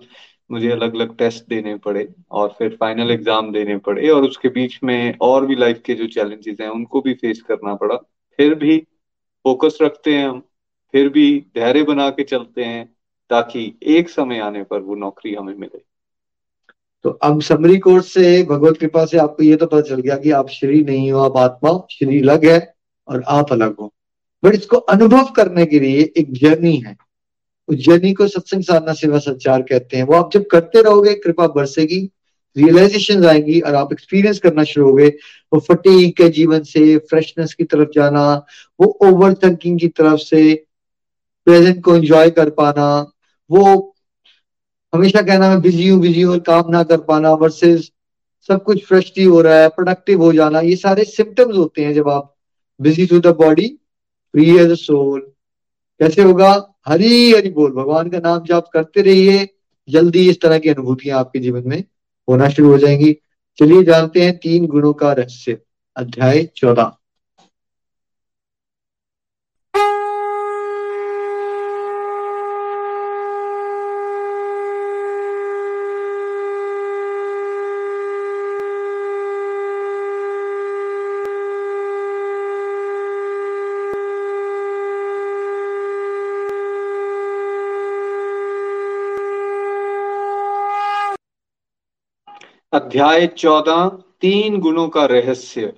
मुझे 0.52 0.72
अलग 0.72 0.96
अलग 0.96 1.16
टेस्ट 1.18 1.44
देने 1.50 1.76
पड़े 1.76 2.08
और 2.32 2.56
फिर 2.60 2.78
फाइनल 2.80 3.12
एग्ज़ाम 3.12 3.52
देने 3.52 3.78
पड़े 3.78 4.10
और 4.10 4.24
उसके 4.24 4.50
बीच 4.50 4.80
में 4.84 5.18
और 5.22 5.46
भी 5.46 5.56
लाइफ 5.56 5.82
के 5.86 5.94
जो 5.94 6.08
चैलेंजेस 6.08 6.58
हैं, 6.62 6.70
उनको 6.70 7.02
भी 7.02 7.14
फेस 7.14 7.42
करना 7.42 7.76
पड़ा। 7.76 7.96
फिर 8.40 8.56
भी 8.56 8.78
फोकस 9.46 9.78
रखते 9.82 10.14
हैं 10.14 10.28
हम। 10.30 10.40
फिर 10.94 11.10
भी 11.10 11.46
धैर्य 11.56 11.84
बना 11.84 12.10
के 12.10 12.24
चलते 12.24 12.64
हैं 12.64 12.86
ताकि 13.30 13.74
एक 13.84 14.10
समय 14.10 14.40
आने 14.40 14.64
पर 14.64 14.80
वो 14.80 14.96
नौकरी 14.96 15.34
हमें 15.36 15.56
मिले। 15.56 15.82
तो 17.04 17.10
अब 17.10 17.42
समरी 17.42 17.78
कोर्स 17.78 18.14
से 18.14 18.44
भगवत 18.44 18.78
कृपा 18.78 19.06
से 19.06 19.18
आपको 19.18 19.44
ये 19.44 19.56
तो 19.56 19.66
पता 19.66 19.82
चल 19.82 20.02
गया 20.02 20.16
कि 20.18 20.32
आप 20.32 20.50
श्री 20.50 20.84
नहीं 20.84 21.12
हो, 21.12 21.20
आप 21.20 21.38
आत्मा 21.38 21.88
शरीर 21.92 22.30
अलग 22.30 22.46
है 22.46 22.74
और 23.08 23.24
आप 23.28 23.52
अलग 23.52 23.76
हो। 23.80 23.94
बट 24.44 24.54
इसको 24.54 24.78
अनुभव 24.78 25.26
करने 25.26 25.66
के 25.66 25.80
लिए 25.80 26.14
एक 26.18 26.34
जर्नी 26.34 26.76
है। 26.78 26.98
उस 27.68 27.76
जर्नी 27.76 28.14
को 28.14 28.28
सत्संग 28.28 28.64
साधना 28.64 28.94
सेवा 28.94 29.18
संचार 29.18 29.62
कहते 29.62 29.98
हैं। 29.98 30.04
वो 30.04 30.14
आप 30.14 30.30
जब 30.34 30.46
करते 30.46 30.82
रहोगे, 30.82 31.14
कृपा 31.14 31.48
बरसेगी 31.48 32.12
रियलाइजेशन 32.58 33.26
आएँगी 33.26 33.60
और 33.60 33.76
आप 33.76 33.92
एक्सपीरियंस 33.92 34.40
करना 34.40 34.64
शुरू 34.64 34.88
हो 34.88 34.94
गए 34.94 35.08
वो 35.54 35.60
फटीक 35.60 36.18
के 36.18 36.30
जीवन 36.30 36.64
से 36.64 36.98
फ्रेशनेस 36.98 37.54
की 37.54 37.64
तरफ़ 37.64 37.90
जाना, 37.96 38.46
वो 38.80 38.86
ओवर 38.86 39.34
थिंकिंग 39.34 39.80
की 39.80 39.88
तरफ़ 39.88 40.20
से 40.20 40.66
प्रेजेंट 41.46 41.84
को 41.84 41.96
एंजॉय 41.96 42.30
कर 42.30 42.50
पाना, 42.50 43.12
वो 43.52 43.91
हमेशा 44.94 45.22
कहना 45.22 45.50
मैं 45.50 45.62
बिज़ी 45.62 45.88
हूँ 45.88 46.00
बिज़ी 46.02 46.22
हूँ, 46.22 46.38
काम 46.40 46.70
ना 46.70 46.84
कर 46.84 46.98
पाना 47.02 47.32
वर्सेस 47.34 47.92
सब 48.50 48.64
कुछ 48.64 48.86
फ्रेशली 48.86 49.24
हो 49.24 49.42
रहा 49.42 49.56
है 49.56 49.68
प्रोडक्टिव 49.70 50.22
हो 50.24 50.32
जाना, 50.34 50.60
ये 50.60 50.76
सारे 50.76 51.04
सिम्टम्स 51.04 51.56
होते 51.58 51.84
हैं 51.84 51.94
जब 51.94 52.10
आप 52.10 52.36
busy 52.80 53.06
to 53.06 53.20
the 53.20 53.36
body 53.38 53.68
free 54.34 54.50
as 54.58 54.72
soul 54.80 55.20
कैसे 56.00 56.22
होगा? 56.22 56.52
हरी 56.88 57.32
हरी 57.32 57.50
बोल। 57.50 57.72
भगवान 57.72 58.10
का 58.10 58.20
नाम 58.20 58.44
जाप 58.44 58.70
करते 58.74 59.02
रहिए। 59.02 59.48
जल्दी 59.90 60.30
इस 60.30 60.42
तरह 60.42 60.60
की 60.60 60.70
अनुभूतियाँ 60.70 61.20
आपके 61.20 61.40
जीवन 61.40 61.64
में 61.66 61.84
होना 62.28 62.50
शुरू 62.50 62.72
हो 62.72 62.78
जाएँगी। 62.78 63.14
चलिए 63.58 63.84
जानते 63.84 64.22
हैं 64.22 64.38
तीन 64.38 64.66
गुणों 64.68 64.94
का 64.94 65.12
रहस्य। 65.14 65.58
अध्याय 65.96 66.44
चौदह। 66.56 66.92
अध्याय 92.92 93.28
चौदह, 93.28 93.90
तीन 94.22 94.60
गुणों 94.60 94.90
का 94.90 95.06
रहस्य। 95.06 95.74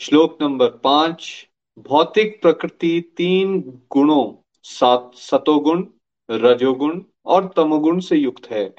श्लोक 0.00 0.38
नंबर 0.42 0.70
पाँच, 0.70 1.48
भौतिक 1.78 2.42
प्रकृति 2.42 3.14
तीन 3.16 3.60
गुणों, 3.90 4.50
सात 4.62 5.10
सतोगुण, 5.14 5.86
रजोगुण 6.30 7.02
और 7.26 7.52
तमोगुण 7.56 8.00
से 8.00 8.16
युक्त 8.16 8.50
है। 8.50 8.74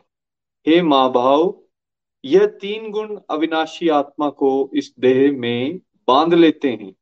हे 0.68 0.82
माँ 0.82 1.12
भाव 1.12 1.62
यह 2.26 2.46
तीन 2.46 2.92
गुण 2.92 3.20
अविनाशी 3.30 3.90
आत्मा 3.90 4.30
को 4.30 4.70
इस 4.74 4.96
देह 5.00 5.32
में 5.32 5.80
बाँध 6.08 6.34
लेते 6.34 6.70
हैं। 6.70 6.96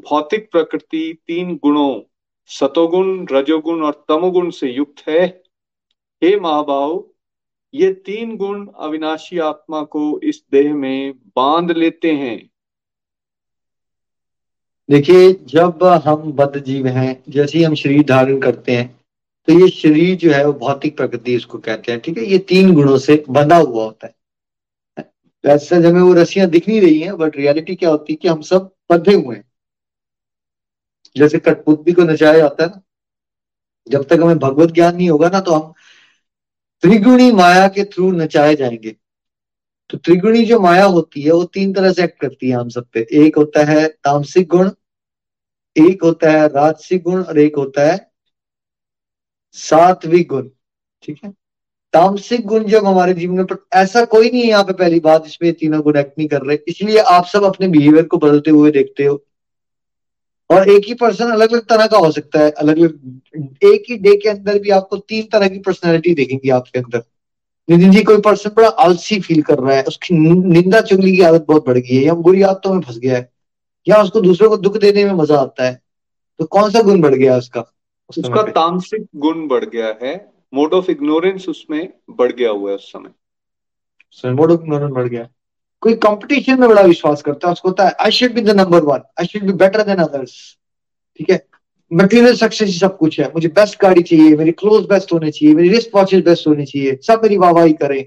भौतिक 0.00 0.50
प्रकृति 0.50 1.18
तीन 1.26 1.56
गुणों, 1.56 2.00
सतोगुण, 2.46 3.26
रजोगुण 3.30 3.82
और 3.82 4.04
तमोगुण 4.08 4.50
से 4.50 4.70
युक्त 4.70 5.08
है। 5.08 5.42
हे 6.24 6.40
महाभाव 6.40 7.09
ये 7.74 7.92
तीन 8.06 8.36
गुण 8.36 8.66
अविनाशी 8.78 9.38
आत्मा 9.38 9.82
को 9.84 10.20
इस 10.20 10.42
देह 10.52 10.74
में 10.74 11.12
बाँध 11.36 11.70
लेते 11.70 12.12
हैं। 12.12 12.38
देखिए, 14.88 15.32
जब 15.46 15.84
हम 16.04 16.32
बद्ध 16.32 16.62
जीव 16.62 16.86
हैं, 16.86 17.22
जैसे 17.28 17.58
ही 17.58 17.64
हम 17.64 17.74
शरीर 17.74 18.02
धारण 18.04 18.40
करते 18.40 18.76
हैं 18.76 18.88
तो 19.48 19.52
ये 19.52 19.68
शरीर 19.68 20.16
जो 20.16 20.30
है 20.30 20.44
वो 20.46 20.52
भौतिक 20.54 20.96
प्रकृति 20.96 21.34
इसको 21.34 21.58
कहते 21.58 21.92
हैं, 21.92 22.00
ठीक 22.00 22.18
है? 22.18 22.24
ये 22.24 22.38
तीन 22.40 22.72
गुणों 22.74 22.96
से 22.98 23.22
बंधा 23.30 23.56
हुआ 23.56 23.84
होता 23.84 24.06
है। 24.06 24.14
वैसे 25.44 25.76
हमें 25.76 26.00
वो 26.00 26.12
रस्सियाँ 26.14 26.48
दिख 26.48 26.68
नहीं 26.68 26.80
रही 26.80 26.98
हैं 27.00 27.16
बट 27.16 27.36
रियलिटी 27.36 27.74
क्या 27.74 27.90
होती 27.90 28.12
है 28.12 28.16
कि 28.16 28.28
हम 28.28 28.40
सब 28.42 28.70
बंधे 28.90 29.14
हुए 29.14 29.36
हैं। 29.36 29.44
जैसे 31.16 31.38
कठपुतली 31.38 31.92
को 31.92 32.02
नचाया 32.02 32.38
जाता 32.38 32.64
है 32.64 32.70
ना, 32.70 32.80
जब 33.86 34.04
तक 34.04 34.20
हमें 34.22 34.38
भगवत 34.38 34.72
ज्ञान 34.72 34.96
नहीं 34.96 35.08
होगा 35.10 35.28
ना 35.28 35.40
तो 35.40 35.52
हम 35.52 35.72
त्रिगुणी 36.82 37.32
माया 37.32 37.68
के 37.68 37.84
थ्रू 37.84 38.10
नचाए 38.12 38.54
जाएँगे। 38.56 38.96
तो 39.90 39.98
त्रिगुणी 39.98 40.44
जो 40.44 40.60
माया 40.60 40.84
होती 40.84 41.22
है, 41.22 41.32
वो 41.32 41.44
तीन 41.44 41.72
तरह 41.72 41.92
से 41.92 42.04
एक्ट 42.04 42.20
करती 42.20 42.48
है 42.50 42.56
हम 42.56 42.68
सब 42.68 42.86
पे। 42.92 43.06
एक 43.12 43.36
होता 43.36 43.64
है 43.64 43.88
तामसिक 43.88 44.48
गुण, 44.48 44.70
एक 45.76 46.02
होता 46.02 46.30
है 46.30 46.48
राजसिक 46.48 47.02
गुण 47.02 47.22
और 47.22 47.38
एक 47.38 47.56
होता 47.56 47.92
है 47.92 48.10
सात्विक 49.52 50.28
गुण। 50.28 50.48
ठीक 51.02 51.20
है? 51.24 51.30
तामसिक 51.92 52.46
गुण 52.46 52.64
जब 52.64 52.86
हमारे 52.86 53.14
जीवन 53.14 53.34
में 53.34 53.44
ऐसा 53.72 54.04
कोई 54.04 54.30
नहीं 54.30 54.42
है 54.42 54.48
यहाँ 54.48 54.64
पे 54.64 54.72
पहली 54.72 55.00
बात 55.00 55.24
इसमें 55.26 55.52
तीनों 55.52 55.80
गुण 55.80 55.96
एक्ट 55.96 56.18
नहीं 56.18 56.28
कर 56.28 56.42
रहे। 56.42 56.58
इसलिए 56.68 56.98
आप 56.98 57.24
सब 57.24 57.44
अपने 57.44 57.68
बिहेवियर 57.68 58.04
को 58.06 58.18
बदलते 58.18 58.50
हुए 58.50 58.70
देखते 58.70 59.04
हो। 59.04 59.24
और 60.50 60.68
एक 60.70 60.84
ही 60.86 60.94
पर्सन 60.94 61.30
अलग 61.30 61.52
अलग 61.52 61.66
तरह 61.66 61.86
का 61.86 61.98
हो 61.98 62.10
सकता 62.12 62.40
है 62.40 62.50
अलग 62.50 62.78
अलग 62.78 63.64
एक 63.64 63.84
ही 63.90 63.96
डे 63.98 64.16
के 64.16 64.28
अंदर 64.28 64.58
भी 64.58 64.70
आपको 64.70 64.96
तीन 64.98 65.26
तरह 65.32 65.48
की 65.48 65.58
पर्सनैलिटी 65.60 66.14
देखेंगी 66.14 66.50
आपके 66.50 66.78
अंदर। 66.78 67.02
नितिन 67.68 67.90
जी 67.90 68.02
कोई 68.02 68.20
पर्सन 68.20 68.50
बड़ा 68.56 68.68
आलसी 68.84 69.20
फील 69.20 69.42
कर 69.42 69.58
रहा 69.58 69.74
है 69.74 69.82
उसकी 69.82 70.14
निंदा 70.14 70.80
चुगली 70.80 71.16
की 71.16 71.22
आदत 71.22 71.44
बहुत 71.48 71.66
बढ़ 71.66 71.78
गई 71.78 71.94
है 71.96 72.02
या 72.04 72.14
बुरी 72.20 72.42
आदतों 72.42 72.72
में 72.74 72.80
फंस 72.80 72.98
गया 72.98 73.16
है 73.16 73.28
या 73.86 74.02
उसको 74.02 74.20
दूसरों 74.20 74.48
को 74.50 74.56
दुख 74.56 74.76
देने 74.76 75.04
में 75.04 75.12
मज़ा 75.12 75.38
आता 75.40 75.64
है 75.64 75.80
तो 76.40 76.44
कौन 76.46 76.70
सा 76.70 76.80
गुण 76.82 77.00
बढ़ 77.00 77.14
गया 77.14 77.36
उसका? 77.36 77.60
उस 78.10 78.18
उसका 78.18 78.42
तामसिक 78.52 79.06
गुण 79.16 79.46
बढ़ 79.48 79.64
गया 79.64 79.96
है 80.02 80.14
मोड 80.52 80.74
ऑफ़ 80.74 80.90
इग्नोरेंस 80.90 81.48
उसमें 81.48 81.92
बढ़ 82.10 82.32
गया 82.32 82.50
हुआ 82.50 82.70
है 82.70 82.76
उस 82.76 82.92
समय। 82.92 84.32
मोड 84.32 84.52
ऑफ़ 84.52 84.60
इग्नोरेंस 84.62 84.92
बढ़ 84.92 85.08
गया। 85.08 85.28
कोई 85.82 85.94
कंपटीशन 85.98 86.60
में 86.60 86.68
बड़ा 86.68 86.82
विश्वास 86.82 87.22
करता 87.22 87.48
है 87.48 87.52
उसको 87.52 87.68
होता 87.68 87.86
है 87.86 87.94
I 88.00 88.10
should 88.10 88.32
be 88.32 88.40
the 88.40 88.50
number 88.56 88.82
one 88.84 89.00
I 89.20 89.26
should 89.26 89.42
be 89.42 89.52
better 89.54 89.82
than 89.82 89.98
others 89.98 90.34
ठीक 91.18 91.30
है? 91.30 91.46
मटेरियल 91.90 92.36
सक्सेस 92.36 92.78
सब 92.80 92.96
कुछ 92.98 93.18
है। 93.20 93.26
मुझे 93.28 93.48
बेस्ट 93.48 93.80
गाड़ी 93.82 94.02
चाहिए 94.02 94.36
मेरी 94.36 94.52
क्लोज 94.52 94.84
बेस्ट 94.88 95.12
होने 95.12 95.30
चाहिए 95.30 95.54
मेरी 95.54 95.68
रिस्ट 95.68 95.90
वॉचेस 95.94 96.24
बेस्ट 96.24 96.46
होनी 96.46 96.64
चाहिए 96.64 96.98
सब 97.06 97.22
मेरी 97.22 97.36
वाहवाही 97.36 97.72
करें। 97.72 98.04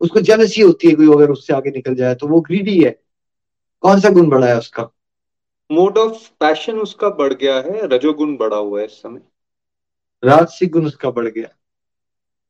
उसको 0.00 0.20
जेलसी 0.20 0.62
होती 0.62 0.88
है 0.88 0.94
कोई 0.94 1.12
अगर 1.14 1.30
उससे 1.30 1.52
आगे 1.54 1.70
निकल 1.70 1.94
जाए 1.94 2.14
तो 2.14 2.26
वो 2.26 2.40
ग्रीडी 2.40 2.78
है। 2.82 2.90
कौन 3.82 4.00
सा 4.00 4.10
गुण 4.10 4.28
बढ़ा 4.28 4.46
है 4.46 4.58
उसका? 4.58 4.88
मोड 5.70 5.98
ऑफ़ 5.98 6.28
पैशन 6.40 6.78
उसका 6.78 7.08
बढ़ 7.08 7.32
गया 7.32 7.54
है 7.56 7.86
रजोगुण 7.86 8.36
बढ़ा 8.36 8.56
हुआ 8.56 8.80
है 8.80 8.86
इस 8.86 8.92
समय। 8.92 9.20
राजसिक 10.24 10.70
गुण 10.70 10.86
उसका 10.86 11.10
बढ़ 11.10 11.28
गया। 11.28 11.48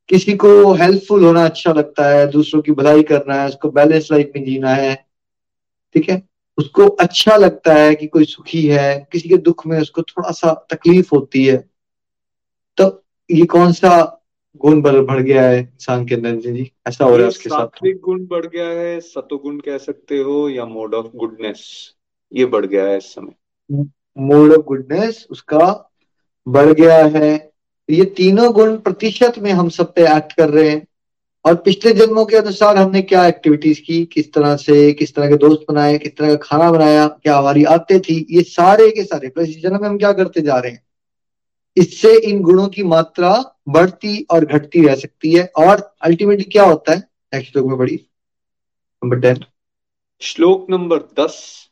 किसी 0.09 0.33
को 0.33 0.73
हेल्पफुल 0.73 1.23
होना 1.25 1.45
अच्छा 1.45 1.73
लगता 1.73 2.07
है 2.09 2.27
दूसरों 2.27 2.61
की 2.61 2.71
भलाई 2.71 3.03
करना 3.03 3.35
है 3.35 3.47
उसको 3.47 3.69
बैलेंस 3.71 4.07
लाइफ 4.11 4.31
में 4.35 4.43
जीना 4.45 4.69
है 4.69 4.93
ठीक 5.95 6.09
है? 6.09 6.21
उसको 6.57 6.87
अच्छा 6.87 7.35
लगता 7.37 7.73
है 7.73 7.93
कि 7.95 8.07
कोई 8.07 8.25
सुखी 8.25 8.65
है 8.67 9.07
किसी 9.11 9.29
के 9.29 9.37
दुख 9.37 9.65
में 9.67 9.79
उसको 9.81 10.01
थोड़ा 10.01 10.31
सा 10.31 10.53
तकलीफ़ 10.69 11.09
होती 11.15 11.45
है 11.45 11.57
तो 12.77 13.03
ये 13.29 13.45
कौन 13.45 13.71
सा 13.71 14.19
गुण 14.61 14.81
बढ़ 14.81 15.19
गया 15.21 15.41
है 15.49 15.59
इंसान 15.59 16.05
के 16.05 16.15
अंदर? 16.15 16.35
जी 16.35 16.71
ऐसा 16.87 17.05
हो 17.05 17.11
रहा 17.11 17.21
है 17.21 17.27
उसके 17.27 17.49
साथ। 17.49 17.79
गुण 18.01 18.25
बढ़ 18.25 18.45
गया 18.45 18.67
है 18.67 18.99
सतोगुण 18.99 19.59
कह 19.59 19.77
सकते 19.77 20.17
हो 20.17 20.49
या 20.49 20.65
मोड 20.65 20.93
ऑफ़ 20.93 21.07
गुडनेस 21.15 21.63
ये 22.31 22.45
बढ़ 22.45 22.65
गया 22.65 22.85
है 22.85 22.97
इस 22.97 23.13
समय। 23.13 23.85
मोड 24.17 24.51
ऑफ़ 24.51 24.65
गुडनेस 24.65 25.27
उसका 25.31 25.91
बढ़ 26.47 26.71
गया 26.73 27.05
है। 27.05 27.52
ये 27.89 28.05
तीनों 28.05 28.53
गुण 28.53 28.77
प्रतिशत 28.77 29.33
में 29.37 29.51
हम 29.51 29.69
सब 29.69 29.93
पे 29.93 30.17
एक्ट 30.17 30.33
कर 30.33 30.49
रहे 30.49 30.69
हैं। 30.69 30.87
और 31.45 31.55
पिछले 31.55 31.93
जन्मों 31.93 32.25
के 32.25 32.37
अनुसार 32.37 32.77
हमने 32.77 33.01
क्या 33.01 33.27
एक्टिविटीज़ 33.27 33.81
की? 33.81 34.05
किस 34.05 34.33
तरह 34.33 34.55
से, 34.55 34.93
किस 34.93 35.15
तरह 35.15 35.29
के 35.29 35.35
दोस्त 35.35 35.65
बनाए, 35.71 35.97
किस 35.97 36.17
तरह 36.17 36.27
का 36.27 36.35
खाना 36.35 36.71
बनाया, 36.71 37.07
क्या 37.07 37.37
हमारी 37.37 37.63
आते 37.63 37.99
थी? 37.99 38.27
ये 38.31 38.43
सारे 38.43 38.91
के 38.91 39.03
सारे 39.03 39.29
प्लस 39.29 39.49
इस 39.49 39.63
जन्म 39.63 39.81
में 39.81 39.89
हम 39.89 39.97
क्या 39.97 40.11
करते 40.11 40.41
जा 40.41 40.57
रहे 40.57 40.71
हैं? 40.71 40.83
इससे 41.77 42.17
इन 42.17 42.41
गुणों 42.41 42.67
की 42.67 42.83
मात्रा 42.83 43.55
बढ़ती 43.69 44.27
और 44.31 44.45
घटती 44.45 44.87
रह 44.87 44.95
सकती 44.95 45.31
है। 45.31 45.51
और 45.57 45.95
अल्टीमेटली 46.01 46.43
क्या 46.43 46.63
होता 46.63 46.91
है? 46.91 47.03
नेक्स्ट 47.33 47.51
श्लोक 47.51 47.67
में 47.67 47.77
बड़ी 47.77 47.95
नंबर 49.03 49.19
टेन 49.19 49.45
श्लोक 50.21 50.67
नंबर 50.69 50.97
दस, 50.97 51.67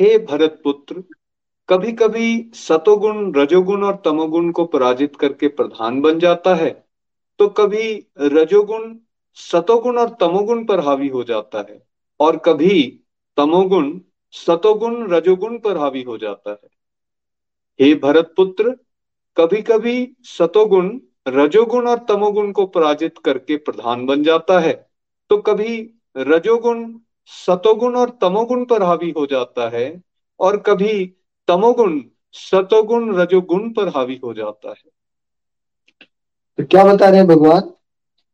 हे 0.00 0.18
भरत 0.18 0.60
पुत्र 0.64 1.02
कभी 1.72 1.92
कभी 1.92 2.50
सतोगुण, 2.54 3.32
रजोगुण 3.36 3.84
और 3.84 3.94
तमोगुण 4.04 4.50
को 4.52 4.64
पराजित 4.64 5.14
करके 5.16 5.48
प्रधान 5.48 6.00
बन 6.00 6.18
जाता 6.18 6.54
है 6.54 6.70
तो 7.40 7.48
कभी 7.48 8.06
रजोगुण, 8.18 8.94
सतोगुण 9.36 9.98
और 9.98 10.08
तमोगुण 10.20 10.64
पर 10.64 10.80
हावी 10.80 11.08
हो 11.08 11.22
जाता 11.24 11.58
है 11.70 11.80
और 12.20 12.36
कभी 12.36 13.04
तमोगुण, 13.36 14.00
सतोगुण, 14.30 15.06
रजोगुण 15.12 15.58
पर 15.58 15.76
हावी 15.76 16.02
हो 16.02 16.18
जाता 16.18 16.50
है। 16.50 16.68
हे 17.80 17.94
भरत 17.94 18.34
पुत्र 18.36 18.76
कभी 19.36 19.62
कभी 19.62 20.16
सतोगुण, 20.24 21.00
रजोगुण 21.28 21.88
और 21.88 21.98
तमोगुण 21.98 22.52
को 22.52 22.66
पराजित 22.66 23.18
करके 23.18 23.56
प्रधान 23.56 24.06
बन 24.06 24.22
जाता 24.22 24.58
है 24.60 24.74
तो 25.30 25.38
कभी 25.38 25.78
रजोगुण, 26.16 26.94
सतोगुण 27.26 27.96
और 27.96 28.10
तमोगुण 28.20 28.64
पर 28.64 28.82
हावी 28.82 29.10
हो 29.10 29.26
जाता 29.26 29.68
है 29.68 30.02
और 30.40 30.56
कभी 30.56 31.12
तमोगुण, 31.48 32.00
सतोगुण, 32.32 33.16
रजोगुण 33.16 33.70
पर 33.70 33.88
हावी 33.88 34.20
हो 34.24 34.34
जाता 34.34 34.68
है। 34.68 34.90
तो 36.58 36.64
क्या 36.64 36.84
बता 36.84 37.08
रहे 37.08 37.18
हैं 37.18 37.26
भगवान 37.26 37.60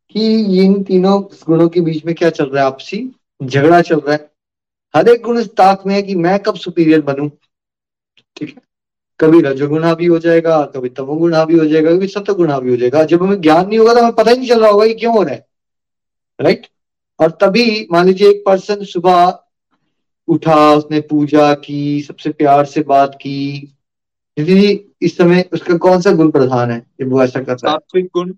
कि 0.09 0.35
इन 0.61 0.83
तीनों 0.83 1.21
गुणों 1.21 1.69
के 1.69 1.81
बीच 1.81 2.05
में 2.05 2.15
क्या 2.15 2.29
चल 2.29 2.45
रहा 2.45 2.63
है? 2.63 2.71
आपसी 2.71 3.15
झगड़ा 3.43 3.81
चल 3.81 3.99
रहा 3.99 4.13
है। 4.13 4.31
हर 4.95 5.09
एक 5.09 5.21
गुण 5.21 5.39
इस 5.39 5.47
ताक 5.47 5.83
में 5.85 5.95
है 5.95 6.01
कि 6.01 6.15
मैं 6.15 6.39
कब 6.39 6.55
सुपीरियर 6.55 7.01
बनूं? 7.01 7.29
ठीक 8.35 8.49
है? 8.49 8.61
कभी 9.19 9.41
रजोगुण 9.41 9.83
हावी 9.83 10.05
हो 10.05 10.19
जाएगा, 10.19 10.65
कभी 10.65 10.89
तमोगुण 10.89 11.33
हावी 11.33 11.57
हो 11.57 11.65
जाएगा, 11.65 11.91
कभी 11.91 12.07
सतोगुण 12.07 12.51
हावी 12.51 12.69
हो 12.69 12.75
जाएगा। 12.75 13.03
जब 13.03 13.23
हमें 13.23 13.41
ज्ञान 13.41 13.67
नहीं 13.67 13.79
होगा 13.79 13.93
तो 13.93 13.99
हमें 13.99 14.11
पता 14.11 14.31
ही 14.31 14.37
नहीं 14.37 14.49
चल 14.49 14.61
रहा 14.61 14.69
होगा 14.69 14.87
कि 14.87 14.93
क्यों 14.93 15.17
हो 15.17 15.23
रहा 15.23 15.33
है। 15.33 15.47
राइट 16.41 16.67
और 17.19 17.31
तभी 17.31 17.87
मान 17.91 18.05
लीजिए 18.05 18.29
एक 18.29 18.43
पर्सन 18.45 18.83
सुबह 18.83 19.43
उठा 20.29 20.73
उसने 20.73 20.99
पूजा 21.01 21.53
की 21.55 22.01
सबसे 22.01 22.29
प्यार 22.31 22.65
से 22.65 22.81
बात 22.83 23.15
की। 23.15 23.75
यदि 24.37 24.67
इस 25.01 25.17
समय 25.17 25.49
उसका 25.53 25.77
कौन 25.77 26.01
सा 26.01 26.11
गुण 26.11 26.29
प्रधान 26.31 26.71
है 26.71 26.79
जब 27.01 27.11
वो 27.11 27.23
ऐसा 27.23 27.39
कर 27.39 27.53
रहा 27.53 27.71
है? 27.71 27.77
सात्विक 27.77 28.09
गुण 28.13 28.33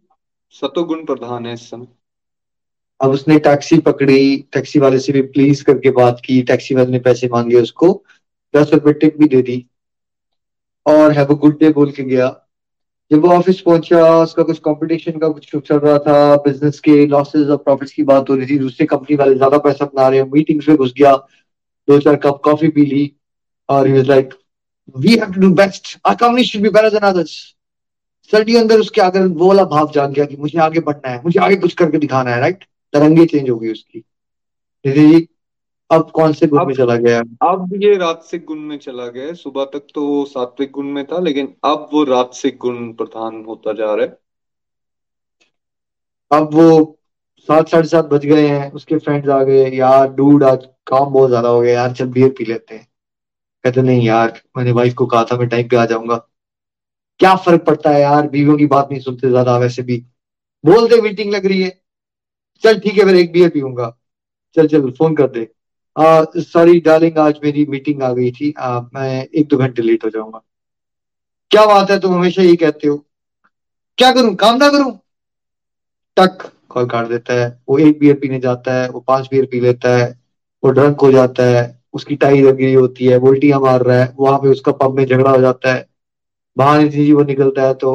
सतोगुण 0.54 1.06
प्रधान 1.06 1.46
है 1.46 1.54
इस 1.54 1.70
समय। 1.70 1.88
अब 3.00 3.12
उसने 3.12 3.38
टैक्सी 3.40 3.78
पकड़ी 3.80 4.38
टैक्सी 4.54 4.80
वाले 4.80 5.00
से 5.00 5.14
भी 5.14 5.22
प्लीज़ 5.30 5.64
करके 5.64 5.92
बात 5.92 6.22
की 6.26 6.42
टैक्सी 6.44 6.76
वाले 6.76 6.92
ने 6.92 7.00
पैसे 7.00 7.28
मांगे 7.28 7.62
उसको 7.62 7.92
दस 8.54 8.74
रुपए 8.74 8.94
टिप 8.94 9.18
भी 9.20 9.28
दे 9.28 9.42
दी। 9.42 9.66
और 10.86 11.12
हैव 11.12 11.28
अ 11.28 11.38
गुड 11.38 11.60
डे 11.60 11.70
बोल 11.72 11.92
के 11.92 12.04
गया। 12.04 12.28
जब 13.12 13.26
वो 13.26 13.32
ऑफ़िस 13.32 13.60
पहुँचा 13.62 14.18
उसका 14.18 14.44
कुछ 14.44 14.60
कंपटीशन 14.60 15.18
का 15.20 15.30
कुछ 15.30 15.56
चल 15.58 15.78
रहा 15.78 15.98
था 16.00 16.36
बिज़नेस 16.44 16.80
के 16.80 17.06
लॉसेस 17.08 17.48
और 17.48 17.58
प्रॉफिट्स 17.58 17.94
की 17.94 18.04
बात 18.04 18.30
हो 18.30 18.36
रही 18.36 18.48
थी 18.48 18.58
दूसरी 18.60 18.86
कंपनी 18.88 19.16
वाले 19.16 19.36
ज़्यादा 19.36 19.58
पैसा 19.60 19.86
बना 19.86 20.08
रहे 20.08 20.20
हैं 20.20 20.30
मीटिंग्स 20.34 20.70
में 20.70 20.78
घुस 20.78 20.94
गया। 20.98 21.16
दो 21.88 22.00
चार 22.00 22.16
कप 22.16 22.42
कॉफ़ी 22.46 22.68
पी 22.70 22.86
ली 22.86 23.12
और 23.70 23.88
he 23.88 23.94
was 23.94 24.08
like 24.08 24.34
we 24.96 25.16
have 25.16 25.34
to 25.34 25.42
do 25.42 25.54
best 25.54 25.98
our 26.06 26.16
company 26.16 26.44
should 26.44 26.62
be 26.62 26.70
better 26.70 26.90
than 26.90 27.08
others 27.10 27.32
suddenly 28.34 28.56
अंदर 28.58 28.80
उसके 28.80 29.02
आगे 29.02 29.20
वो 29.20 29.48
वाला 29.48 29.64
भाव 29.66 29.92
जाग 29.92 30.12
गया 30.14 30.26
कि 30.26 30.36
मुझे 30.38 30.60
आगे 30.60 30.80
बढ़ना 30.80 31.10
है 31.10 31.22
मुझे 31.24 31.40
आगे 31.40 31.56
कुछ 31.56 31.74
करके 31.74 31.98
दिखाना 31.98 32.32
है 32.32 32.40
राइट 32.40 32.64
तरंगे 32.94 33.26
चेंज 33.26 33.50
हो 33.50 33.58
गई 33.60 33.72
उसकी। 33.72 34.00
जी 34.86 35.28
अब 35.90 36.10
कौन 36.12 36.34
से 36.34 36.48
गुण 36.48 36.66
में 36.66 36.74
चला 36.74 36.96
गया? 36.96 37.20
अब 37.20 37.74
ये 37.84 37.96
राजसिक 37.98 38.46
गुण 38.46 38.60
में 38.60 38.78
चला 38.78 39.08
गया 39.08 39.34
सुबह 39.34 39.66
तक 39.66 39.88
तो 39.96 40.06
वो 40.08 40.24
सात्विक 40.26 40.72
गुण 40.72 40.86
में 40.86 41.04
था 41.06 41.20
लेकिन 41.20 41.54
अब 41.64 41.90
वो 41.94 42.04
राजसिक 42.04 42.58
गुण 42.58 42.92
प्रधान 42.94 43.44
होता 43.48 43.74
जा 43.74 43.94
रहा 43.96 44.06
है। 44.06 44.18
अब 46.32 46.54
वो 46.54 47.00
सात 47.50 47.70
साढ़े 47.70 47.88
सात 47.88 48.06
बज 48.06 48.26
गए 48.26 48.48
हैं 48.48 48.72
उसके 48.72 48.98
फ्रेंड्स 48.98 49.30
आ 49.30 49.42
गए 49.44 49.70
यार 49.72 50.08
डूड 50.14 50.44
आज 50.44 50.66
काम 50.88 51.06
बहुत 51.06 51.30
ज़्यादा 51.30 51.50
हो 51.50 51.62
गया 51.62 51.74
यार 51.74 51.94
चल 51.94 52.06
बियर 52.10 52.30
पी 52.38 52.46
लेते 52.46 52.76
हैं. 52.76 52.88
कहते 53.64 53.82
नहीं 53.82 54.06
यार 54.06 54.42
मैंने 54.58 54.72
वाइफ 54.72 54.94
को 54.94 55.06
कहा 55.06 55.24
था 55.24 55.38
मैं 55.38 55.48
टाइम 55.50 55.68
पे 55.70 55.76
आ 55.78 55.86
जाऊँगा. 55.86 56.16
क्या 57.20 57.36
फ़र्क 57.38 57.64
पड़ता 57.66 57.90
है 57.90 58.02
यार 58.02 58.28
बीवियों 58.30 58.58
की 58.58 58.66
बात 58.68 58.88
नहीं 58.92 59.02
सुनते 59.02 59.30
ज़्यादा 59.30 59.58
वैसे 59.58 59.82
भी। 59.84 59.98
बोल 60.64 60.88
दे 60.90 61.02
मीटिंग 61.02 61.34
लग 61.34 61.46
रही 61.46 61.62
है। 61.62 61.80
चल 62.64 62.80
ठीक 62.80 62.98
है 62.98 63.06
फिर 63.06 63.16
एक 63.16 63.32
बियर 63.34 63.50
पीऊँगा। 63.50 63.90
चल 64.58 64.68
चल 64.68 64.90
फ़ोन 64.92 65.16
कर 65.16 65.28
दे। 65.30 65.48
सॉरी 66.42 66.80
डार्लिंग 66.80 67.18
आज 67.18 67.40
मेरी 67.44 67.66
मीटिंग 67.70 68.04
आ 68.04 68.12
गई 68.14 68.32
थी। 68.32 68.54
आ, 68.60 68.80
मैं 68.94 69.26
एक 69.26 69.48
दो 69.48 69.58
घंटे 69.58 69.82
लेट 69.82 70.06
हो 70.06 70.10
जाऊँगा। 70.10 70.42
क्या 71.52 71.66
बात 71.66 71.92
है 71.92 72.00
तुम 72.00 72.14
हमेशा 72.14 72.42
ये 72.42 72.56
कहते 72.56 72.88
हो। 72.88 72.98
क्या 73.98 74.12
करूँ? 74.14 74.36
काम 74.36 74.58
ना 74.58 74.70
करूँ? 74.70 74.92
टक। 76.18 76.52
कॉल 76.72 76.86
काट 76.86 77.08
देता 77.08 77.34
है, 77.34 77.50
वो 77.70 77.78
एक 77.80 78.00
बियर 78.00 78.16
पीने 78.16 78.40
जाता 78.40 78.74
है, 78.74 78.90
वो 78.90 79.00
पाँच 79.00 79.28
बियर 79.32 79.46
पी 79.46 79.60
लेता 79.60 79.96
है, 79.98 80.10
वो 80.64 80.72
ड्रंक 80.72 81.02
हो 81.02 81.12
जाता 81.12 81.44
है, 81.46 81.64
उसकी 81.94 82.16
टाई 82.16 82.42
लग 82.42 82.64
होती 82.76 83.06
है 83.06 83.18
उल्टियाँ 83.20 83.60
मार 83.60 83.82
रहा 83.82 83.98
है, 83.98 84.14
वहाँ 84.20 84.38
पे 84.40 84.48
उसका 84.48 84.72
पब 84.72 84.98
में 84.98 85.06
झगड़ा 85.06 85.32
हो 85.32 85.42
जाता 85.42 85.74
है, 85.74 85.88
बाहर 86.58 86.88
जी 86.88 87.12
वो 87.14 87.24
निकलता 87.24 87.62
है 87.62 87.74
तो 87.76 87.94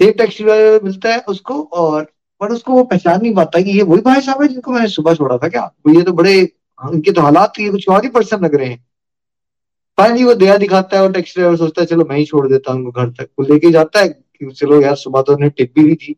सेफ़ 0.00 0.16
टैक्सी 0.16 0.44
मिलता 0.84 1.12
है 1.12 1.20
उसको 1.28 1.62
और, 1.74 2.02
पर 2.40 2.52
उसको 2.52 2.72
वो 2.72 2.82
पहचान 2.84 3.20
नहीं 3.22 3.34
पाता 3.34 3.60
कि 3.60 3.70
ये 3.70 3.82
वही 3.82 4.00
भाई 4.02 4.20
साहब 4.20 4.42
है 4.42 4.48
जिनको 4.48 4.72
मैंने 4.72 4.88
सुबह 4.88 5.14
छोड़ा 5.14 5.36
था 5.38 5.48
क्या? 5.48 5.70
ये 5.88 6.02
तो 6.02 6.12
बड़े 6.12 6.34
इनके 6.38 7.12
तो 7.12 7.20
हालात 7.20 7.58
ये 7.60 7.70
कुछ 7.70 7.88
और 7.88 8.04
ही 8.04 8.08
पर्सन 8.10 8.44
लग 8.44 8.54
रहे 8.54 8.66
हैं। 8.68 8.84
फाइनली 9.98 10.24
वो 10.24 10.34
दया 10.34 10.56
दिखाता 10.56 10.96
है 10.96 11.02
और 11.02 11.12
टैक्सी 11.12 11.40
ड्राइवर 11.40 11.56
सोचता 11.56 11.80
है, 11.82 11.86
चलो 11.86 12.04
मैं 12.04 12.16
ही 12.16 12.24
छोड़ 12.24 12.46
देता 12.48 12.72
हूँ 12.72 12.92
घर 12.92 13.08
तक। 13.10 13.28
वो 13.38 13.44
लेके 13.44 13.70
जाता 13.70 14.00
है 14.00 14.08
कि 14.08 14.50
चलो 14.50 14.80
यार, 14.82 14.94
सुबह 14.96 15.22
तो 15.22 15.34
उन्हें 15.34 15.50
टिप 15.50 15.72
भी 15.74 15.84
दी 15.84 15.94
थी। 15.96 16.16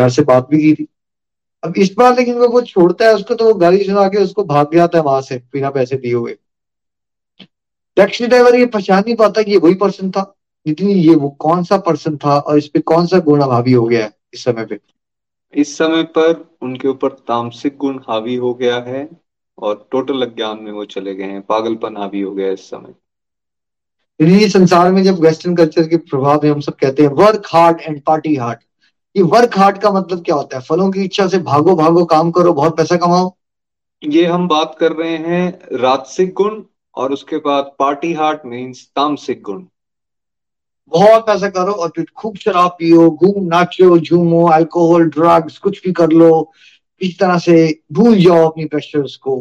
प्यार 0.00 0.10
से 0.10 0.22
बात 0.24 0.48
भी 0.50 0.62
की 0.62 0.72
थी। 0.74 0.88
अब 1.62 1.74
इस 1.76 1.94
बार 1.98 2.16
लेकिन 2.16 2.34
वो 2.34 2.48
वो 2.48 2.60
छोड़ता 2.62 3.04
है 3.04 3.14
उसको 3.14 3.34
तो 3.34 3.44
वो 3.44 3.54
गाड़ी 3.54 3.84
सुना 3.84 4.08
के 4.08 4.18
उसको 4.18 4.44
भाग 4.44 4.74
जाता 4.74 4.98
है 4.98 5.04
वहाँ 5.04 5.20
से 5.20 5.36
बिना 5.52 5.70
पैसे 5.70 5.96
दिए 5.96 6.12
हुए। 6.14 6.36
टैक्सी 7.96 8.26
ड्राइवर 8.26 8.54
ये 8.54 8.66
पहचान 8.66 9.02
नहीं 9.06 9.16
पाता 9.16 9.42
कि 9.42 9.50
ये 9.50 9.56
वही 9.56 9.74
पर्सन 9.74 10.10
था। 10.10 10.22
इतनी 10.66 10.92
ये 10.92 11.14
वो 11.14 11.28
कौन 11.40 11.62
सा 11.64 11.78
पर्सन 11.78 12.16
था 12.16 12.38
और 12.38 12.58
इस 12.58 12.68
पे 12.68 12.80
कौन 12.80 13.06
सा 13.06 13.18
गुण 13.18 13.42
हावी 13.42 13.72
हो 13.72 13.84
गया 13.86 14.04
है 14.04 14.12
इस 14.34 14.44
समय 14.44 14.64
पे? 14.64 14.78
इस 15.54 15.76
समय 15.78 16.02
पर 16.16 16.56
उनके 16.62 16.88
ऊपर 16.88 17.08
तामसिक 17.08 17.76
गुण 17.76 17.98
हावी 18.08 18.34
हो 18.36 18.54
गया 18.54 18.76
है 18.88 19.08
और 19.58 19.88
टोटल 19.92 20.22
अज्ञान 20.22 20.62
में 20.62 20.72
वो 20.72 20.84
चले 20.86 21.14
गए 21.14 21.24
हैं। 21.24 21.42
पागलपन 21.42 21.96
हावी 21.96 22.20
हो 22.20 22.34
गया 22.34 22.50
इस 22.52 22.70
समय। 22.70 22.94
संसार 24.48 24.90
में 24.92 25.02
जब 25.02 25.20
वेस्टर्न 25.20 25.54
कल्चर 25.56 25.88
के 25.88 25.96
प्रभाव 25.96 26.40
में 26.44 26.50
हम 26.50 26.60
सब 26.60 26.74
कहते 26.74 27.02
हैं 27.02 27.10
work 27.16 27.46
hard 27.46 27.80
and 27.80 28.00
party 28.02 28.34
hard 28.36 28.58
ये 29.16 29.22
वर्क 29.22 29.58
हार्ड 29.58 29.78
का 29.78 29.90
मतलब 29.90 30.22
क्या 30.24 30.34
होता 30.34 30.56
है? 30.56 30.62
फलों 30.62 30.90
की 30.90 31.04
इच्छा 31.04 31.26
से 31.28 31.38
भागो 31.38 31.74
भागो 31.76 32.04
काम 32.04 32.30
करो 32.30 32.52
बहुत 32.52 32.76
पैसा 32.76 32.96
कमाओ। 32.96 33.34
ये 34.02 34.24
हम 34.26 34.46
बात 34.48 34.76
कर 34.80 34.92
रहे 34.92 35.16
हैं 35.16 35.78
राजसिक 35.78 36.32
गुण 36.32 36.62
और 36.94 37.12
उसके 37.12 37.36
बाद 37.36 37.72
पार्टी 37.78 38.12
हार्ट 38.12 38.40
मीन्स 38.46 38.84
तामसिक 38.96 39.42
गुण। 39.42 39.64
बहुत 40.92 41.26
पैसा 41.26 41.48
करो 41.48 41.72
और 41.72 41.88
फिर 41.88 42.06
खूब 42.16 42.36
शराब 42.36 42.70
पियो 42.70 43.10
घूम 43.10 43.44
नाचो 43.44 43.98
झूमो 43.98 44.46
अल्कोहल 44.50 45.04
ड्रग्स 45.08 45.58
कुछ 45.58 45.82
भी 45.84 45.92
कर 45.92 46.10
लो 46.12 46.30
इस 47.00 47.18
तरह 47.18 47.38
से 47.38 47.82
भूल 47.92 48.16
जाओ 48.18 48.48
अपनी 48.48 48.64
प्रेशर्स 48.64 49.16
को। 49.16 49.36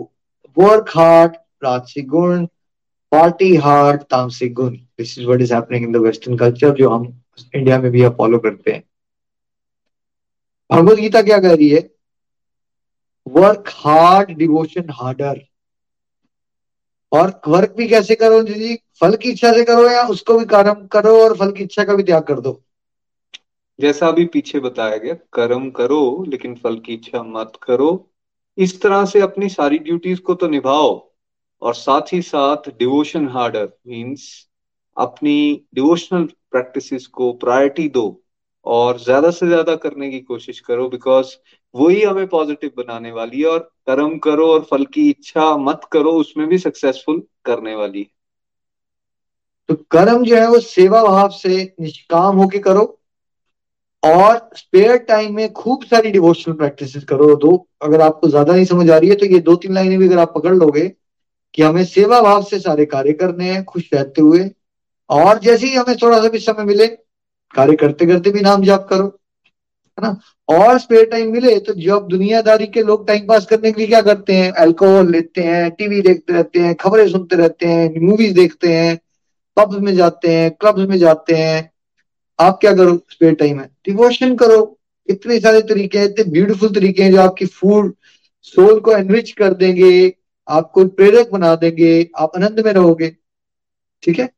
वर्क 0.58 0.90
हार्ड 0.90 1.36
राजसिक 1.64 2.08
गुण 2.08 2.46
पार्टी 3.12 3.56
हार्ड 3.56 4.02
तामसिक 4.02 4.54
गुण। 4.54 4.76
This 4.76 5.18
is 5.20 5.26
what 5.26 5.42
is 5.42 5.54
happening 5.54 5.86
in 5.86 5.92
the 5.92 5.98
western 6.04 6.38
culture 6.38 6.76
जो 6.76 6.90
हम 6.90 7.08
इंडिया 7.56 7.80
में 7.80 7.92
भी 7.92 8.08
फॉलो 8.10 8.38
करते 8.40 8.72
हैं। 8.72 8.84
भगवत 10.72 10.98
गीता 10.98 11.22
क्या 11.22 11.40
कह 11.40 11.54
रही 11.54 11.70
है? 11.70 11.90
वर्क 13.28 13.64
हार्ड 13.68 14.32
डिवोशन 14.32 14.90
हार्डर 14.90 15.42
और 17.12 17.42
वर्क 17.48 17.74
भी 17.78 17.88
कैसे 17.88 18.16
करो 18.16 18.44
जी 18.44 18.76
फल 19.00 19.16
की 19.16 19.30
इच्छा 19.30 19.54
से 19.54 19.64
करो 19.64 19.90
या 19.90 20.08
उसको 20.08 20.40
भी 20.40 20.46
कर्म 20.46 20.88
करो 20.88 21.24
और 21.24 21.38
फल 21.38 21.52
की 21.52 21.64
इच्छा 21.64 21.84
का 21.84 21.96
भी 21.96 22.04
त्याग 22.04 22.24
कर 22.24 22.40
दो? 22.40 22.64
जैसा 23.82 24.08
अभी 24.08 24.26
पीछे 24.26 24.60
बताया 24.60 24.98
गया, 24.98 25.14
कर्म 25.14 25.70
करो, 25.70 26.26
लेकिन 26.28 26.56
फल 26.56 26.80
की 26.80 26.94
इच्छा 26.94 27.24
मत 27.24 27.54
करो। 27.64 28.12
इस 28.58 28.82
तरह 28.82 29.06
से 29.06 29.22
अपनी 29.22 29.50
सारी 29.50 29.78
ड्यूटीज़ 29.78 30.20
को 30.20 30.34
तो 30.36 30.48
निभाओ। 30.48 31.12
और 31.62 31.74
साथ 31.74 32.02
ही 32.14 32.22
साथ 32.22 32.58
डिवोशन 32.80 33.28
हार्डर 33.28 33.70
मींस 33.88 34.48
अपनी 34.98 35.66
डिवोशनल 35.76 36.24
प्रैक्टिसेस 36.24 37.08
को 37.08 37.34
प्रायोरिटी 37.34 37.90
दो। 37.90 38.24
और 38.66 39.00
ज़्यादा 39.00 39.30
से 39.32 39.48
ज़्यादा 39.48 39.76
करने 39.78 40.10
की 40.12 40.20
कोशिश 40.22 40.60
करो 40.60 40.88
बिकॉज़ 40.90 41.36
वही 41.76 42.02
हमें 42.04 42.28
पॉजिटिव 42.28 42.72
बनाने 42.78 43.12
वाली 43.12 43.40
है 43.40 43.48
और 43.48 43.60
कर्म 43.88 44.18
करो 44.20 44.48
और 44.48 44.62
फल 44.62 44.86
की 44.86 45.10
इच्छा 45.10 45.56
मत 45.60 45.82
करो, 45.92 46.12
उसमें 46.14 46.48
भी 46.48 46.58
सक्सेसफुल 46.58 47.22
करने 47.46 47.76
वाली 47.76 48.00
है। 48.00 48.08
तो 49.70 49.76
कर्म 49.92 50.24
जो 50.26 50.36
है 50.36 50.48
वो 50.50 50.60
सेवा 50.60 51.04
भाव 51.04 51.30
से 51.32 51.58
निष्काम 51.82 52.38
होके 52.38 52.60
करो 52.60 52.86
और 54.04 54.50
स्पेयर 54.56 54.98
टाइम 55.00 55.36
में 55.36 55.52
खूब 55.54 55.84
सारी 55.86 56.12
डिवोशनल 56.12 56.56
प्रैक्टिस 56.56 57.04
करो। 57.04 57.36
दो, 57.36 57.68
अगर 57.82 58.02
आपको 58.02 58.28
ज़्यादा 58.28 58.54
नहीं 58.54 58.66
समझ 58.66 58.90
आ 58.90 58.98
रही 58.98 59.10
है 59.10 59.16
तो 59.16 59.26
ये 59.26 59.40
दो 59.42 59.56
तीन 59.56 59.74
लाइनें 59.74 59.98
भी 60.00 60.08
अगर 60.08 60.20
आप 60.20 60.34
पकड़ 60.36 60.54
लोगे 60.56 60.88
कि 61.54 61.62
हमें 61.62 61.84
सेवा 61.88 62.22
भाव 62.22 62.44
से 62.44 62.60
सारे 62.60 62.86
कार्य 62.88 63.14
करने 63.16 63.52
हैं, 63.52 63.64
खुश 63.66 63.90
रहते 63.94 64.22
हुए। 64.22 64.50
और 65.10 65.40
जैसे 65.40 65.68
ही 65.68 65.76
हमें 65.76 65.96
थोड़ा 65.98 66.22
सा 66.22 66.30
भी 66.30 66.40
समय 66.40 66.64
मिले 66.66 66.88
कार्य 67.56 67.76
करते 67.76 68.06
करते 68.06 68.30
भी 68.30 68.42
नाम 68.42 68.64
जाप 68.64 68.88
करो, 68.90 69.06
है 69.98 70.04
ना? 70.04 70.20
और 70.50 70.80
स्पेयर 70.80 71.06
टाइम 71.06 71.32
मिले 71.32 71.58
तो 71.60 71.74
जब 71.76 72.08
दुनियादारी 72.08 72.68
के 72.68 72.82
लोग 72.82 73.08
टाइम 73.08 73.26
पास 73.28 73.46
करने 73.46 73.72
के 73.72 73.80
लिए 73.82 73.88
क्या 73.88 74.02
करते 74.02 74.34
हैं? 74.34 74.52
अल्कोहल 74.52 75.12
लेते 75.12 75.42
हैं 75.42 75.70
टीवी 75.72 76.02
देखते 76.02 76.34
रहते 76.34 76.60
हैं, 76.60 76.76
खबरें 76.76 77.08
सुनते 77.10 77.36
रहते 77.36 77.66
हैं 77.66 78.00
मूवीज़ 78.02 78.34
देखते 78.36 78.74
हैं 78.74 79.00
पब्स 79.58 79.80
में 79.80 79.96
जाते 79.96 80.36
हैं 80.36 80.52
क्लब्स 80.52 80.88
में 80.90 80.98
जाते 80.98 81.36
हैं। 81.36 81.70
आप 82.40 82.58
क्या 82.62 82.74
करो? 82.74 82.96
स्पेयर 83.12 83.34
टाइम 83.34 83.60
है। 83.60 83.70
डिवोशन 83.86 84.36
करो। 84.36 84.78
इतने 85.08 85.40
सारे 85.40 85.62
तरीके 85.62 86.00
हैं, 86.00 86.06
इतने 86.06 86.24
ब्यूटीफुल 86.24 86.70
तरीके 86.70 87.04
हैं 87.04 87.12
जो 87.12 87.22
आपकी 87.22 87.46
फ़ूड 87.46 87.94
सोल 88.44 88.80
को 88.80 88.92
एनरिच 88.92 89.32
कर 89.32 89.54
देंगे, 89.54 90.14
आपको 90.48 90.86
प्रेरक 90.86 91.30
बना 91.32 91.56
देंगे, 91.56 92.10
आप 92.18 92.32
आनंद 92.36 92.60
में 92.66 92.72
रहोगे। 92.74 93.16
ठीक 94.04 94.20
है? 94.20 94.30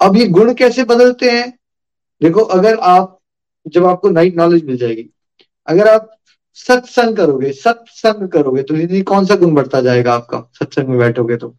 अब 0.00 0.16
ये 0.16 0.26
गुण 0.26 0.52
कैसे 0.54 0.84
बदलते 0.84 1.30
हैं? 1.30 1.59
देखो 2.20 2.40
अगर 2.54 2.78
आप 2.84 3.18
जब 3.66 3.84
आपको 3.86 4.10
नाइट 4.10 4.36
नॉलेज 4.36 4.64
मिल 4.64 4.76
जाएगी 4.76 5.08
अगर 5.68 5.88
आप 5.88 6.10
सत्संग 6.56 7.16
करोगे 7.16 7.52
सत्संग 7.52 8.28
करोगे 8.28 8.62
तो 8.62 8.76
ज़िंदगी 8.76 9.02
कौन 9.02 9.24
सा 9.26 9.34
गुण 9.36 9.54
बढ़ता 9.54 9.80
जाएगा 9.80 10.14
आपका? 10.14 10.40
सत्संग 10.52 10.88
में 10.88 10.98
बैठोगे 10.98 11.36
तो। 11.36 11.54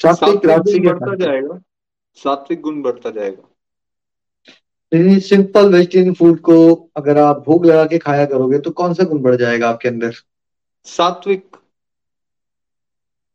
सात्विक 0.00 0.38
गुण 0.38 0.84
बढ़ता 0.84 1.14
जाएगा। 1.14 1.58
सात्विक 2.18 2.60
गुण 2.60 2.80
बढ़ता 2.82 3.10
जाएगा। 3.10 3.48
सिंपल 5.18 5.72
वेजिटेरियन 5.72 6.14
फ़ूड 6.14 6.40
को 6.40 6.56
अगर 6.96 7.18
आप 7.18 7.42
भूख 7.46 7.64
लगा 7.64 7.84
के 7.86 7.98
खाया 7.98 8.24
करोगे 8.26 8.58
तो 8.58 8.70
कौन 8.70 8.94
सा 8.94 9.04
गुण 9.04 9.20
बढ़ 9.22 9.36
जाएगा 9.36 9.68
आपके 9.68 9.88
अंदर? 9.88 10.14
सात्विक। 10.86 11.56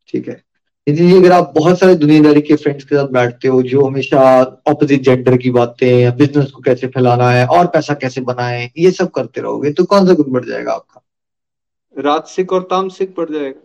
ठीक 0.08 0.28
है। 0.28 0.42
यदि 0.88 1.04
अगर 1.16 1.32
आप 1.32 1.52
बहुत 1.56 1.78
सारे 1.78 1.94
दुनियादारी 1.96 2.40
के 2.40 2.56
फ्रेंड्स 2.56 2.84
के 2.84 2.96
साथ 2.96 3.08
बैठते 3.12 3.48
हो 3.48 3.62
जो 3.64 3.84
हमेशा 3.86 4.20
ऑपोजिट 4.68 5.02
जेंडर 5.02 5.36
की 5.36 5.50
बातें 5.50 5.88
या 5.88 6.10
बिज़नेस 6.14 6.50
को 6.50 6.62
कैसे 6.62 6.86
फैलाना 6.88 7.30
है 7.30 7.46
और 7.48 7.66
पैसा 7.74 7.94
कैसे 7.96 8.20
बनाए 8.30 8.70
ये 8.78 8.90
सब 8.92 9.10
करते 9.10 9.40
रहोगे 9.40 9.72
तो 9.72 9.84
कौन 9.86 10.06
सा 10.06 10.14
गुण 10.14 10.32
बढ़ 10.32 10.44
जाएगा 10.44 10.72
आपका? 10.72 11.00
राजसिक 11.96 12.52
और 12.52 12.62
तामसिक 12.62 13.14
बढ़ 13.16 13.30
जाएगा। 13.30 13.60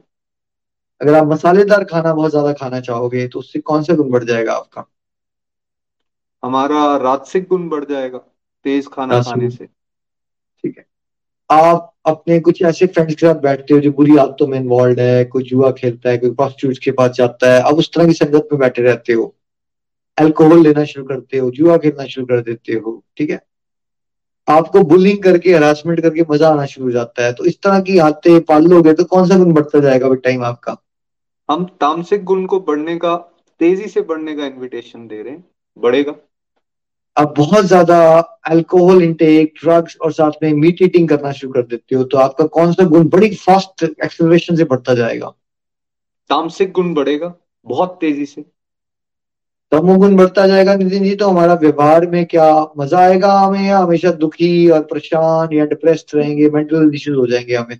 अगर 1.01 1.13
आप 1.13 1.27
मसालेदार 1.27 1.83
खाना 1.83 2.13
बहुत 2.13 2.31
ज़्यादा 2.31 2.53
खाना 2.53 2.79
चाहोगे 2.81 3.27
तो 3.27 3.39
उससे 3.39 3.59
कौन 3.61 3.83
सा 3.83 3.93
गुण 3.93 4.09
बढ़ 4.11 4.23
जाएगा 4.23 4.53
आपका? 4.53 4.85
हमारा 6.43 6.85
राजसिक 6.97 7.47
गुण 7.49 7.67
बढ़ 7.69 7.85
जाएगा 7.85 8.17
तेज 8.65 8.87
खाना 8.87 9.21
खाने 9.21 9.49
से। 9.49 9.67
आप 11.49 11.89
अपने 12.05 12.39
कुछ 12.39 12.61
ऐसे 12.61 12.85
फ्रेंड्स 12.85 13.15
के 13.15 13.25
साथ 13.27 13.35
बैठते 13.35 13.73
हो 13.73 13.79
जो 13.79 13.91
बुरी 13.91 14.17
आदतों 14.17 14.47
में 14.47 14.59
इन्वॉल्व 14.59 14.99
है, 14.99 15.23
कोई 15.25 15.43
जुआ 15.43 15.71
खेलता 15.71 16.09
है, 16.09 16.17
कोई 16.17 16.31
प्रोस्टिट्यूट 16.31 16.77
के 16.77 16.91
पास 16.91 17.11
जाता 17.11 17.53
है 17.53 17.61
अब 17.61 17.77
उस 17.77 17.91
तरह 17.93 18.05
की 18.05 18.13
संगत 18.13 18.47
में 18.51 18.59
बैठे 18.59 18.81
रहते 18.81 19.13
हो। 19.13 19.33
अल्कोहल 20.17 20.61
लेना 20.63 20.83
शुरू 20.83 21.05
करते 21.05 21.37
हो 21.37 21.49
जुआ 21.51 21.77
खेलना 21.77 22.05
शुरू 22.05 22.25
कर 22.25 22.41
देते 22.41 22.73
हो, 22.73 23.03
ठीक 23.17 23.29
है? 23.29 23.41
आपको 24.47 24.79
बुलिंग 24.83 25.21
करके 25.23 25.53
हरासमेंट 25.53 26.01
करके 26.01 26.23
मज़ा 26.29 26.49
आना 26.49 26.65
शुरू 26.65 26.87
हो 26.87 26.91
जाता 26.91 27.25
है। 27.25 27.33
तो 27.33 27.45
इस 27.45 27.61
तरह 27.61 27.79
की 27.79 27.97
आदतें 27.97 28.41
पाल 28.41 28.65
लोगे 28.65 28.93
तो 28.93 29.03
कौन 29.03 29.27
सा 29.29 29.37
गुण 29.37 29.53
बढ़ता 29.53 29.79
जाएगा 29.79 30.13
टाइम 30.13 30.43
आपका? 30.43 30.75
हम 31.49 31.65
तामसिक 31.65 32.23
गुण 32.23 32.45
को 32.45 32.59
बढ़ने 32.59 32.95
का, 32.95 33.15
तेज़ी 33.59 33.87
से 33.87 34.01
बढ़ने 34.01 34.35
का 34.35 34.45
इन्विटेशन 34.45 35.07
दे 35.07 35.21
रहे 35.21 35.33
हैं। 35.33 35.43
बढ़ेगा। 35.77 36.15
आप 37.17 37.33
बहुत 37.37 37.65
ज़्यादा 37.65 37.97
अल्कोहल 38.49 39.01
इंटेक 39.03 39.53
ड्रग्स 39.63 39.97
और 40.01 40.11
साथ 40.11 40.31
में 40.43 40.53
मीट 40.53 40.81
ईटिंग 40.81 41.07
करना 41.09 41.31
शुरू 41.31 41.51
कर 41.53 41.61
देते 41.61 41.95
हो 41.95 42.03
तो 42.03 42.17
आपका 42.17 42.45
कौन 42.55 42.73
सा 42.73 42.83
गुण 42.85 43.07
बड़ी 43.09 43.29
फास्ट 43.35 43.83
एक्सेलरेशन 43.83 44.55
से 44.55 44.63
बढ़ता 44.63 44.93
जाएगा? 44.93 45.33
तामसिक 46.29 46.71
गुण 46.71 46.93
बढ़ेगा 46.93 47.33
बहुत 47.65 47.97
तेज़ी 48.01 48.25
से। 48.25 48.43
तमोगुण 49.71 50.15
बढ़ता 50.15 50.45
जाएगा 50.47 50.75
नितिन 50.75 51.03
जी 51.03 51.15
तो 51.15 51.27
हमारा 51.29 51.53
व्यवहार 51.53 52.05
में 52.07 52.25
क्या 52.25 52.47
मज़ा 52.77 52.99
आएगा 52.99 53.31
हमें? 53.33 53.61
या 53.61 53.77
हमेशा 53.77 54.11
दुखी 54.13 54.67
और 54.69 54.81
परेशान 54.81 55.53
या 55.53 55.65
डिप्रेस्ड 55.65 56.15
रहेंगे 56.15 56.49
मेंटल 56.49 56.91
इश्यूज़ 56.95 57.17
हो 57.17 57.25
जाएँगे 57.27 57.55
हमें। 57.55 57.77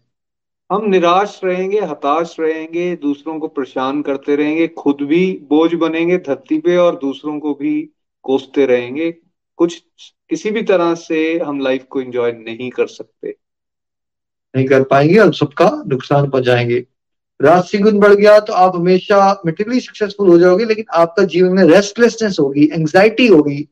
हम 0.69 0.85
निराश 0.89 1.39
रहेंगे 1.43 1.80
हताश 1.81 2.35
रहेंगे 2.39 2.95
दूसरों 2.95 3.39
को 3.39 3.47
परेशान 3.47 4.01
करते 4.01 4.35
रहेंगे 4.35 4.68
खुद 4.77 5.01
भी 5.01 5.26
बोझ 5.49 5.73
बनेंगे 5.73 6.18
धरती 6.18 6.60
पे 6.60 6.77
और 6.77 6.95
दूसरों 6.95 7.39
को 7.39 7.53
भी 7.53 7.80
कोसते 8.26 8.65
रहेंगे। 8.65 9.14
कुछ 9.64 9.77
किसी 10.30 10.52
भी 10.52 10.61
तरह 10.64 10.94
से 10.95 11.40
हम 11.40 11.60
लाइफ 11.60 11.85
को 11.90 12.02
एंजॉय 12.02 12.31
नहीं 12.31 12.69
कर 12.69 12.88
सकते। 12.88 13.35
नहीं 14.53 14.65
कर 14.68 14.84
पाएँगे 14.84 15.18
और 15.19 15.34
सबका 15.34 15.69
नुकसान 15.88 16.30
पहुंचाएँगे। 16.30 16.85
राशि 17.40 17.77
गुण 17.77 17.99
बढ़ 17.99 18.14
गया 18.14 18.40
तो 18.40 18.53
आप 18.53 18.76
हमेशा 18.76 19.18
मेटेरियली 19.45 19.80
सक्सेसफुल 19.80 20.27
हो 20.30 20.38
जाओगे 20.40 20.65
लेकिन 20.65 20.85
आपका 20.94 21.23
जीवन 21.23 21.53
में 21.53 21.64
रेस्टलेसनेस 21.64 22.38
होगी 22.40 22.69
एंग्जाइटी 22.73 23.27
होगी। 23.27 23.68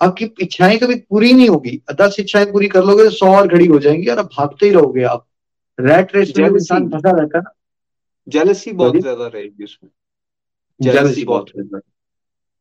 आपकी 0.00 0.24
इच्छाएँ 0.40 0.78
कभी 0.78 0.94
पूरी 0.94 1.32
नहीं 1.32 1.48
होगी। 1.48 1.80
दस 1.92 2.16
इच्छाएँ 2.20 2.46
पूरी 2.52 2.68
कर 2.68 2.84
लोगे 2.84 3.04
तो 3.04 3.10
सौ 3.10 3.34
और 3.36 3.48
घड़ी 3.48 3.66
हो 3.66 3.78
जाएँगी 3.78 4.06
और 4.06 4.18
आप 4.18 4.30
भागते 4.38 4.66
ही 4.66 4.72
रहोगे 4.72 5.02
आप। 5.04 5.26
रेट 5.78 6.14
रेस 6.16 6.32
में 6.38 6.46
इंसान 6.46 6.88
फंसा 6.88 7.10
रहता 7.10 7.38
है 7.38 7.42
ना। 7.42 7.52
जेलसी 8.26 8.72
बहुत 8.72 9.00
ज़्यादा 9.00 9.26
रहेगी 9.26 9.64
उसमें। 9.64 9.90
जेलसी 10.80 11.24
बहुत। 11.24 11.82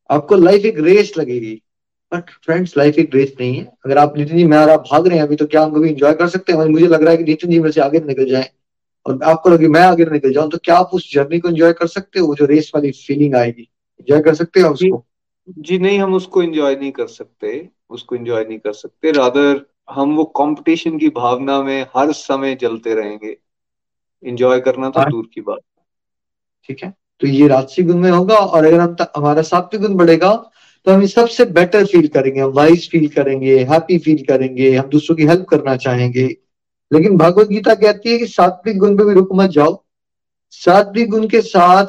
आपको 0.09 0.35
लाइफ 0.35 0.65
एक 0.65 0.79
रेस 0.79 1.13
लगेगी। 1.17 1.61
बट 2.11 2.29
फ्रेंड्स 2.45 2.77
लाइफ 2.77 2.97
एक 2.99 3.15
रेस 3.15 3.33
नहीं 3.39 3.55
है। 3.55 3.63
अगर 3.85 3.97
आप 3.97 4.17
नितिन 4.17 4.37
जी 4.37 4.43
मैं 4.43 4.57
और 4.57 4.69
आप 4.69 4.83
भाग 4.91 5.07
रहे 5.07 5.17
हैं 5.17 5.25
अभी 5.25 5.35
तो 5.35 5.45
क्या 5.45 5.63
हम 5.63 5.73
कभी 5.73 5.89
इंजॉय 5.89 6.13
कर 6.13 6.27
सकते 6.27 6.53
हैं? 6.53 6.65
मुझे 6.65 6.87
लग 6.87 7.01
रहा 7.01 7.11
है 7.11 7.17
कि 7.17 7.23
नितिन 7.23 7.51
जी 7.51 7.59
मेरे 7.59 7.71
से 7.71 7.81
आगे 7.81 7.99
निकल 7.99 8.29
जाए। 8.29 8.49
और 9.05 9.19
आपको 9.23 9.49
लगे 9.49 9.67
मैं 9.67 9.81
आगे 9.81 10.05
निकल 10.05 10.33
जाऊँ 10.33 10.49
तो 10.49 10.57
क्या 10.57 10.77
आप 10.77 10.89
उस 10.93 11.11
जर्नी 11.13 11.39
को 11.39 11.49
एंजॉय 11.49 11.73
कर 11.73 11.87
सकते 11.87 12.19
हो? 12.19 12.35
जो 12.35 12.45
रेस 12.45 12.71
वाली 12.75 12.91
फीलिंग 12.91 13.35
आएगी। 13.35 13.61
एंजॉय 13.99 14.21
कर 14.21 14.35
सकते 14.35 14.61
हो 14.61 14.69
उसको? 14.69 15.05
जी 15.59 15.77
नहीं 15.79 15.99
हम 15.99 16.13
उसको 16.13 16.43
एंजॉय 16.43 16.75
नहीं 16.75 16.91
कर 16.91 17.07
सकते। 17.07 17.69
उसको 17.89 18.15
एंजॉय 18.15 18.43
नहीं 18.43 18.59
कर 18.59 18.73
सकते। 18.73 19.11
रादर 19.11 19.65
हम 19.89 20.15
वो 20.15 20.23
कंपटीशन 20.23 20.97
की 20.97 21.09
भावना 21.09 21.61
में 21.63 21.85
हर 21.95 22.11
समय 22.11 22.55
जलते 22.55 22.95
रहेंगे। 22.95 23.37
एंजॉय 24.23 24.59
करना 24.59 24.89
तो 24.89 24.99
हाँ। 24.99 25.09
दूर 25.09 25.29
की 25.33 25.41
बात। 25.41 25.59
ठीक 26.69 26.83
है? 26.83 26.93
तो 27.21 27.27
ये 27.27 27.47
राजसी 27.47 27.83
गुण 27.83 27.97
में 27.97 28.11
होगा 28.11 28.35
और 28.35 28.65
अगर 28.65 28.79
हम 28.79 28.95
हमारा 29.17 29.41
सात्विक 29.41 29.81
गुण 29.81 29.95
बढ़ेगा 29.95 30.31
तो 30.85 30.91
हम 30.91 31.05
सबसे 31.05 31.45
बेटर 31.45 31.85
फील 31.85 32.07
करेंगे 32.07 32.41
हम 32.41 32.49
वाइज 32.49 32.89
फील 32.89 33.07
करेंगे 33.07 33.59
हैप्पी 33.59 33.97
फील 33.97 34.23
करेंगे 34.27 34.75
हम 34.75 34.89
दूसरों 34.89 35.17
की 35.17 35.25
हेल्प 35.25 35.45
करना 35.45 35.75
चाहेंगे। 35.75 36.27
लेकिन 36.93 37.17
भगवत 37.17 37.47
गीता 37.47 37.73
कहती 37.73 38.11
है 38.11 38.17
कि 38.17 38.27
सात्विक 38.27 38.77
गुण 38.77 38.97
पे 38.97 39.03
भी 39.03 39.13
रुक 39.13 39.29
मत 39.33 39.49
जाओ। 39.49 39.83
सात्विक 40.51 41.09
गुण 41.09 41.27
के 41.27 41.41
साथ 41.41 41.85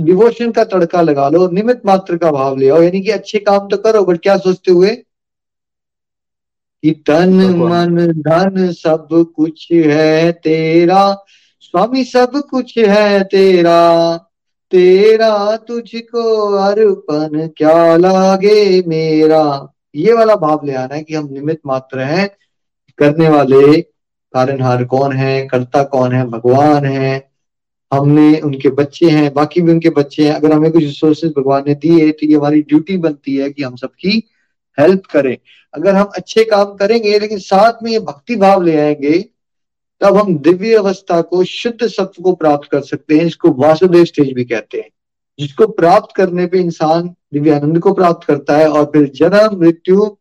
डिवोशन 0.00 0.50
का 0.50 0.64
तड़का 0.64 1.02
लगा 1.02 1.28
लो 1.28 1.48
निमित 1.48 1.80
मात्र 1.86 2.16
का 2.16 2.30
भाव 2.30 2.56
ले 2.56 2.68
आओ। 2.68 2.82
यानी 2.82 3.00
कि 3.00 3.10
अच्छे 3.10 3.38
काम 3.38 3.68
तो 3.68 3.76
करो 3.76 4.04
बट 4.04 4.18
क्या 4.18 4.36
सोचते 4.36 4.72
हुए? 4.72 4.96
कि 6.84 6.90
तन 6.90 7.34
मन 7.58 8.12
धन 8.12 8.72
सब 8.72 9.32
कुछ 9.36 9.72
है 9.72 10.32
तेरा। 10.32 11.24
स्वामी 11.60 12.04
सब 12.04 12.42
कुछ 12.50 12.78
है 12.78 13.24
तेरा। 13.24 14.12
तेरा 14.72 15.56
तुझको 15.56 16.52
अर्पण 16.56 17.48
क्या 17.56 17.96
लागे 17.96 18.82
मेरा? 18.88 19.74
ये 19.94 20.12
वाला 20.12 20.36
भाव 20.36 20.60
ले 20.64 20.74
आना 20.74 20.94
है 20.94 21.02
कि 21.02 21.14
हम 21.14 21.28
निमित 21.32 21.60
मात्र 21.66 22.00
हैं। 22.00 22.28
करने 22.98 23.28
वाले 23.28 23.80
कारणहार 23.80 24.84
कौन 24.84 25.12
है? 25.12 25.46
कर्ता 25.46 25.82
कौन 25.82 26.12
है? 26.12 26.24
भगवान 26.24 26.84
है। 26.84 27.30
हमने 27.92 28.40
उनके 28.40 28.68
बच्चे 28.68 29.10
हैं, 29.10 29.32
बाकी 29.34 29.60
भी 29.60 29.72
उनके 29.72 29.90
बच्चे 29.90 30.28
हैं। 30.28 30.34
अगर 30.34 30.52
हमें 30.52 30.70
कुछ 30.72 30.82
रिसोर्सेज 30.82 31.32
भगवान 31.38 31.64
ने 31.66 31.74
दिए 31.74 32.10
तो 32.10 32.26
ये 32.26 32.36
हमारी 32.36 32.62
ड्यूटी 32.62 32.96
बनती 32.96 33.36
है 33.36 33.50
कि 33.50 33.62
हम 33.62 33.76
सबकी 33.76 34.28
हेल्प 34.80 35.06
करें। 35.06 35.36
अगर 35.74 35.94
हम 35.94 36.06
अच्छे 36.16 36.44
काम 36.44 36.64
करेंगे, 36.64 37.18
लेकिन 37.18 37.38
साथ 37.38 37.82
में 37.82 37.92
ये 37.92 37.98
भक्ति 37.98 38.36
भाव 38.36 38.62
ले 38.62 38.76
आएँगे 38.76 39.31
तब 40.02 40.16
हम 40.16 40.38
दिव्य 40.38 40.74
अवस्था 40.74 41.22
को, 41.22 41.44
शुद्ध 41.44 41.86
सत्व 41.86 42.22
को 42.22 42.32
प्राप्त 42.32 42.68
कर 42.68 42.80
सकते 42.80 43.14
हैं, 43.14 43.24
जिसको 43.24 43.50
वासुदेव 43.50 44.04
स्टेज 44.04 44.32
भी 44.32 44.44
कहते 44.44 44.78
हैं। 44.78 44.90
जिसको 45.38 45.66
प्राप्त 45.66 46.16
करने 46.16 46.46
पे 46.46 46.58
इंसान 46.58 47.14
दिव्यानंद 47.32 47.80
को 47.80 47.92
प्राप्त 47.92 48.26
करता 48.26 48.56
है 48.56 48.68
और 48.68 48.84
फिर 48.84 49.08
जन्म 49.08 49.60
मृत्यु, 49.60 50.16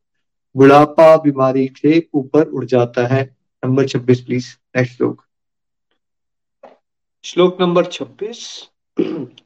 बुढ़ापा, 0.56 1.18
बीमारी 1.18 1.70
से 1.82 2.08
ऊपर 2.14 2.46
उड़ 2.46 2.66
जाता 2.66 3.08
है। 3.08 3.36
नंबर 3.66 3.88
छब्बीस 3.88 4.22
प्लीज़ 4.22 4.46
नेक्स्ट 4.76 4.98
श्लोक। 4.98 5.22
श्लोक 7.24 7.58
नंबर 7.62 7.86
छब्बीस। 7.86 8.68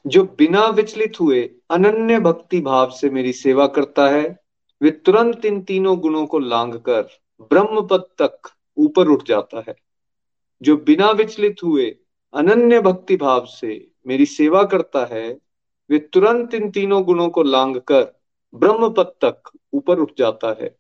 जो 0.08 0.24
बिना 0.24 0.66
विचलित 0.66 1.14
हुए 1.22 1.50
अनन्य 1.70 2.20
भक्ति 2.20 2.62
भाव 2.62 2.90
से 2.90 3.10
मेरी 3.10 3.34
सेवा 3.34 3.68
करता 3.68 4.08
है, 4.10 4.40
वे 4.82 4.92
तुरंत 4.92 5.46
इन 5.46 5.62
तीनों 5.62 6.00
गुणों 6.00 6.26
को 6.26 6.40
लांग 6.40 6.74
कर 6.74 7.10
ब्रह्म 7.42 7.82
पद 7.82 8.00
तक 8.00 8.38
ऊपर 8.78 9.08
उठ 9.08 9.28
जाता 9.28 9.64
है। 9.68 9.85
जो 10.66 10.78
बिना 10.78 11.12
विचलित 11.12 11.56
हुए 11.64 11.96
अनन्य 12.34 12.82
भक्ति 12.82 13.18
भाव 13.18 13.46
से 13.46 13.92
मेरी 14.08 14.26
सेवा 14.26 14.64
करता 14.64 15.10
है, 15.12 15.40
वे 15.90 16.00
तुरंत 16.00 16.54
इन 16.54 16.72
तीनों 16.72 17.04
गुणों 17.04 17.30
को 17.30 17.44
लांग 17.44 17.76
कर 17.78 18.20
ब्रह्म 18.56 18.90
पद 18.90 19.04
तक 19.04 19.60
ऊपर 19.74 20.00
उठ 20.00 20.12
जाता 20.18 20.58
है। 20.62 20.78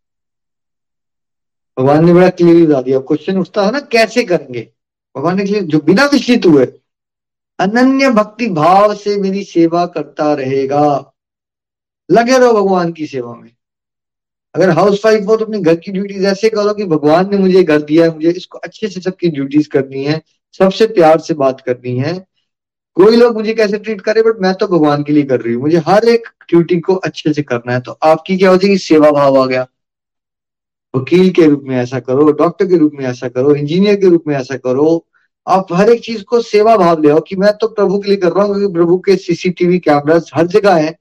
भगवान 1.79 2.05
ने 2.05 2.13
बड़ा 2.13 2.29
क्लियर 2.29 2.69
बता 2.69 2.81
दिया। 2.81 2.99
क्वेश्चन 2.99 3.37
उठता 3.37 3.65
है 3.65 3.71
ना, 3.71 3.79
कैसे 3.79 4.23
करेंगे? 4.23 4.73
भगवान 5.17 5.37
ने 5.37 5.45
क्लियर 5.45 5.63
जो 5.63 5.79
बिना 5.79 6.05
विचलित 6.05 6.45
हुए, 6.45 6.65
अनन्य 7.59 8.09
भक्ति 8.09 8.47
भाव 8.47 8.95
से 8.95 9.17
मेरी 9.17 9.43
सेवा 9.43 9.85
करता 9.85 10.33
रहेगा। 10.33 11.13
लगे 12.11 12.37
रहो 12.37 12.53
भगवान 12.53 12.91
की 12.91 13.07
सेवा 13.07 13.35
में। 13.35 13.55
अगर 14.55 14.69
हाउस 14.69 15.01
वाइफ 15.05 15.27
हो 15.27 15.35
तो 15.37 15.45
अपने 15.45 15.59
घर 15.59 15.75
की 15.75 15.91
ड्यूटीज़ 15.91 16.25
ऐसे 16.27 16.49
करो 16.49 16.73
कि 16.73 16.85
भगवान 16.85 17.29
ने 17.31 17.37
मुझे 17.37 17.63
घर 17.63 17.81
दिया 17.81 18.05
है, 18.05 18.13
मुझे 18.13 18.31
इसको 18.31 18.57
अच्छे 18.59 18.87
से 18.87 19.01
सबकी 19.01 19.29
ड्यूटीज़ 19.29 19.67
करनी 19.69 20.03
है, 20.03 20.21
सबसे 20.59 20.87
प्यार 20.89 21.19
से 21.19 21.33
बात 21.35 21.61
करनी 21.61 21.97
है। 21.97 22.13
कोई 22.97 23.15
लोग 23.17 23.35
मुझे 23.35 23.53
कैसे 23.53 23.77
ट्रीट 23.77 24.01
करे 24.01 24.21
बट 24.23 24.41
मैं 24.41 24.53
तो 24.55 24.67
भगवान 24.67 25.03
के 25.03 25.13
लिए 25.13 25.23
कर 25.23 25.41
रही 25.41 25.53
हूँ। 25.53 25.61
मुझे 25.61 25.77
हर 25.87 26.07
एक 26.09 26.27
ड्यूटी 26.49 26.79
को 26.79 26.95
अच्छे 26.95 27.33
से 27.33 27.41
करना 27.43 27.73
है। 27.73 27.79
तो 27.79 27.97
आपकी 28.03 28.37
क्या 28.37 28.49
हो 28.49 28.57
जाएगी 28.57 28.77
सेवा 28.77 29.11
भाव 29.11 29.41
आ 29.41 29.45
गया। 29.45 29.65
वकील 30.93 31.29
के 31.29 31.45
रूप 31.45 31.63
में 31.67 31.75
ऐसा 31.77 31.99
करो 31.99 32.31
डॉक्टर 32.33 32.65
के 32.65 32.77
रूप 32.77 32.91
में 32.95 33.05
ऐसा 33.05 33.27
करो 33.29 33.55
इंजीनियर 33.55 33.95
के 33.95 34.09
रूप 34.09 34.23
में 34.27 34.35
ऐसा 34.35 34.57
करो। 34.57 35.05
आप 35.47 35.73
हर 35.73 35.89
एक 35.89 36.03
चीज़ 36.03 36.23
को 36.23 36.41
सेवा 36.41 36.75
भाव 36.77 37.01
ले 37.01 37.19
कि 37.27 37.35
मैं 37.35 37.51
तो 37.53 37.67
प्रभु 37.69 37.99
के 37.99 38.09
लिए 38.09 38.17
कर 38.17 38.31
रहा 38.31 38.43
हूँ, 38.43 38.55
क्योंकि 38.55 38.73
प्रभु 38.73 38.97
के 38.97 39.15
सीसीटीवी 39.17 39.79
कैमरास 39.79 40.31
हर 40.35 40.47
जगह 40.47 40.75
है। 40.75 40.95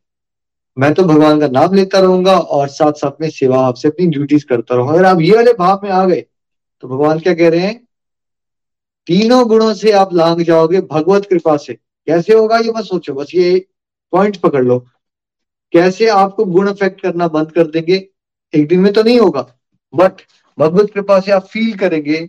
मैं 0.77 0.93
तो 0.95 1.03
भगवान 1.05 1.41
का 1.41 1.49
नाम 1.49 1.75
लेता 1.75 1.99
रहूँगा 2.01 2.37
और 2.37 2.69
साथ 2.69 2.93
साथ 2.93 3.21
में 3.21 3.29
सेवा 3.31 3.59
आपसे 3.67 3.89
अपनी 3.89 4.07
ड्यूटीज़ 4.07 4.45
करता 4.47 4.75
रहूँगा। 4.75 4.93
अगर 4.93 5.05
आप 5.05 5.21
ये 5.21 5.35
वाले 5.37 5.53
भाव 5.55 5.81
में 5.85 5.91
आ 5.91 6.05
गए 6.07 6.21
तो 6.83 6.89
भगवान 6.89 7.19
क्या 7.19 7.35
कह 7.35 7.49
रहे 7.49 7.61
हैं? 7.61 7.77
तीनों 9.07 9.47
गुणों 9.49 9.73
से 9.75 9.93
आप 9.93 10.15
लांग 10.15 10.41
जाओगे 10.43 10.81
भगवत 10.83 11.27
कृपा 11.27 11.57
से। 11.57 11.75
कैसे 11.75 12.35
होगा 12.35 12.59
ये 12.59 12.73
मत 12.77 12.85
सोचो, 12.85 13.15
बस 13.15 13.31
ये 13.35 13.67
पॉइंट 14.13 14.37
पकड़ 14.37 14.65
लो। 14.65 14.79
कैसे 15.73 16.09
आपको 16.09 16.45
गुण 16.47 16.69
अफेक्ट 16.69 17.01
करना 17.01 17.29
बंद 17.29 17.53
कर 17.53 17.67
देंगे? 17.67 18.07
एक 18.55 18.67
दिन 18.69 18.81
में 18.81 18.93
तो 18.93 19.03
नहीं 19.03 19.19
होगा 19.21 19.47
बट 19.93 20.23
भगवत 20.59 20.91
कृपा 20.95 21.19
से 21.21 21.33
आप 21.33 21.47
फील 21.47 21.77
करेंगे 21.79 22.27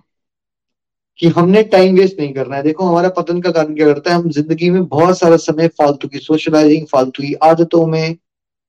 कि 1.20 1.28
हमने 1.30 1.64
टाइम 1.66 1.96
वेस्ट 1.96 2.20
नहीं 2.20 2.34
करना 2.34 2.56
है। 2.56 2.64
देखो, 2.64 2.86
हमारा 2.86 3.10
पतन 3.10 3.42
का 3.42 3.52
कारण 3.52 3.76
क्या 3.76 3.86
करता 3.88 4.12
है? 4.12 4.18
हम 4.18 4.30
ज़िंदगी 4.30 4.70
में 4.70 4.86
बहुत 4.86 5.18
सारा 5.18 5.38
समय 5.40 5.68
फालतू 5.78 6.08
की 6.08 6.20
सोशलाइजिंग 6.20 6.86
फालतू 6.88 7.24
की 7.24 7.34
आदतों 7.44 7.86
में 7.88 8.16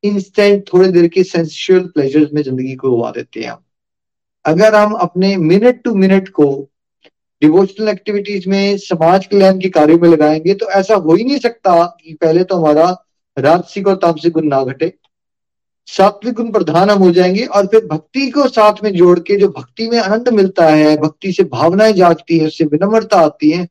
इंस्टेंट 0.07 0.65
थोड़ी 0.73 0.89
देर 0.89 1.09
के 1.09 1.24
सेंसुअल 1.24 1.87
प्लेजर्स 1.87 2.33
में 2.33 2.43
ज़िंदगी 2.43 2.74
को 2.74 2.91
उगा 2.91 3.11
देते 3.11 3.41
हैं 3.41 3.57
अगर 4.45 4.74
हम 4.74 4.93
अपने 4.93 5.37
मिनट 5.37 5.83
टू 5.83 5.95
मिनट 5.95 6.28
को 6.28 6.69
डिवोशनल 7.43 7.89
एक्टिविटीज़ 7.89 8.49
में 8.49 8.77
समाज 8.78 9.27
कल्याण 9.27 9.59
के 9.61 9.69
कार्यों 9.69 9.99
में 9.99 10.09
लगाएँगे 10.09 10.55
तो 10.55 10.66
ऐसा 10.70 10.95
हो 10.95 11.15
ही 11.15 11.24
नहीं 11.24 11.39
सकता 11.39 11.85
कि 12.05 12.15
पहले 12.15 12.45
तो 12.45 12.57
हमारा 12.57 13.05
राजसिक 13.39 13.87
और 13.87 13.97
तामसिक 13.97 14.33
गुण 14.33 14.45
ना 14.45 14.62
घटे। 14.65 14.93
सात्विक 15.87 16.35
गुण 16.35 16.51
प्रधान 16.53 16.91
हम 16.91 16.99
हो 16.99 17.11
जाएँगे 17.11 17.45
और 17.47 17.66
फिर 17.66 17.87
भक्ति 17.87 18.31
को 18.31 18.49
साथ 18.49 18.83
में 18.85 18.93
जोड़ 18.95 19.19
के 19.19 19.37
जो 19.37 19.49
भक्ति 19.49 19.89
में 19.89 19.99
आनंद 19.99 20.28
मिलता 20.28 20.69
है, 20.69 20.97
भक्ति 20.97 21.33
से 21.33 21.45
भावनाएँ 21.45 21.93
जागती 21.93 22.39
है, 22.39 22.47
उससे 22.47 22.65
विनम्रता 22.65 23.16
आती 23.16 23.51
है, 23.51 23.69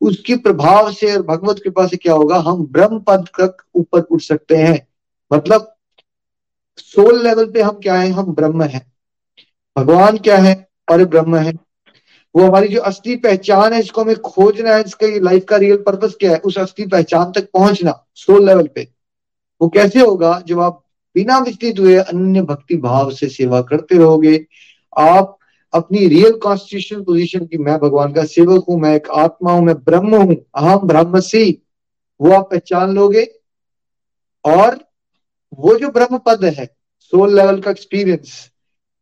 उसके 0.00 0.36
प्रभाव 0.36 0.92
से 0.92 1.16
और 1.16 1.22
भगवत 1.22 1.60
कृपा 1.64 1.86
से 1.86 1.96
क्या 1.96 2.14
होगा? 2.14 2.36
हम 2.36 2.66
ब्रह्म 2.66 2.98
पद 2.98 3.28
तक 3.40 3.56
ऊपर 3.74 4.00
उठ 4.00 4.22
सकते 4.22 4.56
हैं। 4.56 4.86
मतलब 5.30 5.74
सोल 6.78 7.22
लेवल 7.22 7.50
पे 7.50 7.62
हम 7.62 7.78
क्या 7.82 7.94
है? 7.94 8.10
हम 8.10 8.32
ब्रह्म 8.34 8.62
है। 8.62 8.80
भगवान 9.76 10.18
क्या 10.18 10.36
है? 10.36 10.68
और 10.90 11.04
ब्रह्म 11.04 11.36
है। 11.36 11.52
वो 12.34 12.46
हमारी 12.46 12.68
जो 12.68 12.80
असली 12.80 13.16
पहचान 13.16 13.72
है 13.72 13.80
इसको 13.80 14.00
हमें 14.00 14.16
खोजना 14.16 14.74
है 14.74 14.82
इसका 14.84 15.06
लाइफ 15.24 15.44
का 15.48 15.56
रियल 15.56 15.76
पर्पस 15.76 16.16
क्या 16.20 16.30
है, 16.32 16.38
उस 16.38 16.58
असली 16.58 16.86
पहचान 16.86 17.32
तक 17.32 17.48
पहुँचना 17.54 18.06
सोल 18.14 18.46
लेवल 18.46 18.68
पे। 18.74 18.88
वो 19.60 19.68
कैसे 19.68 20.00
होगा? 20.00 20.40
जब 20.46 20.60
आप 20.60 20.82
बिना 21.14 21.38
विचलित 21.38 21.78
हुए 21.78 21.96
अन्य 21.96 22.42
भक्ति 22.42 22.76
भाव 22.76 23.10
से 23.10 23.28
सेवा 23.28 23.60
करते 23.62 23.98
रहोगे, 23.98 24.46
आप 24.98 25.36
अपनी 25.72 26.06
रियल 26.08 26.38
कॉन्स्टिट्यूशन 26.38 27.02
पोजीशन 27.04 27.46
की 27.46 27.58
मैं 27.58 27.78
भगवान 27.78 28.12
का 28.12 28.24
सेवक 28.24 28.64
हूँ, 28.68 28.80
मैं 28.80 28.94
एक 28.94 29.10
आत्मा 29.10 29.52
हूँ, 29.52 29.64
मैं 29.64 29.74
ब्रह्म 29.74 30.16
हूँ 30.16 30.36
अहम 30.56 30.86
ब्रह्म 30.86 31.20
सी, 31.20 31.62
वो 32.20 32.32
आप 32.32 32.50
पहचान 32.50 32.94
लोगे। 32.94 33.28
और 34.44 34.78
वो 35.58 35.78
जो 35.78 35.88
ब्रह्म 35.88 36.18
पद 36.18 36.44
है 36.44 36.66
सोल 36.98 37.36
लेवल 37.36 37.60
का 37.60 37.70
एक्सपीरियंस 37.70 38.50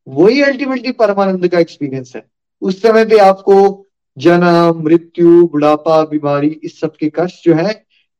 वही 0.06 0.42
अल्टीमेटली 0.42 0.92
परमानंद 0.92 1.48
का 1.48 1.58
एक्सपीरियंस 1.58 2.12
है। 2.16 2.24
उस 2.62 2.82
समय 2.82 3.04
पे 3.04 3.18
आपको 3.18 3.86
जन्म 4.16 4.82
मृत्यु 4.84 5.46
बुढ़ापा 5.46 6.02
बीमारी 6.04 6.48
इस 6.64 6.80
सब 6.80 6.96
के 6.96 7.10
कष्ट 7.16 7.44
जो 7.44 7.54
है 7.54 7.72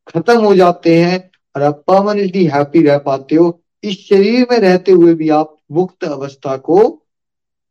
खत्म 0.09 0.39
हो 0.41 0.55
जाते 0.55 0.95
हैं 0.95 1.31
और 1.57 1.63
आप 1.63 1.85
परमानेंटली 1.87 2.45
हैप्पी 2.45 2.83
रह 2.83 2.99
पाते 2.99 3.37
हो। 3.37 3.63
इस 3.85 4.07
शरीर 4.09 4.47
में 4.51 4.59
रहते 4.59 4.93
हुए 4.93 5.15
भी 5.15 5.29
आप 5.29 5.57
मुक्त 5.73 6.05
अवस्था 6.05 6.57
को 6.57 6.89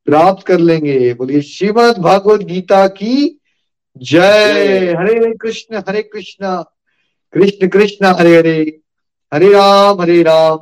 प्राप्त 0.07 0.45
कर 0.47 0.59
लेंगे। 0.59 1.13
बोलिए 1.13 1.41
श्रीमद 1.41 1.97
भागवत 1.97 2.41
गीता 2.41 2.87
की 2.87 3.39
जय। 3.97 4.93
हरे 4.97 5.33
कृष्ण 5.37 5.81
हरे 5.89 6.01
कृष्ण। 6.03 6.63
कृष्ण 7.33 7.67
कृष्ण 7.67 8.05
हरे 8.05 8.37
हरे। 8.37 8.79
हरे 9.33 9.49
राम 9.49 10.01
हरे 10.01 10.23
राम। 10.23 10.59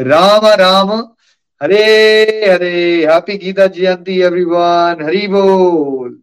राम 0.00 0.46
राम। 0.46 0.90
हरे 1.62 1.84
हरे। 2.50 3.06
हैप्पी 3.06 3.36
गीता 3.38 3.66
जयंती 3.66 4.20
एवरीवन 4.20 5.04
हरि 5.04 5.26
बोल। 5.26 6.20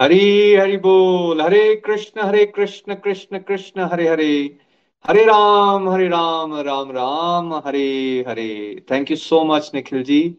हरी, 0.00 0.54
हरि 0.54 0.76
बोल। 0.76 1.42
Hare 1.42 1.76
Krishna 1.76 2.20
Hare 2.20 2.44
Krishna 2.46 2.94
Krishna 2.94 3.38
Krishna, 3.38 3.80
Hare 3.92 4.08
Hare. 4.08 4.58
Hare 5.06 5.24
Ram 5.24 5.88
Hare 5.88 6.08
Ram 6.08 6.54
Ram 6.60 6.90
Ram, 6.90 7.54
Hare 7.54 8.24
Hare. 8.28 8.82
Thank 8.90 9.10
you 9.10 9.16
so 9.16 9.44
much 9.44 9.70
Nikhil 9.74 10.02
ji 10.02 10.36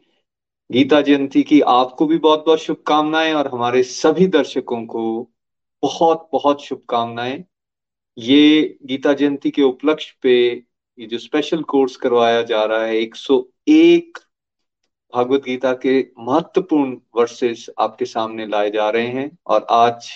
Gita 0.72 1.02
Jayanti 1.02 1.44
की 1.44 1.62
आपको 1.62 2.06
भी 2.06 2.18
बहुत 2.18 2.46
बहुत 2.46 2.60
शुभकामनाएँ 2.60 3.34
और 3.34 3.48
हमारे 3.48 3.84
सभी 3.84 4.28
दर्शकों 4.28 4.86
को 4.86 5.32
बहुत 5.82 6.30
बहुत 6.32 6.64
शुभकामनाएँ। 6.64 7.44
ये 8.18 8.78
गीता 8.86 9.14
जयंती 9.14 9.50
के 9.52 9.62
उपलक्ष्य 9.62 10.14
पे 10.22 10.34
ये 10.98 11.06
जो 11.08 11.18
स्पेशल 11.18 11.62
कोर्स 11.64 11.96
करवाया 11.96 12.42
जा 12.42 12.64
रहा 12.64 12.86
है 12.86 12.96
101 12.98 14.18
भागवत 15.14 15.44
गीता 15.44 15.74
के 15.74 16.00
महत्वपूर्ण 16.20 16.98
वर्सेस 17.16 17.70
आपके 17.80 18.06
सामने 18.06 18.46
लाए 18.48 18.70
जा 18.72 18.90
रहे 18.90 19.08
हैं 19.08 19.30
और 19.48 19.66
आज 19.72 20.10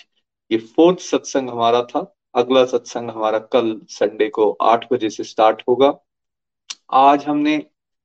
ये 0.52 0.57
फोर्थ 0.57 0.99
सत्संग 0.99 1.49
हमारा 1.49 1.82
था। 1.84 1.99
अगला 2.36 2.64
सत्संग 2.65 3.10
हमारा 3.10 3.40
कल 3.53 3.80
संडे 3.90 4.28
को 4.30 4.49
आठ 4.61 4.91
बजे 4.94 5.10
से 5.10 5.23
स्टार्ट 5.23 5.61
होगा। 5.69 5.94
आज 6.94 7.26
हमने 7.26 7.57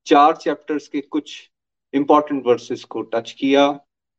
चार 0.06 0.36
चैप्टर्स 0.36 0.88
के 0.88 1.00
कुछ 1.00 1.50
इंपॉर्टेंट 1.94 2.42
वर्सेस 2.46 2.84
को 2.84 3.02
टच 3.02 3.32
किया। 3.32 3.68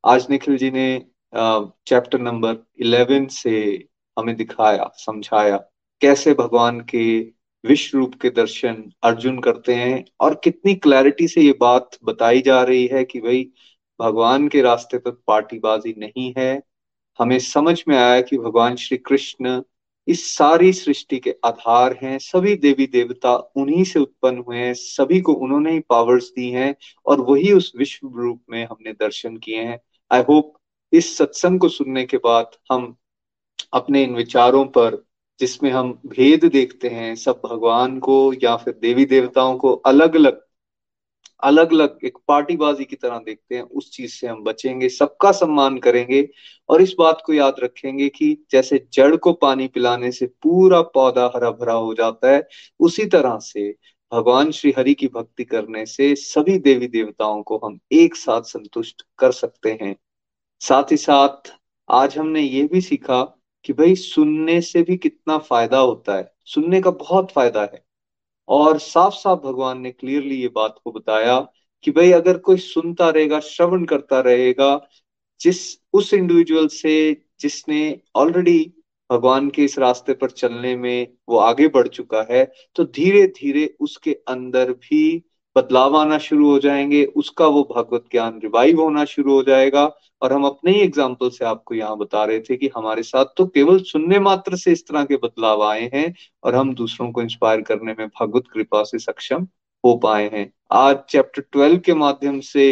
आज 0.03 0.27
निखिल 0.29 0.57
जी 0.57 0.71
ने 0.71 0.87
चैप्टर 1.33 2.19
नंबर 2.19 2.57
इलेवन 2.79 3.27
से 3.27 3.86
हमें 4.17 4.35
दिखाया, 4.35 4.91
समझाया। 4.95 5.57
कैसे 6.01 6.33
भगवान 6.33 6.81
के 6.81 7.19
विश्व 7.65 7.97
रूप 7.97 8.15
के 8.15 8.29
दर्शन 8.29 8.91
अर्जुन 9.03 9.39
करते 9.39 9.75
हैं 9.75 10.05
और 10.19 10.41
कितनी 10.43 10.75
क्लैरिटी 10.75 11.27
से 11.27 11.41
ये 11.41 11.57
बात 11.59 11.97
बताई 12.03 12.41
जा 12.41 12.63
रही 12.63 12.87
है 12.87 13.03
कि 13.03 13.19
भाई, 13.19 13.51
भगवान 14.01 14.47
के 14.47 14.61
रास्ते 14.61 14.97
पर 14.97 15.11
पार्टीबाजी 15.27 15.95
नहीं 15.97 16.33
है। 16.37 16.61
हमें 17.19 17.39
समझ 17.39 17.83
में 17.87 17.97
आया 17.97 18.21
कि 18.21 18.37
भगवान 18.37 18.75
श्री 18.75 18.97
कृष्ण 18.97 19.61
इस 20.07 20.37
सारी 20.37 20.73
सृष्टि 20.73 21.17
के 21.19 21.35
आधार 21.45 21.99
हैं, 22.03 22.19
सभी 22.19 22.55
देवी 22.55 22.87
देवता 22.87 23.35
उन्हीं 23.35 23.83
से 23.83 23.99
उत्पन्न 23.99 24.37
हुए 24.37 24.57
हैं, 24.57 24.73
सभी 24.73 25.21
को 25.21 25.33
उन्होंने 25.33 25.71
ही 25.71 25.79
पावर्स 25.79 26.31
दी 26.35 26.49
हैं 26.49 26.75
और 27.05 27.21
वही 27.21 27.51
उस 27.51 27.73
विश्व 27.77 28.11
रूप 28.15 28.41
में 28.49 28.65
हमने 28.65 28.93
दर्शन 28.93 29.37
किए 29.37 29.63
हैं। 29.63 29.79
आई 30.11 30.21
होप 30.21 30.53
इस 30.93 31.17
सत्संग 31.17 31.59
को 31.59 31.69
सुनने 31.69 32.05
के 32.05 32.17
बाद 32.17 32.51
हम 32.71 32.97
अपने 33.73 34.03
इन 34.03 34.15
विचारों 34.15 34.65
पर, 34.65 35.05
जिसमें 35.39 35.71
हम 35.71 36.01
भेद 36.05 36.45
देखते 36.45 36.89
हैं, 36.89 37.15
सब 37.15 37.41
भगवान 37.45 37.99
को 37.99 38.33
या 38.43 38.55
फिर 38.55 38.73
देवी 38.81 39.05
देवताओं 39.05 39.57
को 39.57 39.73
अलग 39.73 40.15
अलग 40.15 40.41
अलग 41.43 41.71
अलग 41.71 41.99
एक 42.03 42.17
पार्टीबाजी 42.27 42.85
की 42.85 42.95
तरह 42.95 43.17
देखते 43.17 43.55
हैं, 43.55 43.61
उस 43.61 43.91
चीज़ 43.91 44.11
से 44.11 44.27
हम 44.27 44.43
बचेंगे, 44.43 44.89
सबका 44.89 45.31
सम्मान 45.31 45.77
करेंगे 45.77 46.29
और 46.69 46.81
इस 46.81 46.95
बात 46.99 47.23
को 47.25 47.33
याद 47.33 47.55
रखेंगे 47.63 48.09
कि 48.09 48.45
जैसे 48.51 48.87
जड़ 48.93 49.15
को 49.15 49.33
पानी 49.33 49.67
पिलाने 49.67 50.11
से 50.11 50.25
पूरा 50.25 50.81
पौधा 50.81 51.31
हरा 51.35 51.51
भरा 51.51 51.73
हो 51.73 51.93
जाता 51.93 52.31
है, 52.31 52.47
उसी 52.79 53.05
तरह 53.05 53.39
से 53.39 53.75
भगवान 54.13 54.51
श्री 54.51 54.73
हरि 54.77 54.93
की 54.93 55.07
भक्ति 55.07 55.43
करने 55.43 55.85
से 55.85 56.15
सभी 56.15 56.57
देवी 56.57 56.87
देवताओं 56.87 57.43
को 57.43 57.57
हम 57.57 57.79
एक 57.91 58.15
साथ 58.15 58.41
संतुष्ट 58.41 59.03
कर 59.17 59.31
सकते 59.31 59.77
हैं। 59.81 59.95
साथ 60.59 60.91
ही 60.91 60.97
साथ, 60.97 61.51
आज 61.91 62.17
हमने 62.17 62.41
ये 62.41 62.63
भी 62.63 62.81
सीखा 62.81 63.36
कि 63.67 63.73
भाई 63.73 63.95
सुनने 63.95 64.61
से 64.61 64.81
भी 64.83 64.97
कितना 64.97 65.37
फ़ायदा 65.37 65.79
होता 65.79 66.15
है। 66.17 66.31
सुनने 66.45 66.81
का 66.81 66.91
बहुत 66.91 67.31
फ़ायदा 67.31 67.61
है। 67.61 67.85
और 68.49 68.79
साफ़ 68.79 69.13
साफ़ 69.13 69.39
भगवान 69.39 69.81
ने 69.81 69.91
क्लियरली 69.91 70.35
ये 70.35 70.47
बात 70.47 70.75
को 70.83 70.91
बताया 70.91 71.39
कि 71.83 71.91
भाई 71.91 72.11
अगर 72.11 72.37
कोई 72.37 72.57
सुनता 72.57 73.09
रहेगा, 73.09 73.39
श्रवण 73.39 73.85
करता 73.85 74.19
रहेगा, 74.19 74.87
जिस, 75.41 75.77
उस 75.93 76.13
इंडिविजुअल 76.13 76.67
से 76.67 77.23
जिसने 77.39 78.01
ऑलरेडी 78.15 78.73
भगवान 79.11 79.49
के 79.49 79.63
इस 79.63 79.79
रास्ते 79.79 80.13
पर 80.13 80.29
चलने 80.31 80.75
में 80.75 81.07
वो 81.29 81.37
आगे 81.37 81.67
बढ़ 81.67 81.87
चुका 81.87 82.27
है 82.31 82.51
तो 82.75 82.83
धीरे 82.85 83.27
धीरे 83.27 83.75
उसके 83.79 84.13
अंदर 84.27 84.71
भी 84.71 85.23
बदलाव 85.57 85.95
आना 85.97 86.17
शुरू 86.17 86.49
हो 86.51 86.59
जाएँगे, 86.59 87.03
उसका 87.05 87.47
वो 87.47 87.63
भगवत 87.75 88.05
ज्ञान 88.11 88.39
रिवाइव 88.43 88.81
होना 88.81 89.05
शुरू 89.05 89.33
हो 89.33 89.43
जाएगा। 89.43 89.85
और 90.21 90.33
हम 90.33 90.45
अपने 90.45 90.71
ही 90.71 90.79
एग्ज़ाम्पल 90.81 91.29
से 91.29 91.45
आपको 91.45 91.75
यहाँ 91.75 91.97
बता 91.97 92.23
रहे 92.25 92.39
थे 92.39 92.55
कि 92.57 92.69
हमारे 92.75 93.03
साथ 93.03 93.25
तो 93.37 93.45
केवल 93.47 93.79
सुनने 93.83 94.19
मात्र 94.19 94.55
से 94.57 94.71
इस 94.71 94.87
तरह 94.87 95.03
के 95.05 95.15
बदलाव 95.17 95.63
आए 95.63 95.89
हैं 95.93 96.13
और 96.43 96.55
हम 96.55 96.73
दूसरों 96.75 97.11
को 97.11 97.21
इंस्पायर 97.21 97.61
करने 97.61 97.95
में 97.99 98.07
भगवत 98.21 98.47
कृपा 98.53 98.83
से 98.83 98.99
सक्षम 98.99 99.47
हो 99.83 99.95
पाए 99.97 100.29
हैं। 100.33 100.51
आज 100.71 100.97
चैप्टर 101.09 101.41
ट्वेल्व 101.51 101.79
के 101.79 101.93
माध्यम 101.93 102.39
से 102.39 102.65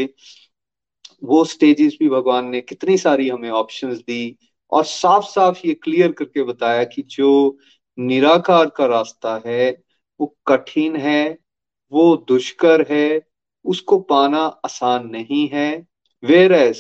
वो 1.24 1.44
स्टेजेस 1.46 1.98
भी 2.00 2.10
भगवान 2.10 2.50
ने 2.50 2.62
कितनी 2.62 2.98
सारी 2.98 3.30
हमें 3.30 3.50
ऑप्शंस 3.52 3.98
दी 3.98 4.38
और 4.72 4.84
साफ़ 4.86 5.26
साफ़ 5.26 5.60
ये 5.66 5.74
क्लियर 5.74 6.12
करके 6.12 6.44
बताया 6.44 6.84
कि 6.84 7.02
जो 7.10 7.58
निराकार 7.98 8.70
का 8.70 8.86
रास्ता 8.86 9.42
है, 9.46 9.70
वो 10.20 10.36
कठिन 10.48 10.96
है 10.96 11.38
वो 11.92 12.26
दुष्कर 12.28 12.86
है, 12.90 13.28
उसको 13.66 14.00
पाना 14.00 14.40
आसान 14.40 15.08
नहीं 15.08 15.48
है। 15.48 15.88
वेर 16.24 16.76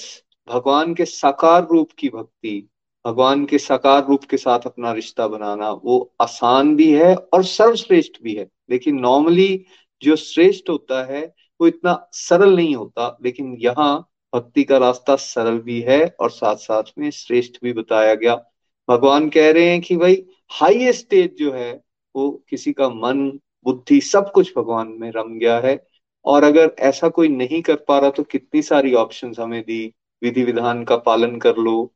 भगवान 0.49 0.93
के 0.93 1.05
साकार 1.05 1.67
रूप 1.71 1.91
की 1.91 2.09
भक्ति, 2.09 2.69
भगवान 3.05 3.45
के 3.45 3.57
साकार 3.57 4.07
रूप 4.07 4.23
के 4.23 4.37
साथ 4.37 4.59
अपना 4.65 4.91
रिश्ता 4.91 5.27
बनाना, 5.27 5.71
वो 5.71 6.13
आसान 6.21 6.75
भी 6.75 6.93
है 6.93 7.15
और 7.15 7.43
सर्वश्रेष्ठ 7.43 8.11
भी 8.23 8.35
है। 8.35 8.49
लेकिन 8.69 8.95
नॉर्मली 8.95 9.65
जो 10.01 10.15
श्रेष्ठ 10.15 10.69
होता 10.69 11.13
है, 11.13 11.35
वो 11.61 11.67
इतना 11.67 12.09
सरल 12.11 12.55
नहीं 12.55 12.75
होता, 12.75 13.17
लेकिन 13.23 13.57
यहाँ 13.59 14.11
भक्ति 14.35 14.63
का 14.63 14.77
रास्ता 14.77 15.15
सरल 15.15 15.57
भी 15.57 15.81
है 15.81 16.15
और 16.19 16.31
साथ 16.31 16.55
साथ 16.55 16.83
में 16.97 17.11
श्रेष्ठ 17.11 17.55
भी 17.63 17.73
बताया 17.73 18.15
गया। 18.15 18.45
भगवान 18.89 19.29
कह 19.29 19.51
रहे 19.51 19.69
हैं 19.69 19.81
कि 19.81 19.95
भाई 19.97 20.25
हाईएस्ट 20.49 20.99
स्टेज 20.99 21.35
जो 21.39 21.51
है, 21.51 21.83
वो 22.15 22.43
किसी 22.49 22.73
का 22.73 22.89
मन 22.89 23.39
बुद्धि 23.65 23.99
सब 24.01 24.31
कुछ 24.31 24.53
भगवान 24.57 24.87
में 24.99 25.11
रम 25.15 25.37
गया 25.39 25.57
है। 25.59 25.77
और 26.25 26.43
अगर 26.43 26.75
ऐसा 26.79 27.09
कोई 27.09 27.27
नहीं 27.27 27.61
कर 27.61 27.75
पा 27.87 27.97
रहा 27.99 28.09
तो 28.09 28.23
कितनी 28.23 28.61
सारी 28.61 28.93
ऑप्शन 28.93 29.33
हमें 29.39 29.61
दी। 29.61 29.93
विधि 30.21 30.43
विधान 30.43 30.83
का 30.83 30.95
पालन 30.97 31.37
कर 31.39 31.57
लो। 31.57 31.91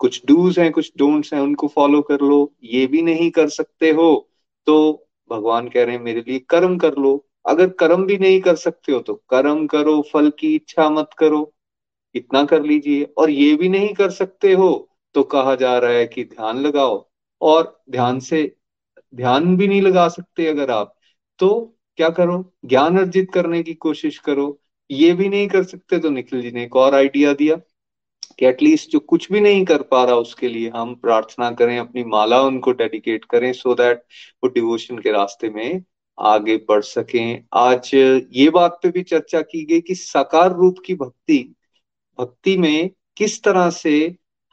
कुछ 0.00 0.20
डूज 0.26 0.58
हैं, 0.58 0.70
कुछ 0.72 0.92
डोंट्स 0.98 1.32
हैं, 1.34 1.40
उनको 1.40 1.68
फॉलो 1.68 2.00
कर 2.02 2.20
लो। 2.20 2.52
ये 2.64 2.86
भी 2.86 3.02
नहीं 3.02 3.30
कर 3.30 3.48
सकते 3.48 3.90
हो 3.90 4.28
तो 4.66 5.06
भगवान 5.30 5.68
कह 5.68 5.84
रहे 5.84 5.96
हैं, 5.96 6.02
मेरे 6.02 6.24
लिए 6.28 6.38
कर्म 6.48 6.76
कर 6.78 6.96
लो। 6.96 7.24
अगर 7.48 7.68
कर्म 7.70 8.04
भी 8.06 8.16
नहीं 8.18 8.40
कर 8.40 8.56
सकते 8.56 8.92
हो 8.92 8.98
तो 9.00 9.14
कर्म 9.30 9.66
करो, 9.66 10.00
फल 10.12 10.30
की 10.38 10.54
इच्छा 10.54 10.88
मत 10.90 11.10
करो। 11.18 11.52
इतना 12.14 12.44
कर 12.44 12.62
लीजिए। 12.62 13.04
और 13.18 13.30
ये 13.30 13.54
भी 13.54 13.68
नहीं 13.68 13.92
कर 13.94 14.10
सकते 14.10 14.52
हो 14.52 14.88
तो 15.14 15.22
कहा 15.24 15.54
जा 15.54 15.76
रहा 15.78 15.90
है 15.90 16.06
कि 16.06 16.24
ध्यान 16.24 16.58
लगाओ। 16.58 17.04
और 17.40 17.80
ध्यान 17.90 18.18
से, 18.20 18.56
ध्यान 19.14 19.56
भी 19.56 19.68
नहीं 19.68 19.82
लगा 19.82 20.08
सकते 20.08 20.46
अगर 20.46 20.70
आप। 20.70 20.94
तो 21.42 21.78
क्या 21.98 22.08
करो? 22.10 22.34
ज्ञान 22.64 22.98
अर्जित 22.98 23.30
करने 23.34 23.62
की 23.62 23.74
कोशिश 23.74 24.18
करो। 24.18 24.58
ये 24.90 25.12
भी 25.12 25.28
नहीं 25.28 25.46
कर 25.48 25.62
सकते 25.64 25.98
तो 25.98 26.10
निखिल 26.10 26.42
जी 26.42 26.50
ने 26.50 26.62
एक 26.64 26.76
और 26.76 26.94
आइडिया 26.94 27.32
दिया 27.34 27.56
कि 28.38 28.46
एटलीस्ट 28.46 28.90
जो 28.90 28.98
कुछ 28.98 29.30
भी 29.32 29.40
नहीं 29.40 29.64
कर 29.64 29.82
पा 29.82 30.04
रहा 30.04 30.16
उसके 30.16 30.48
लिए 30.48 30.70
हम 30.74 30.94
प्रार्थना 30.94 31.50
करें, 31.50 31.78
अपनी 31.78 32.04
माला 32.04 32.40
उनको 32.42 32.72
डेडिकेट 32.72 33.24
करें 33.24 33.52
सो 33.52 33.74
दैट 33.74 34.02
वो 34.44 34.48
डिवोशन 34.48 34.98
के 34.98 35.12
रास्ते 35.12 35.50
में 35.50 35.82
आगे 36.18 36.56
बढ़ 36.68 36.82
सकें। 36.82 37.44
आज 37.52 37.90
ये 37.94 38.48
बात 38.50 38.78
पे 38.82 38.88
भी 38.88 39.02
चर्चा 39.02 39.40
की 39.42 39.64
गई 39.64 39.80
कि 39.80 39.94
साकार 39.94 40.52
रूप 40.52 40.76
की 40.86 40.94
भक्ति 40.94 41.38
भक्ति 42.18 42.56
में 42.58 42.90
किस 43.16 43.42
तरह 43.42 43.70
से 43.70 43.94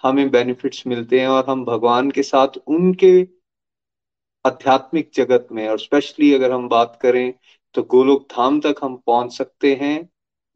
हमें 0.03 0.29
बेनिफिट्स 0.31 0.87
मिलते 0.87 1.19
हैं 1.19 1.27
और 1.27 1.45
हम 1.49 1.65
भगवान 1.65 2.11
के 2.11 2.23
साथ 2.23 2.57
उनके 2.67 3.11
आध्यात्मिक 4.45 5.09
जगत 5.13 5.47
में 5.51 5.67
और 5.69 5.79
स्पेशली 5.79 6.33
अगर 6.33 6.51
हम 6.51 6.67
बात 6.69 6.97
करें 7.01 7.33
तो 7.75 7.83
गोलोक 7.83 8.27
धाम 8.31 8.59
तक 8.59 8.75
हम 8.83 8.95
पहुँच 9.05 9.33
सकते 9.33 9.73
हैं 9.75 10.09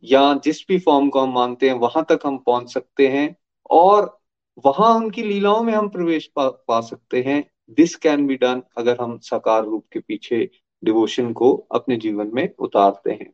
या 0.03 0.34
जिस 0.43 0.65
भी 0.68 0.80
फॉर्म 0.80 1.10
को 1.10 1.19
हम 1.19 1.34
मानते 1.34 1.68
हैं 1.69 1.76
वहाँ 1.80 2.05
तक 2.10 2.19
हम 2.26 2.38
पहुँच 2.38 2.73
सकते 2.73 3.07
हैं 3.07 3.35
और 3.72 4.18
वहाँ 4.65 4.93
उनकी 4.95 5.23
लीलाओं 5.23 5.64
में 5.64 5.73
हम 5.73 5.88
प्रवेश 5.89 6.26
पा, 6.35 6.47
पा 6.49 6.80
सकते 6.81 7.22
हैं। 7.23 7.43
दिस 7.77 7.95
कैन 7.95 8.26
बी 8.27 8.35
डन 8.35 8.61
अगर 8.77 8.97
हम 9.01 9.18
साकार 9.23 9.64
रूप 9.64 9.85
के 9.93 9.99
पीछे 9.99 10.49
डिवोशन 10.84 11.31
को 11.34 11.53
अपने 11.72 11.95
जीवन 11.97 12.31
में 12.34 12.47
उतारते 12.60 13.11
हैं। 13.11 13.34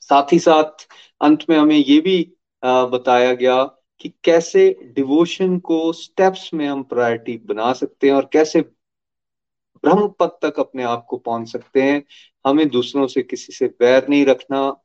साथ 0.00 0.32
ही 0.32 0.38
साथ 0.38 0.86
अंत 1.20 1.44
में 1.50 1.56
हमें 1.58 1.76
ये 1.76 2.00
भी 2.00 2.16
बताया 2.62 3.32
गया 3.34 3.62
कि 4.00 4.08
कैसे 4.24 4.68
डिवोशन 4.94 5.58
को 5.60 5.92
स्टेप्स 5.92 6.50
में 6.54 6.66
हम 6.68 6.82
प्रायोरिटी 6.82 7.36
बना 7.46 7.72
सकते 7.72 8.06
हैं 8.06 8.14
और 8.14 8.28
कैसे 8.32 8.60
ब्रह्म 9.84 10.08
पद 10.08 10.38
तक 10.42 10.60
अपने 10.60 10.82
आप 10.82 11.06
को 11.08 11.16
पहुँच 11.16 11.48
सकते 11.48 11.82
हैं। 11.82 12.02
हमें 12.46 12.68
दूसरों 12.68 13.06
से 13.06 13.22
किसी 13.22 13.52
से 13.52 13.66
बैर 13.66 14.06
नहीं 14.08 14.26
रखना। 14.26 14.76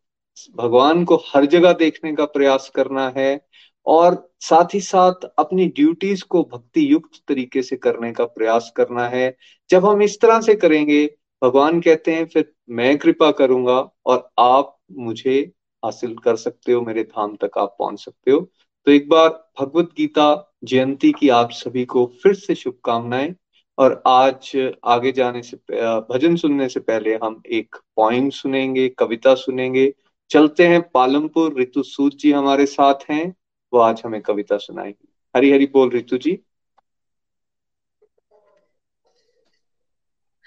भगवान 0.56 1.04
को 1.06 1.16
हर 1.16 1.46
जगह 1.46 1.74
देखने 1.74 2.14
का 2.16 2.26
प्रयास 2.26 2.72
करना 2.76 3.14
है 3.18 3.40
और 3.86 4.32
साथ 4.40 4.74
ही 4.74 4.80
साथ 4.80 5.26
अपनी 5.40 5.66
ड्यूटीज़ 5.66 6.24
को 6.24 6.44
भक्ति 6.44 6.92
युक्त 6.92 7.22
तरीके 7.28 7.62
से 7.62 7.76
करने 7.76 8.12
का 8.12 8.26
प्रयास 8.26 8.72
करना 8.76 9.08
है। 9.08 9.36
जब 9.70 9.86
हम 9.86 10.02
इस 10.02 10.20
तरह 10.22 10.42
से 10.42 10.56
करेंगे, 10.56 11.06
भगवान 11.44 11.82
कहते 11.82 12.14
हैं, 12.14 12.26
फिर 12.26 12.54
मैं 12.70 12.98
कृपा 12.98 13.32
करूँगा 13.32 13.90
और 14.06 14.30
आप 14.40 14.78
मुझे 14.92 15.40
हासिल 15.86 16.16
कर 16.16 16.36
सकते 16.36 16.72
हो, 16.72 16.82
मेरे 16.82 17.04
धाम 17.04 17.36
तक 17.36 17.58
आप 17.58 17.76
पहुँच 17.80 18.00
सकते 18.00 18.32
हो। 18.32 18.40
तो 18.88 18.92
एक 18.92 19.10
बार 19.10 19.30
भगवत 19.60 19.90
गीता 19.98 20.56
जयंती 20.64 21.12
की 21.12 21.30
आप 21.30 21.52
सभी 21.52 21.86
को 21.86 22.06
फिर 22.24 22.34
से 22.34 22.56
शुभकामनाएँ। 22.56 23.36
और 23.80 24.03
आज 24.07 24.73
आगे 24.85 25.11
जाने 25.11 25.41
से 25.41 25.57
भजन 25.99 26.35
सुनने 26.35 26.69
से 26.69 26.80
पहले 26.80 27.15
हम 27.15 27.41
एक 27.51 27.76
पॉइंट 27.95 28.34
सुनेंगे, 28.34 28.89
कविता 28.89 29.35
सुनेंगे। 29.35 29.93
चलते 30.30 30.68
हैं 30.68 30.89
पालमपुर 30.89 31.60
ऋतु 31.60 31.84
सूद 31.84 32.11
जी 32.11 32.31
हमारे 32.31 32.65
साथ 32.65 32.95
हैं, 33.11 33.35
वो 33.73 33.80
आज 33.80 34.01
हमें 34.06 34.22
कविता 34.22 34.57
सुनाएँगे। 34.57 35.07
हरी 35.35 35.51
हरी 35.51 35.65
बोल 35.65 35.89
रितु 35.89 36.18
जी। 36.18 36.39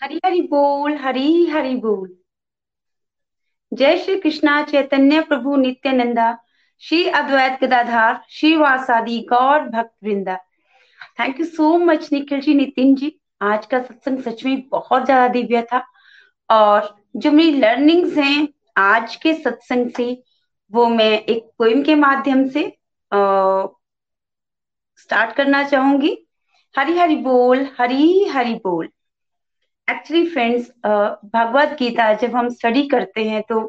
हरी 0.03 0.21
हरी 0.25 0.43
बोल 0.43 0.95
हरी 0.95 1.47
हरी 1.47 1.75
बोल। 1.75 2.17
जय 3.75 3.99
श्री 3.99 4.21
कृष्णा, 4.21 4.63
चैतन्य 4.63 5.21
प्रभु, 5.21 5.57
नित्यानंदा, 5.57 6.39
श्री 6.79 7.05
अद्वैत 7.05 7.65
गदाधार, 7.65 8.25
श्री 8.31 8.57
वासादी, 8.57 9.21
गौर 9.21 9.61
भक्त 9.61 9.95
वृंदा। 10.05 10.37
Thank 11.21 11.41
you 11.41 11.47
so 11.47 11.79
much 11.79 12.13
Nikhil 12.13 12.41
ji 12.41 12.55
Nitin 12.55 12.95
ji. 12.95 13.19
आज 13.43 13.67
का 13.67 13.83
सत्संग 13.83 14.23
सच 14.23 14.45
में 14.45 14.63
बहुत 14.71 15.05
ज़्यादा 15.05 15.29
दिव्य 15.29 15.63
था। 15.63 15.83
और 16.51 16.95
जो 17.17 17.31
मेरी 17.33 17.53
लर्निंग्स 17.53 18.17
हैं 18.19 18.49
आज 18.79 19.17
के 19.17 19.35
सत्संग 19.35 19.91
से 19.91 20.13
वो 20.73 20.87
मैं 20.89 21.11
एक 21.11 21.45
पोइम 21.59 21.83
के 21.83 21.95
माध्यम 21.95 22.49
से 22.49 22.65
आ, 23.13 23.67
स्टार्ट 24.99 25.37
करना 25.37 25.63
चाहूँगी। 25.69 26.17
हरी 26.75 26.99
हरी 26.99 27.17
बोल 27.19 27.67
हरी 27.79 28.25
हरि 28.29 28.55
बोल। 28.65 28.89
एक्चुअली 29.89 30.27
फ्रेंड्स 30.27 30.69
भगवत 31.27 31.77
गीता 31.79 32.13
जब 32.15 32.37
हम 32.37 32.49
स्टडी 32.51 32.83
करते 32.89 33.25
हैं 33.25 33.43
तो 33.49 33.61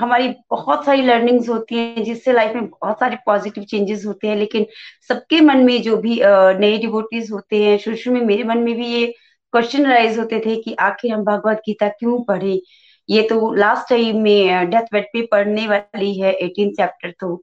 हमारी 0.00 0.28
बहुत 0.50 0.84
सारी 0.86 1.02
लर्निंग्स 1.02 1.48
होती 1.48 1.76
हैं, 1.76 2.02
जिससे 2.04 2.32
लाइफ 2.32 2.54
में 2.54 2.66
बहुत 2.66 2.98
सारे 3.00 3.16
पॉजिटिव 3.26 3.64
चेंजेस 3.64 4.04
होते 4.06 4.28
हैं, 4.28 4.36
लेकिन 4.36 4.66
सबके 5.08 5.40
मन 5.40 5.64
में 5.64 5.80
जो 5.82 5.96
भी 5.96 6.20
नए 6.60 6.76
डिवोटीज 6.78 7.30
होते 7.32 7.62
हैं 7.64 7.76
शुरू 7.78 7.96
शुरू 7.96 8.16
में 8.16 8.24
मेरे 8.24 8.44
मन 8.44 8.58
में 8.58 8.74
भी 8.76 8.86
ये 8.86 9.06
क्वेश्चन 9.52 9.86
राइज 9.86 10.18
होते 10.18 10.40
थे 10.46 10.56
कि 10.62 10.74
आखिर 10.80 11.12
हम 11.12 11.24
भगवत 11.24 11.62
गीता 11.66 11.88
क्यों 11.90 12.22
पढ़े? 12.24 12.60
ये 13.08 13.22
तो 13.22 13.52
लास्ट 13.54 13.88
टाइम 13.90 14.22
में 14.22 14.70
डेथ 14.70 14.92
बेड 14.92 15.04
पे 15.12 15.26
पढ़ने 15.32 15.66
वाली 15.68 16.12
है 16.20 16.32
एटीन 16.34 16.70
चैप्टर 16.74 17.12
तो। 17.20 17.42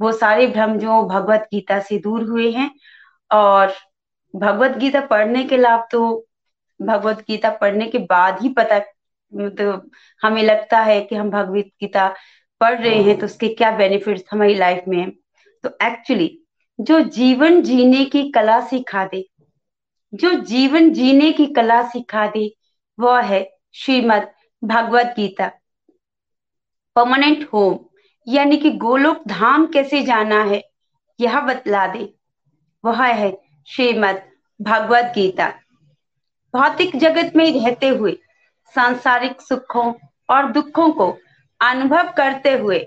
वो 0.00 0.12
सारे 0.12 0.46
भ्रम 0.46 0.78
जो 0.78 1.02
भगवत 1.04 1.48
गीता 1.52 1.78
से 1.80 1.98
दूर 1.98 2.22
हुए 2.22 2.50
हैं, 2.50 2.70
और 3.30 3.72
भगवत 4.34 4.76
गीता 4.78 5.00
पढ़ने 5.06 5.44
के 5.44 5.56
लाभ 5.56 5.86
तो 5.92 6.26
भगवत 6.80 7.24
गीता 7.28 7.50
पढ़ने 7.60 7.86
के 7.86 7.98
बाद 8.00 8.42
ही 8.42 8.48
पता 8.48 8.78
तो 9.32 9.90
हमें 10.22 10.42
लगता 10.42 10.80
है 10.80 11.00
कि 11.00 11.14
हम 11.14 11.30
भगवत 11.30 11.70
गीता 11.80 12.08
पढ़ 12.60 12.78
रहे 12.80 13.02
हैं 13.02 13.18
तो 13.18 13.26
उसके 13.26 13.48
क्या 13.48 13.70
बेनिफिट्स 13.70 14.24
हमारी 14.32 14.54
लाइफ 14.54 14.84
में 14.88 14.98
है? 14.98 15.10
तो 15.64 15.68
एक्चुअली 15.82 16.38
जो 16.80 17.00
जीवन 17.00 17.62
जीने 17.62 18.04
की 18.04 18.30
कला 18.30 18.60
सिखा 18.60 19.04
दे, 19.04 19.28
जो 20.14 20.32
जीवन 20.34 20.90
जीने 20.90 21.32
की 21.32 21.46
कला 21.46 21.82
सिखा 21.88 22.26
दे, 22.26 22.50
वह 22.98 23.20
है 23.20 23.56
श्रीमद 23.72 24.28
भगवत 24.64 25.14
गीता। 25.16 25.50
परमानेंट 26.96 27.48
होम 27.52 27.78
यानी 28.28 28.56
कि 28.56 28.70
गोलोक 28.70 29.22
धाम 29.28 29.66
कैसे 29.66 30.02
जाना 30.02 30.42
है, 30.42 30.62
यह 31.20 31.40
बतला 31.40 31.86
दे। 31.86 32.14
वह 32.84 33.04
है 33.04 33.36
श्रीमद 33.66 34.22
भगवत 34.60 35.12
गीता। 35.14 35.48
भौतिक 36.54 36.96
जगत 36.96 37.32
में 37.36 37.50
रहते 37.60 37.88
हुए 37.88 38.16
सांसारिक 38.74 39.40
सुखों 39.40 39.94
और 40.30 40.52
दुखों 40.52 40.92
को 40.92 41.18
अनुभव 41.60 42.12
करते 42.16 42.52
हुए। 42.52 42.78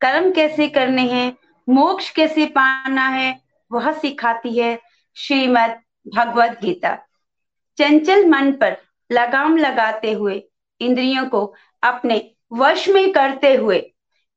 कर्म 0.00 0.32
कैसे 0.32 0.68
करने 0.68 1.02
हैं, 1.02 1.36
मोक्ष 1.68 2.10
कैसे 2.10 2.46
पाना 2.46 3.08
है, 3.08 3.40
वह 3.72 3.92
सिखाती 3.92 4.58
है 4.58 4.80
श्रीमद 5.16 5.80
भगवत 6.14 6.58
गीता। 6.62 6.96
चंचल 7.78 8.26
मन 8.26 8.52
पर 8.52 8.76
लगाम 9.12 9.56
लगाते 9.56 10.12
हुए, 10.12 10.42
इंद्रियों 10.80 11.26
को 11.26 11.54
अपने 11.82 12.30
वश 12.52 12.88
में 12.88 13.12
करते 13.12 13.54
हुए 13.54 13.78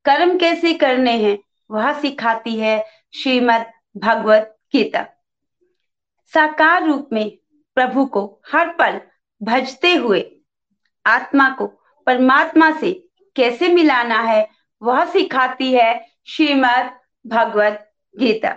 कर्म 0.06 0.38
कैसे 0.38 0.74
करने 0.74 1.12
हैं, 1.12 1.38
वह 1.72 2.00
सिखाती 2.00 2.60
है 2.60 2.86
श्रीमद 3.14 3.66
भगवत 3.98 4.58
गीता। 4.74 5.06
साकार 6.34 6.84
रूप 6.84 7.10
में 7.14 7.38
प्रभु 7.76 8.06
को 8.06 8.42
हर 8.52 8.70
पल 8.70 9.02
भजते 9.44 9.96
हुए 9.96 10.24
आत्मा 11.06 11.50
को 11.50 11.68
परमात्मा 12.06 12.72
से 12.72 13.10
कैसे 13.36 13.68
मिलाना 13.70 14.20
है, 14.20 14.50
वह 14.82 15.06
सिखाती 15.06 15.74
है 15.74 16.08
श्रीमद 16.28 16.92
भगवत 17.28 17.92
गीता। 18.20 18.52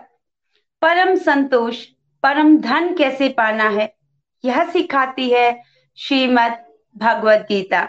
परम 0.83 1.15
संतोष, 1.17 1.85
परम 2.23 2.57
धन 2.59 2.95
कैसे 2.95 3.29
पाना 3.29 3.69
है, 3.69 3.97
यह 4.45 4.71
सिखाती 4.71 5.31
है 5.31 5.63
श्रीमद 5.99 6.65
भगवत 6.97 7.47
गीता। 7.49 7.89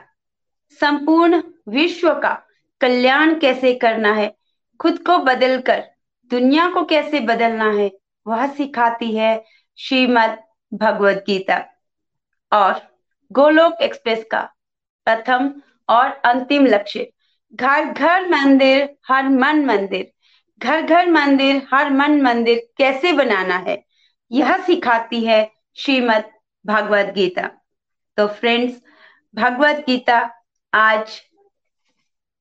संपूर्ण 0.80 1.42
विश्व 1.70 2.14
का 2.14 2.48
कल्याण 2.82 3.40
कैसे 3.40 3.74
करना 3.74 4.14
है, 4.14 4.36
खुद 4.80 5.00
को 5.00 5.18
बदल 5.18 5.62
कर 5.62 5.84
दुनिया 6.32 6.70
को 6.70 6.84
कैसे 6.86 7.20
बदलना 7.20 7.72
है, 7.72 7.92
वह 8.28 8.48
सिखाती 8.48 9.16
है 9.18 9.44
श्रीमद 9.78 10.38
भगवत 10.74 11.24
गीता। 11.28 11.66
और 12.52 12.98
गोलोक 13.32 13.74
एक्सप्रेस 13.82 14.26
का 14.32 14.54
प्रथम 15.06 15.62
और 15.90 16.10
अंतिम 16.10 16.66
लक्ष्य। 16.66 17.12
घर 17.54 17.86
घर 17.86 18.30
मंदिर, 18.30 18.98
हर 19.08 19.30
मन 19.30 19.66
मंदिर। 19.66 20.14
घर 20.60 20.82
घर 20.82 21.10
मंदिर, 21.10 21.68
हर 21.74 21.94
मन 21.94 22.22
मंदिर 22.22 22.68
कैसे 22.78 23.14
बनाना 23.14 23.58
है? 23.58 23.86
यह 24.32 24.58
सिखाती 24.58 25.26
है 25.26 25.52
श्रीमद 25.76 26.24
भगवत 26.66 27.06
गीता। 27.06 27.50
तो 28.18 28.28
फ्रेंड्स 28.28 28.82
भगवत 29.36 29.76
गीता 29.76 30.32
आज 30.74 31.22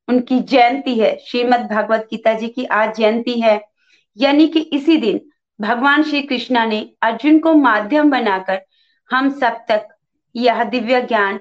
उनकी 0.08 0.40
जयंती 0.40 0.98
है। 0.98 1.18
श्रीमद 1.18 1.60
भगवत 1.60 2.00
गीता 2.00 2.34
जी 2.34 2.48
की 2.48 2.64
आज 2.64 2.96
जयंती 2.96 3.40
है। 3.40 3.68
यानी 4.16 4.48
कि 4.48 4.60
इसी 4.60 4.96
दिन 4.96 5.20
भगवान 5.60 6.02
श्री 6.02 6.22
कृष्णा 6.22 6.64
ने 6.64 6.90
अर्जुन 7.02 7.38
को 7.38 7.54
माध्यम 7.54 8.10
बनाकर 8.10 8.66
हम 9.10 9.30
सब 9.30 9.64
तक 9.68 9.95
यह 10.36 10.62
दिव्य 10.64 11.00
ज्ञान 11.02 11.38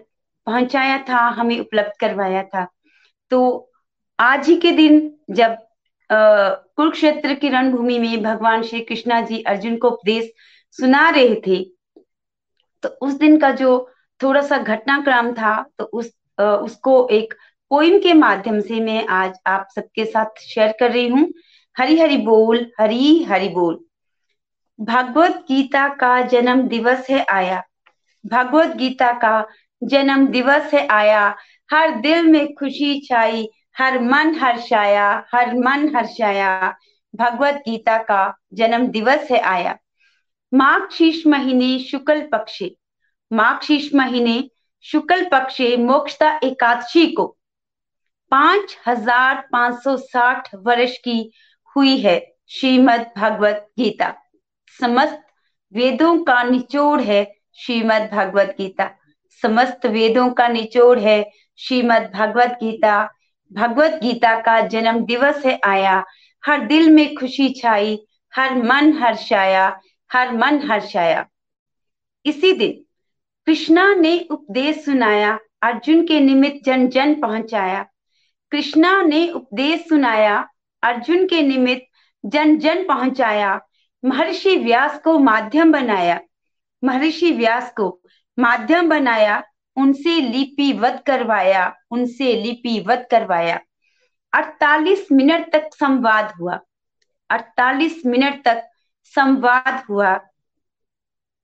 पहुँचाया 0.48 0.98
था 1.10 1.20
हमें 1.30 1.60
उपलब्ध 1.60 1.92
करवाया 2.00 2.44
था। 2.44 2.68
तो 3.32 3.72
आज 4.20 4.48
ही 4.48 4.56
के 4.56 4.72
दिन 4.72 5.12
जब 5.32 5.58
कुरुक्षेत्र 6.10 7.34
की 7.34 7.50
रणभूमि 7.50 7.98
में 8.00 8.24
भगवान 8.24 8.64
श्री 8.64 8.82
कृष्णा 8.82 9.20
जी 9.22 9.42
अर्जुन 9.44 9.78
को 9.78 9.90
उपदेश 9.90 10.32
सुना 10.80 11.10
रहे 11.10 11.36
थे 11.48 11.64
तो 12.84 12.90
उस 13.02 13.14
दिन 13.14 13.38
का 13.40 13.52
जो 13.52 13.72
थोड़ा 14.22 14.42
सा 14.42 14.58
घटनाक्रम 14.58 15.32
था 15.34 15.62
तो 15.78 15.84
उस 15.84 16.12
आ, 16.40 16.44
उसको 16.44 17.08
एक 17.12 17.34
पोइम 17.72 17.98
के 18.00 18.14
माध्यम 18.14 18.60
से 18.62 18.80
मैं 18.80 19.06
आज 19.08 19.40
आप 19.48 19.68
सबके 19.76 20.06
साथ 20.06 20.42
शेयर 20.42 20.74
कर 20.80 20.92
रही 20.92 21.08
हूँ। 21.08 21.28
हरी 21.76 22.00
हरि 22.00 22.18
बोल 22.18 22.66
हरी 22.80 23.24
हरि 23.24 23.48
बोल। 23.50 23.80
भगवत 24.80 25.44
गीता 25.48 25.88
का 25.96 26.20
जन्म 26.28 26.62
दिवस 26.68 27.10
है 27.10 27.26
आया। 27.32 27.64
भगवत 28.26 28.76
गीता 28.76 29.12
का 29.20 29.46
जन्म 29.82 30.28
दिवस 30.28 30.74
है 30.74 30.88
आया। 30.88 31.36
हर 31.70 31.96
दिल 32.02 32.28
में 32.28 32.54
खुशी 32.54 33.00
छाई, 33.00 33.48
हर 33.78 34.00
मन 34.02 34.36
हर्षाया 34.36 35.08
हर 35.34 35.54
मन 35.56 35.96
हर्षाया 35.96 36.76
भगवत 37.14 37.62
गीता 37.68 37.98
का 38.04 38.38
जन्म 38.54 38.88
दिवस 38.88 39.32
है 39.32 39.40
आया। 39.40 39.78
माघ 40.52 40.82
शीश 40.92 41.26
महीने 41.28 41.78
शुक्ल 41.80 42.22
पक्षे। 42.32 42.76
माघ 43.32 43.60
शीश 43.64 43.94
महीने 43.96 44.50
शुक्ल 44.86 45.26
पक्षे 45.26 45.76
मोक्षता 45.78 46.30
एकादशी 46.44 47.06
को 47.12 47.26
पाँच 48.32 48.78
हज़ार 48.88 49.48
पाँच 49.52 49.84
सौ 49.84 49.96
साठ 49.98 50.50
वर्ष 50.56 50.98
की 50.98 51.32
हुई 51.76 51.98
है 51.98 52.20
श्रीमद 52.50 53.06
भगवत 53.18 53.68
गीता। 53.80 54.14
समस्त 54.80 55.22
वेदों 55.74 56.18
का 56.24 56.42
निचोड़ 56.44 57.02
है 57.02 57.24
श्रीमद 57.56 58.10
भगवत 58.14 58.56
गीता 58.58 58.90
समस्त 59.42 59.86
वेदों 59.86 60.30
का 60.30 60.48
निचोड़ 60.48 61.00
है 61.00 61.32
श्रीमद 61.58 62.12
भगवत 62.16 62.58
गीता 62.64 63.10
भगवत 63.54 64.00
गीता 64.04 64.40
का 64.42 64.62
जन्म 64.62 65.06
दिवस 65.06 65.46
है 65.46 65.60
आया। 65.66 66.04
हर 66.46 66.66
दिल 66.66 66.90
में 66.90 67.16
खुशी 67.16 67.50
छाई, 67.50 68.00
हर 68.36 68.56
मन 68.56 68.94
हर्षाया, 68.94 69.80
हर 70.14 70.32
मन 70.32 70.72
हर्षाया। 70.72 71.26
इसी 72.26 72.54
दिन 72.54 72.86
कृष्णा 73.46 73.94
ने 73.96 74.28
उपदेश 74.32 74.86
सुनाया, 74.86 75.40
अर्जुन 75.62 76.06
के 76.08 76.20
निमित्त 76.20 76.66
जन 76.66 76.88
जन 76.88 77.22
पहुँचाया। 77.22 77.86
कृष्णा 78.52 79.02
ने 79.02 79.30
उपदेश 79.30 79.80
सुनाया, 79.90 80.50
अर्जुन 80.84 81.28
के 81.28 81.42
निमित्त 81.42 81.84
जन 82.26 82.58
जन 82.58 82.88
पहुँचाया। 82.88 83.62
महर्षि 84.06 84.56
व्यास 84.56 85.00
को 85.00 85.20
माध्यम 85.20 85.72
बनाया। 85.72 86.20
महर्षि 86.86 87.32
व्यास 87.32 87.74
को 87.78 88.02
माध्यम 88.40 88.90
बनाया, 88.90 89.44
उनसे 89.76 90.22
लिपिवत 90.22 91.04
करवाया, 91.08 91.76
उनसे 91.92 92.36
लिपिवत 92.36 93.08
करवाया। 93.12 93.60
48 94.34 95.08
मिनट 95.12 95.52
तक 95.52 95.70
संवाद 95.74 96.34
हुआ। 96.42 96.60
48 97.30 98.02
मिनट 98.06 98.46
तक 98.46 98.64
संवाद 99.04 99.84
हुआ। 99.90 100.20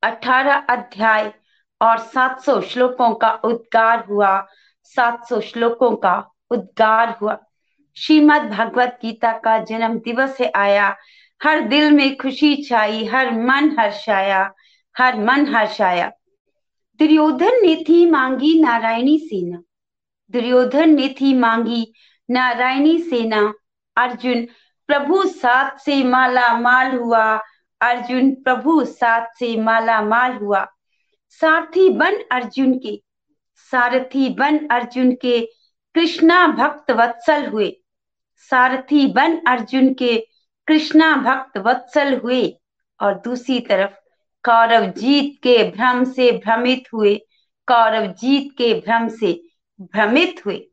18 0.04 0.56
अध्याय 0.70 1.34
और 1.82 1.98
700 1.98 2.62
श्लोकों 2.62 3.14
का 3.14 3.32
उद्गार 3.32 4.06
हुआ। 4.06 4.48
700 4.84 5.42
श्लोकों 5.42 5.96
का 5.96 6.32
उद्गार 6.52 7.10
हुआ। 7.22 7.44
श्रीमद 7.98 8.42
भगवत 8.42 9.00
गीता 9.02 9.32
का 9.32 9.64
जन्म 9.64 10.00
दिवस 10.00 10.38
है 10.42 10.52
आया। 10.56 10.98
हर 11.44 11.62
दिल 11.62 11.92
में 11.92 12.18
खुशी 12.18 12.64
छाई, 12.64 13.06
हर 13.06 13.32
मन 13.32 13.76
हर्षाया। 13.80 14.54
हर 14.98 15.18
मन 15.18 15.56
हर्षाया 15.56 16.12
दुर्योधन 17.00 17.52
ने 17.62 17.84
थी 17.90 18.10
मांगी 18.10 18.62
नारायणी 18.62 19.20
सेना। 19.20 19.64
दुर्योधन 20.32 20.90
ने 20.90 21.16
थी 21.22 21.34
मांगी 21.34 21.94
नारायणी 22.30 23.00
सेना। 23.00 23.54
अर्जुन, 23.98 24.48
प्रभु 24.88 25.24
साथ 25.26 25.78
से 25.78 26.04
माला 26.04 26.60
माल 26.60 26.92
हुआ। 26.92 27.38
अर्जुन, 27.82 28.32
प्रभु 28.32 28.86
साथ 28.86 29.26
से 29.40 29.62
माला 29.62 30.02
माल 30.02 30.32
हुआ। 30.32 30.68
सारथी 31.30 31.90
बन 31.90 32.16
अर्जुन 32.32 32.80
के। 32.80 33.04
सारथी 33.56 34.30
बन 34.30 34.68
अर्जुन 34.68 35.12
के 35.12 35.50
कृष्णा 35.94 36.48
भक्त 36.48 36.92
वत्सल 36.92 37.46
हुए। 37.46 37.82
सारथी 38.38 39.08
बन 39.08 39.38
अर्जुन 39.48 39.94
के 39.94 40.28
कृष्णा 40.68 41.16
भक्त 41.16 41.58
वत्सल 41.58 42.18
हुए। 42.18 42.60
और 43.02 43.14
दूसरी 43.14 43.60
तरफ़ 43.60 44.01
कौरव 44.44 44.86
जीत 44.86 45.40
के 45.44 45.72
भ्रम 45.72 46.04
से 46.04 46.32
भ्रमित 46.32 46.84
हुए, 46.94 47.16
कौरव 47.68 48.08
जीत 48.08 48.52
के 48.58 48.74
भ्रम 48.74 49.08
से 49.08 49.44
भ्रमित 49.82 50.42
हुए। 50.46 50.68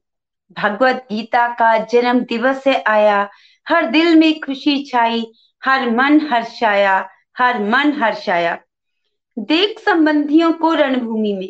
भगवत 0.53 1.07
गीता 1.13 1.49
का 1.49 1.79
जन्म 1.85 2.21
दिवस 2.21 2.69
आया, 2.69 3.29
हर 3.69 3.87
दिल 3.87 4.17
में 4.17 4.41
खुशी 4.41 4.85
छाई, 4.85 5.33
हर 5.65 5.91
मन 5.91 6.29
हर्षाया, 6.33 7.09
हर 7.39 7.63
मन 7.63 7.93
हर्षाया। 7.93 8.59
देख 9.39 9.79
संबंधियों 9.79 10.53
को 10.53 10.75
रणभूमि 10.75 11.33
में, 11.33 11.49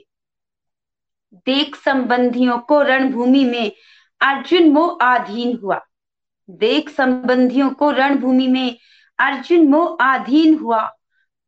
देख 1.47 1.77
संबंधियों 1.77 2.59
को 2.59 2.83
रणभूमि 2.83 3.45
में 3.45 3.73
अर्जुन 4.21 4.69
मोह 4.69 4.99
आधीन 5.03 5.59
हुआ। 5.63 5.81
देख 6.51 6.89
संबंधियों 6.89 7.71
को 7.71 7.91
रणभूमि 7.91 8.49
में 8.49 8.79
अर्जुन 9.19 9.69
मोह 9.69 9.97
आधीन 10.01 10.59
हुआ। 10.59 10.98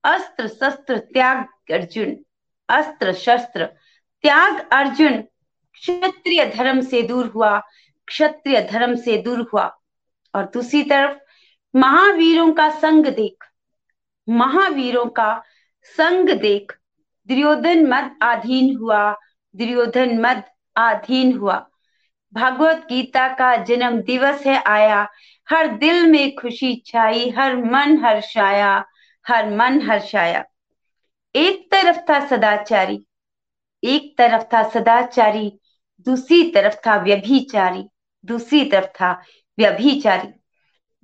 अस्त्र 0.04 0.48
शस्त्र 0.48 0.98
त्याग 0.98 1.72
अर्जुन, 1.72 2.16
अस्त्र 2.68 3.12
शस्त्र 3.12 3.66
त्याग 4.22 4.68
अर्जुन। 4.72 5.22
क्षत्रिय 5.72 6.46
धर्म 6.46 6.80
से 6.80 7.02
दूर 7.02 7.26
हुआ, 7.26 7.58
क्षत्रिय 8.06 8.68
धर्म 8.72 8.94
से 8.94 9.16
दूर 9.16 9.40
हुआ। 9.52 9.78
और 10.34 10.44
दूसरी 10.44 10.82
तरफ़, 10.82 11.18
महावीरों 11.76 12.52
का 12.52 12.70
संग 12.70 13.06
देख, 13.06 13.44
महावीरों 14.28 15.06
का 15.06 15.42
संग 15.82 16.28
देख, 16.28 16.78
दुर्योधन 17.28 17.86
मद 17.86 18.16
आधीन 18.22 18.76
हुआ, 18.76 19.16
दुर्योधन 19.56 20.18
मद 20.18 20.42
आधीन 20.76 21.38
हुआ। 21.38 21.66
भगवत 22.32 22.86
गीता 22.88 23.28
का 23.28 23.56
जन्म 23.56 24.00
दिवस 24.00 24.46
है 24.46 24.62
आया, 24.62 25.08
हर 25.50 25.68
दिल 25.68 26.06
में 26.06 26.36
खुशी 26.36 26.82
छाई, 26.86 27.30
हर 27.30 27.56
मन 27.56 28.04
हर्षाया 28.04 28.84
हर 29.28 29.50
मन 29.50 29.82
हर्षाया 29.82 30.44
एक 31.36 31.70
तरफ़ 31.72 31.98
था 31.98 32.26
सदाचारी, 32.26 33.06
एक 33.84 34.18
तरफ़ 34.18 34.42
था 34.42 34.68
सदाचारी, 34.68 35.60
दूसरी 36.06 36.50
तरफ़ 36.50 36.74
था 36.74 36.96
व्यभिचारी, 36.96 37.84
दूसरी 38.24 38.64
तरफ़ 38.64 38.86
था 38.86 39.22
व्यभिचारी। 39.58 40.28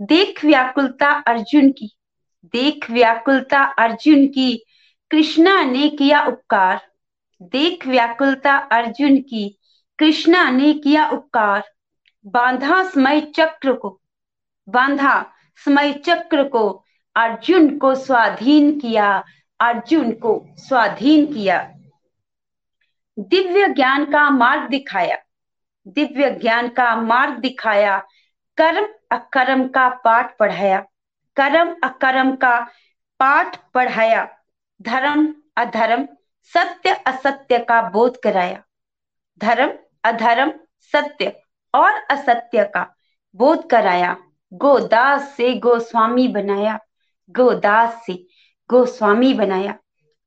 देख 0.00 0.44
व्याकुलता 0.44 1.10
अर्जुन 1.10 1.70
की, 1.70 1.96
देख 2.44 2.90
व्याकुलता 2.90 3.62
अर्जुन 3.62 4.26
की, 4.26 4.64
कृष्णा 5.10 5.62
ने 5.64 5.88
किया 5.88 6.24
उपकार। 6.24 6.80
देख 7.42 7.86
व्याकुलता 7.86 8.56
अर्जुन 8.56 9.16
की, 9.16 9.58
कृष्णा 9.98 10.50
ने 10.50 10.74
किया 10.74 11.08
उपकार। 11.10 11.64
बांधा 12.26 12.82
समय 12.82 13.20
चक्र 13.20 13.72
को, 13.72 14.00
बांधा 14.68 15.32
समय 15.56 15.92
चक्र 15.92 16.48
को 16.48 16.85
अर्जुन 17.16 17.78
को 17.78 17.94
स्वाधीन 17.94 18.78
किया, 18.80 19.24
अर्जुन 19.60 20.12
को 20.12 20.46
स्वाधीन 20.58 21.26
किया। 21.26 21.58
दिव्य 23.18 23.68
ज्ञान 23.68 24.04
का 24.04 24.28
मार्ग 24.30 24.68
दिखाया, 24.68 25.16
दिव्य 25.88 26.30
ज्ञान 26.30 26.68
का 26.68 26.94
मार्ग 26.96 27.38
दिखाया, 27.38 27.98
कर्म 28.58 28.88
अकर्म 29.10 29.68
का 29.68 29.88
पाठ 29.88 30.36
पढ़ाया, 30.38 30.80
कर्म 31.36 31.76
अकर्म 31.84 32.34
का 32.36 32.58
पाठ 33.20 33.56
पढ़ाया, 33.74 34.28
धर्म 34.82 35.34
अधर्म, 35.56 36.08
सत्य 36.54 36.90
असत्य 37.06 37.58
का 37.58 37.80
बोध 37.82 38.16
कराया। 38.24 38.62
धर्म 39.38 39.72
अधर्म, 40.04 40.52
सत्य 40.92 41.32
और 41.74 41.92
असत्य 42.10 42.64
का 42.64 42.86
बोध 43.34 43.68
कराया 43.70 44.16
गोदास 44.52 45.34
से 45.36 45.54
गोस्वामी 45.54 46.28
बनाया। 46.28 46.78
गोदास 47.30 48.02
से 48.06 48.26
गोस्वामी 48.70 49.34
बनाया। 49.34 49.78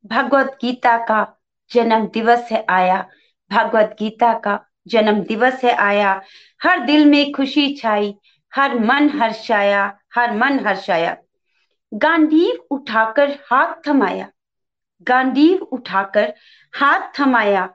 भगवत 0.06 0.58
गीता 0.62 0.98
का 0.98 1.42
जन्म 1.72 2.08
दिवस 2.08 2.50
है 2.52 2.66
आया। 2.70 3.08
भगवत 3.52 3.96
गीता 4.00 4.34
का 4.40 4.66
जन्म 4.88 5.24
दिवस 5.24 5.64
है 5.64 5.72
आया। 5.72 6.22
हर 6.64 6.80
दिल 6.80 7.06
में 7.06 7.32
खुशी 7.32 7.76
छाई, 7.76 8.16
हर 8.56 8.80
मन 8.80 9.10
हर्षाया, 9.20 10.00
हर 10.16 10.32
मन 10.38 10.68
हर्षाया। 10.68 11.18
गांडीव 11.94 12.68
उठाकर 12.72 13.30
हाथ 13.30 13.88
थमाया। 13.88 14.30
गांडीव 15.04 15.58
उठाकर 15.58 16.34
हाथ 16.76 17.20
थमाया। 17.20 17.70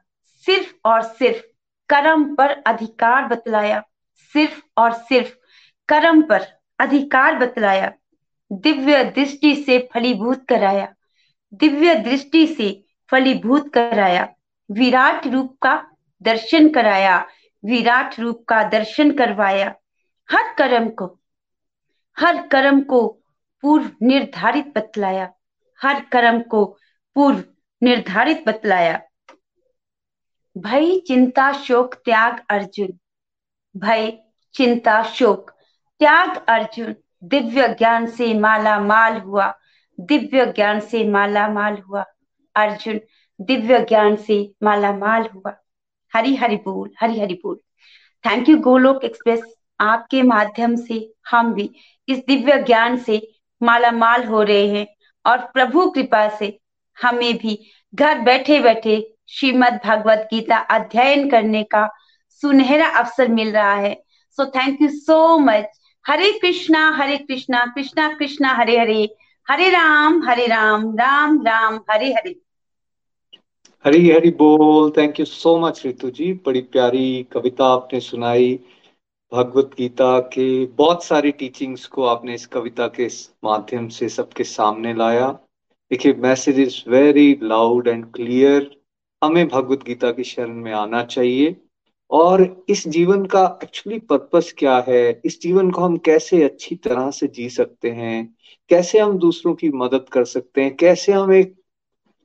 सिर्फ़ 0.46 0.74
और 0.84 1.02
सिर्फ़ 1.02 1.42
कर्म 1.88 2.34
पर 2.34 2.50
अधिकार 2.66 3.26
बतलाया। 3.26 3.82
सिर्फ़ 4.16 4.60
और 4.76 4.92
सिर्फ़ 4.92 5.34
कर्म 5.88 6.22
पर 6.22 6.46
अधिकार 6.78 7.38
बतलाया। 7.38 7.92
दिव्य 8.54 9.04
दृष्टि 9.04 9.56
से 9.56 9.88
फलीभूत 9.94 10.46
कराया। 10.48 10.94
दिव्य 11.54 11.94
दृष्टि 11.94 12.46
से 12.46 12.84
फलीभूत 13.10 13.74
कराया। 13.74 14.28
विराट 14.70 15.26
रूप 15.26 15.58
का 15.62 15.90
दर्शन 16.22 16.68
कराया। 16.68 17.26
विराट 17.64 18.20
रूप 18.20 18.44
का 18.48 18.62
दर्शन 18.62 19.10
करवाया। 19.10 19.74
हर 20.30 20.54
कर्म 20.54 20.88
को, 20.88 21.20
हर 22.18 22.46
कर्म 22.46 22.80
को 22.80 23.20
पूर्व 23.62 23.90
निर्धारित 24.02 24.66
बतलाया। 24.66 25.32
हर 25.82 26.04
कर्म 26.04 26.42
को 26.42 26.78
पूर्व 27.14 27.44
निर्धारित 27.82 28.44
बतलाया। 28.46 29.00
भय, 30.58 30.98
चिंता, 30.98 31.52
शोक, 31.52 31.94
त्याग, 31.94 32.42
अर्जुन। 32.50 32.98
भय, 33.76 34.18
चिंता, 34.54 35.02
शोक, 35.02 35.50
त्याग, 35.98 36.44
अर्जुन। 36.48 36.94
दिव्य 37.24 37.68
ज्ञान 37.68 38.06
से 38.06 38.32
माला 38.34 38.78
माल 38.80 39.16
हुआ। 39.16 39.52
दिव्य 40.00 40.46
ज्ञान 40.46 40.80
से 40.80 41.08
माला 41.08 41.48
माल 41.48 41.76
हुआ। 41.88 42.04
अर्जुन, 42.56 43.00
दिव्य 43.40 43.80
ज्ञान 43.80 44.16
से 44.16 44.54
माला 44.62 44.92
माल 44.92 45.28
हुआ। 45.34 45.54
हरि 46.14 46.34
हरि 46.36 46.56
बोल 46.56 46.90
हरि 47.00 47.20
हरि 47.20 47.34
बोल। 47.34 47.56
थैंक 48.24 48.48
यू 48.48 48.56
गोलोक 48.56 49.04
एक्सप्रेस 49.04 49.42
आपके 49.80 50.22
माध्यम 50.22 50.76
से 50.76 51.14
हम 51.30 51.52
भी 51.54 51.70
इस 52.08 52.18
दिव्य 52.18 52.62
ज्ञान 52.62 52.96
से 52.96 53.20
माला 53.62 53.90
माल 53.90 54.24
हो 54.24 54.42
रहे 54.42 54.66
हैं 54.68 54.86
और 55.26 55.38
प्रभु 55.38 55.90
कृपा 55.90 56.28
से 56.28 56.58
हमें 57.02 57.36
भी 57.36 57.58
घर 57.94 58.18
बैठे 58.18 58.60
बैठे 58.60 59.14
श्रीमद 59.28 59.80
भगवत 59.84 60.28
गीता 60.30 60.56
अध्ययन 60.56 61.30
करने 61.30 61.62
का 61.62 61.88
सुनहरा 62.40 62.88
अवसर 62.88 63.28
मिल 63.28 63.52
रहा 63.52 63.74
है। 63.74 63.94
So 64.36 64.46
thank 64.46 64.82
you 64.82 64.88
so 64.88 65.38
much 65.38 65.80
Hare 66.06 66.30
Krishna 66.32 66.90
Hare 66.90 67.16
Krishna 67.18 67.64
Krishna 67.66 68.08
Krishna, 68.08 68.54
Hare 68.54 68.78
Hare. 68.78 69.16
Hare 69.48 69.68
Ram 69.70 70.22
Hare 70.28 70.46
Ram 70.46 70.94
Ram 70.94 71.42
Ram, 71.46 71.80
Hare 71.90 72.12
Hare. 72.12 72.34
Hari 73.84 74.10
Hari 74.10 74.30
बोल। 74.30 74.90
Thank 74.90 75.20
you 75.20 75.26
so 75.26 75.58
much 75.58 75.86
Ritu 75.86 76.10
ji. 76.10 76.32
बड़ी 76.32 76.60
प्यारी 76.60 77.26
कविता 77.32 77.64
आपने 77.64 78.00
सुनाई। 78.00 78.60
भगवत 79.32 79.70
गीता 79.78 80.18
के 80.20 80.66
बहुत 80.66 81.04
सारी 81.04 81.30
टीचिंग्स 81.32 81.86
को 81.86 82.04
आपने 82.04 82.34
इस 82.34 82.46
कविता 82.46 82.86
के 82.86 83.08
माध्यम 83.44 83.88
से 83.88 84.08
सबके 84.08 84.44
सामने 84.44 84.94
लाया। 84.94 85.28
देखिए 85.90 86.12
message 86.12 86.60
is 86.60 86.90
very 86.90 87.38
loud 87.42 87.88
and 87.88 88.12
clear 88.12 88.76
हमें 89.24 89.48
भगवत 89.48 89.82
गीता 89.82 90.12
की 90.12 90.24
शरण 90.24 90.54
में 90.54 90.72
आना 90.72 91.04
चाहिए। 91.04 91.56
और 92.10 92.64
इस 92.68 92.88
जीवन 92.88 93.24
का 93.26 93.58
एक्चुअली 93.62 93.98
पर्पस 93.98 94.54
क्या 94.58 94.84
है? 94.88 95.22
इस 95.24 95.40
जीवन 95.40 95.70
को 95.70 95.80
हम 95.80 95.96
कैसे 95.96 96.42
अच्छी 96.42 96.76
तरह 96.76 97.10
से 97.10 97.26
जी 97.26 97.48
सकते 97.50 97.90
हैं? 97.90 98.36
कैसे 98.68 98.98
हम 98.98 99.18
दूसरों 99.18 99.54
की 99.54 99.70
मदद 99.70 100.08
कर 100.12 100.24
सकते 100.24 100.62
हैं? 100.62 100.76
कैसे 100.76 101.12
हम 101.12 101.32
एक 101.32 101.54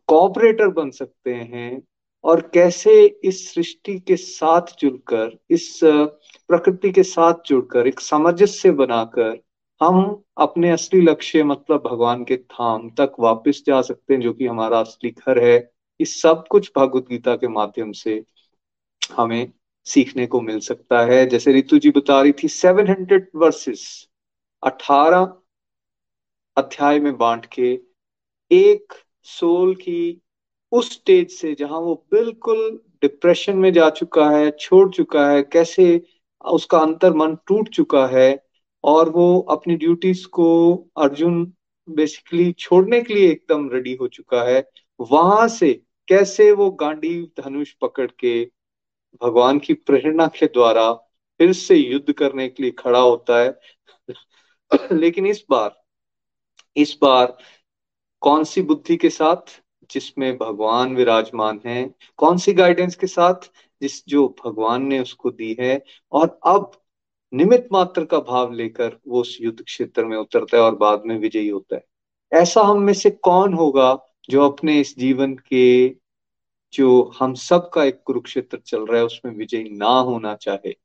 कॉपरेटर 0.07 0.67
बन 0.67 0.91
सकते 0.91 1.33
हैं? 1.33 1.81
और 2.23 2.41
कैसे 2.53 3.05
इस 3.23 3.53
सृष्टि 3.53 3.99
के 3.99 4.15
साथ 4.15 4.61
जुड़कर, 4.79 5.37
इस 5.49 5.79
प्रकृति 5.83 6.91
के 6.91 7.03
साथ 7.03 7.33
जुड़कर, 7.45 7.87
एक 7.87 7.99
सामंजस्य 7.99 8.71
बनाकर 8.71 9.37
हम 9.81 10.23
अपने 10.37 10.71
असली 10.71 11.01
लक्ष्य 11.01 11.43
मतलब 11.43 11.83
भगवान 11.87 12.23
के 12.23 12.35
धाम 12.35 12.89
तक 12.89 13.11
वापस 13.19 13.63
जा 13.67 13.81
सकते 13.81 14.13
हैं, 14.13 14.21
जो 14.21 14.33
कि 14.33 14.47
हमारा 14.47 14.79
असली 14.79 15.09
घर 15.09 15.43
है। 15.43 15.71
इस 15.99 16.21
सब 16.21 16.47
कुछ 16.47 16.71
भगवत 16.77 17.05
गीता 17.09 17.35
के 17.35 17.47
माध्यम 17.47 17.91
से 17.91 18.23
हमें 19.17 19.51
सीखने 19.89 20.25
को 20.27 20.41
मिल 20.41 20.59
सकता 20.59 21.01
है। 21.05 21.25
जैसे 21.25 21.51
रितु 21.53 21.79
जी 21.79 21.89
बता 21.91 22.21
रही 22.21 22.31
थी 22.43 22.47
सेवन 22.47 22.87
हंड्रेड 22.87 23.27
वर्सेस 23.35 23.85
अठारह 24.63 25.33
अध्याय 26.57 26.99
में 26.99 27.17
बांट 27.17 27.45
के 27.45 27.79
एक 28.51 28.93
सोल 29.23 29.73
की 29.75 30.21
उस 30.71 30.91
स्टेज 30.93 31.31
से 31.31 31.53
जहाँ 31.55 31.79
वो 31.79 31.93
बिल्कुल 32.11 32.59
डिप्रेशन 33.01 33.57
में 33.57 33.71
जा 33.73 33.89
चुका 33.89 34.29
है, 34.29 34.51
छोड़ 34.51 34.89
चुका 34.89 35.29
है, 35.29 35.41
कैसे 35.43 36.01
उसका 36.45 36.79
अंतर 36.79 37.13
मन 37.13 37.35
टूट 37.47 37.69
चुका 37.69 38.05
है 38.07 38.43
और 38.83 39.09
वो 39.09 39.39
अपनी 39.51 39.75
ड्यूटीज़ 39.75 40.25
को 40.27 40.47
अर्जुन 40.97 41.43
बेसिकली 41.87 42.51
छोड़ने 42.51 43.01
के 43.01 43.13
लिए 43.13 43.29
एकदम 43.31 43.69
रेडी 43.69 43.95
हो 43.95 44.07
चुका 44.07 44.43
है। 44.43 44.63
वहाँ 44.99 45.47
से 45.47 45.73
कैसे 46.07 46.51
वो 46.51 46.69
गांडी 46.71 47.21
धनुष 47.39 47.71
पकड़ 47.81 48.09
के 48.19 48.43
भगवान 49.23 49.59
की 49.59 49.73
प्रेरणा 49.73 50.27
के 50.27 50.45
द्वारा 50.45 50.93
फिर 51.39 51.53
से 51.53 51.75
युद्ध 51.75 52.13
करने 52.13 52.49
के 52.49 52.63
लिए 52.63 52.71
खड़ा 52.71 52.99
होता 52.99 53.39
है। 53.39 53.59
लेकिन 54.91 55.27
इस 55.27 55.45
बार 55.49 55.83
इस 56.77 56.97
बार 57.01 57.37
कौन 58.21 58.43
सी 58.43 58.61
बुद्धि 58.61 58.97
के 58.97 59.09
साथ 59.09 59.61
जिसमें 59.91 60.37
भगवान 60.37 60.95
विराजमान 60.95 61.61
है? 61.65 61.95
कौन 62.17 62.37
सी 62.37 62.53
गाइडेंस 62.53 62.95
के 62.95 63.07
साथ 63.07 63.33
जिस 63.81 64.05
जो 64.07 64.35
भगवान 64.45 64.83
ने 64.83 64.99
उसको 64.99 65.31
दी 65.31 65.57
है? 65.59 65.83
और 66.11 66.39
अब 66.45 66.71
निमित 67.33 67.67
मात्र 67.71 68.05
का 68.05 68.19
भाव 68.19 68.53
लेकर 68.53 68.99
वो 69.07 69.21
उस 69.21 69.37
युद्ध 69.41 69.63
क्षेत्र 69.63 70.05
में 70.05 70.17
उतरता 70.17 70.57
है 70.57 70.63
और 70.63 70.75
बाद 70.75 71.03
में 71.05 71.17
विजयी 71.19 71.49
होता 71.49 71.75
है। 71.75 71.83
ऐसा 72.33 72.61
हम 72.61 72.81
में 72.81 72.93
से 72.93 73.09
कौन 73.09 73.53
होगा 73.53 74.05
जो 74.29 74.49
अपने 74.49 74.79
इस 74.81 74.97
जीवन 74.99 75.35
के 75.35 75.87
जो 76.73 77.11
हम 77.19 77.33
सब 77.33 77.69
का 77.69 77.83
एक 77.83 78.01
कुरुक्षेत्र 78.05 78.59
चल 78.65 78.85
रहा 78.85 78.97
है, 78.97 79.05
उसमें 79.05 79.33
विजय 79.33 79.63
ना 79.71 79.89
होना 79.89 80.35
चाहे 80.35 80.75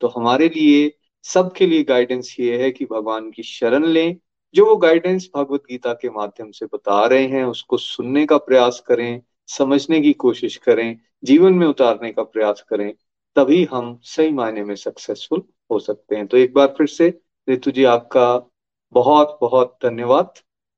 तो 0.00 0.08
हमारे 0.08 0.48
लिए, 0.48 0.92
सबके 1.24 1.66
लिए 1.66 1.82
गाइडेंस 1.82 2.36
ये 2.40 2.62
है 2.62 2.70
कि 2.70 2.84
भगवान 2.84 3.30
की 3.30 3.42
शरण 3.42 3.84
लें। 3.84 4.16
जो 4.54 4.64
वो 4.66 4.76
गाइडेंस 4.76 5.28
भगवत 5.36 5.62
गीता 5.70 5.92
के 5.92 6.10
माध्यम 6.10 6.50
से 6.50 6.66
बता 6.66 7.06
रहे 7.06 7.26
हैं, 7.26 7.44
उसको 7.44 7.76
सुनने 7.76 8.26
का 8.26 8.36
प्रयास 8.38 8.82
करें, 8.86 9.22
समझने 9.46 10.00
की 10.00 10.12
कोशिश 10.12 10.56
करें, 10.56 10.98
जीवन 11.24 11.54
में 11.54 11.66
उतारने 11.66 12.12
का 12.12 12.22
प्रयास 12.22 12.64
करें, 12.68 12.92
तभी 13.36 13.64
हम 13.64 13.98
सही 14.02 14.30
मायने 14.30 14.64
में 14.64 14.74
सक्सेसफुल 14.74 15.42
हो 15.70 15.78
सकते 15.78 16.16
हैं। 16.16 16.26
तो 16.26 16.36
एक 16.36 16.54
बार 16.54 16.74
फिर 16.78 16.86
से 16.86 17.08
रितु 17.48 17.70
जी 17.70 17.84
आपका 17.84 18.50
बहुत 18.92 19.38
बहुत 19.40 19.78
धन्यवाद। 19.84 20.34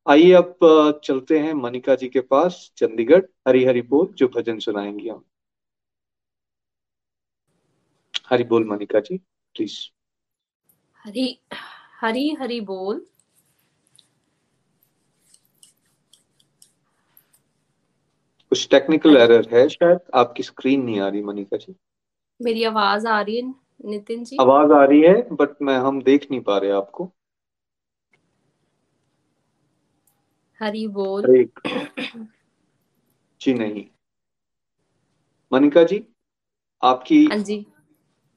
आइए 0.07 0.33
अब 0.33 1.01
चलते 1.05 1.39
हैं 1.39 1.53
मनिका 1.55 1.95
जी 1.95 2.09
के 2.09 2.21
पास 2.33 2.61
चंडीगढ़ 2.77 3.25
हरी 3.49 3.65
हरी 3.65 3.83
बोल 3.95 4.13
जो 4.17 4.29
भजन 4.37 4.59
सुनाएँगे 4.59 5.09
हम। 5.11 5.25
हरी 8.31 8.45
बोल 8.45 8.65
मनिका 8.69 9.01
जी 9.01 9.17
प्लीज़ 9.55 9.79
हरी 11.05 11.27
हरी 12.01 12.29
हरी 12.41 12.61
बोल। 12.67 13.05
कुछ 18.53 18.67
टेक्निकल 18.71 19.17
एरर 19.17 19.49
है 19.53 19.69
शायद 19.69 19.99
आपकी 20.15 20.43
स्क्रीन 20.43 20.83
नहीं 20.85 21.01
आ 21.01 21.09
रही 21.09 21.23
मनिका 21.23 21.57
जी। 21.57 21.75
मेरी 22.41 22.65
आवाज़ 22.65 23.07
आ 23.07 23.21
रही 23.21 23.37
है 23.37 23.43
नितिन 23.85 24.25
जी? 24.25 24.37
आवाज़ 24.41 24.73
आ 24.73 24.85
रही 24.85 25.01
है 25.01 25.15
बट 25.33 25.57
मैं 25.63 25.77
हम 25.79 26.03
देख 26.03 26.31
नहीं 26.31 26.41
पा 26.41 26.59
रहे 26.59 26.71
आपको। 26.71 27.11
हरी 30.63 30.89
बोल। 30.89 31.49
जी 33.41 33.55
नहीं। 33.55 33.85
मनिका 35.53 35.83
जी 35.85 36.05
आपकी 36.83 37.25
हाँ 37.25 37.39
जी। 37.39 37.67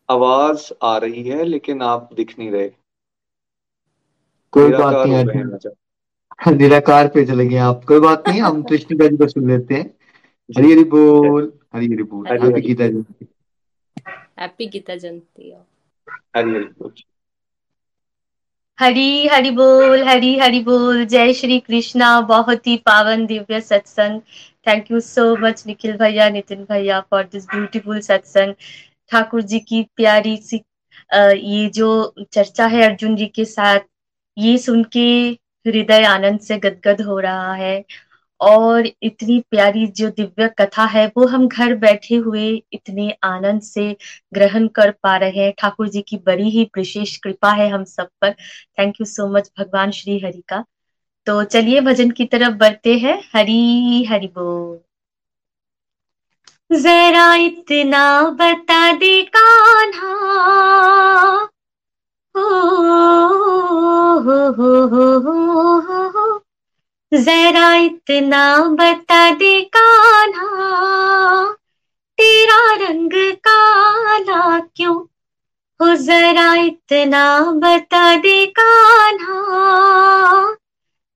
आवाज़ 0.10 0.73
आ 0.84 0.97
रही 0.97 1.23
है 1.23 1.43
लेकिन 1.43 1.81
आप 1.81 2.10
दिख 2.14 2.39
नहीं 2.39 2.52
रहे। 2.52 2.69
कोई 4.52 4.72
बात 4.72 5.07
नहीं 5.07 5.43
निराकार 6.57 7.07
पे 7.07 7.26
चले 7.26 7.47
गए 7.47 7.57
आप। 7.57 7.85
कोई 7.85 7.99
बात 7.99 8.23
नहीं 8.27 8.41
हम 8.41 8.64
कृष्ण 8.64 8.95
जी 8.95 9.18
को 9.18 9.27
सुन 9.27 9.47
लेते 9.47 9.73
हैं। 9.73 9.97
हरी 10.57 10.72
हरी 10.72 10.84
बोल 10.84 11.60
हरी 11.76 11.85
हरी 11.85 12.03
बोल। 12.03 12.27
हैप्पी 12.27 12.61
गीता 12.61 12.88
जयंती 12.88 13.27
हैप्पी 14.39 14.68
गीता 14.68 14.95
जयंती 14.95 15.52
हरी 16.35 16.52
हरी 16.52 16.64
बोल। 16.64 16.93
हरी 18.80 19.27
हरि 19.27 19.49
बोल, 19.52 20.03
हरी 20.03 20.38
हरि 20.39 20.60
बोल। 20.60 21.06
जय 21.06 21.34
श्री 21.34 21.60
कृष्णा। 21.60 22.19
बहुत 22.22 22.68
ही 22.68 22.76
पावन 22.85 23.26
दिव्य 23.26 23.60
सत्संग। 23.61 24.19
Thank 24.68 24.91
you 24.91 24.99
so 24.99 25.35
much 25.38 25.64
Nikhil 25.68 25.95
भैया, 25.97 26.30
नितिन 26.30 26.64
भैया 26.72 26.99
फॉर 27.11 27.23
दिस 27.23 27.45
ब्यूटीफुल 27.45 27.99
सत्संग। 28.02 28.53
ठाकुर 29.11 29.41
जी 29.43 29.60
की 29.60 29.81
प्यारी 29.95 30.35
सी 30.39 30.61
ये 31.14 31.69
जो 31.69 32.14
चर्चा 32.34 32.65
है 32.68 32.84
अर्जुन 32.84 33.15
जी 33.15 33.26
के 33.35 33.45
साथ, 33.45 33.80
ये 34.38 34.57
सुन 34.57 34.84
के 34.93 35.07
हृदय 35.65 36.03
आनंद 36.06 36.39
से 36.39 36.57
गदगद 36.60 37.02
हो 37.02 37.19
रहा 37.19 37.53
है। 37.56 37.84
और 38.41 38.87
इतनी 39.03 39.39
प्यारी 39.51 39.85
जो 39.97 40.09
दिव्य 40.09 40.47
कथा 40.59 40.85
है 40.87 41.05
वो 41.17 41.25
हम 41.27 41.47
घर 41.47 41.75
बैठे 41.77 42.15
हुए 42.17 42.47
इतने 42.73 43.09
आनंद 43.23 43.61
से 43.63 43.85
ग्रहण 44.33 44.67
कर 44.75 44.91
पा 45.03 45.15
रहे 45.17 45.39
हैं 45.39 45.53
ठाकुर 45.57 45.89
जी 45.89 46.01
की 46.01 46.17
बड़ी 46.25 46.49
ही 46.49 46.63
विशेष 46.77 47.15
कृपा 47.17 47.51
है 47.53 47.69
हम 47.69 47.83
सब 47.89 48.09
पर 48.21 48.33
थैंक 48.79 48.95
यू 49.01 49.05
सो 49.07 49.27
मच 49.29 49.51
भगवान 49.59 49.91
श्री 49.91 50.19
हरि 50.19 50.41
का 50.49 50.63
तो 51.27 51.43
चलिए 51.45 51.81
भजन 51.81 52.11
की 52.11 52.25
तरफ़ 52.27 52.55
बढ़ते 52.57 52.97
हैं 52.99 53.17
हरी 53.35 54.03
हरि 54.05 54.27
बोल 54.35 54.79
जरा 56.69 57.25
इतना 57.41 58.03
बता 58.39 58.81
दे 58.97 59.13
कान्हा 59.35 60.13
हो 62.35 62.43
हो 64.25 64.37
हो 64.55 64.71
हो 64.87 65.05
हो 65.19 65.79
हो 65.87 66.14
जरा 67.15 67.75
इतना 67.75 68.59
बता 68.59 69.31
दे 69.31 69.61
कान्हा। 69.61 71.53
तेरा 72.17 72.73
रंग 72.73 73.11
काला 73.15 74.59
क्यों? 74.59 74.95
हो 75.81 75.95
जरा 75.95 76.55
इतना 76.55 77.39
बता 77.39 78.15
दे 78.15 78.45
कान्हा। 78.45 79.35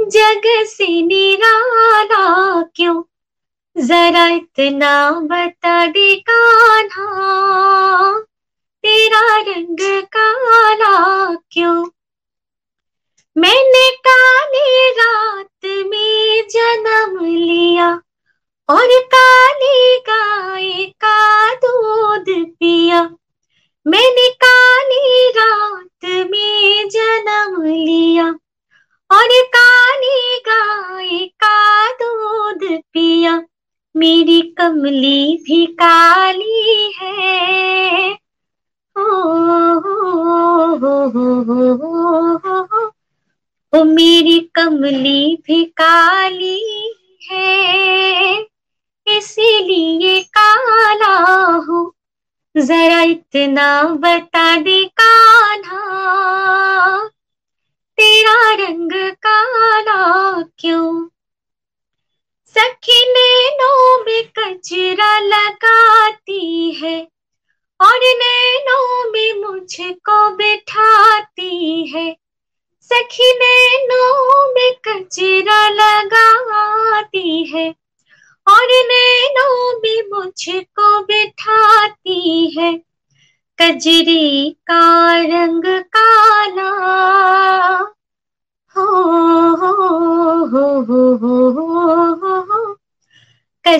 जग 0.00 0.40
से 0.46 1.02
निराला 1.02 2.62
क्यों? 2.62 3.02
जरा 3.78 4.28
इतना 4.28 5.10
बता 5.10 5.86
दे 5.86 6.14
कान्हा, 6.30 7.08
तेरा 8.82 9.36
रंग 9.36 10.02
काला 10.02 11.34
क्यों? 11.34 11.86
मैंने 13.36 13.90
काली 13.90 14.90
रात 14.90 15.64
में 15.64 16.48
जन्म 16.48 17.24
लिया 17.24 17.90
और 18.68 18.88
काली 19.14 19.96
गाय 19.96 20.84
का 20.84 21.54
दूध 21.54 22.24
पिया। 22.28 23.02
मैंने 23.86 24.28
काली 24.28 25.30
रात 25.30 26.28
में 26.30 26.88
जन्म 26.88 27.62
लिया 27.62 28.26
और 29.10 29.28
काली 29.42 30.42
गाय 30.48 31.26
का 31.26 31.92
दूध 31.92 32.80
पिया। 32.92 33.42
मेरी 33.96 34.54
कमली 34.58 35.36
भी 35.36 35.66
काली 35.66 36.94
है। 37.00 38.12
ओ, 43.74 43.84
मेरी 43.84 44.50
कमली 44.54 45.36
भी 45.46 45.64
काली 45.64 46.94
है। 47.30 48.46
इसीलिए 49.06 50.22
काला 50.22 51.42
हो। 51.56 51.94
जरा 52.56 53.02
इतना 53.02 53.82
बता 53.82 54.56
दे 54.56 54.84
कान्हा। 54.84 55.86
तेरा 57.96 58.54
रंग 58.54 58.90
काला 59.12 60.42
क्यों? 60.42 61.08
सखी 62.58 63.12
नैनों 63.12 64.04
में 64.04 64.28
कचरा 64.38 65.18
लगाती 65.20 66.72
है 66.72 67.08
और 67.80 68.00
नैनों 68.04 69.10
में 69.10 69.32
मुझको 69.34 70.30
बिठाती 70.36 71.86
है। 71.86 72.16
सखी 72.80 73.32
नैनों 73.32 74.54
में 74.54 74.74
कचरा 74.88 75.68
लगाती 75.68 77.44
है 77.44 77.74
और 78.48 78.66
नैनों 78.70 79.80
में 79.80 80.02
मुझको 80.10 81.00
बिठाती 81.00 82.50
है। 82.58 82.82
कजरी 83.60 84.50
का 84.50 85.05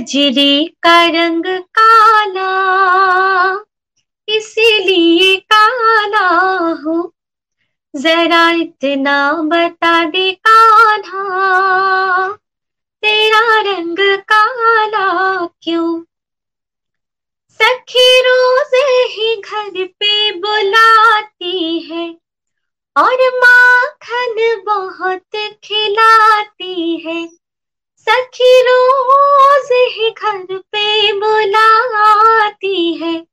कजरी 0.07 0.77
का 0.83 1.05
रंग 1.05 1.43
काला, 1.47 2.51
इसीलिए 4.28 5.37
काला 5.37 6.28
हो। 6.83 7.15
जरा 7.97 8.51
इतना 8.51 9.33
बता 9.33 10.05
दे 10.05 10.33
कान्हा, 10.33 12.37
तेरा 13.03 13.61
रंग 13.61 13.97
काला 14.01 15.49
क्यों? 15.62 16.03
सखी 17.51 18.20
रोज 18.20 18.70
ही 19.11 19.37
घर 19.37 19.87
पे 19.87 20.33
बुलाती 20.33 21.78
है, 21.78 22.16
और 22.97 23.15
माखन 23.15 24.62
बहुत 24.66 25.57
खिलाती 25.65 27.03
है। 27.07 27.45
सखी 28.09 28.62
रोज 28.62 29.69
ही 29.73 30.11
घर 30.11 30.59
पे 30.59 31.12
बुलाती 31.12 32.95
है 32.95 33.27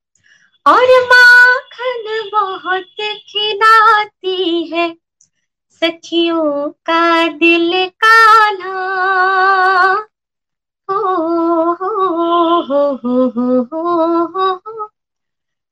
और 0.68 1.04
माखन 1.04 2.30
बहुत 2.34 2.86
खिलाती 3.02 4.64
है। 4.64 4.98
सखियों 5.70 6.70
का 6.70 7.28
दिल 7.28 7.90
काला। 8.04 8.80
हो 10.90 11.24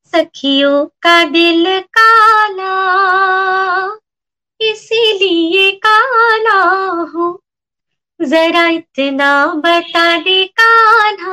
सखियों 0.04 0.86
का 0.86 1.24
दिल 1.24 1.80
काला, 1.80 2.74
इसीलिए 4.60 5.70
काला 5.86 6.60
हो। 7.10 7.42
जरा 8.22 8.68
इतना 8.68 9.46
बता 9.46 10.20
दे 10.20 10.46
कान्हा। 10.46 11.32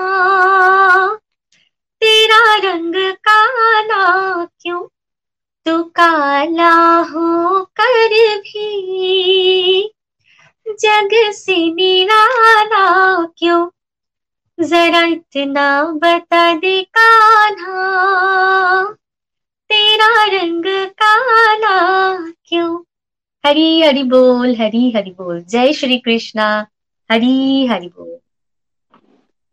तेरा 2.00 2.56
रंग 2.56 2.94
काला 2.98 4.46
क्यों? 4.46 4.84
तू 5.66 5.84
काला 5.84 6.98
हो 6.98 7.64
कर 7.64 8.38
भी। 8.40 9.94
जग 10.68 11.10
से 11.14 11.74
निराला 11.74 13.26
क्यों? 13.26 13.70
जरा 14.60 15.06
इतना 15.06 15.84
बता 15.84 16.54
दे 16.54 16.84
कान्हा। 16.84 17.74
तेरा 19.70 20.26
रंग 20.26 20.64
काला 20.90 22.16
क्यों? 22.46 22.84
हरी 23.46 23.82
हरि 23.82 24.04
बोल, 24.04 24.56
हरी 24.56 24.92
हरि 24.92 25.12
बोल। 25.12 25.44
जय 25.44 25.74
श्री 25.74 25.98
कृष्णा। 25.98 26.68
हरी 27.12 27.66
हरि 27.66 27.88
बोल। 27.88 28.18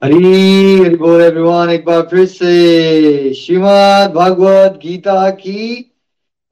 हरी 0.05 0.79
हरि 0.79 0.97
बोल 0.97 1.23
एवरीवन 1.23 1.71
एक 1.71 1.85
बार 1.85 2.01
फिर 2.01 2.27
से। 2.27 3.35
श्रीमद 3.35 4.13
भागवत 4.15 4.81
गीता 4.83 5.31
की 5.31 5.93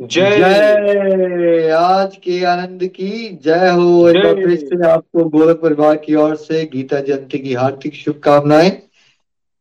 जय। 0.02 0.38
जय। 0.38 1.70
आज 1.70 2.16
के 2.16 2.44
आनंद 2.44 2.86
की 2.86 3.38
जय 3.44 3.70
हो। 3.70 4.08
एक 4.08 4.16
बार 4.24 4.34
फिर 4.34 4.56
से 4.56 4.88
आपको 4.88 5.24
गोलक 5.24 5.56
परिवार 5.56 5.96
की 5.96 6.14
ओर 6.14 6.36
से 6.36 6.70
गीता 6.72 7.00
जयंती 7.00 7.38
की 7.38 7.52
हार्दिक 7.54 7.94
शुभकामनाएँ। 7.94 8.70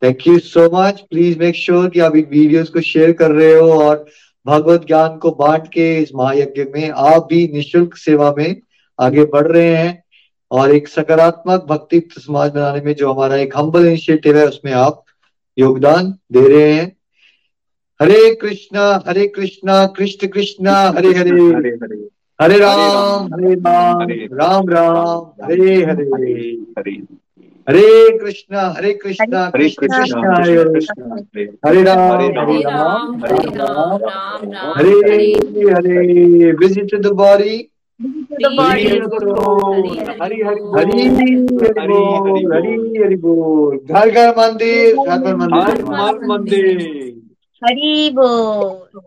Thank 0.03 0.27
you 0.27 0.39
so 0.39 0.69
much 0.73 1.01
please 1.01 1.39
make 1.39 1.55
sure 1.55 1.89
कि 1.89 1.99
आप 1.99 2.15
इन 2.15 2.27
वीडियोस 2.31 2.69
को 2.69 2.81
शेयर 2.81 3.11
कर 3.11 3.31
रहे 3.31 3.53
हो 3.53 3.71
और 3.83 4.05
भगवत 4.45 4.85
ज्ञान 4.87 5.17
को 5.17 5.31
बांट 5.31 5.67
के 5.67 5.97
इस 5.97 6.11
महायज्ञ 6.15 6.63
में 6.63 6.89
आप 6.89 7.27
भी 7.29 7.47
निशुल्क 7.53 7.97
सेवा 7.97 8.35
में 8.37 8.61
आगे 8.99 9.25
बढ़ 9.25 9.47
रहे 9.47 9.75
हैं। 9.75 10.02
और 10.53 10.71
एक 10.71 10.87
सकारात्मक 10.87 11.65
भक्ति 11.69 12.01
समाज 12.11 12.51
बनाने 12.51 12.81
में 12.81 12.93
जो 12.95 13.13
हमारा 13.13 13.35
एक 13.35 13.57
हम्बल 13.57 13.87
इनिशिएटिव 13.87 14.37
है 14.37 14.47
उसमें 14.47 14.71
आप 14.71 15.03
योगदान 15.57 16.11
दे 16.31 16.47
रहे 16.47 16.73
हैं। 16.73 16.91
Hare 17.99 18.33
Krishna 18.35 19.03
Hare 19.07 19.27
Krishna 19.27 19.85
Krishna 19.87 20.27
Krishna 20.27 20.73
Hare 20.97 21.13
Hare. 21.13 21.29
Hare 21.29 21.69
Hare. 21.83 22.07
Hare 22.39 22.57
Ram 22.59 23.33
Hare 23.33 23.53
Ram 23.55 24.01
Ram 24.33 24.69
Ram. 24.69 25.45
Hare 25.45 25.75
Hare. 25.83 26.05
Hare 26.77 26.93
Hare. 27.67 28.17
Krishna 28.17 28.61
Hare 28.77 28.93
Krishna 28.93 29.49
Krishna 29.49 29.87
Krishna 29.87 30.33
Hare 30.33 30.63
Krishna. 30.63 31.11
Hare 31.65 31.81
Hare 31.81 32.27
Hare 32.39 32.61
Ram 32.61 33.21
Hare 33.25 33.55
Ram 33.55 33.99
Hare 34.77 35.31
Hare 35.69 36.51
visit 36.51 36.95
the 36.95 37.11
body 37.13 37.69
Hari 38.03 38.81
Hari 38.83 38.99
Hari 40.21 40.41
Hari 40.41 40.41
Hari 40.75 41.03
Hari 41.17 41.35
बोल 41.87 42.53
हरी 42.53 42.73
हरी 43.03 43.15
बोल 43.25 43.77
घर 43.77 44.09
घर 44.09 44.29
मंदिर 44.37 44.95
घर 44.95 45.17
घर 45.19 45.35
मंदिर 45.35 45.85
हर 45.99 46.19
मंदिर 46.27 46.81
हरी 47.61 48.09
बोल 48.17 49.01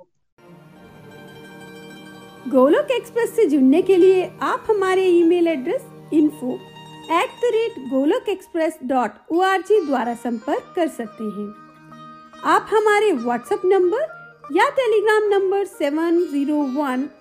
गोलोक 2.53 2.91
एक्सप्रेस 2.97 3.35
से 3.37 3.45
जुड़ने 3.51 3.83
के 3.83 3.97
लिए 3.97 4.25
आप 4.43 4.67
हमारे 4.71 5.05
email 5.19 5.49
address 5.49 5.85
info 6.15 6.53
at 7.21 7.31
the 7.43 7.51
rate 7.57 7.79
Golok 7.91 8.29
express 8.29 8.79
dot 8.93 9.11
O 9.33 9.41
R 9.51 9.61
G 9.69 9.81
द्वारा 9.87 10.15
संपर्क 10.25 10.73
कर 10.77 10.89
सकते 10.89 11.25
हैं। 11.25 11.49
आप 12.55 12.67
हमारे 12.71 13.13
व्हाट्सएप 13.25 13.63
नंबर 13.65 14.03
या 14.57 14.69
Telegram 14.79 15.29
number 15.29 15.65
seven 15.79 16.19
zero 16.33 16.57
one 16.81 17.09